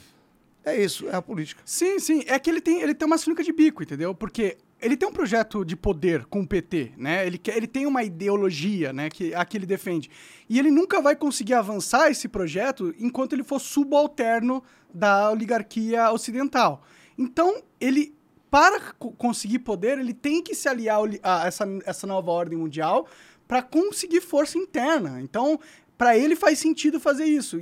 É 0.64 0.76
isso, 0.82 1.08
é 1.08 1.14
a 1.16 1.22
política. 1.22 1.62
Sim, 1.64 1.98
sim. 1.98 2.22
É 2.26 2.38
que 2.38 2.50
ele 2.50 2.60
tem, 2.60 2.80
ele 2.82 2.94
tem 2.94 3.06
uma 3.06 3.16
sinuca 3.18 3.42
de 3.42 3.52
bico, 3.52 3.82
entendeu? 3.82 4.14
Porque 4.14 4.58
ele 4.80 4.96
tem 4.96 5.08
um 5.08 5.12
projeto 5.12 5.64
de 5.64 5.74
poder 5.74 6.26
com 6.26 6.40
o 6.42 6.46
PT, 6.46 6.92
né? 6.96 7.26
Ele, 7.26 7.40
ele 7.48 7.66
tem 7.66 7.86
uma 7.86 8.02
ideologia, 8.02 8.92
né? 8.92 9.08
Que, 9.08 9.34
a 9.34 9.44
que 9.44 9.56
ele 9.56 9.66
defende. 9.66 10.10
E 10.48 10.58
ele 10.58 10.70
nunca 10.70 11.00
vai 11.00 11.16
conseguir 11.16 11.54
avançar 11.54 12.10
esse 12.10 12.28
projeto 12.28 12.94
enquanto 12.98 13.32
ele 13.32 13.42
for 13.42 13.58
subalterno 13.58 14.62
da 14.92 15.30
oligarquia 15.30 16.10
ocidental. 16.12 16.82
Então, 17.16 17.62
ele, 17.80 18.14
para 18.50 18.80
co- 18.98 19.12
conseguir 19.12 19.60
poder, 19.60 19.98
ele 19.98 20.12
tem 20.14 20.42
que 20.42 20.54
se 20.54 20.68
aliar 20.68 20.98
a 21.22 21.46
essa, 21.46 21.66
essa 21.86 22.06
nova 22.06 22.30
ordem 22.30 22.58
mundial 22.58 23.06
para 23.48 23.62
conseguir 23.62 24.20
força 24.20 24.58
interna. 24.58 25.20
Então, 25.22 25.58
para 25.96 26.16
ele 26.16 26.36
faz 26.36 26.58
sentido 26.58 26.98
fazer 27.00 27.24
isso. 27.24 27.60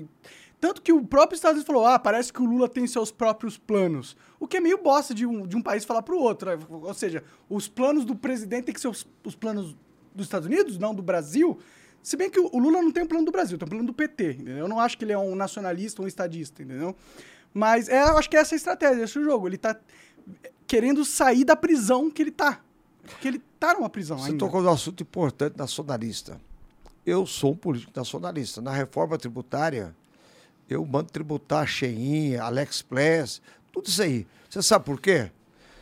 Tanto 0.60 0.82
que 0.82 0.92
o 0.92 1.04
próprio 1.04 1.36
Estados 1.36 1.56
Unidos 1.58 1.66
falou: 1.66 1.86
ah, 1.86 1.98
parece 1.98 2.32
que 2.32 2.42
o 2.42 2.44
Lula 2.44 2.68
tem 2.68 2.86
seus 2.86 3.10
próprios 3.10 3.56
planos. 3.56 4.16
O 4.40 4.46
que 4.46 4.56
é 4.56 4.60
meio 4.60 4.78
bosta 4.82 5.14
de 5.14 5.24
um, 5.24 5.46
de 5.46 5.56
um 5.56 5.62
país 5.62 5.84
falar 5.84 6.02
pro 6.02 6.18
outro. 6.18 6.50
né? 6.56 6.64
Ou 6.68 6.94
seja, 6.94 7.22
os 7.48 7.68
planos 7.68 8.04
do 8.04 8.14
presidente 8.14 8.64
têm 8.64 8.74
que 8.74 8.80
ser 8.80 8.88
os, 8.88 9.06
os 9.24 9.34
planos 9.36 9.76
dos 10.14 10.26
Estados 10.26 10.46
Unidos, 10.46 10.78
não 10.78 10.94
do 10.94 11.02
Brasil. 11.02 11.58
Se 12.02 12.16
bem 12.16 12.28
que 12.30 12.40
o, 12.40 12.48
o 12.52 12.58
Lula 12.58 12.82
não 12.82 12.90
tem 12.90 13.04
um 13.04 13.06
plano 13.06 13.24
do 13.24 13.30
Brasil, 13.30 13.56
tem 13.56 13.66
um 13.66 13.70
plano 13.70 13.86
do 13.86 13.92
PT. 13.94 14.32
Entendeu? 14.32 14.58
Eu 14.58 14.68
não 14.68 14.80
acho 14.80 14.98
que 14.98 15.04
ele 15.04 15.12
é 15.12 15.18
um 15.18 15.34
nacionalista 15.36 16.02
ou 16.02 16.06
um 16.06 16.08
estadista, 16.08 16.62
entendeu? 16.62 16.94
Mas 17.54 17.88
é, 17.88 18.02
eu 18.02 18.18
acho 18.18 18.28
que 18.28 18.36
essa 18.36 18.54
é 18.54 18.56
a 18.56 18.58
estratégia, 18.58 19.04
esse 19.04 19.16
é 19.16 19.20
o 19.20 19.24
jogo. 19.24 19.48
Ele 19.48 19.58
tá 19.58 19.78
querendo 20.66 21.04
sair 21.04 21.44
da 21.44 21.54
prisão 21.56 22.10
que 22.10 22.20
ele 22.22 22.30
tá. 22.30 22.60
Porque 23.02 23.28
ele 23.28 23.42
tá 23.58 23.74
numa 23.74 23.88
prisão 23.88 24.18
Você 24.18 24.26
ainda. 24.32 24.38
tocou 24.38 24.60
num 24.60 24.70
assunto 24.70 25.02
importante 25.02 25.56
nacionalista. 25.56 26.40
Eu 27.06 27.26
sou 27.26 27.52
um 27.52 27.56
político 27.56 27.92
nacionalista. 27.94 28.60
Na 28.60 28.70
reforma 28.72 29.16
tributária, 29.16 29.94
eu 30.68 30.84
mando 30.84 31.10
tributar 31.10 31.62
a 31.62 31.66
Cheinha, 31.66 32.42
AliExpress, 32.42 33.40
tudo 33.72 33.86
isso 33.86 34.02
aí. 34.02 34.26
Você 34.48 34.62
sabe 34.62 34.84
por 34.84 35.00
quê? 35.00 35.30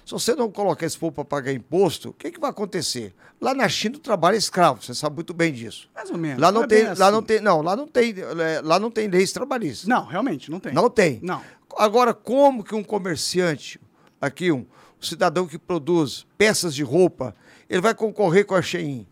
Se 0.06 0.12
você 0.12 0.36
não 0.36 0.48
colocar 0.48 0.86
esse 0.86 0.96
povo 0.96 1.10
para 1.12 1.24
pagar 1.24 1.52
imposto, 1.52 2.10
o 2.10 2.12
que, 2.12 2.30
que 2.30 2.38
vai 2.38 2.50
acontecer? 2.50 3.12
Lá 3.40 3.52
na 3.52 3.68
China 3.68 3.96
o 3.96 3.98
trabalho 3.98 4.36
é 4.36 4.38
escravo, 4.38 4.80
você 4.80 4.94
sabe 4.94 5.16
muito 5.16 5.34
bem 5.34 5.52
disso. 5.52 5.88
Mais 5.92 6.08
ou 6.10 6.16
menos. 6.16 6.40
Lá 6.40 6.52
não, 6.52 6.62
é 6.62 6.66
tem, 6.68 6.84
lá 6.94 7.10
não 7.10 7.18
assim. 7.18 7.26
tem, 7.26 7.40
não, 7.40 7.60
lá 7.60 7.74
não 7.74 7.88
tem, 7.88 8.14
é, 8.16 8.60
lá 8.62 8.78
não 8.78 8.88
tem 8.88 9.08
leis 9.08 9.32
trabalhistas. 9.32 9.88
Não, 9.88 10.06
realmente, 10.06 10.48
não 10.48 10.60
tem. 10.60 10.72
Não 10.72 10.88
tem. 10.88 11.18
Não. 11.22 11.42
Agora, 11.76 12.14
como 12.14 12.62
que 12.62 12.72
um 12.72 12.84
comerciante, 12.84 13.80
aqui, 14.20 14.52
um, 14.52 14.58
um 14.60 15.02
cidadão 15.02 15.44
que 15.44 15.58
produz 15.58 16.24
peças 16.38 16.72
de 16.72 16.84
roupa, 16.84 17.34
ele 17.68 17.80
vai 17.80 17.92
concorrer 17.92 18.46
com 18.46 18.54
a 18.54 18.62
Shein? 18.62 19.08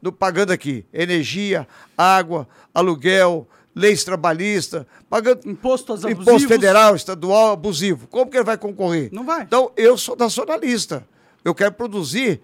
No, 0.00 0.10
pagando 0.10 0.52
aqui 0.52 0.86
energia, 0.92 1.68
água, 1.96 2.48
aluguel, 2.72 3.46
leis 3.78 4.04
trabalhistas, 4.04 4.84
pagando 5.08 5.48
Impostos 5.48 6.04
abusivos. 6.04 6.26
imposto 6.26 6.48
federal, 6.48 6.96
estadual, 6.96 7.52
abusivo. 7.52 8.06
Como 8.08 8.30
que 8.30 8.36
ele 8.36 8.44
vai 8.44 8.58
concorrer? 8.58 9.08
Não 9.12 9.24
vai. 9.24 9.42
Então, 9.42 9.70
eu 9.76 9.96
sou 9.96 10.16
nacionalista. 10.16 11.06
Eu 11.44 11.54
quero 11.54 11.72
produzir, 11.72 12.42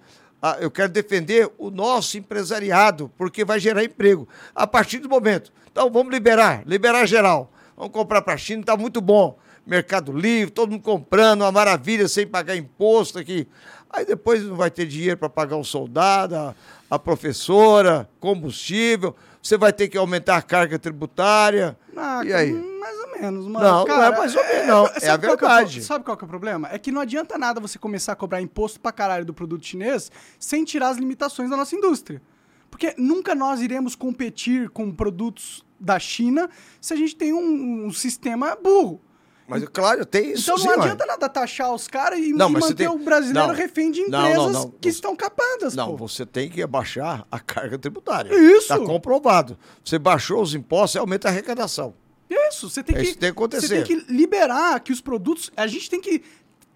eu 0.61 0.71
quero 0.71 0.91
defender 0.93 1.51
o 1.59 1.71
nosso 1.71 2.17
empresariado, 2.17 3.11
porque 3.19 3.45
vai 3.45 3.59
gerar 3.59 3.83
emprego. 3.85 4.29
A 4.55 4.67
partir 4.67 4.99
do 4.99 5.09
momento. 5.09 5.53
Então, 5.71 5.91
vamos 5.91 6.13
liberar, 6.13 6.63
liberar 6.67 7.05
geral. 7.07 7.51
Vamos 7.77 7.93
comprar 7.93 8.23
para 8.23 8.35
a 8.35 8.37
China, 8.39 8.61
está 8.61 8.77
muito 8.77 9.01
bom. 9.01 9.37
Mercado 9.67 10.13
Livre, 10.13 10.51
todo 10.53 10.71
mundo 10.71 10.83
comprando, 10.83 11.41
uma 11.43 11.51
maravilha, 11.51 12.07
sem 12.07 12.27
pagar 12.27 12.55
imposto 12.55 13.19
aqui. 13.19 13.49
Aí 13.91 14.05
depois 14.05 14.43
não 14.43 14.57
vai 14.57 14.71
ter 14.71 14.87
dinheiro 14.87 15.17
para 15.17 15.29
pagar 15.29 15.57
o 15.57 15.65
soldado, 15.65 16.37
a, 16.37 16.55
a 16.91 16.99
professora, 16.99 18.09
combustível. 18.21 19.15
Você 19.45 19.59
vai 19.59 19.75
ter 19.75 19.89
que 19.89 19.99
aumentar 19.99 20.39
a 20.39 20.43
carga 20.43 20.79
tributária. 20.79 21.79
Ah, 21.95 22.23
e 22.25 22.33
aí? 22.33 22.55
hum, 22.55 22.79
Mais 22.81 22.99
ou 22.99 23.21
menos, 23.21 23.47
mano. 23.47 23.63
Não, 23.67 23.79
não 23.81 23.85
Cara, 23.85 24.15
é 24.15 24.19
mais 24.19 24.35
ou 24.35 24.43
menos, 24.43 24.67
não. 24.67 24.87
É 24.87 25.01
sabe 25.01 25.27
a 25.27 25.29
qual 25.29 25.37
que 25.37 25.45
o 25.45 25.49
verdade. 25.49 25.83
sabe 25.83 26.05
qual 26.05 26.17
que 26.17 26.25
é 26.25 26.27
o 26.27 26.29
problema? 26.29 26.69
É 26.73 26.79
que 26.79 26.91
não 26.91 27.03
adianta 27.03 27.37
nada 27.37 27.61
você 27.61 27.79
começar 27.79 28.13
a 28.13 28.17
cobrar 28.17 28.41
imposto 28.41 28.81
pra 28.81 28.91
caralho 28.91 29.27
do 29.27 29.35
produto 29.35 29.67
chinês 29.67 30.11
sem 30.39 30.65
tirar 30.65 30.89
as 30.89 30.97
limitações 30.97 31.51
da 31.51 31.59
nossa 31.59 31.77
indústria. 31.77 32.23
Porque 32.71 32.95
nunca 32.97 33.35
nós 33.35 33.61
iremos 33.61 33.95
competir 33.95 34.71
com 34.71 34.91
produtos 34.91 35.63
da 35.79 35.99
China 35.99 36.49
se 36.81 36.95
a 36.95 36.97
gente 36.97 37.15
tem 37.15 37.35
um, 37.35 37.85
um 37.85 37.93
sistema 37.93 38.57
burro. 38.57 39.03
Mas, 39.47 39.63
claro, 39.69 40.07
tem 40.07 40.33
isso 40.33 40.51
Então 40.51 40.57
não 40.65 40.75
sim, 40.75 40.81
adianta 40.81 41.05
nada 41.05 41.29
taxar 41.29 41.73
os 41.75 41.87
caras 41.87 42.19
e, 42.19 42.33
Não, 42.33 42.49
manter 42.49 42.75
tem- 42.75 42.89
o 42.89 42.99
brasileiro 42.99 43.49
não. 43.49 43.55
refém 43.55 43.91
de 43.91 44.01
empresas 44.01 44.53
não. 44.53 44.71
que 44.71 44.89
estão 44.89 45.15
capadas, 45.15 45.75
Não, 45.75 45.89
pô. 45.97 46.09
você 46.09 46.25
tem 46.25 46.49
que 46.49 46.63
abaixar 46.63 47.27
a 47.31 47.39
carga 47.39 47.77
tributária. 47.79 48.35
Isso. 48.35 48.63
Está 48.73 48.79
comprovado. 48.79 49.59
Você 49.85 49.99
baixou 49.99 50.41
os 50.43 50.55
impostos, 50.55 50.97
aumenta 50.99 51.29
a 51.29 51.31
arrecadação. 51.31 51.95
Isso, 52.31 52.71
você 52.71 52.83
tem 52.83 52.97
É 52.97 52.99
que, 53.01 53.05
isso 53.05 53.15
que 53.15 53.21
tem 53.21 53.29
que 53.31 53.33
acontecer. 53.39 53.67
Você 53.69 53.85
tem 53.85 54.01
que 54.01 54.13
liberar 54.13 54.81
que 54.81 54.93
os 54.93 55.01
produtos. 55.03 55.51
A 55.57 55.67
gente 55.67 55.91
tem 55.91 56.01
que 56.01 56.23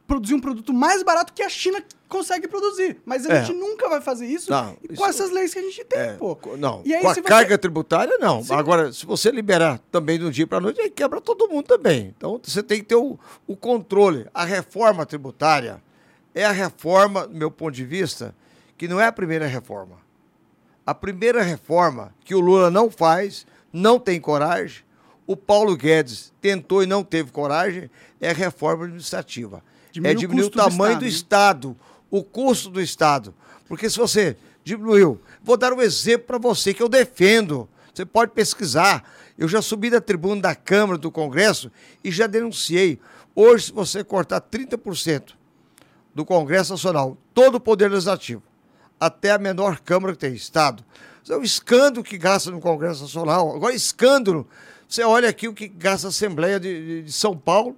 produzir 0.09 0.35
um 0.35 0.41
produto 0.41 0.73
mais 0.73 1.03
barato 1.03 1.33
que 1.35 1.43
a 1.43 1.49
China 1.51 1.81
consegue 2.09 2.49
produzir. 2.49 2.97
Mas 3.05 3.27
a 3.27 3.35
É. 3.35 3.45
gente 3.45 3.55
nunca 3.57 3.89
vai 3.91 4.01
fazer 4.01 4.27
isso 4.27 4.51
Não, 4.51 4.75
com 4.75 4.93
isso- 4.95 5.05
essas 5.05 5.31
leis 5.31 5.53
que 5.53 5.59
a 5.61 5.63
gente 5.63 5.85
tem, 5.85 5.99
É, 6.01 6.13
pô. 6.15 6.37
Não, 6.59 6.81
E 6.85 6.95
aí 6.95 7.03
com 7.03 7.11
a 7.11 7.15
você 7.15 7.21
carga 7.23 7.59
tributária, 7.59 8.17
não. 8.19 8.43
Sim. 8.43 8.55
Agora, 8.55 8.91
se 8.91 9.05
você 9.05 9.31
liberar 9.31 9.79
também 9.93 10.19
do 10.19 10.31
dia 10.33 10.47
para 10.47 10.59
noite, 10.61 10.81
aí 10.81 10.89
quebra 10.91 11.21
todo 11.21 11.47
mundo 11.49 11.67
também. 11.67 12.15
Então, 12.17 12.41
você 12.43 12.63
tem 12.63 12.79
que 12.81 12.87
ter 12.87 12.95
o, 12.97 13.19
o 13.47 13.55
controle. 13.55 14.27
A 14.33 14.45
reforma 14.47 15.05
tributária 15.05 15.83
é 16.35 16.45
a 16.47 16.53
reforma, 16.53 17.27
do 17.29 17.37
meu 17.37 17.51
ponto 17.51 17.75
de 17.75 17.85
vista, 17.85 18.35
que 18.79 18.89
não 18.89 18.99
é 18.99 19.07
a 19.07 19.13
primeira 19.13 19.47
reforma. 19.47 19.99
A 20.87 20.95
primeira 20.95 21.43
reforma 21.43 22.15
que 22.25 22.35
o 22.35 22.41
Lula 22.41 22.71
não 22.71 22.91
faz, 22.91 23.47
não 23.71 23.99
tem 24.01 24.19
coragem, 24.19 24.83
o 25.27 25.37
Paulo 25.37 25.77
Guedes 25.77 26.33
tentou 26.41 26.83
e 26.83 26.87
não 26.87 27.05
teve 27.05 27.31
coragem, 27.31 27.91
é 28.19 28.31
a 28.31 28.33
reforma 28.33 28.85
administrativa. 28.85 29.63
É 29.97 30.11
o 30.13 30.15
diminuir 30.15 30.47
o, 30.47 30.51
do 30.51 30.57
tamanho 30.57 30.93
Estado, 30.93 31.01
do? 31.01 31.07
Estado, 31.07 31.77
o 32.11 32.23
custo 32.25 32.71
do 32.71 32.81
Estado. 32.81 33.35
Porque 33.69 33.89
se 33.91 33.97
você 33.99 34.37
diminuiu, 34.65 35.21
vou 35.43 35.57
dar 35.57 35.73
um 35.73 35.81
exemplo 35.81 36.27
para 36.27 36.39
você 36.39 36.73
que 36.75 36.83
eu 36.83 36.89
defendo. 36.89 37.69
Você 37.93 38.05
pode 38.05 38.33
pesquisar. 38.33 39.05
Eu 39.37 39.49
já 39.49 39.61
subi 39.63 39.91
da 39.91 40.01
tribuna 40.01 40.41
da 40.43 40.55
Câmara, 40.55 40.99
do 40.99 41.11
Congresso 41.11 41.71
e 42.03 42.11
já 42.11 42.27
denunciei. 42.27 42.99
Hoje, 43.35 43.67
se 43.67 43.73
você 43.73 44.03
cortar 44.03 44.41
30% 44.41 45.35
do 46.15 46.25
Congresso 46.25 46.73
Nacional, 46.73 47.17
todo 47.33 47.57
o 47.57 47.61
Poder 47.61 47.89
Legislativo, 47.91 48.43
até 48.99 49.31
a 49.31 49.39
menor 49.39 49.79
Câmara 49.81 50.13
que 50.13 50.19
tem, 50.19 50.35
Estado. 50.35 50.85
Isso 51.23 51.33
é 51.33 51.37
um 51.37 51.43
escândalo 51.43 52.03
que 52.03 52.19
gasta 52.19 52.51
no 52.51 52.61
Congresso 52.61 53.03
Nacional. 53.03 53.55
Agora, 53.55 53.75
escândalo. 53.75 54.49
Você 54.89 55.03
olha 55.05 55.29
aqui 55.29 55.47
o 55.47 55.53
que 55.55 55.69
gasta 55.69 56.09
a 56.09 56.11
Assembleia 56.11 56.59
de, 56.59 57.03
de- 57.03 57.13
São 57.13 57.37
Paulo, 57.37 57.77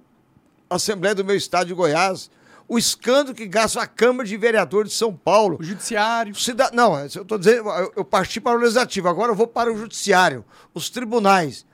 Assembleia 0.75 1.13
do 1.15 1.25
meu 1.25 1.35
Estado 1.35 1.67
de 1.67 1.73
Goiás, 1.73 2.29
o 2.67 2.77
escândalo 2.77 3.35
que 3.35 3.45
gasta 3.45 3.81
a 3.81 3.87
Câmara 3.87 4.27
de 4.27 4.37
Vereadores 4.37 4.91
de 4.93 4.97
São 4.97 5.13
Paulo. 5.13 5.57
O 5.59 5.63
judiciário. 5.63 6.33
Cida- 6.35 6.71
Não, 6.73 6.97
eu 6.97 7.05
estou 7.05 7.37
dizendo, 7.37 7.69
eu- 7.95 8.05
parti 8.05 8.39
para 8.39 8.57
o 8.57 8.61
legislativo, 8.61 9.09
agora 9.09 9.31
eu 9.31 9.35
vou 9.35 9.47
para 9.47 9.71
o 9.71 9.77
judiciário, 9.77 10.45
os 10.73 10.89
tribunais. 10.89 11.65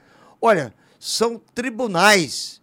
Olha, 0.41 0.73
são 0.99 1.39
tribunais 1.53 2.59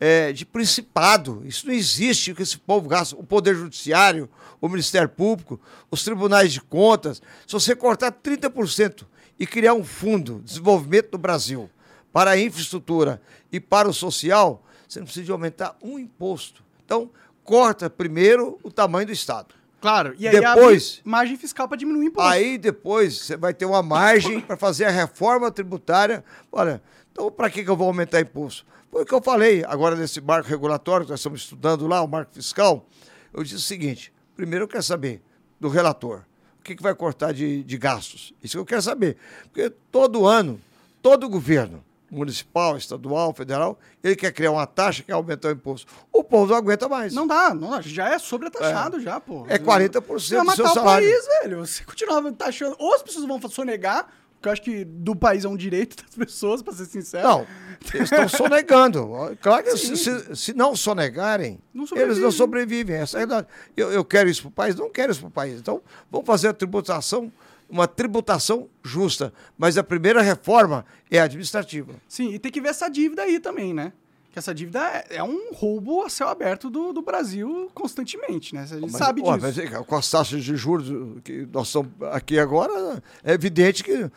é, 0.00 0.32
de 0.32 0.44
principado. 0.46 1.42
Isso 1.44 1.66
não 1.66 1.74
existe 1.74 2.32
que 2.34 2.42
esse 2.42 2.56
povo 2.58 2.88
gasta. 2.88 3.16
O 3.16 3.24
Poder 3.24 3.54
Judiciário, 3.56 4.28
o 4.60 4.68
Ministério 4.68 5.08
Público, 5.08 5.58
os 5.90 6.04
tribunais 6.04 6.52
de 6.52 6.60
contas. 6.60 7.20
Se 7.46 7.52
você 7.52 7.74
cortar 7.74 8.12
30% 8.12 9.04
e 9.40 9.46
criar 9.46 9.74
um 9.74 9.82
fundo 9.82 10.36
de 10.36 10.42
desenvolvimento 10.52 11.10
do 11.12 11.18
Brasil 11.18 11.68
para 12.12 12.32
a 12.32 12.38
infraestrutura 12.38 13.20
e 13.50 13.58
para 13.58 13.88
o 13.88 13.92
social, 13.92 14.62
você 14.88 14.98
não 15.00 15.04
precisa 15.04 15.26
de 15.26 15.32
aumentar 15.32 15.76
um 15.82 15.98
imposto. 15.98 16.64
Então, 16.84 17.10
corta 17.44 17.88
primeiro 17.90 18.58
o 18.62 18.70
tamanho 18.70 19.06
do 19.06 19.12
Estado. 19.12 19.54
Claro. 19.80 20.14
E 20.18 20.26
aí 20.26 20.40
Depois- 20.40 21.00
margem 21.04 21.36
fiscal 21.36 21.68
para 21.68 21.76
diminuir 21.76 22.06
o 22.06 22.08
imposto. 22.08 22.30
Aí 22.30 22.58
depois 22.58 23.18
você 23.20 23.36
vai 23.36 23.54
ter 23.54 23.64
uma 23.64 23.82
margem 23.82 24.40
para 24.40 24.56
fazer 24.56 24.86
a 24.86 24.90
reforma 24.90 25.50
tributária. 25.50 26.24
Olha, 26.50 26.82
então 27.12 27.30
para 27.30 27.48
que, 27.48 27.62
que 27.62 27.70
eu 27.70 27.76
vou 27.76 27.86
aumentar 27.86 28.20
imposto? 28.20 28.66
Foi 28.90 29.02
o 29.02 29.06
que 29.06 29.14
eu 29.14 29.22
falei 29.22 29.64
agora 29.66 29.94
nesse 29.94 30.20
marco 30.20 30.48
regulatório 30.48 31.06
que 31.06 31.12
nós 31.12 31.20
estamos 31.20 31.42
estudando 31.42 31.86
lá, 31.86 32.02
o 32.02 32.08
marco 32.08 32.32
fiscal. 32.34 32.86
Eu 33.32 33.42
disse 33.44 33.56
o 33.56 33.60
seguinte: 33.60 34.12
primeiro 34.34 34.64
eu 34.64 34.68
quero 34.68 34.82
saber 34.82 35.22
do 35.60 35.68
relator 35.68 36.22
o 36.58 36.62
que, 36.64 36.74
que 36.74 36.82
vai 36.82 36.94
cortar 36.94 37.32
de, 37.32 37.62
de 37.62 37.78
gastos. 37.78 38.34
Isso 38.42 38.56
que 38.56 38.60
eu 38.60 38.66
quero 38.66 38.82
saber. 38.82 39.16
Porque 39.44 39.70
todo 39.92 40.26
ano, 40.26 40.60
todo 41.00 41.28
governo, 41.28 41.84
municipal, 42.10 42.76
estadual, 42.76 43.34
federal, 43.34 43.78
ele 44.02 44.16
quer 44.16 44.32
criar 44.32 44.50
uma 44.52 44.66
taxa, 44.66 45.02
quer 45.02 45.12
aumentar 45.12 45.48
o 45.48 45.52
imposto. 45.52 45.90
O 46.12 46.24
povo 46.24 46.50
não 46.50 46.56
aguenta 46.56 46.88
mais. 46.88 47.12
Não 47.14 47.26
dá, 47.26 47.54
não 47.54 47.70
dá. 47.70 47.80
Já 47.80 48.08
é 48.14 48.18
sobretaxado 48.18 49.00
já, 49.00 49.20
pô. 49.20 49.44
É 49.48 49.58
40% 49.58 50.00
Vai 50.30 50.38
do 50.40 50.44
matar 50.44 50.56
seu 50.56 50.64
o 50.64 50.68
salário. 50.68 51.08
país, 51.10 51.26
velho. 51.42 51.66
Se 51.66 51.84
continuar 51.84 52.22
taxando... 52.32 52.76
Ou 52.78 52.94
as 52.94 53.02
pessoas 53.02 53.26
vão 53.26 53.40
sonegar, 53.48 54.08
porque 54.34 54.48
eu 54.48 54.52
acho 54.52 54.62
que 54.62 54.84
do 54.84 55.16
país 55.16 55.44
é 55.44 55.48
um 55.48 55.56
direito 55.56 55.96
das 56.04 56.14
pessoas, 56.14 56.62
pra 56.62 56.72
ser 56.72 56.86
sincero. 56.86 57.26
Não, 57.26 57.46
eles 57.92 58.10
estão 58.10 58.28
sonegando. 58.28 59.08
Claro 59.42 59.64
que 59.64 59.76
se, 59.76 59.96
se- 59.96 60.36
se 60.36 60.54
não 60.54 60.76
sonegarem, 60.76 61.60
Não 61.74 61.84
eles 61.96 62.18
não 62.18 62.30
sobrevivem. 62.30 62.30
sobrevivem. 62.32 62.96
Essa 62.96 63.18
é 63.18 63.22
a 63.22 63.26
verdade. 63.26 63.46
Eu, 63.76 63.92
eu 63.92 64.04
quero 64.04 64.30
isso 64.30 64.42
para 64.42 64.48
o 64.48 64.52
país? 64.52 64.74
Não 64.76 64.90
quero 64.90 65.10
isso 65.12 65.20
para 65.20 65.28
o 65.28 65.32
país. 65.32 65.58
Então, 65.58 65.82
vamos 66.10 66.26
fazer 66.26 66.48
a 66.48 66.52
tributação, 66.54 67.32
uma 67.68 67.86
tributação 67.86 68.68
justa. 68.82 69.32
Mas 69.56 69.76
a 69.78 69.82
primeira 69.84 70.22
reforma 70.22 70.84
é 71.10 71.20
administrativa. 71.20 71.92
Sim, 72.08 72.32
e 72.34 72.38
tem 72.38 72.50
que 72.52 72.60
ver 72.60 72.68
essa 72.68 72.88
dívida 72.88 73.22
aí 73.22 73.38
também, 73.40 73.74
né? 73.74 73.92
Que 74.30 74.38
essa 74.38 74.54
dívida 74.54 74.80
é, 74.80 75.16
é 75.16 75.22
um 75.24 75.52
roubo 75.54 76.02
a 76.02 76.10
céu 76.10 76.28
aberto 76.28 76.68
do, 76.68 76.92
do 76.92 77.00
Brasil 77.00 77.70
constantemente, 77.74 78.54
né? 78.54 78.62
A 78.62 78.66
gente 78.66 78.82
Mas, 78.82 78.92
sabe 78.92 79.22
ó, 79.24 79.34
disso. 79.36 79.46
mas, 79.46 79.58
é, 79.58 79.66
com 79.82 79.96
as 79.96 80.10
taxas 80.10 80.44
de 80.44 80.54
juros 80.54 80.86
que 81.24 81.48
nós 81.50 81.68
estamos 81.68 81.90
aqui 82.12 82.38
agora, 82.38 83.02
é 83.24 83.32
evidente 83.32 83.82
que 83.82 84.10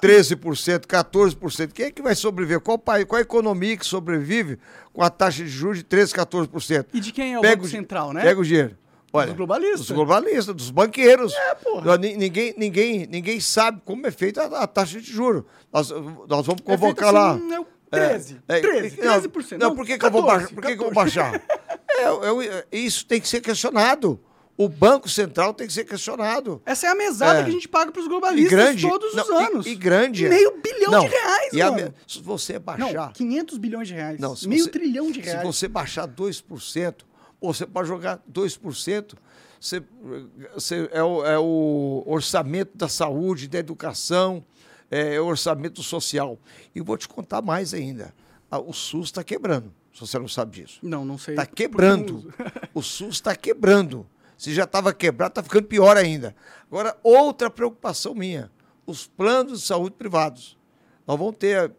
13%, 0.00 0.86
14%. 0.86 1.72
Quem 1.72 1.86
é 1.86 1.90
que 1.90 2.02
vai 2.02 2.14
sobreviver? 2.14 2.60
Qual 2.60 2.78
país, 2.78 3.04
qual 3.04 3.18
a 3.18 3.22
economia 3.22 3.76
que 3.76 3.84
sobrevive 3.86 4.58
com 4.92 5.02
a 5.02 5.10
taxa 5.10 5.42
de 5.42 5.48
juros 5.50 5.78
de 5.78 5.84
13%, 5.84 6.12
14%? 6.14 6.86
E 6.94 7.00
de 7.00 7.12
quem 7.12 7.34
é 7.34 7.38
o 7.38 7.42
Pega 7.42 7.56
Banco 7.56 7.66
o- 7.66 7.70
Central, 7.70 8.12
né? 8.12 8.22
Pega 8.22 8.40
o 8.40 8.44
dinheiro. 8.44 8.76
Olha, 9.16 9.26
Dos 9.28 9.36
globalistas. 9.36 9.78
Dos 9.80 9.90
globalistas, 9.90 10.54
dos 10.54 10.70
banqueiros. 10.70 11.32
É, 11.34 11.54
porra. 11.54 11.96
Ni- 11.98 12.16
Ninguém, 12.16 12.54
ninguém, 12.56 13.06
ninguém 13.06 13.40
sabe 13.40 13.80
como 13.84 14.06
é 14.06 14.10
feita 14.10 14.42
a, 14.42 14.62
a 14.62 14.66
taxa 14.66 15.00
de 15.00 15.10
juros. 15.10 15.44
Nós, 15.72 15.90
nós 15.90 16.46
vamos 16.46 16.60
É 16.62 16.64
convocar 16.64 17.08
feito 17.10 17.12
lá. 17.14 17.32
assim, 17.34 17.52
é 17.52 17.60
o 17.60 17.66
13. 17.90 18.40
É, 18.48 18.60
13, 18.60 19.00
não, 19.00 19.20
13%. 19.22 19.58
Não, 19.58 19.74
por 19.76 19.86
que, 19.86 19.96
que 19.98 20.04
eu 20.06 20.10
vou 20.10 20.22
14, 20.22 20.40
baixar? 20.44 20.54
Por 20.54 20.62
que, 20.64 20.76
que 20.76 20.80
eu 20.80 20.84
vou 20.86 20.94
baixar? 20.94 21.34
É, 21.88 22.02
é, 22.02 22.66
é, 22.72 22.76
isso 22.78 23.06
tem 23.06 23.20
que 23.20 23.28
ser 23.28 23.40
questionado. 23.40 24.20
O 24.58 24.70
Banco 24.70 25.06
Central 25.06 25.52
tem 25.52 25.66
que 25.66 25.72
ser 25.72 25.84
questionado. 25.84 26.62
Essa 26.64 26.86
é 26.86 26.90
a 26.90 26.94
mesada 26.94 27.40
É. 27.40 27.44
que 27.44 27.50
a 27.50 27.52
gente 27.52 27.68
paga 27.68 27.92
pros 27.92 28.06
E 28.06 28.08
globalistas 28.08 28.50
grande. 28.50 28.88
todos 28.88 29.10
os 29.12 29.28
não, 29.28 29.40
e- 29.40 29.44
anos. 29.44 29.66
E, 29.66 29.74
grande. 29.74 30.26
Meio 30.28 30.56
bilhão 30.62 30.90
Não, 30.92 31.00
de 31.00 31.08
reais, 31.08 31.52
e 31.52 31.60
a 31.60 31.70
mano. 31.70 31.84
me- 31.88 31.92
se 32.06 32.20
você 32.22 32.54
Não, 32.54 32.60
baixar. 32.60 33.12
500 33.12 33.58
bilhões 33.58 33.86
de 33.88 33.92
reais. 33.94 34.18
Não, 34.18 34.34
Meio 34.46 34.64
você- 34.64 34.70
trilhão 34.70 35.10
de 35.10 35.20
reais. 35.20 35.40
Se 35.40 35.46
você 35.46 35.68
baixar 35.68 36.06
2%, 36.06 37.04
ou 37.40 37.52
você 37.52 37.66
pode 37.66 37.88
jogar 37.88 38.20
2%, 38.30 39.14
você, 39.60 39.82
você 40.54 40.88
é, 40.92 41.02
o, 41.02 41.24
é 41.24 41.38
o 41.38 42.02
orçamento 42.06 42.76
da 42.76 42.88
saúde, 42.88 43.48
da 43.48 43.58
educação, 43.58 44.44
é, 44.90 45.20
o 45.20 45.26
orçamento 45.26 45.82
social. 45.82 46.38
E 46.74 46.80
vou 46.80 46.96
te 46.96 47.08
contar 47.08 47.42
mais 47.42 47.74
ainda. 47.74 48.14
Ah, 48.50 48.58
O 48.58 48.72
SUS 48.72 49.06
está 49.06 49.24
quebrando, 49.24 49.72
se 49.92 50.00
você 50.00 50.18
não 50.18 50.28
sabe 50.28 50.60
disso. 50.62 50.78
Não, 50.82 51.04
não 51.04 51.18
sei. 51.18 51.34
Está 51.34 51.46
quebrando. 51.46 52.32
O 52.74 52.82
SUS 52.82 53.14
está 53.14 53.34
quebrando. 53.34 54.06
Se 54.36 54.52
já 54.52 54.64
estava 54.64 54.92
quebrado, 54.92 55.30
está 55.30 55.42
ficando 55.42 55.66
pior 55.66 55.96
ainda. 55.96 56.36
Agora, 56.70 56.94
outra 57.02 57.48
preocupação 57.48 58.14
minha: 58.14 58.50
os 58.86 59.06
planos 59.06 59.62
de 59.62 59.66
saúde 59.66 59.96
privados. 59.96 60.58
Nós 61.06 61.18
vamos 61.18 61.36
ter, 61.36 61.72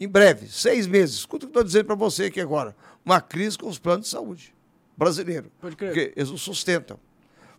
em 0.00 0.08
breve, 0.08 0.48
seis 0.48 0.88
meses, 0.88 1.16
escuta 1.16 1.44
o 1.44 1.48
que 1.48 1.56
eu 1.56 1.60
estou 1.60 1.64
dizendo 1.64 1.84
para 1.84 1.94
você 1.94 2.24
aqui 2.24 2.40
agora, 2.40 2.74
uma 3.04 3.20
crise 3.20 3.56
com 3.56 3.68
os 3.68 3.78
planos 3.78 4.06
de 4.06 4.10
saúde 4.10 4.54
brasileiros. 5.00 5.50
Pode 5.58 5.76
crer. 5.76 5.92
Porque 5.92 6.12
eles 6.14 6.30
não 6.30 6.36
sustentam. 6.36 7.00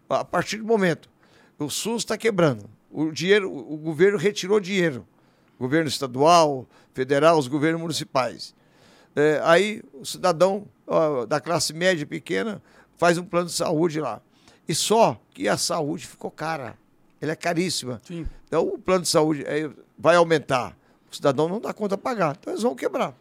A 0.07 0.23
partir 0.23 0.57
do 0.57 0.65
momento, 0.65 1.09
o 1.57 1.69
SUS 1.69 2.03
está 2.03 2.15
quebrando. 2.15 2.69
O 2.91 3.11
dinheiro, 3.11 3.51
o 3.51 3.77
governo 3.77 4.17
retirou 4.17 4.59
dinheiro. 4.59 5.07
Governo 5.59 5.87
estadual, 5.87 6.67
federal, 6.93 7.37
os 7.39 7.47
governos 7.47 7.81
municipais. 7.81 8.53
É, 9.15 9.41
aí 9.43 9.81
o 9.93 10.05
cidadão 10.05 10.67
ó, 10.85 11.25
da 11.25 11.41
classe 11.41 11.73
média 11.73 12.05
pequena 12.05 12.61
faz 12.97 13.17
um 13.17 13.23
plano 13.23 13.47
de 13.47 13.53
saúde 13.53 13.99
lá. 13.99 14.21
E 14.67 14.75
só 14.75 15.19
que 15.31 15.47
a 15.47 15.57
saúde 15.57 16.05
ficou 16.05 16.29
cara. 16.29 16.77
Ele 17.21 17.31
é 17.31 17.35
caríssima. 17.35 18.01
Sim. 18.03 18.27
Então 18.47 18.67
o 18.67 18.77
plano 18.77 19.01
de 19.01 19.09
saúde 19.09 19.43
é, 19.45 19.69
vai 19.97 20.15
aumentar. 20.15 20.77
O 21.11 21.15
cidadão 21.15 21.49
não 21.49 21.59
dá 21.59 21.73
conta 21.73 21.95
de 21.95 22.01
pagar. 22.01 22.37
Então 22.39 22.53
eles 22.53 22.63
vão 22.63 22.75
quebrar. 22.75 23.15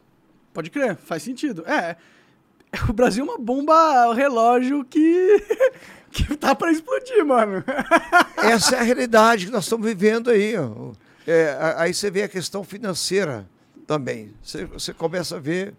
Pode 0.53 0.71
crer, 0.71 0.97
faz 0.97 1.23
sentido. 1.23 1.65
É. 1.67 1.97
O 2.89 2.93
Brasil 2.93 3.25
é 3.25 3.29
uma 3.29 3.39
bomba 3.39 4.15
relógio 4.15 4.85
que. 4.85 5.43
que 6.11 6.37
tá 6.37 6.55
pra 6.55 6.73
explodir, 6.73 7.25
mano. 7.25 7.65
Essa 8.39 8.77
é 8.77 8.79
a 8.81 8.83
realidade 8.83 9.47
que 9.47 9.53
nós 9.53 9.65
estamos 9.65 9.87
vivendo 9.87 10.31
aí. 10.31 10.55
É, 11.27 11.75
aí 11.77 11.95
você 11.95 12.11
vê 12.11 12.23
a 12.23 12.29
questão 12.29 12.65
financeira 12.65 13.49
também. 13.87 14.33
Você, 14.43 14.65
você 14.65 14.93
começa 14.93 15.37
a 15.37 15.41
ver 15.41 15.75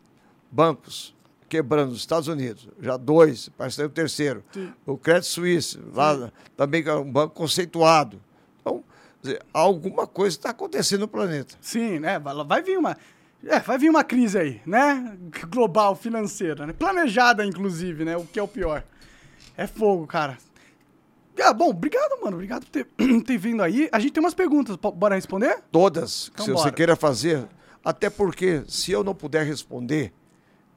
bancos 0.51 1.15
quebrando 1.51 1.89
nos 1.89 1.99
Estados 1.99 2.29
Unidos, 2.29 2.69
já 2.79 2.95
dois, 2.95 3.49
parece 3.57 3.75
que 3.75 3.81
tem 3.81 3.85
o 3.85 3.93
terceiro. 3.93 4.41
Sim. 4.53 4.71
O 4.85 4.97
Credit 4.97 5.27
Suisse, 5.27 5.77
lá 5.93 6.31
também 6.55 6.81
que 6.81 6.87
é 6.87 6.95
um 6.95 7.11
banco 7.11 7.35
conceituado. 7.35 8.21
Então, 8.61 8.81
dizer, 9.21 9.41
alguma 9.51 10.07
coisa 10.07 10.37
está 10.37 10.51
acontecendo 10.51 11.01
no 11.01 11.07
planeta. 11.09 11.55
Sim, 11.59 11.99
né? 11.99 12.17
Vai 12.19 12.63
vir 12.63 12.77
uma. 12.77 12.97
É, 13.45 13.59
vai 13.59 13.77
vir 13.77 13.89
uma 13.89 14.03
crise 14.03 14.37
aí, 14.37 14.61
né? 14.65 15.17
Global, 15.49 15.95
financeira, 15.95 16.67
né? 16.67 16.73
Planejada, 16.73 17.43
inclusive, 17.45 18.05
né? 18.05 18.15
O 18.15 18.25
que 18.25 18.39
é 18.39 18.43
o 18.43 18.47
pior. 18.47 18.83
É 19.57 19.65
fogo, 19.65 20.05
cara. 20.05 20.37
Ah, 21.41 21.53
bom, 21.53 21.69
obrigado, 21.69 22.21
mano. 22.21 22.35
Obrigado 22.35 22.65
por 22.65 22.69
ter, 22.69 22.85
ter 23.25 23.37
vindo 23.37 23.63
aí. 23.63 23.89
A 23.91 23.99
gente 23.99 24.13
tem 24.13 24.23
umas 24.23 24.33
perguntas. 24.35 24.75
Bora 24.75 25.15
responder? 25.15 25.59
Todas 25.71 26.29
Então 26.33 26.45
se 26.45 26.51
bora. 26.51 26.63
você 26.63 26.71
queira 26.71 26.95
fazer. 26.95 27.47
Até 27.83 28.09
porque, 28.11 28.63
se 28.67 28.91
eu 28.91 29.03
não 29.03 29.15
puder 29.15 29.43
responder 29.43 30.13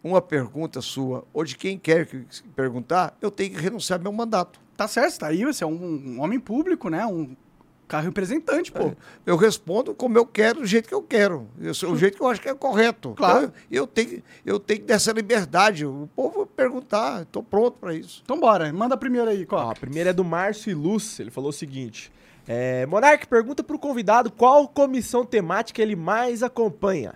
uma 0.03 0.23
pergunta 0.23 0.81
sua 0.81 1.25
ou 1.35 1.45
de 1.45 1.57
quem 1.57 1.79
quer 1.79 2.07
que 2.07 2.25
perguntar, 2.57 3.15
eu 3.21 3.31
tenho 3.31 3.55
que 3.55 3.61
renunciar 3.61 3.99
ao 3.99 4.03
meu 4.03 4.13
mandato. 4.13 4.59
Tá 4.75 4.89
certo, 4.89 5.19
tá 5.19 5.27
aí. 5.27 5.45
Você 5.45 5.65
é 5.65 5.67
um, 5.67 6.15
um 6.17 6.21
homem 6.21 6.41
público, 6.41 6.89
né? 6.89 7.05
Um 7.07 7.37
carro 7.87 8.05
representante, 8.07 8.73
pô. 8.73 8.93
Eu 9.27 9.37
respondo 9.37 9.95
como 9.95 10.17
eu 10.19 10.27
quero, 10.27 10.61
do 10.61 10.67
jeito 10.67 10.89
que 10.89 10.95
eu 10.95 11.03
quero. 11.03 11.49
Eu 11.61 11.75
sou- 11.75 11.93
o 11.93 11.97
jeito 11.97 12.17
que 12.17 12.23
eu 12.23 12.29
acho 12.29 12.41
que 12.41 12.49
é 12.49 12.55
correto. 12.55 13.15
Claro. 13.17 13.45
Então, 13.45 13.53
eu, 13.71 13.87
tenho, 13.87 14.23
eu 14.45 14.59
tenho 14.59 14.81
que 14.81 14.87
dar 14.87 14.95
essa 14.95 15.13
liberdade. 15.13 15.85
O 15.87 16.09
povo 16.15 16.39
vai 16.39 16.47
perguntar, 16.47 17.23
estou 17.23 17.43
pronto 17.43 17.79
para 17.79 17.95
isso. 17.95 18.23
Então 18.25 18.39
bora, 18.41 18.73
manda 18.73 18.97
primeiro 18.97 19.29
aí, 19.31 19.43
Ó, 19.45 19.47
Coca. 19.47 19.71
a 19.73 19.75
primeira 19.75 20.11
é 20.11 20.13
do 20.13 20.25
Márcio 20.25 20.77
Luz. 20.77 21.19
Ele 21.21 21.31
falou 21.31 21.51
o 21.51 21.53
seguinte: 21.53 22.11
é, 22.49 22.85
Monark 22.87 23.27
pergunta 23.27 23.63
pro 23.63 23.79
convidado 23.79 24.31
qual 24.31 24.67
comissão 24.69 25.25
temática 25.25 25.81
ele 25.81 25.97
mais 25.97 26.43
acompanha. 26.43 27.15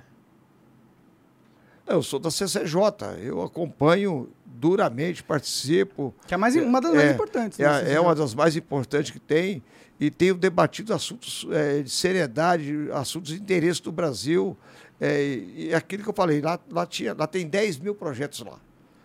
Eu 1.87 2.03
sou 2.03 2.19
da 2.21 2.31
CCJ, 2.31 2.77
eu 3.23 3.41
acompanho 3.41 4.29
duramente, 4.45 5.23
participo. 5.23 6.15
Que 6.27 6.35
é 6.35 6.37
mais, 6.37 6.55
uma 6.57 6.81
das 6.83 6.93
mais 6.93 7.11
importantes. 7.13 7.59
É, 7.59 7.65
né? 7.83 7.95
é 7.95 8.01
uma 8.01 8.15
das 8.15 8.35
mais 8.35 8.57
importantes 8.57 9.11
que 9.11 9.19
tem 9.19 9.63
e 10.01 10.11
tenho 10.11 10.35
debatido 10.35 10.93
assuntos 10.95 11.47
eh, 11.51 11.83
de 11.83 11.91
seriedade, 11.91 12.89
assuntos 12.93 13.33
de 13.33 13.41
interesse 13.41 13.83
do 13.83 13.91
Brasil. 13.93 14.57
eh, 15.01 15.43
e 15.57 15.75
aquilo 15.75 16.03
que 16.03 16.09
eu 16.09 16.15
falei, 16.15 16.41
lá, 16.41 16.59
lá, 16.71 16.85
tinha, 16.87 17.15
lá 17.17 17.27
tem 17.27 17.47
10 17.47 17.79
mil 17.79 17.95
projetos 17.95 18.41
lá. 18.41 18.59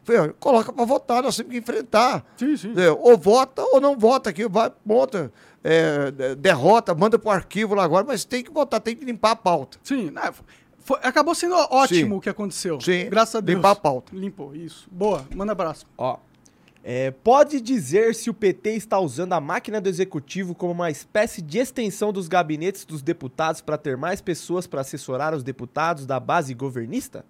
Falei, 0.03 0.22
ó, 0.22 0.30
coloca 0.40 0.74
para 0.74 0.84
votar, 0.86 1.24
nós 1.24 1.36
temos 1.38 1.52
que 1.52 1.57
enfrentar. 1.57 2.26
Sim, 2.38 2.57
sim. 2.57 2.74
É, 2.76 2.91
ou 2.91 3.18
vota 3.18 3.61
ou 3.61 3.80
não 3.80 3.98
vota 3.98 4.30
aqui, 4.32 4.48
vai, 4.49 4.72
monta, 4.86 5.32
é, 5.64 6.11
de- 6.11 6.36
derrota, 6.36 6.94
manda 6.94 7.18
para 7.18 7.30
o 7.30 7.32
arquivo 7.32 7.74
lá 7.74 7.84
agora, 7.86 8.06
mas 8.06 8.26
tem 8.26 8.44
que 8.44 8.52
votar, 8.52 8.82
tem 8.82 8.95
que 8.95 9.06
limpar 9.06 9.32
a 9.32 9.36
pauta. 9.36 9.78
Sim, 9.84 10.10
né, 10.11 10.32
foi- 10.80 10.99
acabou 11.03 11.34
sendo 11.34 11.56
ótimo 11.56 12.15
Sim. 12.15 12.18
o 12.18 12.20
que 12.22 12.28
aconteceu. 12.30 12.82
Sim, 12.82 13.10
Graças 13.10 13.36
a 13.36 13.40
Deus. 13.40 13.56
limpar 13.56 13.72
a 13.72 13.76
pauta. 13.76 14.14
Limpou, 14.14 14.53
isso. 14.53 14.88
Boa, 14.91 15.26
manda 15.34 15.53
abraço. 15.53 15.86
Ó, 15.98 16.18
é, 16.84 17.11
pode 17.11 17.61
dizer 17.61 18.14
se 18.14 18.30
o 18.30 18.34
PT 18.34 18.72
está 18.72 18.99
usando 18.99 19.31
a 19.31 19.39
máquina 19.39 19.80
do 19.80 19.88
executivo 19.88 20.53
como 20.53 20.73
uma 20.73 20.91
espécie 20.91 21.41
de 21.41 21.57
extensão 21.57 22.11
dos 22.11 22.27
gabinetes 22.27 22.84
dos 22.84 23.01
deputados 23.01 23.61
para 23.61 23.77
ter 23.77 23.95
mais 23.95 24.19
pessoas 24.19 24.68
para 24.68 24.81
assessorar 24.81 25.34
os 25.34 25.43
deputados 25.43 26.05
da 26.05 26.19
base 26.19 26.53
governista? 26.53 27.26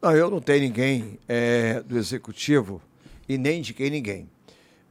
Não, 0.00 0.12
eu 0.12 0.30
não 0.30 0.40
tenho 0.40 0.60
ninguém 0.60 1.18
é, 1.26 1.80
do 1.80 1.98
executivo 1.98 2.80
e 3.28 3.36
nem 3.36 3.58
indiquei 3.58 3.90
ninguém. 3.90 4.30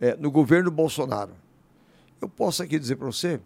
É, 0.02 0.18
no 0.18 0.30
governo 0.30 0.70
Bolsonaro, 0.70 1.32
eu 2.22 2.28
posso 2.28 2.62
aqui 2.62 2.78
dizer 2.78 2.98
para 2.98 3.08
você, 3.08 3.40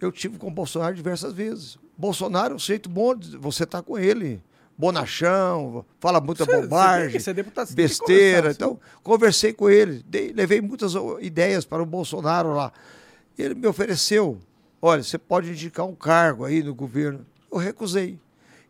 eu 0.00 0.12
tive 0.12 0.38
com 0.38 0.46
o 0.46 0.50
Bolsonaro 0.50 0.94
diversas 0.94 1.32
vezes. 1.32 1.76
Bolsonaro 1.96 2.52
é 2.52 2.56
um 2.56 2.60
jeito 2.60 2.88
bom, 2.88 3.14
você 3.40 3.66
tá 3.66 3.82
com 3.82 3.98
ele. 3.98 4.40
Bonachão, 4.78 5.84
fala 5.98 6.20
muita 6.20 6.44
Você- 6.44 6.60
bobagem, 6.62 7.18
você 7.18 7.34
tem 7.34 7.44
besteira. 7.74 8.52
Então, 8.52 8.78
conversei 9.02 9.52
com 9.52 9.68
ele, 9.68 10.04
dei- 10.06 10.32
levei 10.32 10.60
muitas 10.60 10.92
ideias 11.20 11.64
para 11.64 11.82
o 11.82 11.86
Bolsonaro 11.86 12.54
lá. 12.54 12.72
Ele 13.36 13.54
me 13.54 13.66
ofereceu, 13.66 14.38
olha, 14.80 15.02
você 15.02 15.18
pode 15.18 15.50
indicar 15.50 15.84
um 15.84 15.94
cargo 15.96 16.44
aí 16.44 16.62
no 16.62 16.74
governo. 16.74 17.26
Eu 17.50 17.58
recusei. 17.58 18.18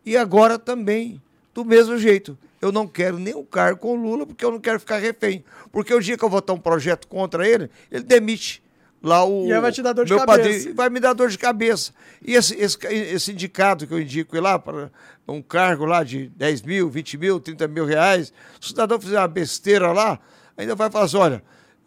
E 0.05 0.17
agora 0.17 0.57
também, 0.57 1.21
do 1.53 1.63
mesmo 1.63 1.97
jeito. 1.97 2.37
Eu 2.61 2.71
não 2.71 2.87
quero 2.87 3.17
nenhum 3.17 3.45
cargo 3.45 3.79
com 3.79 3.93
o 3.93 3.95
Lula, 3.95 4.25
porque 4.25 4.43
eu 4.43 4.51
não 4.51 4.59
quero 4.59 4.79
ficar 4.79 4.97
refém. 4.97 5.43
Porque 5.71 5.93
o 5.93 5.99
dia 6.01 6.17
que 6.17 6.23
eu 6.25 6.29
votar 6.29 6.55
um 6.55 6.59
projeto 6.59 7.07
contra 7.07 7.47
ele, 7.47 7.69
ele 7.91 8.03
demite 8.03 8.61
lá 9.01 9.23
o. 9.25 9.45
E 9.47 9.53
aí 9.53 9.59
vai 9.61 9.71
te 9.71 9.81
dar 9.81 9.93
dor 9.93 10.05
de 10.05 10.11
cabeça. 10.15 10.73
vai 10.73 10.89
me 10.89 10.99
dar 10.99 11.13
dor 11.13 11.29
de 11.29 11.37
cabeça. 11.37 11.91
E 12.25 12.33
esse, 12.33 12.55
esse, 12.55 12.77
esse 12.87 13.31
indicado 13.31 13.85
que 13.87 13.93
eu 13.93 14.01
indico 14.01 14.35
ir 14.35 14.39
lá 14.41 14.57
para 14.59 14.89
um 15.27 15.41
cargo 15.41 15.85
lá 15.85 16.03
de 16.03 16.27
10 16.29 16.61
mil, 16.63 16.89
20 16.89 17.17
mil, 17.17 17.39
30 17.39 17.67
mil 17.67 17.85
reais, 17.85 18.33
se 18.59 18.67
o 18.67 18.69
cidadão 18.69 18.99
fizer 18.99 19.19
uma 19.19 19.27
besteira 19.27 19.91
lá, 19.91 20.19
ainda 20.57 20.75
vai 20.75 20.89
falar 20.91 21.05
assim: 21.05 21.17
olha, 21.17 21.43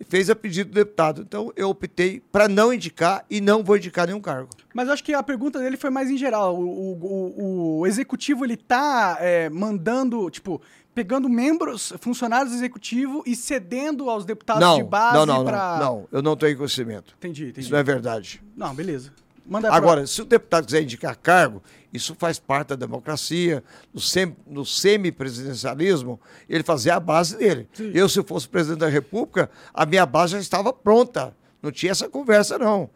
fez 0.08 0.28
a 0.30 0.34
pedido 0.34 0.70
do 0.70 0.74
deputado. 0.74 1.22
Então 1.22 1.52
eu 1.54 1.68
optei 1.68 2.22
para 2.32 2.48
não 2.48 2.72
indicar 2.72 3.24
e 3.30 3.40
não 3.40 3.62
vou 3.62 3.76
indicar 3.76 4.06
nenhum 4.06 4.20
cargo. 4.20 4.48
Mas 4.74 4.88
acho 4.88 5.04
que 5.04 5.12
a 5.12 5.22
pergunta 5.22 5.58
dele 5.58 5.76
foi 5.76 5.90
mais 5.90 6.10
em 6.10 6.16
geral. 6.16 6.56
O, 6.56 6.62
o, 6.64 6.92
o- 7.02 7.78
o 7.80 7.86
executivo, 7.86 8.44
ele 8.44 8.56
tá 8.56 9.18
é, 9.20 9.50
mandando, 9.50 10.30
tipo, 10.30 10.60
pegando 10.94 11.28
membros, 11.28 11.92
funcionários 12.00 12.50
do 12.52 12.56
executivo 12.58 13.22
e 13.26 13.34
cedendo 13.34 14.10
aos 14.10 14.24
deputados 14.24 14.60
não, 14.62 14.76
de 14.76 14.84
base 14.84 15.16
não, 15.16 15.26
não, 15.26 15.44
pra... 15.44 15.78
não, 15.78 15.84
não, 15.84 16.08
eu 16.12 16.22
não 16.22 16.36
tenho 16.36 16.56
conhecimento. 16.56 17.14
Entendi, 17.18 17.44
entendi. 17.44 17.60
Isso 17.60 17.72
não 17.72 17.78
é 17.78 17.82
verdade. 17.82 18.42
Não, 18.56 18.74
beleza. 18.74 19.12
Manda 19.46 19.68
pra- 19.68 19.76
Agora, 19.76 20.06
se 20.06 20.22
o 20.22 20.24
deputado 20.24 20.66
quiser 20.66 20.82
indicar 20.82 21.16
cargo, 21.16 21.62
isso 21.92 22.14
faz 22.18 22.38
parte 22.38 22.68
da 22.68 22.76
democracia, 22.76 23.62
no, 23.92 24.00
sem, 24.00 24.36
no 24.46 24.64
semipresidencialismo, 24.64 26.20
ele 26.48 26.62
fazia 26.62 26.94
a 26.94 27.00
base 27.00 27.36
dele. 27.36 27.68
Eu, 27.92 28.08
se 28.08 28.22
fosse 28.22 28.48
presidente 28.48 28.80
da 28.80 28.88
República, 28.88 29.50
a 29.74 29.84
minha 29.84 30.06
base 30.06 30.32
já 30.32 30.38
estava 30.40 30.72
pronta. 30.72 31.34
Não 31.62 31.70
tinha 31.70 31.92
essa 31.92 32.08
conversa, 32.08 32.58
não. 32.58 32.88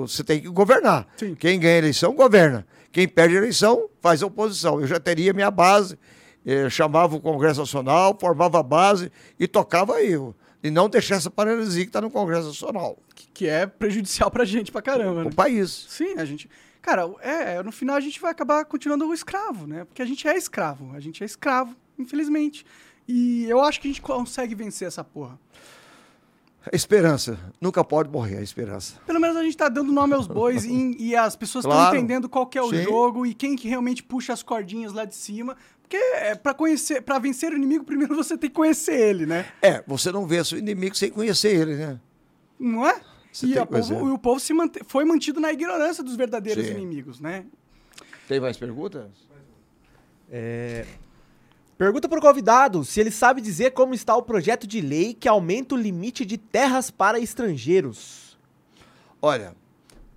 Você 0.00 0.22
tem 0.22 0.40
que 0.40 0.48
governar. 0.48 1.06
Sim. 1.16 1.34
Quem 1.34 1.58
ganha 1.58 1.74
a 1.74 1.78
eleição, 1.78 2.14
governa. 2.14 2.66
Quem 2.92 3.08
perde 3.08 3.34
a 3.34 3.38
eleição, 3.38 3.88
faz 4.00 4.22
a 4.22 4.26
oposição. 4.26 4.80
Eu 4.80 4.86
já 4.86 4.98
teria 5.00 5.32
minha 5.32 5.50
base, 5.50 5.98
eh, 6.50 6.70
chamava 6.70 7.14
o 7.16 7.20
Congresso 7.20 7.60
Nacional, 7.60 8.16
formava 8.18 8.58
a 8.60 8.62
base 8.62 9.10
e 9.38 9.46
tocava 9.46 10.02
eu. 10.02 10.34
E 10.62 10.70
não 10.70 10.88
deixar 10.88 11.16
essa 11.16 11.30
paralisia 11.30 11.82
que 11.84 11.88
está 11.88 12.00
no 12.00 12.10
Congresso 12.10 12.48
Nacional. 12.48 12.98
Que 13.34 13.46
é 13.46 13.66
prejudicial 13.66 14.30
pra 14.30 14.44
gente 14.44 14.72
pra 14.72 14.82
caramba, 14.82 15.24
né? 15.24 15.30
O 15.30 15.34
país. 15.34 15.86
Sim, 15.88 16.14
a 16.18 16.24
gente. 16.24 16.50
Cara, 16.82 17.08
é, 17.20 17.62
no 17.62 17.70
final 17.70 17.96
a 17.96 18.00
gente 18.00 18.20
vai 18.20 18.30
acabar 18.30 18.64
continuando 18.64 19.06
o 19.06 19.14
escravo, 19.14 19.66
né? 19.66 19.84
Porque 19.84 20.02
a 20.02 20.06
gente 20.06 20.26
é 20.26 20.36
escravo. 20.36 20.90
A 20.94 21.00
gente 21.00 21.22
é 21.22 21.26
escravo, 21.26 21.76
infelizmente. 21.98 22.64
E 23.06 23.44
eu 23.44 23.60
acho 23.60 23.80
que 23.80 23.88
a 23.88 23.90
gente 23.90 24.02
consegue 24.02 24.54
vencer 24.54 24.88
essa 24.88 25.04
porra. 25.04 25.38
A 26.70 26.74
esperança. 26.74 27.38
Nunca 27.60 27.82
pode 27.84 28.10
morrer 28.10 28.38
a 28.38 28.42
esperança. 28.42 28.94
Pelo 29.06 29.20
menos 29.20 29.36
a 29.36 29.42
gente 29.42 29.56
tá 29.56 29.68
dando 29.68 29.92
nome 29.92 30.12
aos 30.14 30.26
bois 30.26 30.64
e, 30.64 30.96
e 30.98 31.16
as 31.16 31.36
pessoas 31.36 31.64
estão 31.64 31.76
Claro. 31.76 31.96
entendendo 31.96 32.28
qual 32.28 32.46
que 32.46 32.58
é 32.58 32.62
o 32.62 32.68
Sim. 32.70 32.82
jogo 32.82 33.24
e 33.24 33.32
quem 33.32 33.54
que 33.56 33.68
realmente 33.68 34.02
puxa 34.02 34.32
as 34.32 34.42
cordinhas 34.42 34.92
lá 34.92 35.04
de 35.04 35.14
cima. 35.14 35.56
Porque 35.88 35.96
é, 35.96 36.34
para 36.34 36.52
conhecer, 36.52 37.00
para 37.00 37.18
vencer 37.18 37.50
o 37.50 37.56
inimigo, 37.56 37.82
primeiro 37.82 38.14
você 38.14 38.36
tem 38.36 38.50
que 38.50 38.54
conhecer 38.56 38.94
ele, 38.94 39.24
né? 39.24 39.46
É, 39.62 39.82
você 39.86 40.12
não 40.12 40.26
vê 40.26 40.44
seu 40.44 40.58
inimigo 40.58 40.94
sem 40.94 41.10
conhecer 41.10 41.48
ele, 41.58 41.76
né? 41.76 41.98
Não 42.60 42.86
é? 42.86 43.00
Você 43.32 43.46
e, 43.46 43.64
povo- 43.66 44.08
e 44.08 44.12
o 44.12 44.18
povo 44.18 44.38
se 44.38 44.52
mante- 44.52 44.80
foi 44.86 45.06
mantido 45.06 45.40
na 45.40 45.50
ignorância 45.50 46.04
dos 46.04 46.14
verdadeiros 46.14 46.66
Sim. 46.66 46.72
inimigos, 46.72 47.20
né? 47.20 47.46
Tem 48.28 48.38
mais 48.38 48.58
perguntas? 48.58 49.06
É, 50.30 50.84
Pergunta 51.78 52.06
pro 52.06 52.20
convidado 52.20 52.84
se 52.84 53.00
ele 53.00 53.10
sabe 53.10 53.40
dizer 53.40 53.70
como 53.70 53.94
está 53.94 54.14
o 54.14 54.22
projeto 54.22 54.66
de 54.66 54.82
lei 54.82 55.14
que 55.14 55.26
aumenta 55.28 55.74
o 55.74 55.78
limite 55.78 56.26
de 56.26 56.36
terras 56.36 56.90
para 56.90 57.18
estrangeiros. 57.18 58.36
Olha, 59.22 59.54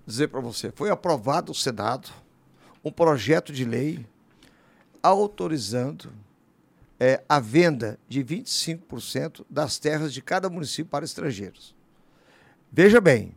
dizer 0.06 0.28
para 0.28 0.40
você, 0.40 0.70
foi 0.74 0.90
aprovado 0.90 1.48
no 1.50 1.54
Senado 1.54 2.10
um 2.84 2.90
projeto 2.90 3.52
de 3.54 3.64
lei 3.64 4.04
autorizando 5.02 6.12
é, 7.00 7.22
a 7.28 7.40
venda 7.40 7.98
de 8.08 8.22
25% 8.22 9.44
das 9.50 9.78
terras 9.78 10.12
de 10.12 10.22
cada 10.22 10.48
município 10.48 10.86
para 10.86 11.04
estrangeiros. 11.04 11.74
Veja 12.70 13.00
bem, 13.00 13.34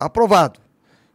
aprovado. 0.00 0.60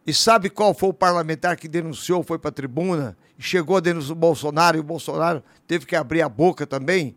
E 0.06 0.12
sabe 0.12 0.50
qual 0.50 0.74
foi 0.74 0.88
o 0.88 0.94
parlamentar 0.94 1.56
que 1.56 1.68
denunciou, 1.68 2.22
foi 2.22 2.38
para 2.38 2.48
a 2.48 2.52
tribuna, 2.52 3.16
e 3.38 3.42
chegou 3.42 3.76
a 3.76 3.80
denunciar 3.80 4.12
o 4.12 4.20
Bolsonaro, 4.20 4.76
e 4.76 4.80
o 4.80 4.84
Bolsonaro 4.84 5.42
teve 5.66 5.86
que 5.86 5.94
abrir 5.94 6.22
a 6.22 6.28
boca 6.28 6.66
também? 6.66 7.16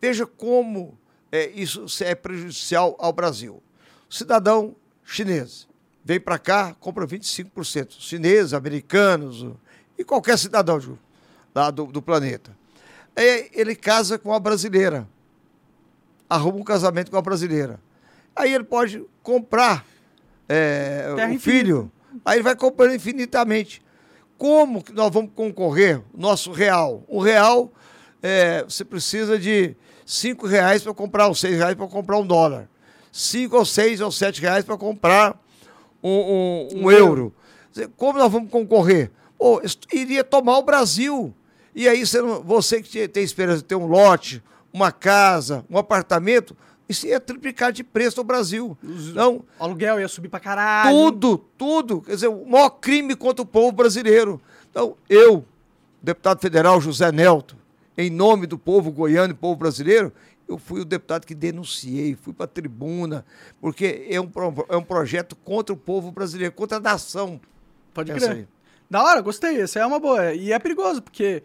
Veja 0.00 0.26
como 0.26 0.98
é, 1.32 1.50
isso 1.50 1.86
é 2.02 2.14
prejudicial 2.14 2.96
ao 2.98 3.12
Brasil. 3.12 3.62
Cidadão 4.08 4.76
chinês 5.02 5.66
vem 6.04 6.20
para 6.20 6.38
cá, 6.38 6.74
compra 6.74 7.06
25%. 7.06 7.96
Chineses, 7.98 8.52
americanos 8.52 9.46
e 9.98 10.04
qualquer 10.04 10.38
cidadão 10.38 10.78
lá 11.54 11.70
do, 11.70 11.86
do 11.86 12.02
planeta. 12.02 12.56
Aí 13.16 13.48
ele 13.52 13.74
casa 13.74 14.18
com 14.18 14.30
uma 14.30 14.40
brasileira, 14.40 15.06
arruma 16.28 16.58
um 16.58 16.64
casamento 16.64 17.10
com 17.10 17.16
uma 17.16 17.22
brasileira. 17.22 17.80
Aí 18.34 18.52
ele 18.52 18.64
pode 18.64 19.04
comprar 19.22 19.84
é, 20.48 21.12
Terra 21.14 21.30
o 21.30 21.34
infinita. 21.34 21.40
filho, 21.42 21.92
aí 22.24 22.36
ele 22.36 22.42
vai 22.42 22.56
comprando 22.56 22.94
infinitamente. 22.94 23.82
Como 24.36 24.82
que 24.82 24.92
nós 24.92 25.12
vamos 25.12 25.30
concorrer? 25.34 26.00
O 26.12 26.20
nosso 26.20 26.50
real. 26.50 27.04
O 27.06 27.20
real, 27.20 27.72
é, 28.20 28.64
você 28.64 28.84
precisa 28.84 29.38
de 29.38 29.76
cinco 30.04 30.46
reais 30.46 30.82
para 30.82 30.92
comprar, 30.92 31.28
ou 31.28 31.34
seis 31.36 31.56
reais 31.56 31.76
para 31.76 31.86
comprar 31.86 32.18
um 32.18 32.26
dólar. 32.26 32.68
Cinco 33.12 33.56
ou 33.56 33.64
seis 33.64 34.00
ou 34.00 34.10
sete 34.10 34.40
reais 34.40 34.64
para 34.64 34.76
comprar 34.76 35.40
um, 36.02 36.10
um- 36.10 36.68
um 36.86 36.90
euro. 36.90 37.32
Quer 37.72 37.80
dizer, 37.82 37.92
Como 37.96 38.18
nós 38.18 38.30
vamos 38.30 38.50
concorrer? 38.50 39.12
Pô, 39.38 39.62
iria 39.92 40.24
tomar 40.24 40.58
o 40.58 40.62
Brasil. 40.62 41.32
E 41.74 41.88
aí 41.88 42.04
você, 42.06 42.20
você 42.22 42.82
que 42.82 42.88
te- 42.88 43.08
tem 43.08 43.22
esperança 43.24 43.58
de 43.58 43.64
ter 43.64 43.74
um 43.74 43.86
lote, 43.86 44.42
uma 44.72 44.92
casa, 44.92 45.64
um 45.68 45.76
apartamento, 45.78 46.56
isso 46.88 47.06
ia 47.06 47.18
triplicar 47.18 47.72
de 47.72 47.82
preço 47.82 48.18
no 48.18 48.24
Brasil. 48.24 48.76
Não, 48.82 49.36
O 49.58 49.64
aluguel 49.64 49.98
ia 50.00 50.08
subir 50.08 50.28
pra 50.28 50.38
caralho. 50.40 50.90
tudo, 50.94 51.38
tudo. 51.58 52.00
Quer 52.02 52.14
dizer, 52.14 52.28
o 52.28 52.44
maior 52.46 52.70
crime 52.70 53.16
contra 53.16 53.42
o 53.42 53.46
povo 53.46 53.72
brasileiro. 53.72 54.40
Então, 54.70 54.96
eu, 55.08 55.44
deputado 56.02 56.40
federal 56.40 56.80
José 56.80 57.10
Nelto, 57.10 57.56
em 57.96 58.10
nome 58.10 58.46
do 58.46 58.58
povo 58.58 58.90
goiano 58.92 59.32
e 59.32 59.36
povo 59.36 59.56
brasileiro, 59.56 60.12
eu 60.46 60.58
fui 60.58 60.80
o 60.82 60.84
deputado 60.84 61.24
que 61.26 61.34
denunciei, 61.34 62.14
fui 62.20 62.34
para 62.34 62.44
a 62.44 62.48
tribuna, 62.48 63.24
porque 63.60 64.06
é 64.10 64.20
um, 64.20 64.28
é 64.68 64.76
um 64.76 64.82
projeto 64.82 65.34
contra 65.36 65.72
o 65.72 65.76
povo 65.76 66.12
brasileiro, 66.12 66.52
contra 66.52 66.76
a 66.76 66.80
nação. 66.80 67.40
Pode 67.94 68.12
crer. 68.12 68.30
aí. 68.30 68.46
Da 68.90 69.02
hora, 69.02 69.22
gostei. 69.22 69.60
Essa 69.62 69.78
é 69.80 69.86
uma 69.86 69.98
boa. 69.98 70.34
E 70.34 70.52
é 70.52 70.58
perigoso, 70.58 71.00
porque 71.00 71.42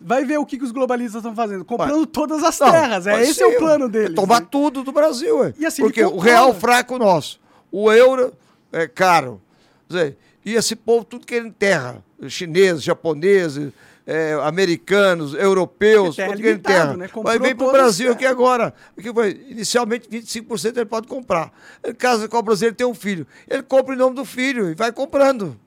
vai 0.00 0.24
ver 0.24 0.38
o 0.38 0.46
que, 0.46 0.56
que 0.56 0.64
os 0.64 0.72
globalistas 0.72 1.16
estão 1.16 1.34
fazendo. 1.34 1.64
Comprando 1.64 2.06
todas 2.06 2.42
as 2.42 2.58
Não, 2.58 2.70
terras. 2.70 3.06
É, 3.06 3.22
esse 3.22 3.42
é 3.42 3.46
o 3.46 3.58
plano 3.58 3.86
é 3.86 3.88
deles. 3.88 4.14
tomar 4.14 4.40
né? 4.40 4.46
tudo 4.50 4.82
do 4.82 4.92
Brasil, 4.92 5.44
é. 5.44 5.66
Assim, 5.66 5.82
Porque 5.82 6.02
o 6.02 6.18
real 6.18 6.54
fraco 6.54 6.98
nosso, 6.98 7.38
o 7.70 7.92
euro 7.92 8.32
é 8.72 8.86
caro. 8.86 9.40
Dizer, 9.88 10.16
e 10.44 10.54
esse 10.54 10.74
povo 10.74 11.04
tudo 11.04 11.26
querendo 11.26 11.52
terra. 11.52 12.02
Chineses, 12.28 12.82
japoneses, 12.82 13.72
é, 14.06 14.34
americanos, 14.42 15.34
europeus, 15.34 16.16
Terra 16.16 16.30
tudo 16.30 16.42
querendo 16.42 16.56
limitado, 16.56 16.76
terra. 16.76 16.96
né? 16.96 17.08
Mas 17.22 17.40
vem 17.40 17.54
para 17.54 17.66
o 17.66 17.72
Brasil 17.72 18.10
é. 18.10 18.12
aqui 18.12 18.26
agora. 18.26 18.74
Aqui 18.98 19.12
foi, 19.12 19.40
inicialmente 19.48 20.08
25% 20.08 20.76
ele 20.76 20.84
pode 20.84 21.06
comprar. 21.06 21.52
Ele 21.82 21.94
casa 21.94 22.28
com 22.28 22.36
o 22.36 22.42
brasileiro 22.42 22.76
tem 22.76 22.86
um 22.86 22.94
filho. 22.94 23.26
Ele 23.48 23.62
compra 23.62 23.94
em 23.94 23.98
nome 23.98 24.14
do 24.16 24.24
filho 24.24 24.70
e 24.70 24.74
vai 24.74 24.92
comprando. 24.92 25.58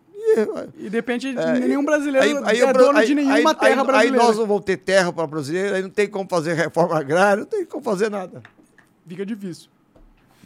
E, 0.77 0.85
E 0.85 0.89
de 0.89 0.95
repente 0.95 1.27
é, 1.27 1.60
nenhum 1.60 1.84
brasileiro 1.85 2.26
aí- 2.26 2.43
aí 2.45 2.61
é 2.61 2.73
dono 2.73 2.97
aí- 2.99 3.07
de 3.07 3.15
nenhuma 3.15 3.51
aí- 3.51 3.55
terra 3.57 3.81
aí- 3.81 3.88
brasileira. 3.88 4.22
Aí 4.22 4.27
nós 4.27 4.38
não 4.38 4.45
vamos 4.47 4.64
ter 4.65 4.77
terra 4.77 5.11
para 5.14 5.27
brasileiro, 5.27 5.76
aí 5.76 5.81
não 5.81 5.89
tem 5.89 6.07
como 6.07 6.27
fazer 6.30 6.53
reforma 6.53 6.97
agrária, 6.97 7.41
não 7.41 7.45
tem 7.47 7.65
como 7.65 7.84
fazer 7.84 8.10
nada. 8.10 8.41
Fica 9.07 9.26
difícil. 9.26 9.69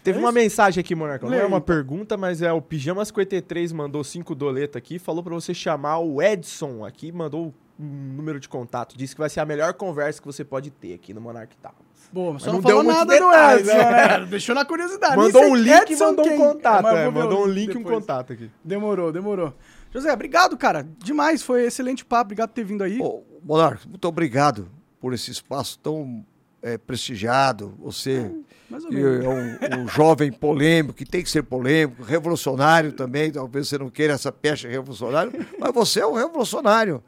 Teve 0.03 0.19
É 0.19 0.22
uma 0.22 0.31
mensagem 0.31 0.80
aqui, 0.80 0.95
Monarca. 0.95 1.26
Não 1.27 1.34
é 1.34 1.45
uma 1.45 1.59
pergunta, 1.59 2.15
mas 2.15 2.41
é 2.41 2.51
o 2.53 2.61
Pijamas53 2.61 3.73
mandou 3.73 4.03
cinco 4.03 4.34
doletas 4.34 4.77
aqui. 4.77 4.97
Falou 4.99 5.22
pra 5.22 5.34
você 5.34 5.53
chamar 5.53 5.99
o 5.99 6.22
Edson 6.22 6.85
aqui. 6.85 7.11
Mandou 7.11 7.53
um 7.77 7.85
número 8.15 8.39
de 8.39 8.47
contato. 8.47 8.97
Disse 8.97 9.14
que 9.14 9.19
vai 9.19 9.30
ser 9.30 9.41
a 9.41 9.45
melhor 9.45 9.73
conversa 9.73 10.22
que 10.22 10.26
você 10.26 10.45
pode 10.45 10.69
ter 10.72 10.93
aqui 10.93 11.14
no 11.14 11.19
Monark 11.19 11.55
Tal. 11.57 11.76
Boa, 12.11 12.39
só 12.39 12.45
Mas 12.45 12.45
não, 12.45 12.53
não 12.53 12.61
deu 12.61 12.77
falou 12.77 12.84
nada 12.93 13.05
do 13.05 13.26
detalhes, 13.26 13.68
Edson, 13.68 13.77
né? 13.77 14.18
né? 14.19 14.26
Deixou 14.27 14.55
na 14.55 14.64
curiosidade. 14.64 15.18
mandou 15.18 15.43
um 15.43 15.55
sei 15.55 15.64
link 15.65 15.89
e 15.89 15.93
Edson 15.93 16.05
mandou 16.05 16.26
um 16.26 16.30
quem. 16.30 16.38
contato. 16.38 16.84
Mas 16.84 16.95
é, 16.97 17.03
ver 17.03 17.11
mandou 17.11 17.43
um 17.43 17.47
link 17.47 17.73
e 17.73 17.77
um 17.77 17.84
contato 17.84 18.31
aqui. 18.34 18.49
Demorou, 18.64 19.11
demorou. 19.11 19.53
José, 19.93 20.11
obrigado, 20.11 20.57
cara. 20.57 20.88
Demais. 20.99 21.41
Foi 21.41 21.65
excelente 21.65 22.05
papo. 22.05 22.27
Obrigado 22.27 22.49
por 22.49 22.55
ter 22.55 22.64
vindo 22.64 22.84
aí. 22.84 22.99
Ô, 22.99 23.23
Monarca, 23.43 23.88
muito 23.88 24.07
obrigado 24.07 24.69
por 24.99 25.14
esse 25.14 25.31
espaço 25.31 25.80
tão 25.80 26.26
é, 26.61 26.77
prestigiado. 26.77 27.73
Você 27.80 28.31
menos. 28.69 29.26
é 29.26 29.77
um, 29.77 29.84
um 29.84 29.88
jovem 29.89 30.31
polêmico, 30.31 30.93
que 30.93 31.05
tem 31.05 31.23
que 31.23 31.30
ser 31.30 31.43
polêmico, 31.43 32.03
revolucionário 32.03 32.91
também. 32.91 33.31
Talvez 33.31 33.68
você 33.68 33.77
não 33.77 33.89
queira 33.89 34.14
essa 34.14 34.31
pecha 34.31 34.68
revolucionário, 34.68 35.31
mas 35.59 35.73
você 35.73 36.01
é 36.01 36.07
um 36.07 36.14
revolucionário. 36.14 37.03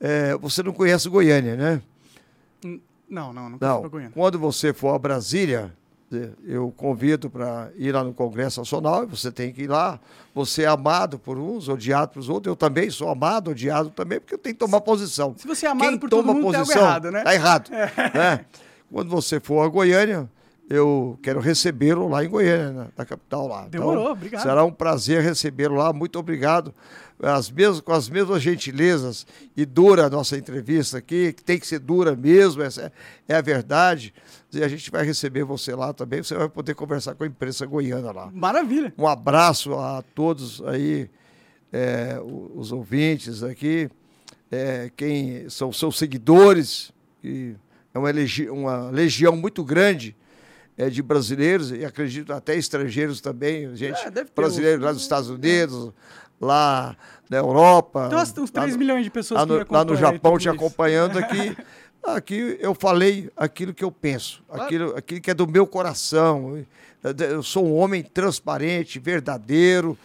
É, 0.00 0.36
você 0.36 0.62
não 0.62 0.72
conhece 0.72 1.08
Goiânia, 1.08 1.56
né? 1.56 1.82
Não, 3.08 3.32
não, 3.32 3.50
não. 3.50 3.58
Não. 3.60 3.82
Não. 3.82 3.88
Goiânia. 3.88 4.12
Quando 4.12 4.38
você 4.38 4.72
for 4.72 4.94
a 4.94 4.98
Brasília, 4.98 5.72
eu 6.44 6.72
convido 6.76 7.28
para 7.28 7.70
ir 7.76 7.92
lá 7.92 8.02
no 8.02 8.14
Congresso 8.14 8.60
Nacional, 8.60 9.04
e 9.04 9.06
você 9.06 9.30
tem 9.30 9.52
que 9.52 9.62
ir 9.62 9.66
lá. 9.68 10.00
Você 10.34 10.62
é 10.62 10.66
amado 10.66 11.18
por 11.18 11.38
uns, 11.38 11.68
odiado 11.68 12.12
por 12.12 12.30
outros. 12.30 12.50
Eu 12.50 12.56
também 12.56 12.90
sou 12.90 13.08
amado, 13.08 13.50
odiado 13.50 13.90
também, 13.90 14.18
porque 14.20 14.34
eu 14.34 14.38
tenho 14.38 14.54
que 14.54 14.58
tomar 14.60 14.80
posição. 14.80 15.34
Se 15.36 15.46
você 15.46 15.66
é 15.66 15.70
amado 15.70 15.88
Quem 15.88 15.98
por 15.98 16.08
todo 16.08 16.26
toma 16.26 16.34
mundo, 16.34 16.50
tem 16.50 16.60
algo 16.60 16.66
posição, 16.66 16.82
errado, 16.82 17.10
né? 17.10 17.22
Tá 17.22 17.34
errado. 17.34 17.70
né? 17.70 18.44
Quando 18.90 19.10
você 19.10 19.38
for 19.38 19.62
a 19.62 19.68
Goiânia, 19.68 20.28
eu 20.68 21.18
quero 21.22 21.40
recebê-lo 21.40 22.08
lá 22.08 22.24
em 22.24 22.28
Goiânia, 22.28 22.72
na, 22.72 22.88
na 22.96 23.04
capital 23.04 23.48
lá. 23.48 23.64
Então, 23.66 23.80
Demorou, 23.80 24.12
obrigado. 24.12 24.42
Será 24.42 24.64
um 24.64 24.72
prazer 24.72 25.22
recebê-lo 25.22 25.76
lá. 25.76 25.92
Muito 25.92 26.18
obrigado. 26.18 26.74
As 27.20 27.50
mesmas, 27.50 27.80
com 27.80 27.92
as 27.92 28.08
mesmas 28.08 28.42
gentilezas 28.42 29.26
e 29.56 29.64
dura 29.64 30.06
a 30.06 30.10
nossa 30.10 30.36
entrevista 30.36 30.98
aqui, 30.98 31.32
que 31.32 31.42
tem 31.42 31.58
que 31.58 31.66
ser 31.66 31.80
dura 31.80 32.14
mesmo, 32.14 32.62
essa 32.62 32.92
é, 33.28 33.34
é 33.34 33.36
a 33.36 33.40
verdade. 33.40 34.14
E 34.52 34.62
a 34.64 34.68
gente 34.68 34.90
vai 34.90 35.04
receber 35.04 35.44
você 35.44 35.74
lá 35.74 35.92
também, 35.92 36.22
você 36.22 36.34
vai 36.34 36.48
poder 36.48 36.74
conversar 36.74 37.14
com 37.14 37.24
a 37.24 37.26
imprensa 37.26 37.66
goiana 37.66 38.10
lá. 38.12 38.30
Maravilha. 38.32 38.92
Um 38.96 39.06
abraço 39.06 39.74
a 39.74 40.02
todos 40.14 40.62
aí, 40.66 41.10
é, 41.72 42.18
os 42.54 42.72
ouvintes 42.72 43.42
aqui, 43.42 43.90
é, 44.50 44.90
quem 44.96 45.48
são 45.50 45.70
seus 45.70 45.98
seguidores, 45.98 46.90
que 47.20 47.54
é 47.92 47.98
uma, 47.98 48.10
legi- 48.10 48.48
uma 48.48 48.88
legião 48.90 49.36
muito 49.36 49.62
grande 49.62 50.16
é, 50.78 50.88
de 50.88 51.02
brasileiros, 51.02 51.70
e 51.72 51.84
acredito 51.84 52.32
até 52.32 52.54
estrangeiros 52.56 53.20
também, 53.20 53.74
gente, 53.76 53.98
É, 54.00 54.10
deve 54.10 54.30
ter 54.30 54.34
brasileiros 54.40 54.78
uns- 54.80 54.84
lá 54.86 54.92
dos 54.92 55.02
Estados 55.02 55.28
Unidos, 55.28 55.92
lá 56.40 56.96
na 57.28 57.36
Europa. 57.36 58.08
Umas- 58.10 58.30
uns 58.38 58.50
lá 58.52 58.62
3 58.62 58.72
no- 58.74 58.78
milhões 58.78 59.04
de 59.04 59.10
pessoas 59.10 59.40
lá 59.40 59.46
que 59.46 59.70
no, 59.70 59.76
lá 59.76 59.84
no 59.84 59.96
Japão 59.96 60.38
te 60.38 60.48
acompanhando 60.48 61.18
aqui. 61.18 61.54
Aqui 62.04 62.56
eu 62.60 62.74
falei 62.74 63.30
aquilo 63.36 63.74
que 63.74 63.84
eu 63.84 63.90
penso, 63.92 64.42
Claro. 64.48 64.62
aquilo, 64.64 64.96
aquilo 64.96 65.20
que 65.20 65.30
é 65.30 65.34
do 65.34 65.46
meu 65.46 65.66
coração. 65.66 66.64
Eu 67.30 67.42
sou 67.42 67.66
um 67.66 67.74
homem 67.76 68.02
transparente, 68.02 68.98
verdadeiro. 68.98 69.96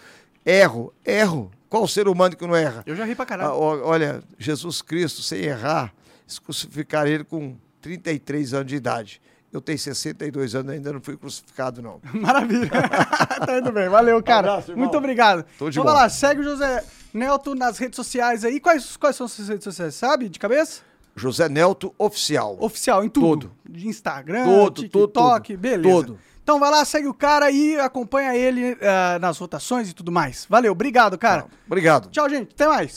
Erro, 0.46 0.94
erro. 1.06 1.52
Qual 1.70 1.88
ser 1.88 2.08
humano 2.08 2.36
que 2.36 2.46
não 2.46 2.56
erra? 2.56 2.84
Eu 2.86 2.96
já 2.96 3.06
ri 3.06 3.16
pra 3.16 3.24
Ah, 3.24 3.28
caralho. 3.28 3.52
ó, 3.54 3.80
olha, 3.88 4.22
Jesus 4.38 4.82
Cristo, 4.82 5.22
sem 5.22 5.40
errar, 5.42 5.94
eles 6.24 6.38
crucificaram 6.40 7.10
ele 7.10 7.24
com 7.24 7.56
33 7.82 8.54
anos 8.54 8.68
de 8.68 8.76
idade. 8.76 9.22
Eu 9.52 9.62
tenho 9.62 9.78
62 9.80 10.56
anos, 10.56 10.72
ainda 10.74 10.92
não 10.94 11.00
fui 11.02 11.16
crucificado, 11.16 11.82
não. 11.82 12.00
Maravilha. 12.14 12.70
tá 13.46 13.58
indo 13.60 13.72
bem. 13.72 13.88
Valeu, 13.88 14.22
cara. 14.22 14.50
abraço, 14.52 14.72
irmão. 14.72 14.84
Muito 14.86 14.98
obrigado. 14.98 15.46
Tô 15.58 15.70
de 15.70 15.78
bola. 15.80 15.94
lá, 15.94 16.10
segue 16.10 16.42
o 16.42 16.44
José 16.44 16.84
Nelto 17.14 17.56
nas 17.56 17.78
redes 17.78 17.96
sociais 17.96 18.44
aí. 18.44 18.60
Quais, 18.60 18.98
quais 18.98 19.16
são 19.16 19.26
as 19.26 19.32
suas 19.32 19.48
redes 19.48 19.64
sociais, 19.64 19.96
sabe? 19.96 20.28
De 20.30 20.38
cabeça? 20.40 20.82
José 21.16 21.48
Nelto 21.50 21.94
Oficial. 21.98 22.58
Oficial, 22.60 23.04
em 23.04 23.10
tudo. 23.10 23.28
Tudo. 23.28 23.52
De 23.70 23.88
Instagram, 23.88 24.46
Tudo, 24.46 24.82
TikTok, 24.82 25.54
tudo, 25.54 25.62
beleza. 25.62 25.96
tudo. 26.06 26.20
Então 26.44 26.60
vai 26.60 26.70
lá, 26.70 26.84
segue 26.84 27.08
o 27.08 27.14
cara 27.14 27.50
e 27.50 27.80
acompanha 27.80 28.36
ele 28.36 28.78
ah, 28.82 29.18
nas 29.20 29.38
votações 29.38 29.90
e 29.90 29.94
tudo 29.94 30.12
mais. 30.12 30.46
Valeu, 30.50 30.74
obrigado, 30.74 31.18
cara. 31.18 31.46
Obrigado. 31.66 32.10
Tchau, 32.10 32.30
gente. 32.30 32.52
Até 32.54 32.68
mais. 32.68 32.92